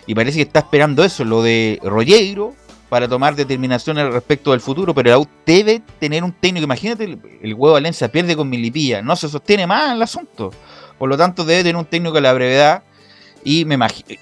Y 0.06 0.14
parece 0.14 0.36
que 0.36 0.43
está 0.43 0.60
esperando 0.60 1.02
eso, 1.02 1.24
lo 1.24 1.43
de 1.43 1.80
Rollero, 1.82 2.55
para 2.89 3.09
tomar 3.09 3.35
determinaciones 3.35 4.06
respecto 4.12 4.52
del 4.52 4.60
futuro, 4.60 4.94
pero 4.94 5.10
la 5.10 5.18
U 5.18 5.26
debe 5.44 5.82
tener 5.98 6.22
un 6.22 6.30
técnico. 6.30 6.62
Imagínate, 6.62 7.02
el, 7.02 7.18
el 7.43 7.55
huevo 7.55 7.72
Valencia 7.72 8.06
pierde 8.06 8.36
con 8.36 8.48
Milipilla, 8.48 9.02
no 9.02 9.16
se 9.16 9.28
sostiene 9.28 9.66
más 9.66 9.93
el 9.93 10.01
asunto. 10.01 10.52
Por 10.97 11.09
lo 11.09 11.16
tanto, 11.16 11.44
debe 11.44 11.64
tener 11.64 11.76
un 11.76 11.86
técnico 11.86 12.18
a 12.18 12.20
la 12.20 12.35
brevedad. 12.35 12.85
Y 13.43 13.64
me 13.64 13.74
imagino, 13.74 14.16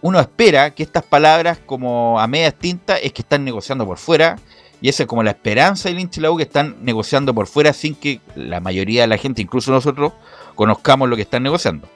uno 0.00 0.18
espera 0.18 0.74
que 0.74 0.82
estas 0.82 1.04
palabras, 1.04 1.60
como 1.64 2.18
a 2.18 2.26
medias 2.26 2.54
tintas, 2.54 2.98
es 3.00 3.12
que 3.12 3.22
están 3.22 3.44
negociando 3.44 3.86
por 3.86 3.98
fuera. 3.98 4.38
Y 4.80 4.88
esa 4.88 5.02
es 5.02 5.06
como 5.06 5.22
la 5.22 5.30
esperanza 5.30 5.88
del 5.88 6.00
hincha 6.00 6.20
de 6.20 6.22
la 6.22 6.30
U 6.30 6.36
que 6.36 6.44
están 6.44 6.76
negociando 6.82 7.34
por 7.34 7.46
fuera 7.46 7.72
sin 7.72 7.94
que 7.94 8.20
la 8.34 8.60
mayoría 8.60 9.02
de 9.02 9.08
la 9.08 9.18
gente, 9.18 9.42
incluso 9.42 9.70
nosotros, 9.70 10.12
conozcamos 10.54 11.08
lo 11.08 11.16
que 11.16 11.22
están 11.22 11.42
negociando. 11.42 11.88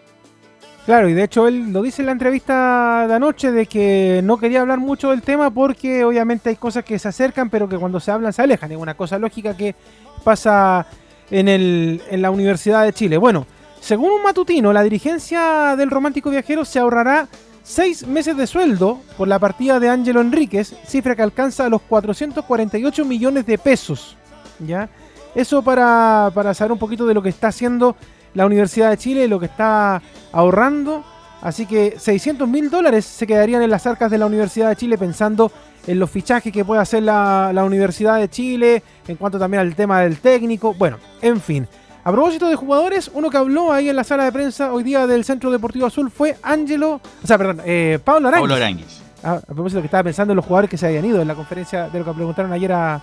Claro, 0.85 1.09
y 1.09 1.15
de 1.15 1.25
hecho 1.25 1.49
él 1.49 1.73
lo 1.73 1.81
dice 1.81 2.03
en 2.03 2.07
la 2.07 2.13
entrevista 2.13 3.07
de 3.09 3.15
anoche 3.15 3.51
de 3.51 3.65
que 3.65 4.21
no 4.23 4.37
quería 4.37 4.61
hablar 4.61 4.81
mucho 4.81 5.11
del 5.11 5.23
tema 5.23 5.51
porque 5.51 6.05
obviamente 6.05 6.51
hay 6.51 6.57
cosas 6.57 6.85
que 6.85 6.99
se 6.99 7.09
acercan, 7.09 7.49
pero 7.49 7.67
que 7.67 7.79
cuando 7.79 8.01
se 8.01 8.11
hablan 8.11 8.35
se 8.35 8.43
alejan. 8.43 8.71
Es 8.71 8.77
una 8.77 8.95
cosa 8.95 9.19
lógica 9.19 9.57
que 9.57 9.75
pasa 10.23 10.87
en, 11.31 11.49
el, 11.49 12.03
en 12.11 12.21
la 12.21 12.31
Universidad 12.31 12.85
de 12.85 12.93
Chile. 12.93 13.17
Bueno, 13.17 13.47
según 13.81 14.11
un 14.11 14.23
matutino, 14.23 14.75
la 14.75 14.83
dirigencia 14.83 15.75
del 15.77 15.91
Romántico 15.91 16.29
Viajero 16.29 16.67
se 16.67 16.79
ahorrará 16.79 17.29
seis 17.65 18.07
meses 18.07 18.37
de 18.37 18.47
sueldo 18.47 19.01
por 19.17 19.27
la 19.27 19.41
partida 19.41 19.81
de 19.81 19.89
Ángelo 19.89 20.21
Enríquez, 20.21 20.77
cifra 20.87 21.17
que 21.17 21.23
alcanza 21.23 21.69
los 21.69 21.83
448 21.83 23.05
millones 23.05 23.47
de 23.47 23.59
pesos. 23.59 24.17
¿ya? 24.61 24.89
Eso 25.35 25.63
para, 25.63 26.31
para 26.33 26.55
saber 26.55 26.71
un 26.71 26.79
poquito 26.79 27.07
de 27.07 27.15
lo 27.15 27.23
que 27.23 27.31
está 27.31 27.49
haciendo 27.49 27.97
la 28.35 28.47
Universidad 28.47 28.91
de 28.91 28.99
Chile, 28.99 29.27
lo 29.27 29.41
que 29.41 29.47
está 29.47 30.01
ahorrando. 30.31 31.03
Así 31.41 31.67
que 31.67 31.97
600 31.99 32.49
mil 32.49 32.71
dólares 32.71 33.05
se 33.05 33.27
quedarían 33.27 33.63
en 33.63 33.71
las 33.71 33.87
arcas 33.87 34.11
de 34.11 34.19
la 34.19 34.27
Universidad 34.27 34.69
de 34.69 34.77
Chile 34.77 34.97
pensando 34.97 35.51
en 35.87 35.99
los 35.99 36.11
fichajes 36.11 36.53
que 36.53 36.65
puede 36.65 36.81
hacer 36.81 37.03
la, 37.03 37.51
la 37.53 37.65
Universidad 37.65 38.19
de 38.19 38.31
Chile, 38.31 38.83
en 39.07 39.17
cuanto 39.17 39.39
también 39.39 39.61
al 39.61 39.75
tema 39.75 40.01
del 40.01 40.19
técnico. 40.19 40.75
Bueno, 40.75 40.99
en 41.21 41.41
fin. 41.41 41.69
A 42.07 42.13
propósito 42.13 42.49
de 42.49 42.55
jugadores, 42.57 43.11
uno 43.15 43.31
que 43.31 43.39
habló 43.39 43.73
ahí 43.73 43.89
en 43.89 43.97
la 43.97 44.05
sala 44.05 44.25
de 44.25 44.33
prensa 44.33 44.73
hoy 44.75 44.83
día 44.83 45.07
del 45.07 45.25
Centro 45.25 45.51
Deportivo 45.51 45.87
Azul 45.87 46.11
fue 46.11 46.37
Ángelo, 46.43 47.01
o 47.23 47.27
sea, 47.27 47.39
perdón, 47.39 47.63
eh, 47.65 47.99
Pablo 48.05 48.29
Aránguiz. 48.29 48.43
Pablo 48.51 48.55
Aránguiz. 48.65 49.03
Ah, 49.23 49.41
a 49.43 49.55
propósito 49.55 49.81
que 49.81 49.87
estaba 49.87 50.05
pensando 50.05 50.33
en 50.33 50.37
los 50.37 50.45
jugadores 50.45 50.69
que 50.69 50.77
se 50.77 50.87
habían 50.87 51.07
ido 51.07 51.23
en 51.23 51.29
la 51.29 51.35
conferencia 51.35 51.89
de 51.89 51.99
lo 51.99 52.05
que 52.05 52.13
preguntaron 52.13 52.53
ayer 52.53 52.73
a- 52.73 53.03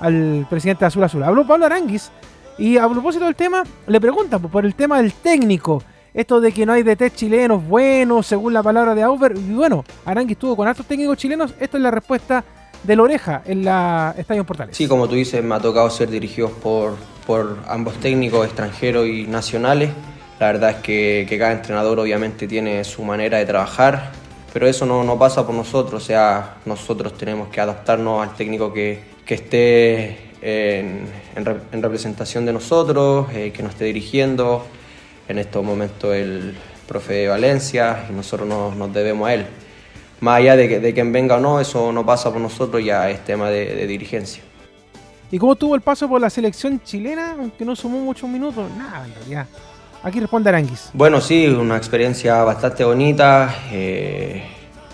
al 0.00 0.46
presidente 0.50 0.80
de 0.80 0.86
Azul 0.86 1.04
Azul. 1.04 1.22
Habló 1.22 1.46
Pablo 1.46 1.66
Aranguis 1.66 2.10
y 2.58 2.76
a 2.76 2.88
propósito 2.88 3.24
del 3.24 3.36
tema, 3.36 3.62
le 3.86 4.00
preguntan 4.00 4.42
por 4.42 4.64
el 4.66 4.74
tema 4.74 5.00
del 5.00 5.12
técnico. 5.12 5.80
Esto 6.12 6.40
de 6.40 6.50
que 6.50 6.66
no 6.66 6.72
hay 6.72 6.82
DT 6.82 7.10
chilenos 7.14 7.64
buenos, 7.64 8.26
según 8.26 8.52
la 8.52 8.64
palabra 8.64 8.96
de 8.96 9.04
Auber. 9.04 9.32
Y 9.36 9.52
bueno, 9.52 9.84
Aranguis 10.04 10.32
estuvo 10.36 10.56
con 10.56 10.66
altos 10.66 10.86
técnicos 10.86 11.16
chilenos. 11.18 11.54
Esta 11.60 11.76
es 11.76 11.82
la 11.84 11.92
respuesta 11.92 12.42
de 12.82 12.96
la 12.96 13.02
oreja 13.02 13.42
en 13.44 13.64
la 13.64 14.14
Estadio 14.16 14.44
Portales. 14.44 14.76
Sí, 14.76 14.88
como 14.88 15.08
tú 15.08 15.14
dices, 15.14 15.42
me 15.44 15.54
ha 15.54 15.60
tocado 15.60 15.88
ser 15.90 16.10
dirigidos 16.10 16.52
por, 16.52 16.96
por 17.26 17.58
ambos 17.68 17.94
técnicos, 18.00 18.46
extranjeros 18.46 19.06
y 19.06 19.26
nacionales. 19.26 19.90
La 20.38 20.46
verdad 20.46 20.70
es 20.70 20.76
que, 20.76 21.36
cada 21.38 21.52
entrenador 21.52 21.98
obviamente 22.00 22.48
tiene 22.48 22.82
su 22.84 23.02
manera 23.02 23.38
de 23.38 23.44
trabajar, 23.44 24.12
pero 24.52 24.66
eso 24.66 24.86
no, 24.86 25.04
no 25.04 25.18
pasa 25.18 25.46
por 25.46 25.54
nosotros, 25.54 26.02
o 26.02 26.06
sea, 26.06 26.56
nosotros 26.64 27.16
tenemos 27.16 27.48
que 27.48 27.60
adaptarnos 27.60 28.26
al 28.26 28.34
técnico 28.34 28.72
que, 28.72 29.00
que 29.26 29.34
esté 29.34 30.30
rep- 30.40 31.60
en 31.72 31.82
representación 31.82 32.46
de 32.46 32.54
nosotros, 32.54 33.26
eh, 33.34 33.52
que 33.54 33.62
nos 33.62 33.72
esté 33.72 33.84
dirigiendo. 33.84 34.64
En 35.28 35.38
estos 35.38 35.62
momentos 35.62 36.12
el 36.12 36.56
profe 36.88 37.12
de 37.12 37.28
Valencia 37.28 38.06
y 38.10 38.12
nosotros 38.12 38.48
nos, 38.48 38.74
nos 38.74 38.92
debemos 38.92 39.28
a 39.28 39.34
él. 39.34 39.46
Más 40.20 40.38
allá 40.38 40.56
de, 40.56 40.68
que, 40.68 40.80
de 40.80 40.94
quien 40.94 41.12
venga 41.12 41.36
o 41.36 41.40
no, 41.40 41.60
eso 41.60 41.92
no 41.92 42.04
pasa 42.04 42.30
por 42.30 42.40
nosotros, 42.40 42.84
ya 42.84 43.08
es 43.10 43.24
tema 43.24 43.50
de, 43.50 43.74
de 43.74 43.86
dirigencia. 43.86 44.42
¿Y 45.30 45.38
cómo 45.38 45.54
tuvo 45.54 45.74
el 45.74 45.80
paso 45.80 46.08
por 46.08 46.20
la 46.20 46.28
selección 46.28 46.82
chilena? 46.82 47.36
Aunque 47.38 47.64
no 47.64 47.76
sumó 47.76 48.00
muchos 48.00 48.28
minutos. 48.28 48.68
Nada, 48.76 49.06
en 49.06 49.14
realidad. 49.14 49.46
Aquí 50.02 50.18
responde 50.18 50.48
Aranguis. 50.48 50.90
Bueno, 50.94 51.20
sí, 51.20 51.46
una 51.46 51.76
experiencia 51.76 52.42
bastante 52.42 52.84
bonita, 52.84 53.54
eh, 53.70 54.42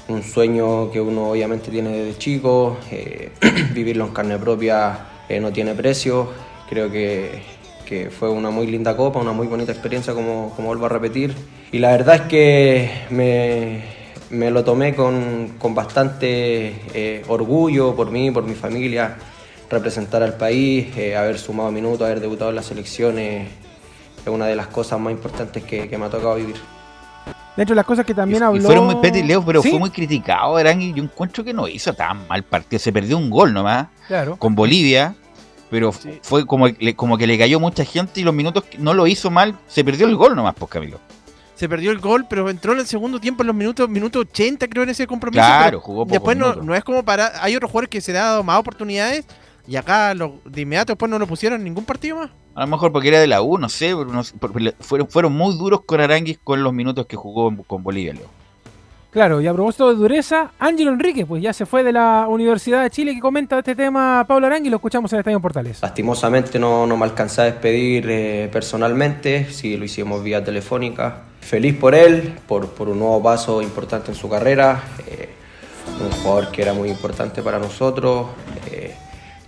un 0.08 0.22
sueño 0.22 0.90
que 0.90 1.00
uno 1.00 1.30
obviamente 1.30 1.70
tiene 1.70 1.90
desde 1.90 2.18
chico, 2.18 2.78
eh, 2.90 3.30
vivirlo 3.72 4.06
en 4.06 4.12
carne 4.12 4.36
propia 4.36 4.98
eh, 5.28 5.38
no 5.38 5.52
tiene 5.52 5.74
precio, 5.74 6.28
creo 6.68 6.90
que, 6.90 7.40
que 7.84 8.10
fue 8.10 8.28
una 8.30 8.50
muy 8.50 8.66
linda 8.66 8.96
copa, 8.96 9.20
una 9.20 9.32
muy 9.32 9.46
bonita 9.46 9.70
experiencia 9.70 10.12
como, 10.12 10.52
como 10.56 10.68
vuelvo 10.68 10.86
a 10.86 10.88
repetir, 10.88 11.36
y 11.70 11.78
la 11.78 11.92
verdad 11.92 12.16
es 12.16 12.20
que 12.22 12.90
me, 13.10 13.84
me 14.30 14.50
lo 14.50 14.64
tomé 14.64 14.94
con, 14.94 15.54
con 15.58 15.74
bastante 15.74 16.80
eh, 16.94 17.24
orgullo 17.28 17.94
por 17.94 18.10
mí, 18.10 18.30
por 18.30 18.44
mi 18.44 18.54
familia, 18.54 19.16
representar 19.70 20.22
al 20.22 20.34
país, 20.36 20.96
eh, 20.96 21.16
haber 21.16 21.38
sumado 21.38 21.70
minutos, 21.70 22.02
haber 22.02 22.20
debutado 22.20 22.50
en 22.50 22.56
las 22.56 22.66
selecciones 22.66 23.48
es 24.24 24.28
una 24.28 24.46
de 24.46 24.56
las 24.56 24.66
cosas 24.68 24.98
más 24.98 25.12
importantes 25.12 25.62
que, 25.62 25.88
que 25.88 25.96
me 25.98 26.06
ha 26.06 26.10
tocado 26.10 26.34
vivir. 26.34 26.56
Dentro 27.56 27.72
de 27.74 27.76
las 27.76 27.86
cosas 27.86 28.04
que 28.04 28.12
también 28.12 28.42
habló. 28.42 28.60
Y 28.60 28.64
fueron 28.64 28.84
muy 28.84 28.96
Peti 28.96 29.22
Leo, 29.22 29.42
pero 29.44 29.62
¿Sí? 29.62 29.70
fue 29.70 29.78
muy 29.78 29.90
criticado 29.90 30.56
Arangui. 30.56 30.92
Yo 30.92 31.02
encuentro 31.02 31.42
que 31.42 31.54
no 31.54 31.66
hizo 31.68 31.94
tan 31.94 32.26
mal 32.28 32.42
partido. 32.42 32.78
Se 32.78 32.92
perdió 32.92 33.16
un 33.16 33.30
gol 33.30 33.54
nomás 33.54 33.86
Claro. 34.08 34.36
con 34.36 34.54
Bolivia. 34.54 35.14
Pero 35.70 35.90
fue 36.22 36.46
como, 36.46 36.66
como 36.94 37.16
que 37.16 37.26
le 37.26 37.38
cayó 37.38 37.58
mucha 37.58 37.84
gente 37.84 38.20
y 38.20 38.24
los 38.24 38.34
minutos 38.34 38.64
no 38.78 38.92
lo 38.94 39.06
hizo 39.06 39.30
mal. 39.30 39.56
Se 39.68 39.82
perdió 39.82 40.06
el 40.06 40.16
gol 40.16 40.36
nomás, 40.36 40.54
pues 40.58 40.70
Camilo. 40.70 41.00
Se 41.56 41.68
perdió 41.68 41.90
el 41.90 41.98
gol, 41.98 42.26
pero 42.30 42.48
entró 42.48 42.72
en 42.74 42.78
el 42.78 42.86
segundo 42.86 43.18
tiempo 43.18 43.42
en 43.42 43.48
los 43.48 43.56
minutos, 43.56 43.88
minuto 43.88 44.20
80 44.20 44.68
creo 44.68 44.84
en 44.84 44.90
ese 44.90 45.06
compromiso. 45.06 45.40
Claro, 45.40 45.80
jugó 45.80 46.00
pocos 46.04 46.12
Después 46.12 46.36
no, 46.36 46.54
no 46.56 46.74
es 46.74 46.84
como 46.84 47.02
para... 47.04 47.42
Hay 47.42 47.56
otros 47.56 47.70
jugadores 47.70 47.90
que 47.90 48.00
se 48.00 48.12
le 48.12 48.18
ha 48.18 48.24
dado 48.24 48.42
más 48.44 48.58
oportunidades 48.60 49.24
y 49.66 49.74
acá 49.76 50.14
lo- 50.14 50.38
de 50.44 50.60
inmediato 50.60 50.92
después 50.92 51.10
no 51.10 51.18
lo 51.18 51.26
pusieron 51.26 51.58
en 51.58 51.64
ningún 51.64 51.84
partido 51.84 52.18
más. 52.18 52.30
A 52.54 52.60
lo 52.60 52.66
mejor 52.68 52.92
porque 52.92 53.08
era 53.08 53.18
de 53.20 53.26
la 53.26 53.42
U, 53.42 53.58
no 53.58 53.68
sé. 53.68 53.90
no 53.92 54.22
fueron, 54.80 55.08
fueron 55.08 55.32
muy 55.32 55.56
duros 55.56 55.80
con 55.84 56.00
Aranguis 56.00 56.38
con 56.44 56.62
los 56.62 56.72
minutos 56.72 57.06
que 57.06 57.16
jugó 57.16 57.54
con 57.66 57.82
Bolivia, 57.82 58.12
Leo. 58.14 58.28
Claro, 59.10 59.40
y 59.40 59.46
a 59.46 59.52
propósito 59.54 59.88
de 59.88 59.94
dureza, 59.94 60.50
Ángelo 60.58 60.90
Enrique, 60.92 61.24
pues 61.24 61.42
ya 61.42 61.54
se 61.54 61.64
fue 61.64 61.82
de 61.82 61.90
la 61.90 62.26
Universidad 62.28 62.82
de 62.82 62.90
Chile 62.90 63.14
que 63.14 63.20
comenta 63.20 63.58
este 63.58 63.74
tema 63.74 64.26
Pablo 64.28 64.46
Arangui, 64.46 64.68
lo 64.68 64.76
escuchamos 64.76 65.10
en 65.10 65.16
el 65.16 65.20
Estadio 65.20 65.40
Portales. 65.40 65.80
Lastimosamente 65.80 66.58
no, 66.58 66.86
no 66.86 66.98
me 66.98 67.04
alcancé 67.04 67.40
a 67.40 67.44
despedir 67.44 68.04
eh, 68.10 68.50
personalmente, 68.52 69.50
sí 69.50 69.78
lo 69.78 69.86
hicimos 69.86 70.22
vía 70.22 70.44
telefónica. 70.44 71.22
Feliz 71.46 71.76
por 71.76 71.94
él, 71.94 72.34
por, 72.48 72.70
por 72.70 72.88
un 72.88 72.98
nuevo 72.98 73.22
paso 73.22 73.62
importante 73.62 74.10
en 74.10 74.16
su 74.16 74.28
carrera. 74.28 74.82
eh, 75.06 75.28
un 76.00 76.10
jugador 76.10 76.50
que 76.50 76.62
era 76.62 76.74
muy 76.74 76.90
importante 76.90 77.40
para 77.42 77.60
nosotros, 77.60 78.26
eh, 78.72 78.92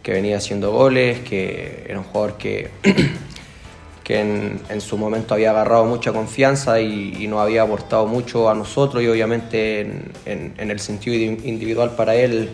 que 0.03 0.12
venía 0.12 0.37
haciendo 0.37 0.70
goles, 0.70 1.19
que 1.20 1.85
era 1.89 1.99
un 1.99 2.05
jugador 2.05 2.39
que, 2.39 2.70
que 4.05 4.20
en, 4.20 4.81
su 4.81 4.97
momento 4.97 5.35
había 5.35 5.51
agarrado 5.51 5.85
mucha 5.85 6.12
confianza 6.12 6.81
y, 6.81 7.16
y 7.19 7.27
nos 7.27 7.41
había 7.41 7.62
aportado 7.62 8.07
mucho 8.07 8.49
a 8.49 8.55
nosotros 8.55 9.03
y 9.03 9.09
obviamente 9.09 9.81
en, 9.81 10.12
en- 10.57 10.70
el 10.70 10.79
sentido 10.79 11.16
indi- 11.16 11.45
individual 11.45 11.91
para 11.97 12.15
él 12.15 12.49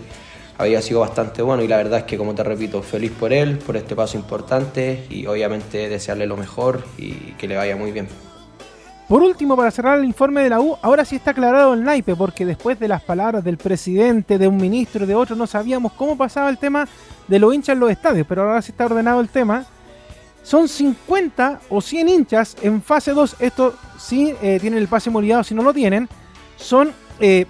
había 0.56 0.80
sido 0.80 1.00
bastante 1.00 1.42
bueno 1.42 1.62
y 1.62 1.68
la 1.68 1.76
verdad 1.76 1.98
es 2.00 2.04
que 2.06 2.16
como 2.16 2.34
te 2.34 2.42
repito, 2.42 2.82
feliz 2.82 3.12
por 3.12 3.32
él, 3.32 3.58
por 3.58 3.76
este 3.76 3.94
paso 3.94 4.16
importante 4.16 5.04
y 5.10 5.26
obviamente 5.26 5.88
desearle 5.90 6.26
lo 6.26 6.36
mejor 6.38 6.82
y 6.96 7.12
que 7.38 7.46
le 7.46 7.56
vaya 7.56 7.76
muy 7.76 7.92
bien. 7.92 8.08
Por 9.08 9.22
último, 9.22 9.54
para 9.54 9.70
cerrar 9.70 9.98
el 9.98 10.06
informe 10.06 10.42
de 10.42 10.48
la 10.48 10.60
U, 10.60 10.78
ahora 10.80 11.04
sí 11.04 11.16
está 11.16 11.32
aclarado 11.32 11.74
el 11.74 11.84
naipe, 11.84 12.16
porque 12.16 12.46
después 12.46 12.80
de 12.80 12.88
las 12.88 13.02
palabras 13.02 13.44
del 13.44 13.58
presidente, 13.58 14.38
de 14.38 14.48
un 14.48 14.56
ministro, 14.56 15.06
de 15.06 15.14
otro, 15.14 15.36
no 15.36 15.46
sabíamos 15.46 15.92
cómo 15.92 16.16
pasaba 16.16 16.48
el 16.48 16.56
tema 16.56 16.88
de 17.28 17.38
los 17.38 17.54
hinchas 17.54 17.74
en 17.74 17.80
los 17.80 17.90
estadios, 17.90 18.26
pero 18.26 18.42
ahora 18.42 18.62
sí 18.62 18.70
está 18.70 18.86
ordenado 18.86 19.20
el 19.20 19.28
tema. 19.28 19.66
Son 20.42 20.68
50 20.68 21.60
o 21.68 21.82
100 21.82 22.08
hinchas 22.08 22.56
en 22.62 22.82
fase 22.82 23.12
2. 23.12 23.36
Esto 23.40 23.74
sí 23.98 24.34
eh, 24.42 24.58
tienen 24.58 24.78
el 24.78 24.88
pase 24.88 25.10
de 25.10 25.12
movilidad, 25.12 25.42
si 25.42 25.54
no 25.54 25.62
lo 25.62 25.74
tienen. 25.74 26.08
Son 26.56 26.90
eh, 27.20 27.46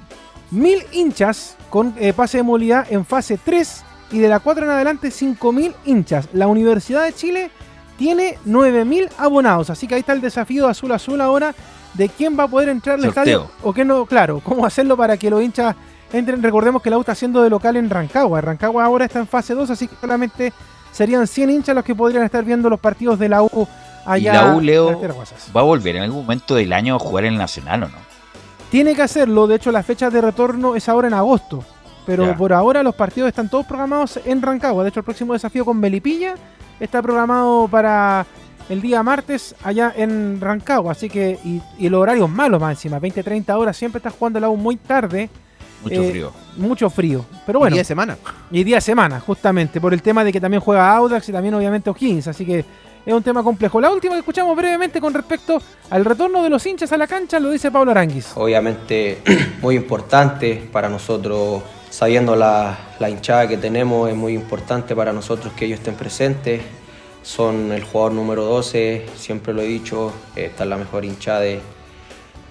1000 0.50 0.86
hinchas 0.92 1.56
con 1.70 1.94
eh, 1.98 2.12
pase 2.12 2.38
de 2.38 2.42
movilidad 2.42 2.86
en 2.90 3.04
fase 3.04 3.38
3 3.42 3.84
y 4.10 4.18
de 4.18 4.28
la 4.28 4.40
4 4.40 4.64
en 4.64 4.70
adelante 4.70 5.10
5000 5.10 5.74
hinchas. 5.84 6.28
La 6.32 6.48
Universidad 6.48 7.04
de 7.04 7.12
Chile 7.12 7.50
tiene 7.98 8.38
9000 8.44 9.08
abonados, 9.18 9.70
así 9.70 9.86
que 9.86 9.94
ahí 9.94 10.00
está 10.00 10.12
el 10.12 10.20
desafío 10.20 10.64
de 10.64 10.70
azul 10.70 10.92
azul 10.92 11.20
ahora 11.20 11.54
de 11.94 12.08
quién 12.08 12.36
va 12.38 12.44
a 12.44 12.48
poder 12.48 12.68
entrar 12.68 12.98
al 12.98 13.04
estadio 13.04 13.48
o 13.62 13.72
qué 13.72 13.84
no, 13.84 14.04
claro, 14.06 14.40
cómo 14.42 14.66
hacerlo 14.66 14.96
para 14.96 15.16
que 15.16 15.30
los 15.30 15.42
hinchas 15.42 15.76
entren. 16.12 16.42
Recordemos 16.42 16.82
que 16.82 16.90
la 16.90 16.96
U 16.98 17.00
está 17.00 17.12
haciendo 17.12 17.42
de 17.42 17.50
local 17.50 17.76
en 17.76 17.88
Rancagua. 17.88 18.40
Rancagua 18.40 18.84
ahora 18.84 19.04
está 19.04 19.20
en 19.20 19.26
fase 19.28 19.54
2, 19.54 19.70
así 19.70 19.86
que 19.86 19.94
solamente 20.00 20.52
serían 20.90 21.26
100 21.26 21.50
hinchas 21.50 21.74
los 21.74 21.84
que 21.84 21.94
podrían 21.94 22.24
estar 22.24 22.44
viendo 22.44 22.68
los 22.68 22.80
partidos 22.80 23.18
de 23.18 23.28
la 23.28 23.42
U 23.42 23.48
Y 24.06 24.10
allá. 24.10 24.32
la 24.32 24.54
U, 24.56 24.60
Leo, 24.60 25.00
va 25.56 25.60
a 25.60 25.64
volver 25.64 25.96
en 25.96 26.02
algún 26.02 26.22
momento 26.22 26.54
del 26.56 26.72
año 26.72 26.96
a 26.96 26.98
jugar 26.98 27.24
en 27.26 27.34
el 27.34 27.38
Nacional 27.38 27.84
o 27.84 27.88
no. 27.88 27.98
Tiene 28.70 28.94
que 28.96 29.02
hacerlo, 29.02 29.46
de 29.46 29.54
hecho 29.56 29.70
la 29.70 29.82
fecha 29.84 30.10
de 30.10 30.20
retorno 30.20 30.74
es 30.74 30.88
ahora 30.88 31.06
en 31.08 31.14
agosto. 31.14 31.62
Pero 32.06 32.26
Ya. 32.26 32.36
por 32.36 32.52
ahora 32.52 32.82
los 32.82 32.94
partidos 32.94 33.28
están 33.28 33.48
todos 33.48 33.64
programados 33.66 34.18
en 34.24 34.42
Rancagua. 34.42 34.82
De 34.82 34.88
hecho 34.90 35.00
el 35.00 35.04
próximo 35.04 35.32
desafío 35.32 35.64
con 35.64 35.78
Melipilla 35.78 36.34
está 36.80 37.02
programado 37.02 37.68
para 37.68 38.26
el 38.68 38.80
día 38.80 39.02
martes 39.02 39.54
allá 39.62 39.92
en 39.96 40.40
Rancagua. 40.40 40.92
Así 40.92 41.08
que, 41.08 41.38
y, 41.44 41.60
y 41.78 41.86
el 41.86 41.94
horario 41.94 42.24
es 42.24 42.30
malo 42.30 42.58
más 42.58 42.72
encima, 42.76 43.00
20-30 43.00 43.56
horas, 43.58 43.76
siempre 43.76 43.98
está 43.98 44.10
jugando 44.10 44.40
la 44.40 44.48
U 44.48 44.56
muy 44.56 44.76
tarde. 44.76 45.28
Mucho 45.82 46.02
Eh, 46.02 46.10
frío. 46.10 46.32
Mucho 46.56 46.88
frío. 46.90 47.24
Pero 47.44 47.58
bueno. 47.58 47.74
día 47.74 47.82
de 47.82 47.84
semana. 47.86 48.16
Y 48.50 48.64
día 48.64 48.76
de 48.76 48.80
semana, 48.80 49.20
justamente, 49.20 49.80
por 49.80 49.92
el 49.92 50.00
tema 50.00 50.24
de 50.24 50.32
que 50.32 50.40
también 50.40 50.62
juega 50.62 50.94
Audax 50.96 51.28
y 51.28 51.32
también 51.32 51.52
obviamente 51.54 51.90
O'Higgins. 51.90 52.26
Así 52.28 52.46
que 52.46 52.64
es 53.04 53.12
un 53.12 53.22
tema 53.22 53.42
complejo. 53.42 53.82
La 53.82 53.90
última 53.90 54.14
que 54.14 54.20
escuchamos 54.20 54.56
brevemente 54.56 54.98
con 54.98 55.12
respecto 55.12 55.60
al 55.90 56.06
retorno 56.06 56.42
de 56.42 56.48
los 56.48 56.64
hinchas 56.64 56.90
a 56.92 56.96
la 56.96 57.06
cancha 57.06 57.38
lo 57.38 57.50
dice 57.50 57.70
Pablo 57.70 57.90
Aranguis. 57.90 58.32
Obviamente 58.34 59.20
muy 59.60 59.76
importante 59.76 60.66
para 60.72 60.88
nosotros, 60.88 61.62
sabiendo 61.94 62.34
la, 62.34 62.76
la 62.98 63.08
hinchada 63.08 63.46
que 63.46 63.56
tenemos, 63.56 64.10
es 64.10 64.16
muy 64.16 64.34
importante 64.34 64.96
para 64.96 65.12
nosotros 65.12 65.52
que 65.52 65.66
ellos 65.66 65.78
estén 65.78 65.94
presentes. 65.94 66.60
Son 67.22 67.70
el 67.70 67.84
jugador 67.84 68.12
número 68.14 68.44
12, 68.44 69.06
siempre 69.16 69.54
lo 69.54 69.62
he 69.62 69.66
dicho, 69.66 70.12
eh, 70.34 70.46
esta 70.46 70.64
es 70.64 70.70
la 70.70 70.76
mejor 70.76 71.04
hinchada 71.04 71.40
de- 71.40 71.60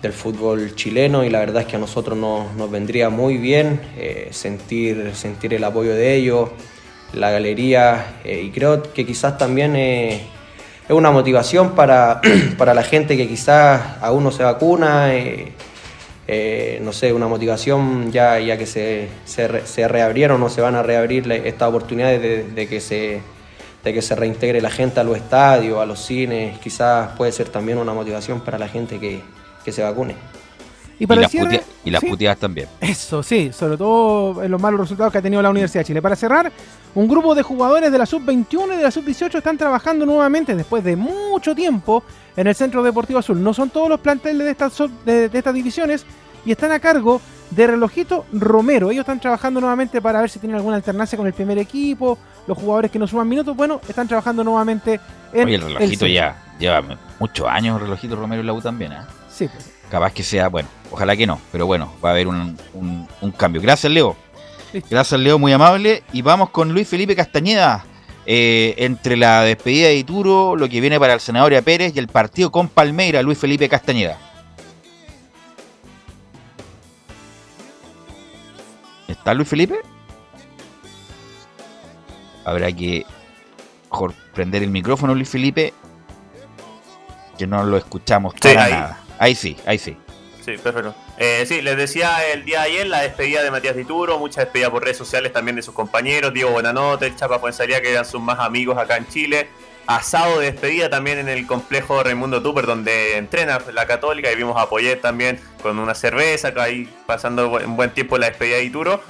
del 0.02 0.14
fútbol 0.14 0.76
chileno 0.76 1.26
y 1.26 1.30
la 1.30 1.40
verdad 1.40 1.64
es 1.64 1.68
que 1.68 1.76
a 1.76 1.80
nosotros 1.80 2.18
nos, 2.18 2.54
nos 2.56 2.72
vendría 2.72 3.10
muy 3.10 3.38
bien 3.38 3.82
eh, 3.98 4.30
sentir, 4.32 5.12
sentir 5.14 5.54
el 5.54 5.64
apoyo 5.66 5.94
de 5.94 6.16
ellos, 6.16 6.50
la 7.14 7.30
galería 7.30 8.16
eh, 8.24 8.42
y 8.46 8.50
creo 8.52 8.82
que 8.94 9.06
quizás 9.06 9.38
también 9.38 9.76
eh, 9.76 10.22
es 10.88 10.92
una 10.92 11.12
motivación 11.12 11.72
para, 11.76 12.22
para 12.58 12.74
la 12.74 12.84
gente 12.84 13.18
que 13.18 13.28
quizás 13.28 13.82
aún 14.02 14.24
no 14.24 14.32
se 14.32 14.44
vacuna. 14.44 15.12
Eh, 16.28 16.80
no 16.82 16.94
sé, 16.94 17.12
una 17.14 17.28
motivación 17.28 18.12
ya, 18.12 18.40
ya 18.40 18.58
que 18.58 18.66
se, 18.66 19.10
se, 19.26 19.48
re- 19.48 19.66
se 19.68 19.88
reabrieron 19.88 20.42
o 20.42 20.50
se 20.50 20.62
van 20.62 20.76
a 20.76 20.84
reabrir 20.84 21.30
estas 21.32 21.70
oportunidades 21.70 22.22
de, 22.22 22.44
de 22.44 22.68
que 22.68 22.80
se, 22.80 23.22
de 23.84 23.94
que 23.94 24.02
se 24.02 24.16
reintegre 24.16 24.62
la 24.62 24.70
gente 24.70 25.00
a 25.00 25.04
los 25.04 25.18
estadios, 25.18 25.80
a 25.80 25.86
los 25.86 26.00
cines, 26.00 26.58
quizás 26.60 27.10
puede 27.18 27.32
ser 27.32 27.50
también 27.50 27.78
una 27.78 27.94
motivación 27.94 28.40
para 28.42 28.58
la 28.58 28.68
gente 28.68 29.00
que, 29.00 29.22
que 29.66 29.72
se 29.72 29.84
vacune. 29.84 30.16
Y 31.00 31.08
para 31.08 31.20
el 31.20 31.22
las, 31.24 31.32
cierre, 31.32 31.48
putea- 31.58 31.64
y 31.84 31.92
las 31.92 32.02
sí. 32.02 32.08
puteadas 32.08 32.38
también. 32.38 32.68
Eso, 32.80 33.22
sí, 33.24 33.52
sobre 33.52 33.76
todo 33.78 34.42
en 34.44 34.52
los 34.52 34.62
malos 34.62 34.80
resultados 34.80 35.12
que 35.12 35.18
ha 35.18 35.22
tenido 35.22 35.42
la 35.42 35.50
Universidad 35.50 35.82
de 35.82 35.86
Chile. 35.88 36.02
Para 36.02 36.16
cerrar, 36.16 36.52
un 36.96 37.08
grupo 37.08 37.34
de 37.36 37.42
jugadores 37.42 37.92
de 37.92 37.98
la 37.98 38.06
Sub-21 38.06 38.74
y 38.74 38.78
de 38.78 38.84
la 38.84 38.92
Sub-18 38.92 39.36
están 39.36 39.58
trabajando 39.58 40.06
nuevamente 40.06 40.56
después 40.56 40.84
de 40.84 40.96
mucho 40.96 41.56
tiempo 41.56 42.04
en 42.36 42.48
el 42.48 42.56
Centro 42.56 42.84
Deportivo 42.84 43.20
Azul. 43.20 43.42
No 43.42 43.54
son 43.54 43.70
todos 43.70 43.90
los 43.90 44.00
planteles 44.00 44.46
de 44.46 44.52
estas, 44.52 44.78
de, 45.06 45.30
de 45.30 45.38
estas 45.38 45.54
divisiones 45.54 46.06
y 46.46 46.52
están 46.52 46.72
a 46.72 46.80
cargo 46.80 47.20
de 47.52 47.68
Relojito 47.68 48.26
Romero. 48.34 48.92
Ellos 48.92 49.02
están 49.04 49.20
trabajando 49.20 49.60
nuevamente 49.60 50.02
para 50.02 50.22
ver 50.22 50.30
si 50.30 50.40
tienen 50.40 50.56
alguna 50.58 50.76
alternancia 50.76 51.18
con 51.18 51.26
el 51.28 51.34
primer 51.34 51.58
equipo, 51.58 52.18
los 52.48 52.58
jugadores 52.58 52.92
que 52.92 53.00
no 53.00 53.08
suman 53.08 53.28
minutos. 53.30 53.56
Bueno, 53.56 53.80
están 53.88 54.08
trabajando 54.08 54.44
nuevamente 54.44 55.00
en 55.32 55.46
Oye, 55.48 55.56
el 55.56 55.62
relojito 55.62 56.06
ya 56.08 56.36
lleva 56.60 56.82
muchos 57.20 57.48
años, 57.48 57.78
el 57.78 57.84
relojito 57.86 58.16
Romero 58.16 58.42
y 58.44 58.46
la 58.46 58.54
U 58.54 58.62
también, 58.62 58.94
¿ah? 58.94 59.08
Sí, 59.32 59.48
pues. 59.48 59.72
Capaz 59.90 60.12
que 60.14 60.24
sea, 60.24 60.48
bueno, 60.50 60.68
ojalá 60.92 61.16
que 61.16 61.28
no, 61.28 61.40
pero 61.52 61.66
bueno, 61.68 61.92
va 62.04 62.10
a 62.10 62.12
haber 62.14 62.28
un, 62.28 62.58
un- 62.74 63.08
un 63.22 63.32
cambio. 63.32 63.62
Gracias, 63.62 63.92
Leo. 63.92 64.16
Gracias, 64.90 65.20
Leo, 65.20 65.38
muy 65.40 65.52
amable. 65.54 66.04
Y 66.14 66.22
vamos 66.22 66.50
con 66.50 66.74
Luis 66.74 66.88
Felipe 66.88 67.16
Castañeda. 67.16 67.86
eh, 68.26 68.76
entre 68.78 69.18
la 69.18 69.42
despedida 69.44 69.88
de 69.90 69.96
Ituro, 69.98 70.56
lo 70.56 70.70
que 70.70 70.80
viene 70.80 70.98
para 70.98 71.14
el 71.14 71.20
senador 71.20 71.62
Pérez 71.62 71.92
y 71.94 72.00
el 72.00 72.08
partido 72.08 72.52
con 72.54 72.70
Palmeira, 72.70 73.22
Luis 73.22 73.38
Felipe 73.38 73.68
Castañeda. 73.68 74.18
¿Está 79.08 79.34
Luis 79.34 79.48
Felipe? 79.48 79.76
Habrá 82.46 82.72
que 82.72 83.06
prender 84.34 84.64
el 84.64 84.70
micrófono, 84.70 85.14
Luis 85.16 85.30
Felipe, 85.30 85.74
que 87.38 87.46
no 87.48 87.64
lo 87.64 87.78
escuchamos 87.78 88.34
Sí, 88.34 88.40
para 88.42 88.64
ahí. 88.64 88.72
nada. 88.72 89.00
Ahí 89.20 89.36
sí, 89.36 89.58
ahí 89.66 89.78
sí. 89.78 89.96
Sí, 90.44 90.54
perfecto. 90.58 90.94
Eh, 91.18 91.46
sí, 91.48 91.62
les 91.62 91.78
decía 91.78 92.32
el 92.32 92.44
día 92.44 92.62
de 92.62 92.66
ayer 92.66 92.88
la 92.88 93.02
despedida 93.02 93.44
de 93.44 93.52
Matías 93.52 93.76
Dituro, 93.76 94.18
mucha 94.18 94.42
despedida 94.42 94.72
por 94.72 94.84
redes 94.84 94.98
sociales 94.98 95.32
también 95.32 95.56
de 95.56 95.62
sus 95.62 95.74
compañeros, 95.74 96.34
Diego 96.34 96.52
Buenanote, 96.52 97.06
el 97.08 97.16
Chapa 97.16 97.40
Fuenzaría, 97.40 97.82
que 97.82 97.92
eran 97.92 98.06
sus 98.06 98.22
más 98.22 98.40
amigos 98.40 98.78
acá 98.78 98.98
en 98.98 99.08
Chile. 99.08 99.48
Asado 99.86 100.40
de 100.40 100.52
despedida 100.52 100.90
también 100.90 101.20
en 101.20 101.30
el 101.30 101.46
complejo 101.46 102.02
Raimundo 102.02 102.42
Tupper, 102.42 102.66
donde 102.66 103.18
entrena 103.18 103.60
la 103.74 103.86
Católica, 103.86 104.32
y 104.32 104.36
vimos 104.36 104.56
a 104.58 104.70
Poyet 104.70 105.02
también 105.02 105.40
con 105.62 105.78
una 105.78 105.94
cerveza, 105.94 106.54
ahí 106.58 106.90
pasando 107.06 107.50
un 107.50 107.76
buen 107.76 107.92
tiempo 107.92 108.18
la 108.18 108.28
despedida 108.30 108.56
de 108.56 108.62
Dituro. 108.64 109.04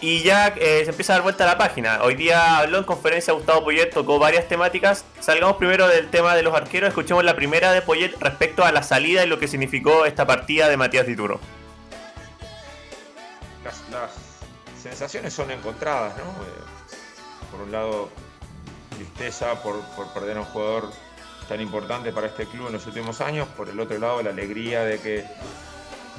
Y 0.00 0.22
ya 0.22 0.48
eh, 0.48 0.82
se 0.84 0.90
empieza 0.90 1.14
a 1.14 1.16
dar 1.16 1.22
vuelta 1.22 1.44
a 1.44 1.46
la 1.46 1.58
página. 1.58 2.02
Hoy 2.02 2.14
día 2.14 2.58
habló 2.58 2.78
en 2.78 2.84
conferencia 2.84 3.32
Gustavo 3.32 3.64
Poyet, 3.64 3.90
tocó 3.90 4.18
varias 4.18 4.46
temáticas. 4.46 5.04
Salgamos 5.20 5.56
primero 5.56 5.88
del 5.88 6.10
tema 6.10 6.34
de 6.34 6.42
los 6.42 6.54
arqueros. 6.54 6.88
Escuchemos 6.88 7.24
la 7.24 7.34
primera 7.34 7.72
de 7.72 7.82
Poyet 7.82 8.14
respecto 8.20 8.64
a 8.64 8.72
la 8.72 8.82
salida 8.82 9.24
y 9.24 9.26
lo 9.26 9.38
que 9.38 9.48
significó 9.48 10.04
esta 10.04 10.26
partida 10.26 10.68
de 10.68 10.76
Matías 10.76 11.06
Dituro. 11.06 11.40
las, 13.66 13.82
las 13.90 14.10
sensaciones 14.80 15.32
son 15.32 15.50
encontradas, 15.50 16.16
¿no? 16.16 16.24
Eh, 16.24 17.50
por 17.50 17.60
un 17.62 17.72
lado, 17.72 18.10
tristeza 18.94 19.62
por, 19.62 19.80
por 19.96 20.12
perder 20.12 20.36
a 20.36 20.40
un 20.40 20.46
jugador 20.46 20.90
tan 21.48 21.60
importante 21.60 22.12
para 22.12 22.28
este 22.28 22.46
club 22.46 22.68
en 22.68 22.74
los 22.74 22.86
últimos 22.86 23.20
años, 23.20 23.48
por 23.56 23.68
el 23.68 23.78
otro 23.78 23.98
lado, 23.98 24.22
la 24.22 24.30
alegría 24.30 24.84
de 24.84 24.98
que 24.98 25.24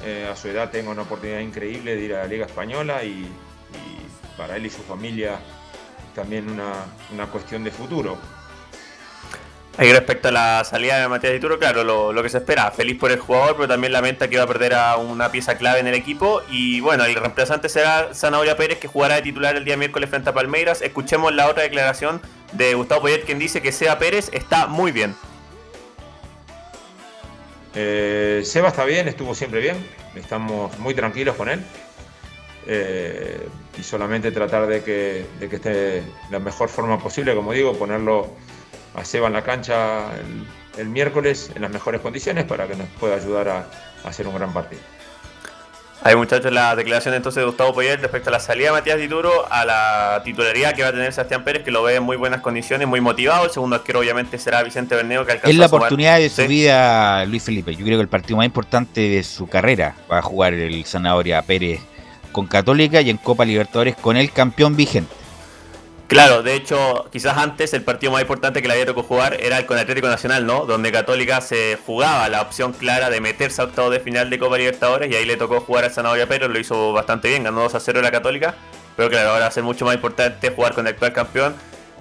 eh, 0.04 0.28
a 0.30 0.36
su 0.36 0.48
edad 0.48 0.70
tenga 0.70 0.90
una 0.90 1.02
oportunidad 1.02 1.40
increíble 1.40 1.96
de 1.96 2.02
ir 2.02 2.14
a 2.14 2.20
la 2.20 2.26
Liga 2.26 2.46
Española 2.46 3.02
y, 3.02 3.08
y 3.08 3.30
para 4.38 4.56
él 4.56 4.64
y 4.64 4.70
su 4.70 4.82
familia 4.82 5.38
también 6.14 6.48
una, 6.48 6.86
una 7.12 7.26
cuestión 7.26 7.62
de 7.64 7.70
futuro. 7.70 8.16
Ahí 9.76 9.92
respecto 9.92 10.26
a 10.26 10.32
la 10.32 10.64
salida 10.64 10.98
de 10.98 11.06
Matías 11.06 11.32
Dituro, 11.32 11.56
claro, 11.56 11.84
lo, 11.84 12.12
lo 12.12 12.20
que 12.24 12.28
se 12.28 12.38
espera. 12.38 12.72
Feliz 12.72 12.98
por 12.98 13.12
el 13.12 13.20
jugador, 13.20 13.54
pero 13.54 13.68
también 13.68 13.92
lamenta 13.92 14.26
que 14.26 14.36
va 14.36 14.42
a 14.42 14.46
perder 14.48 14.74
a 14.74 14.96
una 14.96 15.30
pieza 15.30 15.56
clave 15.56 15.78
en 15.78 15.86
el 15.86 15.94
equipo. 15.94 16.42
Y 16.50 16.80
bueno, 16.80 17.04
el 17.04 17.14
reemplazante 17.14 17.68
será 17.68 18.12
Zanahoria 18.12 18.56
Pérez, 18.56 18.80
que 18.80 18.88
jugará 18.88 19.14
de 19.14 19.22
titular 19.22 19.54
el 19.54 19.64
día 19.64 19.76
miércoles 19.76 20.10
frente 20.10 20.30
a 20.30 20.34
Palmeiras. 20.34 20.82
Escuchemos 20.82 21.32
la 21.32 21.48
otra 21.48 21.62
declaración 21.62 22.20
de 22.54 22.74
Gustavo 22.74 23.02
Poyet, 23.02 23.24
quien 23.24 23.38
dice 23.38 23.62
que 23.62 23.70
Seba 23.70 24.00
Pérez 24.00 24.30
está 24.32 24.66
muy 24.66 24.90
bien. 24.90 25.14
Eh, 27.76 28.42
Seba 28.44 28.70
está 28.70 28.84
bien, 28.84 29.06
estuvo 29.06 29.32
siempre 29.32 29.60
bien, 29.60 29.76
estamos 30.16 30.76
muy 30.80 30.94
tranquilos 30.94 31.36
con 31.36 31.48
él. 31.48 31.64
Eh, 32.70 33.48
y 33.78 33.82
solamente 33.82 34.30
tratar 34.30 34.66
de 34.66 34.82
que, 34.82 35.24
de 35.40 35.48
que 35.48 35.56
esté 35.56 35.70
de 35.70 36.02
la 36.30 36.38
mejor 36.38 36.68
forma 36.68 36.98
posible, 36.98 37.34
como 37.34 37.52
digo, 37.54 37.72
ponerlo 37.78 38.28
a 38.94 39.04
Seba 39.06 39.28
en 39.28 39.32
la 39.32 39.42
cancha 39.42 40.04
el, 40.16 40.80
el 40.82 40.88
miércoles 40.88 41.50
en 41.54 41.62
las 41.62 41.70
mejores 41.70 42.02
condiciones 42.02 42.44
para 42.44 42.66
que 42.66 42.74
nos 42.76 42.86
pueda 43.00 43.16
ayudar 43.16 43.48
a, 43.48 43.56
a 44.04 44.08
hacer 44.08 44.26
un 44.28 44.34
gran 44.34 44.52
partido. 44.52 44.82
Ahí 46.04 46.14
muchachos 46.14 46.52
la 46.52 46.76
declaración 46.76 47.14
entonces 47.14 47.40
de 47.40 47.46
Gustavo 47.46 47.72
Poyet 47.72 47.96
respecto 48.00 48.28
a 48.28 48.32
la 48.32 48.38
salida 48.40 48.66
de 48.66 48.72
Matías 48.72 48.98
Dituro, 48.98 49.50
a 49.50 49.64
la 49.64 50.20
titularidad 50.24 50.74
que 50.74 50.82
va 50.82 50.88
a 50.88 50.92
tener 50.92 51.12
Sebastián 51.12 51.42
Pérez, 51.44 51.64
que 51.64 51.70
lo 51.70 51.82
ve 51.82 51.96
en 51.96 52.02
muy 52.04 52.16
buenas 52.16 52.40
condiciones, 52.42 52.86
muy 52.86 53.00
motivado. 53.00 53.46
El 53.46 53.50
segundo 53.50 53.76
arquero 53.76 53.98
obviamente 54.00 54.38
será 54.38 54.62
Vicente 54.62 54.94
Berneo, 54.94 55.24
que 55.26 55.32
alcanzó 55.32 55.50
Es 55.50 55.56
la 55.56 55.64
a 55.64 55.68
oportunidad 55.68 56.18
de 56.18 56.28
su 56.28 56.42
Sí. 56.42 56.46
vida, 56.48 57.24
Luis 57.24 57.42
Felipe. 57.42 57.74
Yo 57.74 57.84
creo 57.84 57.98
que 57.98 58.02
el 58.02 58.08
partido 58.08 58.36
más 58.36 58.46
importante 58.46 59.00
de 59.00 59.24
su 59.24 59.48
carrera 59.48 59.94
va 60.12 60.18
a 60.18 60.22
jugar 60.22 60.52
el 60.54 60.84
Zanahoria 60.84 61.42
Pérez 61.42 61.80
con 62.28 62.46
Católica 62.46 63.00
y 63.00 63.10
en 63.10 63.16
Copa 63.16 63.44
Libertadores 63.44 63.96
con 63.96 64.16
el 64.16 64.32
campeón 64.32 64.76
vigente. 64.76 65.14
Claro, 66.08 66.42
de 66.42 66.54
hecho, 66.54 67.06
quizás 67.12 67.36
antes 67.36 67.74
el 67.74 67.82
partido 67.82 68.12
más 68.12 68.22
importante 68.22 68.62
que 68.62 68.68
le 68.68 68.72
había 68.72 68.86
tocado 68.86 69.06
jugar 69.06 69.36
era 69.40 69.58
el 69.58 69.66
con 69.66 69.76
Atlético 69.76 70.08
Nacional, 70.08 70.46
¿no? 70.46 70.64
Donde 70.64 70.90
Católica 70.90 71.42
se 71.42 71.78
jugaba 71.84 72.30
la 72.30 72.40
opción 72.40 72.72
clara 72.72 73.10
de 73.10 73.20
meterse 73.20 73.60
a 73.60 73.66
octavo 73.66 73.90
de 73.90 74.00
final 74.00 74.30
de 74.30 74.38
Copa 74.38 74.56
Libertadores 74.56 75.12
y 75.12 75.16
ahí 75.16 75.26
le 75.26 75.36
tocó 75.36 75.60
jugar 75.60 75.84
a 75.84 75.90
Zanahoria 75.90 76.26
Pero, 76.26 76.48
lo 76.48 76.58
hizo 76.58 76.94
bastante 76.94 77.28
bien, 77.28 77.44
ganó 77.44 77.60
2 77.60 77.74
a 77.74 77.80
0 77.80 78.00
la 78.00 78.10
Católica. 78.10 78.54
Pero 78.96 79.10
claro, 79.10 79.30
ahora 79.32 79.42
va 79.42 79.48
a 79.48 79.50
ser 79.50 79.64
mucho 79.64 79.84
más 79.84 79.94
importante 79.94 80.48
jugar 80.50 80.72
con 80.72 80.86
el 80.86 80.94
actual 80.94 81.12
campeón 81.12 81.54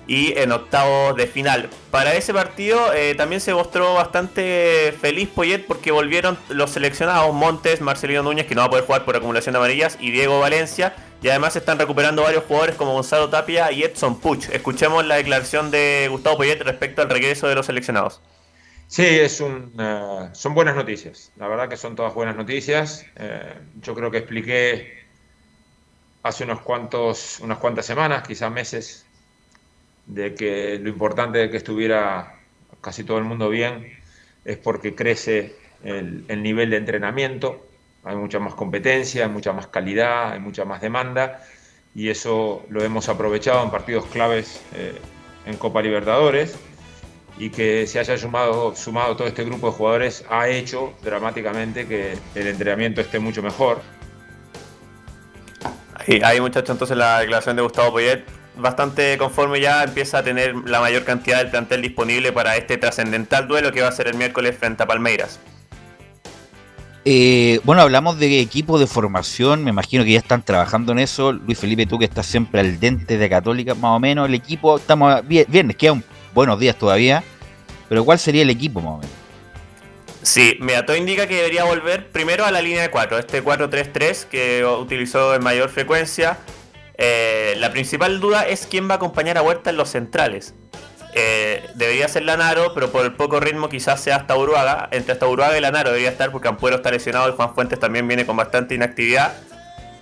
y 0.08 0.38
en 0.38 0.52
octavos 0.52 1.16
de 1.16 1.28
final. 1.28 1.70
Para 1.92 2.16
ese 2.16 2.34
partido 2.34 2.94
eh, 2.94 3.14
también 3.16 3.42
se 3.42 3.54
mostró 3.54 3.94
bastante 3.94 4.96
feliz 5.00 5.30
Poyet 5.30 5.66
porque 5.68 5.92
volvieron 5.92 6.38
los 6.50 6.72
seleccionados 6.72 7.34
Montes, 7.34 7.82
Marcelino 7.82 8.24
Núñez, 8.24 8.48
que 8.48 8.56
no 8.56 8.62
va 8.62 8.68
a 8.68 8.70
poder 8.70 8.86
jugar 8.86 9.06
por 9.06 9.16
acumulación 9.16 9.54
de 9.54 9.60
amarillas, 9.60 9.98
y 10.00 10.12
Diego 10.12 10.40
Valencia. 10.40 10.96
Y 11.22 11.30
además 11.30 11.56
están 11.56 11.80
recuperando 11.80 12.22
varios 12.22 12.44
jugadores 12.44 12.76
como 12.76 12.94
Gonzalo 12.94 13.30
Tapia 13.30 13.72
y 13.72 13.84
Edson 13.84 14.20
Puch. 14.20 14.50
Escuchemos 14.50 15.06
la 15.06 15.16
declaración 15.16 15.72
de 15.72 16.08
Gustavo 16.10 16.38
Poyet 16.38 16.62
respecto 16.62 17.02
al 17.02 17.10
regreso 17.10 17.48
de 17.48 17.56
los 17.56 17.66
seleccionados. 17.66 18.22
Sí, 18.88 19.04
es 19.04 19.42
un, 19.42 19.74
eh, 19.80 20.30
son 20.34 20.54
buenas 20.54 20.76
noticias. 20.76 21.32
La 21.36 21.48
verdad 21.48 21.68
que 21.68 21.76
son 21.76 21.96
todas 21.96 22.14
buenas 22.14 22.36
noticias. 22.36 23.06
Eh, 23.16 23.54
yo 23.82 23.96
creo 23.96 24.12
que 24.12 24.20
expliqué 24.20 25.08
hace 26.24 26.44
unos 26.44 26.62
cuantos, 26.62 27.40
unas 27.42 27.58
cuantas 27.58 27.86
semanas, 27.86 28.26
quizás 28.26 28.52
meses, 28.52 29.07
de 30.08 30.34
que 30.34 30.80
lo 30.80 30.90
importante 30.90 31.38
de 31.38 31.50
que 31.50 31.58
estuviera 31.58 32.36
casi 32.82 33.04
todo 33.04 33.18
el 33.18 33.24
mundo 33.24 33.50
bien 33.50 33.94
es 34.46 34.58
porque 34.58 34.96
crece 34.96 35.56
el, 35.84 36.26
el 36.28 36.42
nivel 36.42 36.70
de 36.70 36.78
entrenamiento, 36.78 37.68
hay 38.04 38.16
mucha 38.16 38.40
más 38.40 38.54
competencia, 38.56 39.26
hay 39.26 39.32
mucha 39.32 39.52
más 39.54 39.68
calidad, 39.68 40.32
hay 40.32 40.40
mucha 40.40 40.66
más 40.66 40.82
demanda 40.82 41.42
y 41.94 42.10
eso 42.10 42.64
lo 42.70 42.84
hemos 42.84 43.10
aprovechado 43.10 43.64
en 43.64 43.72
partidos 43.72 44.06
claves 44.06 44.62
eh, 44.76 44.98
en 45.46 45.58
Copa 45.58 45.82
Libertadores 45.82 46.56
y 47.40 47.50
que 47.50 47.86
se 47.88 48.00
haya 48.00 48.18
sumado, 48.18 48.76
sumado 48.76 49.16
todo 49.16 49.28
este 49.28 49.44
grupo 49.44 49.68
de 49.68 49.74
jugadores 49.74 50.24
ha 50.30 50.48
hecho 50.48 50.94
dramáticamente 51.04 51.88
que 51.88 52.18
el 52.36 52.48
entrenamiento 52.48 53.02
esté 53.02 53.20
mucho 53.20 53.42
mejor. 53.44 53.82
Ahí, 55.96 56.22
ahí 56.24 56.40
muchachos, 56.40 56.70
entonces 56.70 56.96
la 56.96 57.20
declaración 57.20 57.56
de 57.56 57.62
Gustavo 57.64 57.94
Poyet 57.94 58.24
bastante 58.58 59.18
conforme 59.18 59.60
ya 59.60 59.84
empieza 59.84 60.20
a 60.20 60.24
tener 60.24 60.56
la 60.66 60.80
mayor 60.80 61.04
cantidad 61.04 61.38
del 61.38 61.50
plantel 61.50 61.82
disponible 61.82 62.32
para 62.32 62.56
este 62.56 62.78
trascendental 62.78 63.48
duelo 63.48 63.72
que 63.72 63.82
va 63.82 63.88
a 63.88 63.92
ser 63.92 64.08
el 64.08 64.16
miércoles 64.16 64.58
frente 64.58 64.84
a 64.84 64.86
Palmeiras. 64.86 65.40
Eh, 67.06 67.62
bueno, 67.64 67.82
hablamos 67.82 68.20
de 68.20 68.42
equipo 68.42 68.78
de 68.78 68.86
formación, 68.86 69.64
me 69.64 69.70
imagino 69.70 70.04
que 70.04 70.12
ya 70.12 70.20
están 70.20 70.44
trabajando 70.44 70.92
en 70.92 71.00
eso. 71.00 71.32
Luis 71.32 71.58
Felipe, 71.58 71.86
tú 71.86 71.98
que 71.98 72.04
estás 72.04 72.26
siempre 72.26 72.60
al 72.60 72.82
dente 72.82 73.18
de 73.18 73.30
Católica, 73.30 73.76
más 73.76 73.96
o 73.96 74.00
menos 74.00 74.28
el 74.28 74.36
equipo, 74.36 74.76
estamos 74.76 75.26
bien, 75.26 75.46
viernes, 75.48 75.78
quedan 75.78 76.04
buenos 76.34 76.60
días 76.60 76.76
todavía, 76.78 77.24
pero 77.88 78.04
¿cuál 78.04 78.20
sería 78.20 78.42
el 78.42 78.50
equipo 78.50 78.82
más 78.82 78.96
o 78.96 78.98
menos? 78.98 79.16
Sí, 80.22 80.58
mira, 80.60 80.86
todo 80.86 80.98
indica 80.98 81.26
que 81.28 81.36
debería 81.36 81.64
volver 81.64 82.10
primero 82.10 82.46
a 82.46 82.52
la 82.52 82.62
línea 82.62 82.82
de 82.82 82.90
4, 82.90 83.20
este 83.20 83.42
4-3-3 83.42 84.26
que 84.26 84.66
utilizó 84.66 85.34
en 85.34 85.42
mayor 85.42 85.70
frecuencia. 85.70 86.38
Eh, 86.98 87.56
la 87.58 87.72
principal 87.72 88.20
duda 88.20 88.48
es 88.48 88.66
quién 88.68 88.90
va 88.90 88.94
a 88.94 88.98
acompañar 88.98 89.38
a 89.38 89.42
Huerta 89.42 89.70
en 89.70 89.78
los 89.78 89.90
centrales. 89.90 90.54
Eh, 91.14 91.64
debería 91.76 92.08
ser 92.08 92.24
Lanaro, 92.24 92.74
pero 92.74 92.92
por 92.92 93.06
el 93.06 93.14
poco 93.14 93.40
ritmo 93.40 93.70
quizás 93.70 94.02
sea 94.02 94.18
hasta 94.18 94.36
Uruaga. 94.36 94.90
Entre 94.92 95.14
hasta 95.14 95.28
Uruaga 95.28 95.58
y 95.58 95.62
Lanaro 95.62 95.90
debería 95.90 96.10
estar 96.10 96.32
porque 96.32 96.48
Ampuero 96.48 96.78
está 96.78 96.92
lesionado 96.92 97.30
y 97.30 97.36
Juan 97.36 97.54
Fuentes 97.56 97.80
también 97.80 98.08
viene 98.08 98.26
con 98.26 98.38
bastante 98.38 98.76
inactividad. 98.76 99.34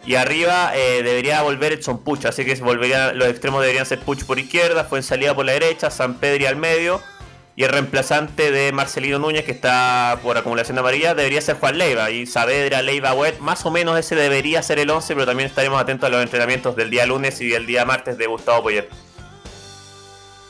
Y 0.06 0.16
arriba 0.16 0.72
eh, 0.76 1.02
debería 1.04 1.42
volver 1.42 1.74
Edson 1.74 2.04
Puch, 2.04 2.26
así 2.26 2.46
que 2.46 2.54
volverían, 2.56 3.18
los 3.18 3.28
extremos 3.28 3.62
deberían 3.62 3.88
ser 3.88 4.00
Puch 4.00 4.24
por 4.24 4.38
izquierda, 4.38 4.84
fue 4.84 5.02
salida 5.02 5.34
por 5.34 5.46
la 5.46 5.54
derecha, 5.54 5.90
San 5.90 6.16
Pedri 6.16 6.46
al 6.46 6.58
medio. 6.58 7.02
Y 7.58 7.64
el 7.64 7.70
reemplazante 7.70 8.52
de 8.52 8.74
Marcelino 8.74 9.18
Núñez, 9.18 9.46
que 9.46 9.52
está 9.52 10.20
por 10.22 10.38
acumulación 10.38 10.76
de 10.76 10.82
amarilla, 10.82 11.16
debería 11.16 11.40
ser 11.40 11.56
Juan 11.56 11.78
Leiva. 11.78 12.12
Y 12.12 12.26
Saavedra, 12.26 12.82
Leiva, 12.82 13.14
Wet, 13.14 13.40
más 13.40 13.66
o 13.66 13.72
menos 13.72 13.98
ese 13.98 14.16
debería 14.16 14.62
ser 14.62 14.78
el 14.80 14.90
11, 14.90 15.14
pero 15.14 15.26
también 15.26 15.48
estaremos 15.48 15.82
atentos 15.82 16.08
a 16.08 16.10
los 16.10 16.22
entrenamientos 16.22 16.76
del 16.76 16.90
día 16.90 17.06
lunes 17.06 17.40
y 17.40 17.48
del 17.48 17.66
día 17.66 17.86
martes 17.86 18.18
de 18.18 18.28
Gustavo 18.28 18.64
Poyet. 18.64 18.90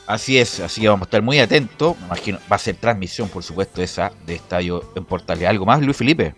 Así 0.08 0.38
es, 0.38 0.60
así 0.60 0.80
que 0.80 0.88
vamos 0.88 1.02
a 1.02 1.08
estar 1.08 1.22
muy 1.22 1.38
atentos. 1.38 1.96
Me 2.00 2.06
imagino, 2.06 2.38
va 2.50 2.56
a 2.56 2.58
ser 2.58 2.74
transmisión, 2.76 3.28
por 3.28 3.44
supuesto, 3.44 3.82
esa 3.82 4.10
de 4.24 4.34
Estadio 4.34 4.92
en 4.96 5.04
Portales. 5.04 5.48
¿Algo 5.48 5.64
más, 5.64 5.80
Luis 5.82 5.96
Felipe? 5.96 6.34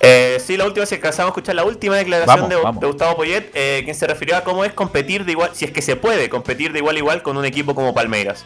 Eh, 0.00 0.38
sí, 0.44 0.56
la 0.56 0.66
última, 0.66 0.86
si 0.86 0.94
alcanzamos 0.94 1.30
a 1.30 1.32
escuchar 1.32 1.56
la 1.56 1.64
última 1.64 1.96
declaración 1.96 2.36
Vamos, 2.36 2.50
de, 2.50 2.56
vamos. 2.56 2.80
de 2.80 2.86
Gustavo 2.86 3.16
Poyet, 3.16 3.50
eh, 3.54 3.80
quien 3.82 3.96
se 3.96 4.06
refirió 4.06 4.36
a 4.36 4.44
cómo 4.44 4.64
es 4.64 4.72
competir 4.72 5.24
de 5.24 5.32
igual, 5.32 5.50
si 5.54 5.64
es 5.64 5.72
que 5.72 5.82
se 5.82 5.96
puede 5.96 6.28
competir 6.28 6.72
de 6.72 6.78
igual 6.78 6.94
a 6.96 6.98
igual 6.98 7.22
con 7.22 7.36
un 7.36 7.44
equipo 7.44 7.74
como 7.74 7.94
Palmeiras. 7.94 8.44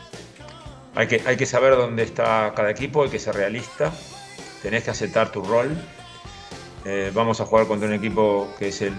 Hay 0.94 1.06
que, 1.06 1.46
saber 1.46 1.76
dónde 1.76 2.02
está 2.02 2.52
cada 2.54 2.70
equipo, 2.70 3.04
hay 3.04 3.10
que 3.10 3.18
ser 3.18 3.36
realista, 3.36 3.92
tenés 4.62 4.84
que 4.84 4.90
aceptar 4.90 5.30
tu 5.30 5.42
rol. 5.42 5.76
Eh, 6.84 7.12
vamos 7.14 7.40
a 7.40 7.46
jugar 7.46 7.66
contra 7.66 7.88
un 7.88 7.94
equipo 7.94 8.52
que 8.58 8.68
es 8.68 8.82
el, 8.82 8.94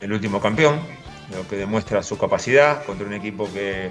el 0.00 0.12
último 0.12 0.40
campeón, 0.40 0.80
lo 1.32 1.46
que 1.48 1.56
demuestra 1.56 2.02
su 2.02 2.18
capacidad, 2.18 2.84
contra 2.84 3.06
un 3.06 3.12
equipo 3.12 3.48
que 3.52 3.90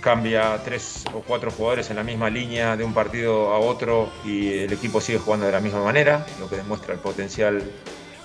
cambia 0.00 0.60
tres 0.64 1.04
o 1.14 1.20
cuatro 1.20 1.50
jugadores 1.50 1.90
en 1.90 1.96
la 1.96 2.04
misma 2.04 2.30
línea 2.30 2.76
de 2.76 2.84
un 2.84 2.94
partido 2.94 3.52
a 3.52 3.58
otro 3.58 4.10
y 4.24 4.58
el 4.60 4.72
equipo 4.72 5.00
sigue 5.00 5.18
jugando 5.18 5.46
de 5.46 5.52
la 5.52 5.60
misma 5.60 5.82
manera, 5.84 6.26
lo 6.38 6.48
que 6.48 6.56
demuestra 6.56 6.94
el 6.94 7.00
potencial 7.00 7.62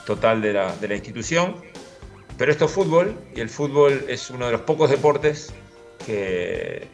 total 0.06 0.42
de 0.42 0.54
la, 0.54 0.76
de 0.76 0.88
la 0.88 0.96
institución. 0.96 1.56
Pero 2.38 2.52
esto 2.52 2.66
es 2.66 2.72
fútbol 2.72 3.18
y 3.36 3.40
el 3.40 3.50
fútbol 3.50 4.06
es 4.08 4.30
uno 4.30 4.46
de 4.46 4.54
los 4.54 4.62
pocos 4.62 4.90
deportes 4.90 5.54
que, 6.06 6.88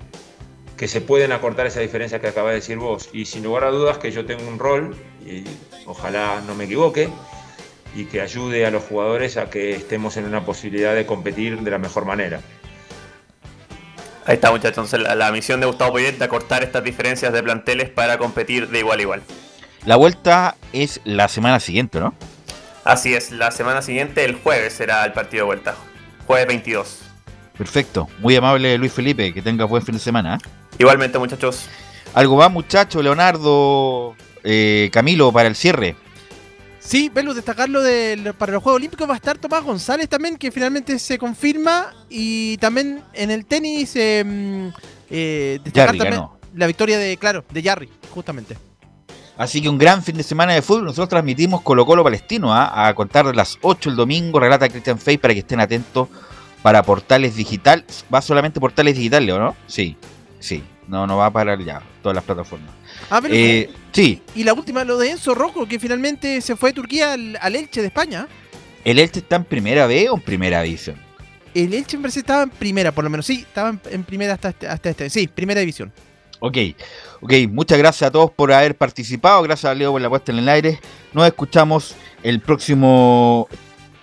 que 0.81 0.87
se 0.87 0.99
pueden 0.99 1.31
acortar 1.31 1.67
esa 1.67 1.79
diferencia 1.79 2.19
que 2.19 2.27
acaba 2.27 2.49
de 2.49 2.55
decir 2.55 2.79
vos. 2.79 3.09
Y 3.13 3.25
sin 3.25 3.43
lugar 3.43 3.65
a 3.65 3.69
dudas 3.69 3.99
que 3.99 4.11
yo 4.11 4.25
tengo 4.25 4.47
un 4.47 4.57
rol, 4.57 4.95
y 5.23 5.43
ojalá 5.85 6.41
no 6.47 6.55
me 6.55 6.63
equivoque, 6.63 7.07
y 7.95 8.05
que 8.05 8.19
ayude 8.19 8.65
a 8.65 8.71
los 8.71 8.81
jugadores 8.85 9.37
a 9.37 9.51
que 9.51 9.75
estemos 9.75 10.17
en 10.17 10.25
una 10.25 10.43
posibilidad 10.43 10.95
de 10.95 11.05
competir 11.05 11.59
de 11.59 11.69
la 11.69 11.77
mejor 11.77 12.05
manera. 12.05 12.41
Ahí 14.25 14.33
está, 14.33 14.49
muchachos. 14.49 14.69
Entonces, 14.69 15.01
la, 15.01 15.13
la 15.13 15.31
misión 15.31 15.59
de 15.59 15.67
Gustavo 15.67 15.91
Poyet 15.91 16.17
de 16.17 16.25
acortar 16.25 16.63
estas 16.63 16.83
diferencias 16.83 17.31
de 17.31 17.43
planteles 17.43 17.91
para 17.91 18.17
competir 18.17 18.67
de 18.69 18.79
igual 18.79 18.97
a 18.97 19.01
igual. 19.03 19.21
La 19.85 19.97
vuelta 19.97 20.55
es 20.73 20.99
la 21.03 21.27
semana 21.27 21.59
siguiente, 21.59 21.99
¿no? 21.99 22.15
Así 22.85 23.13
es, 23.13 23.29
la 23.29 23.51
semana 23.51 23.83
siguiente, 23.83 24.25
el 24.25 24.33
jueves, 24.33 24.73
será 24.73 25.05
el 25.05 25.13
partido 25.13 25.43
de 25.43 25.45
vuelta. 25.45 25.75
Jueves 26.25 26.47
22. 26.47 27.10
Perfecto. 27.61 28.09
Muy 28.17 28.35
amable, 28.35 28.75
Luis 28.79 28.91
Felipe. 28.91 29.31
Que 29.31 29.39
tengas 29.43 29.69
buen 29.69 29.83
fin 29.83 29.93
de 29.93 30.01
semana. 30.01 30.33
¿eh? 30.33 30.47
Igualmente, 30.79 31.19
muchachos. 31.19 31.67
¿Algo 32.15 32.35
más, 32.35 32.51
muchacho? 32.51 33.03
Leonardo, 33.03 34.15
eh, 34.43 34.89
Camilo, 34.91 35.31
para 35.31 35.47
el 35.47 35.55
cierre. 35.55 35.95
Sí, 36.79 37.09
Velus, 37.13 37.35
destacarlo 37.35 37.83
del, 37.83 38.33
para 38.33 38.53
los 38.53 38.63
Juegos 38.63 38.77
Olímpicos 38.77 39.07
va 39.07 39.13
a 39.13 39.17
estar 39.17 39.38
Tomás 39.38 39.63
González 39.63 40.09
también, 40.09 40.38
que 40.38 40.51
finalmente 40.51 40.97
se 40.97 41.19
confirma. 41.19 41.93
Y 42.09 42.57
también 42.57 43.03
en 43.13 43.29
el 43.29 43.45
tenis, 43.45 43.95
eh, 43.95 44.23
mm, 44.25 44.67
eh, 45.11 45.59
destacar 45.63 45.89
Jarry 45.89 45.97
también 45.99 46.21
ganó. 46.21 46.39
la 46.55 46.65
victoria 46.65 46.97
de, 46.97 47.15
claro, 47.17 47.45
de 47.47 47.61
Jarry, 47.61 47.89
justamente. 48.09 48.57
Así 49.38 49.61
que 49.61 49.69
un 49.69 49.77
gran 49.77 50.01
fin 50.01 50.17
de 50.17 50.23
semana 50.23 50.53
de 50.53 50.63
fútbol. 50.63 50.85
Nosotros 50.85 51.09
transmitimos 51.09 51.61
Colo 51.61 51.85
Colo 51.85 52.03
Palestino 52.03 52.51
¿ah? 52.51 52.88
a 52.88 52.95
contar 52.95 53.27
de 53.27 53.35
las 53.35 53.59
8 53.61 53.91
el 53.91 53.95
domingo. 53.95 54.39
Relata 54.39 54.67
Christian 54.67 54.97
Fey 54.97 55.19
para 55.19 55.35
que 55.35 55.41
estén 55.41 55.59
atentos 55.59 56.07
para 56.61 56.83
Portales 56.83 57.35
Digital. 57.35 57.85
Va 58.13 58.21
solamente 58.21 58.59
Portales 58.59 58.95
Digital, 58.95 59.25
Leo, 59.25 59.39
¿no? 59.39 59.55
Sí, 59.67 59.95
sí. 60.39 60.63
No, 60.88 61.07
no 61.07 61.17
va 61.17 61.27
a 61.27 61.31
parar 61.31 61.63
ya 61.63 61.81
todas 62.01 62.15
las 62.15 62.23
plataformas. 62.23 62.69
Ah, 63.09 63.19
pero- 63.21 63.33
Eh, 63.33 63.69
sí, 63.91 64.21
Y 64.35 64.43
la 64.43 64.53
última, 64.53 64.83
lo 64.83 64.97
de 64.97 65.11
Enzo 65.11 65.33
Rocco, 65.33 65.65
que 65.67 65.79
finalmente 65.79 66.41
se 66.41 66.55
fue 66.55 66.71
de 66.71 66.73
Turquía 66.75 67.13
al, 67.13 67.38
al 67.41 67.55
Elche 67.55 67.81
de 67.81 67.88
España. 67.88 68.27
¿el 68.83 68.97
Elche 68.99 69.19
está 69.19 69.35
en 69.38 69.43
primera 69.45 69.85
B 69.88 70.09
o 70.09 70.15
en 70.15 70.21
primera 70.21 70.61
división? 70.63 70.97
El 71.53 71.73
Elche 71.73 71.95
en 71.97 72.01
Brasil 72.01 72.21
estaba 72.21 72.43
en 72.43 72.49
primera, 72.49 72.91
por 72.91 73.03
lo 73.03 73.09
menos. 73.09 73.25
Sí, 73.25 73.45
estaba 73.47 73.69
en, 73.69 73.79
en 73.89 74.03
primera 74.03 74.33
hasta 74.33 74.49
este, 74.49 74.67
hasta 74.67 74.89
este. 74.89 75.09
Sí, 75.09 75.27
primera 75.27 75.59
división. 75.59 75.91
Ok, 76.39 76.57
ok, 77.21 77.33
muchas 77.49 77.77
gracias 77.77 78.07
a 78.07 78.11
todos 78.11 78.31
por 78.31 78.51
haber 78.51 78.75
participado, 78.75 79.43
gracias 79.43 79.69
a 79.71 79.75
Leo 79.75 79.91
por 79.91 80.01
la 80.01 80.09
puesta 80.09 80.31
en 80.31 80.39
el 80.39 80.49
aire. 80.49 80.79
Nos 81.13 81.27
escuchamos 81.27 81.95
el 82.23 82.39
próximo. 82.39 83.47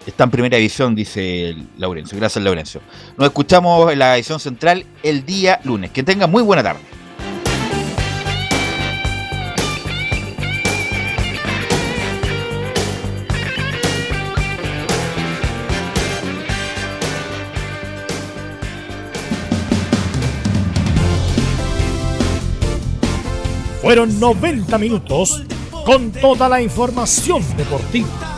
Está 0.08 0.24
en 0.24 0.30
primera 0.30 0.56
edición, 0.56 0.94
dice 0.94 1.54
Laurencio. 1.76 2.16
Gracias, 2.16 2.42
Laurencio. 2.42 2.80
Nos 3.18 3.26
escuchamos 3.26 3.92
en 3.92 3.98
la 3.98 4.16
edición 4.16 4.40
central 4.40 4.86
el 5.02 5.26
día 5.26 5.60
lunes. 5.64 5.90
Que 5.90 6.02
tengan 6.02 6.30
muy 6.30 6.42
buena 6.42 6.62
tarde. 6.62 6.80
Fueron 23.82 24.18
90 24.18 24.78
minutos 24.78 25.42
con 25.84 26.12
toda 26.12 26.48
la 26.48 26.62
información 26.62 27.44
deportiva. 27.58 28.37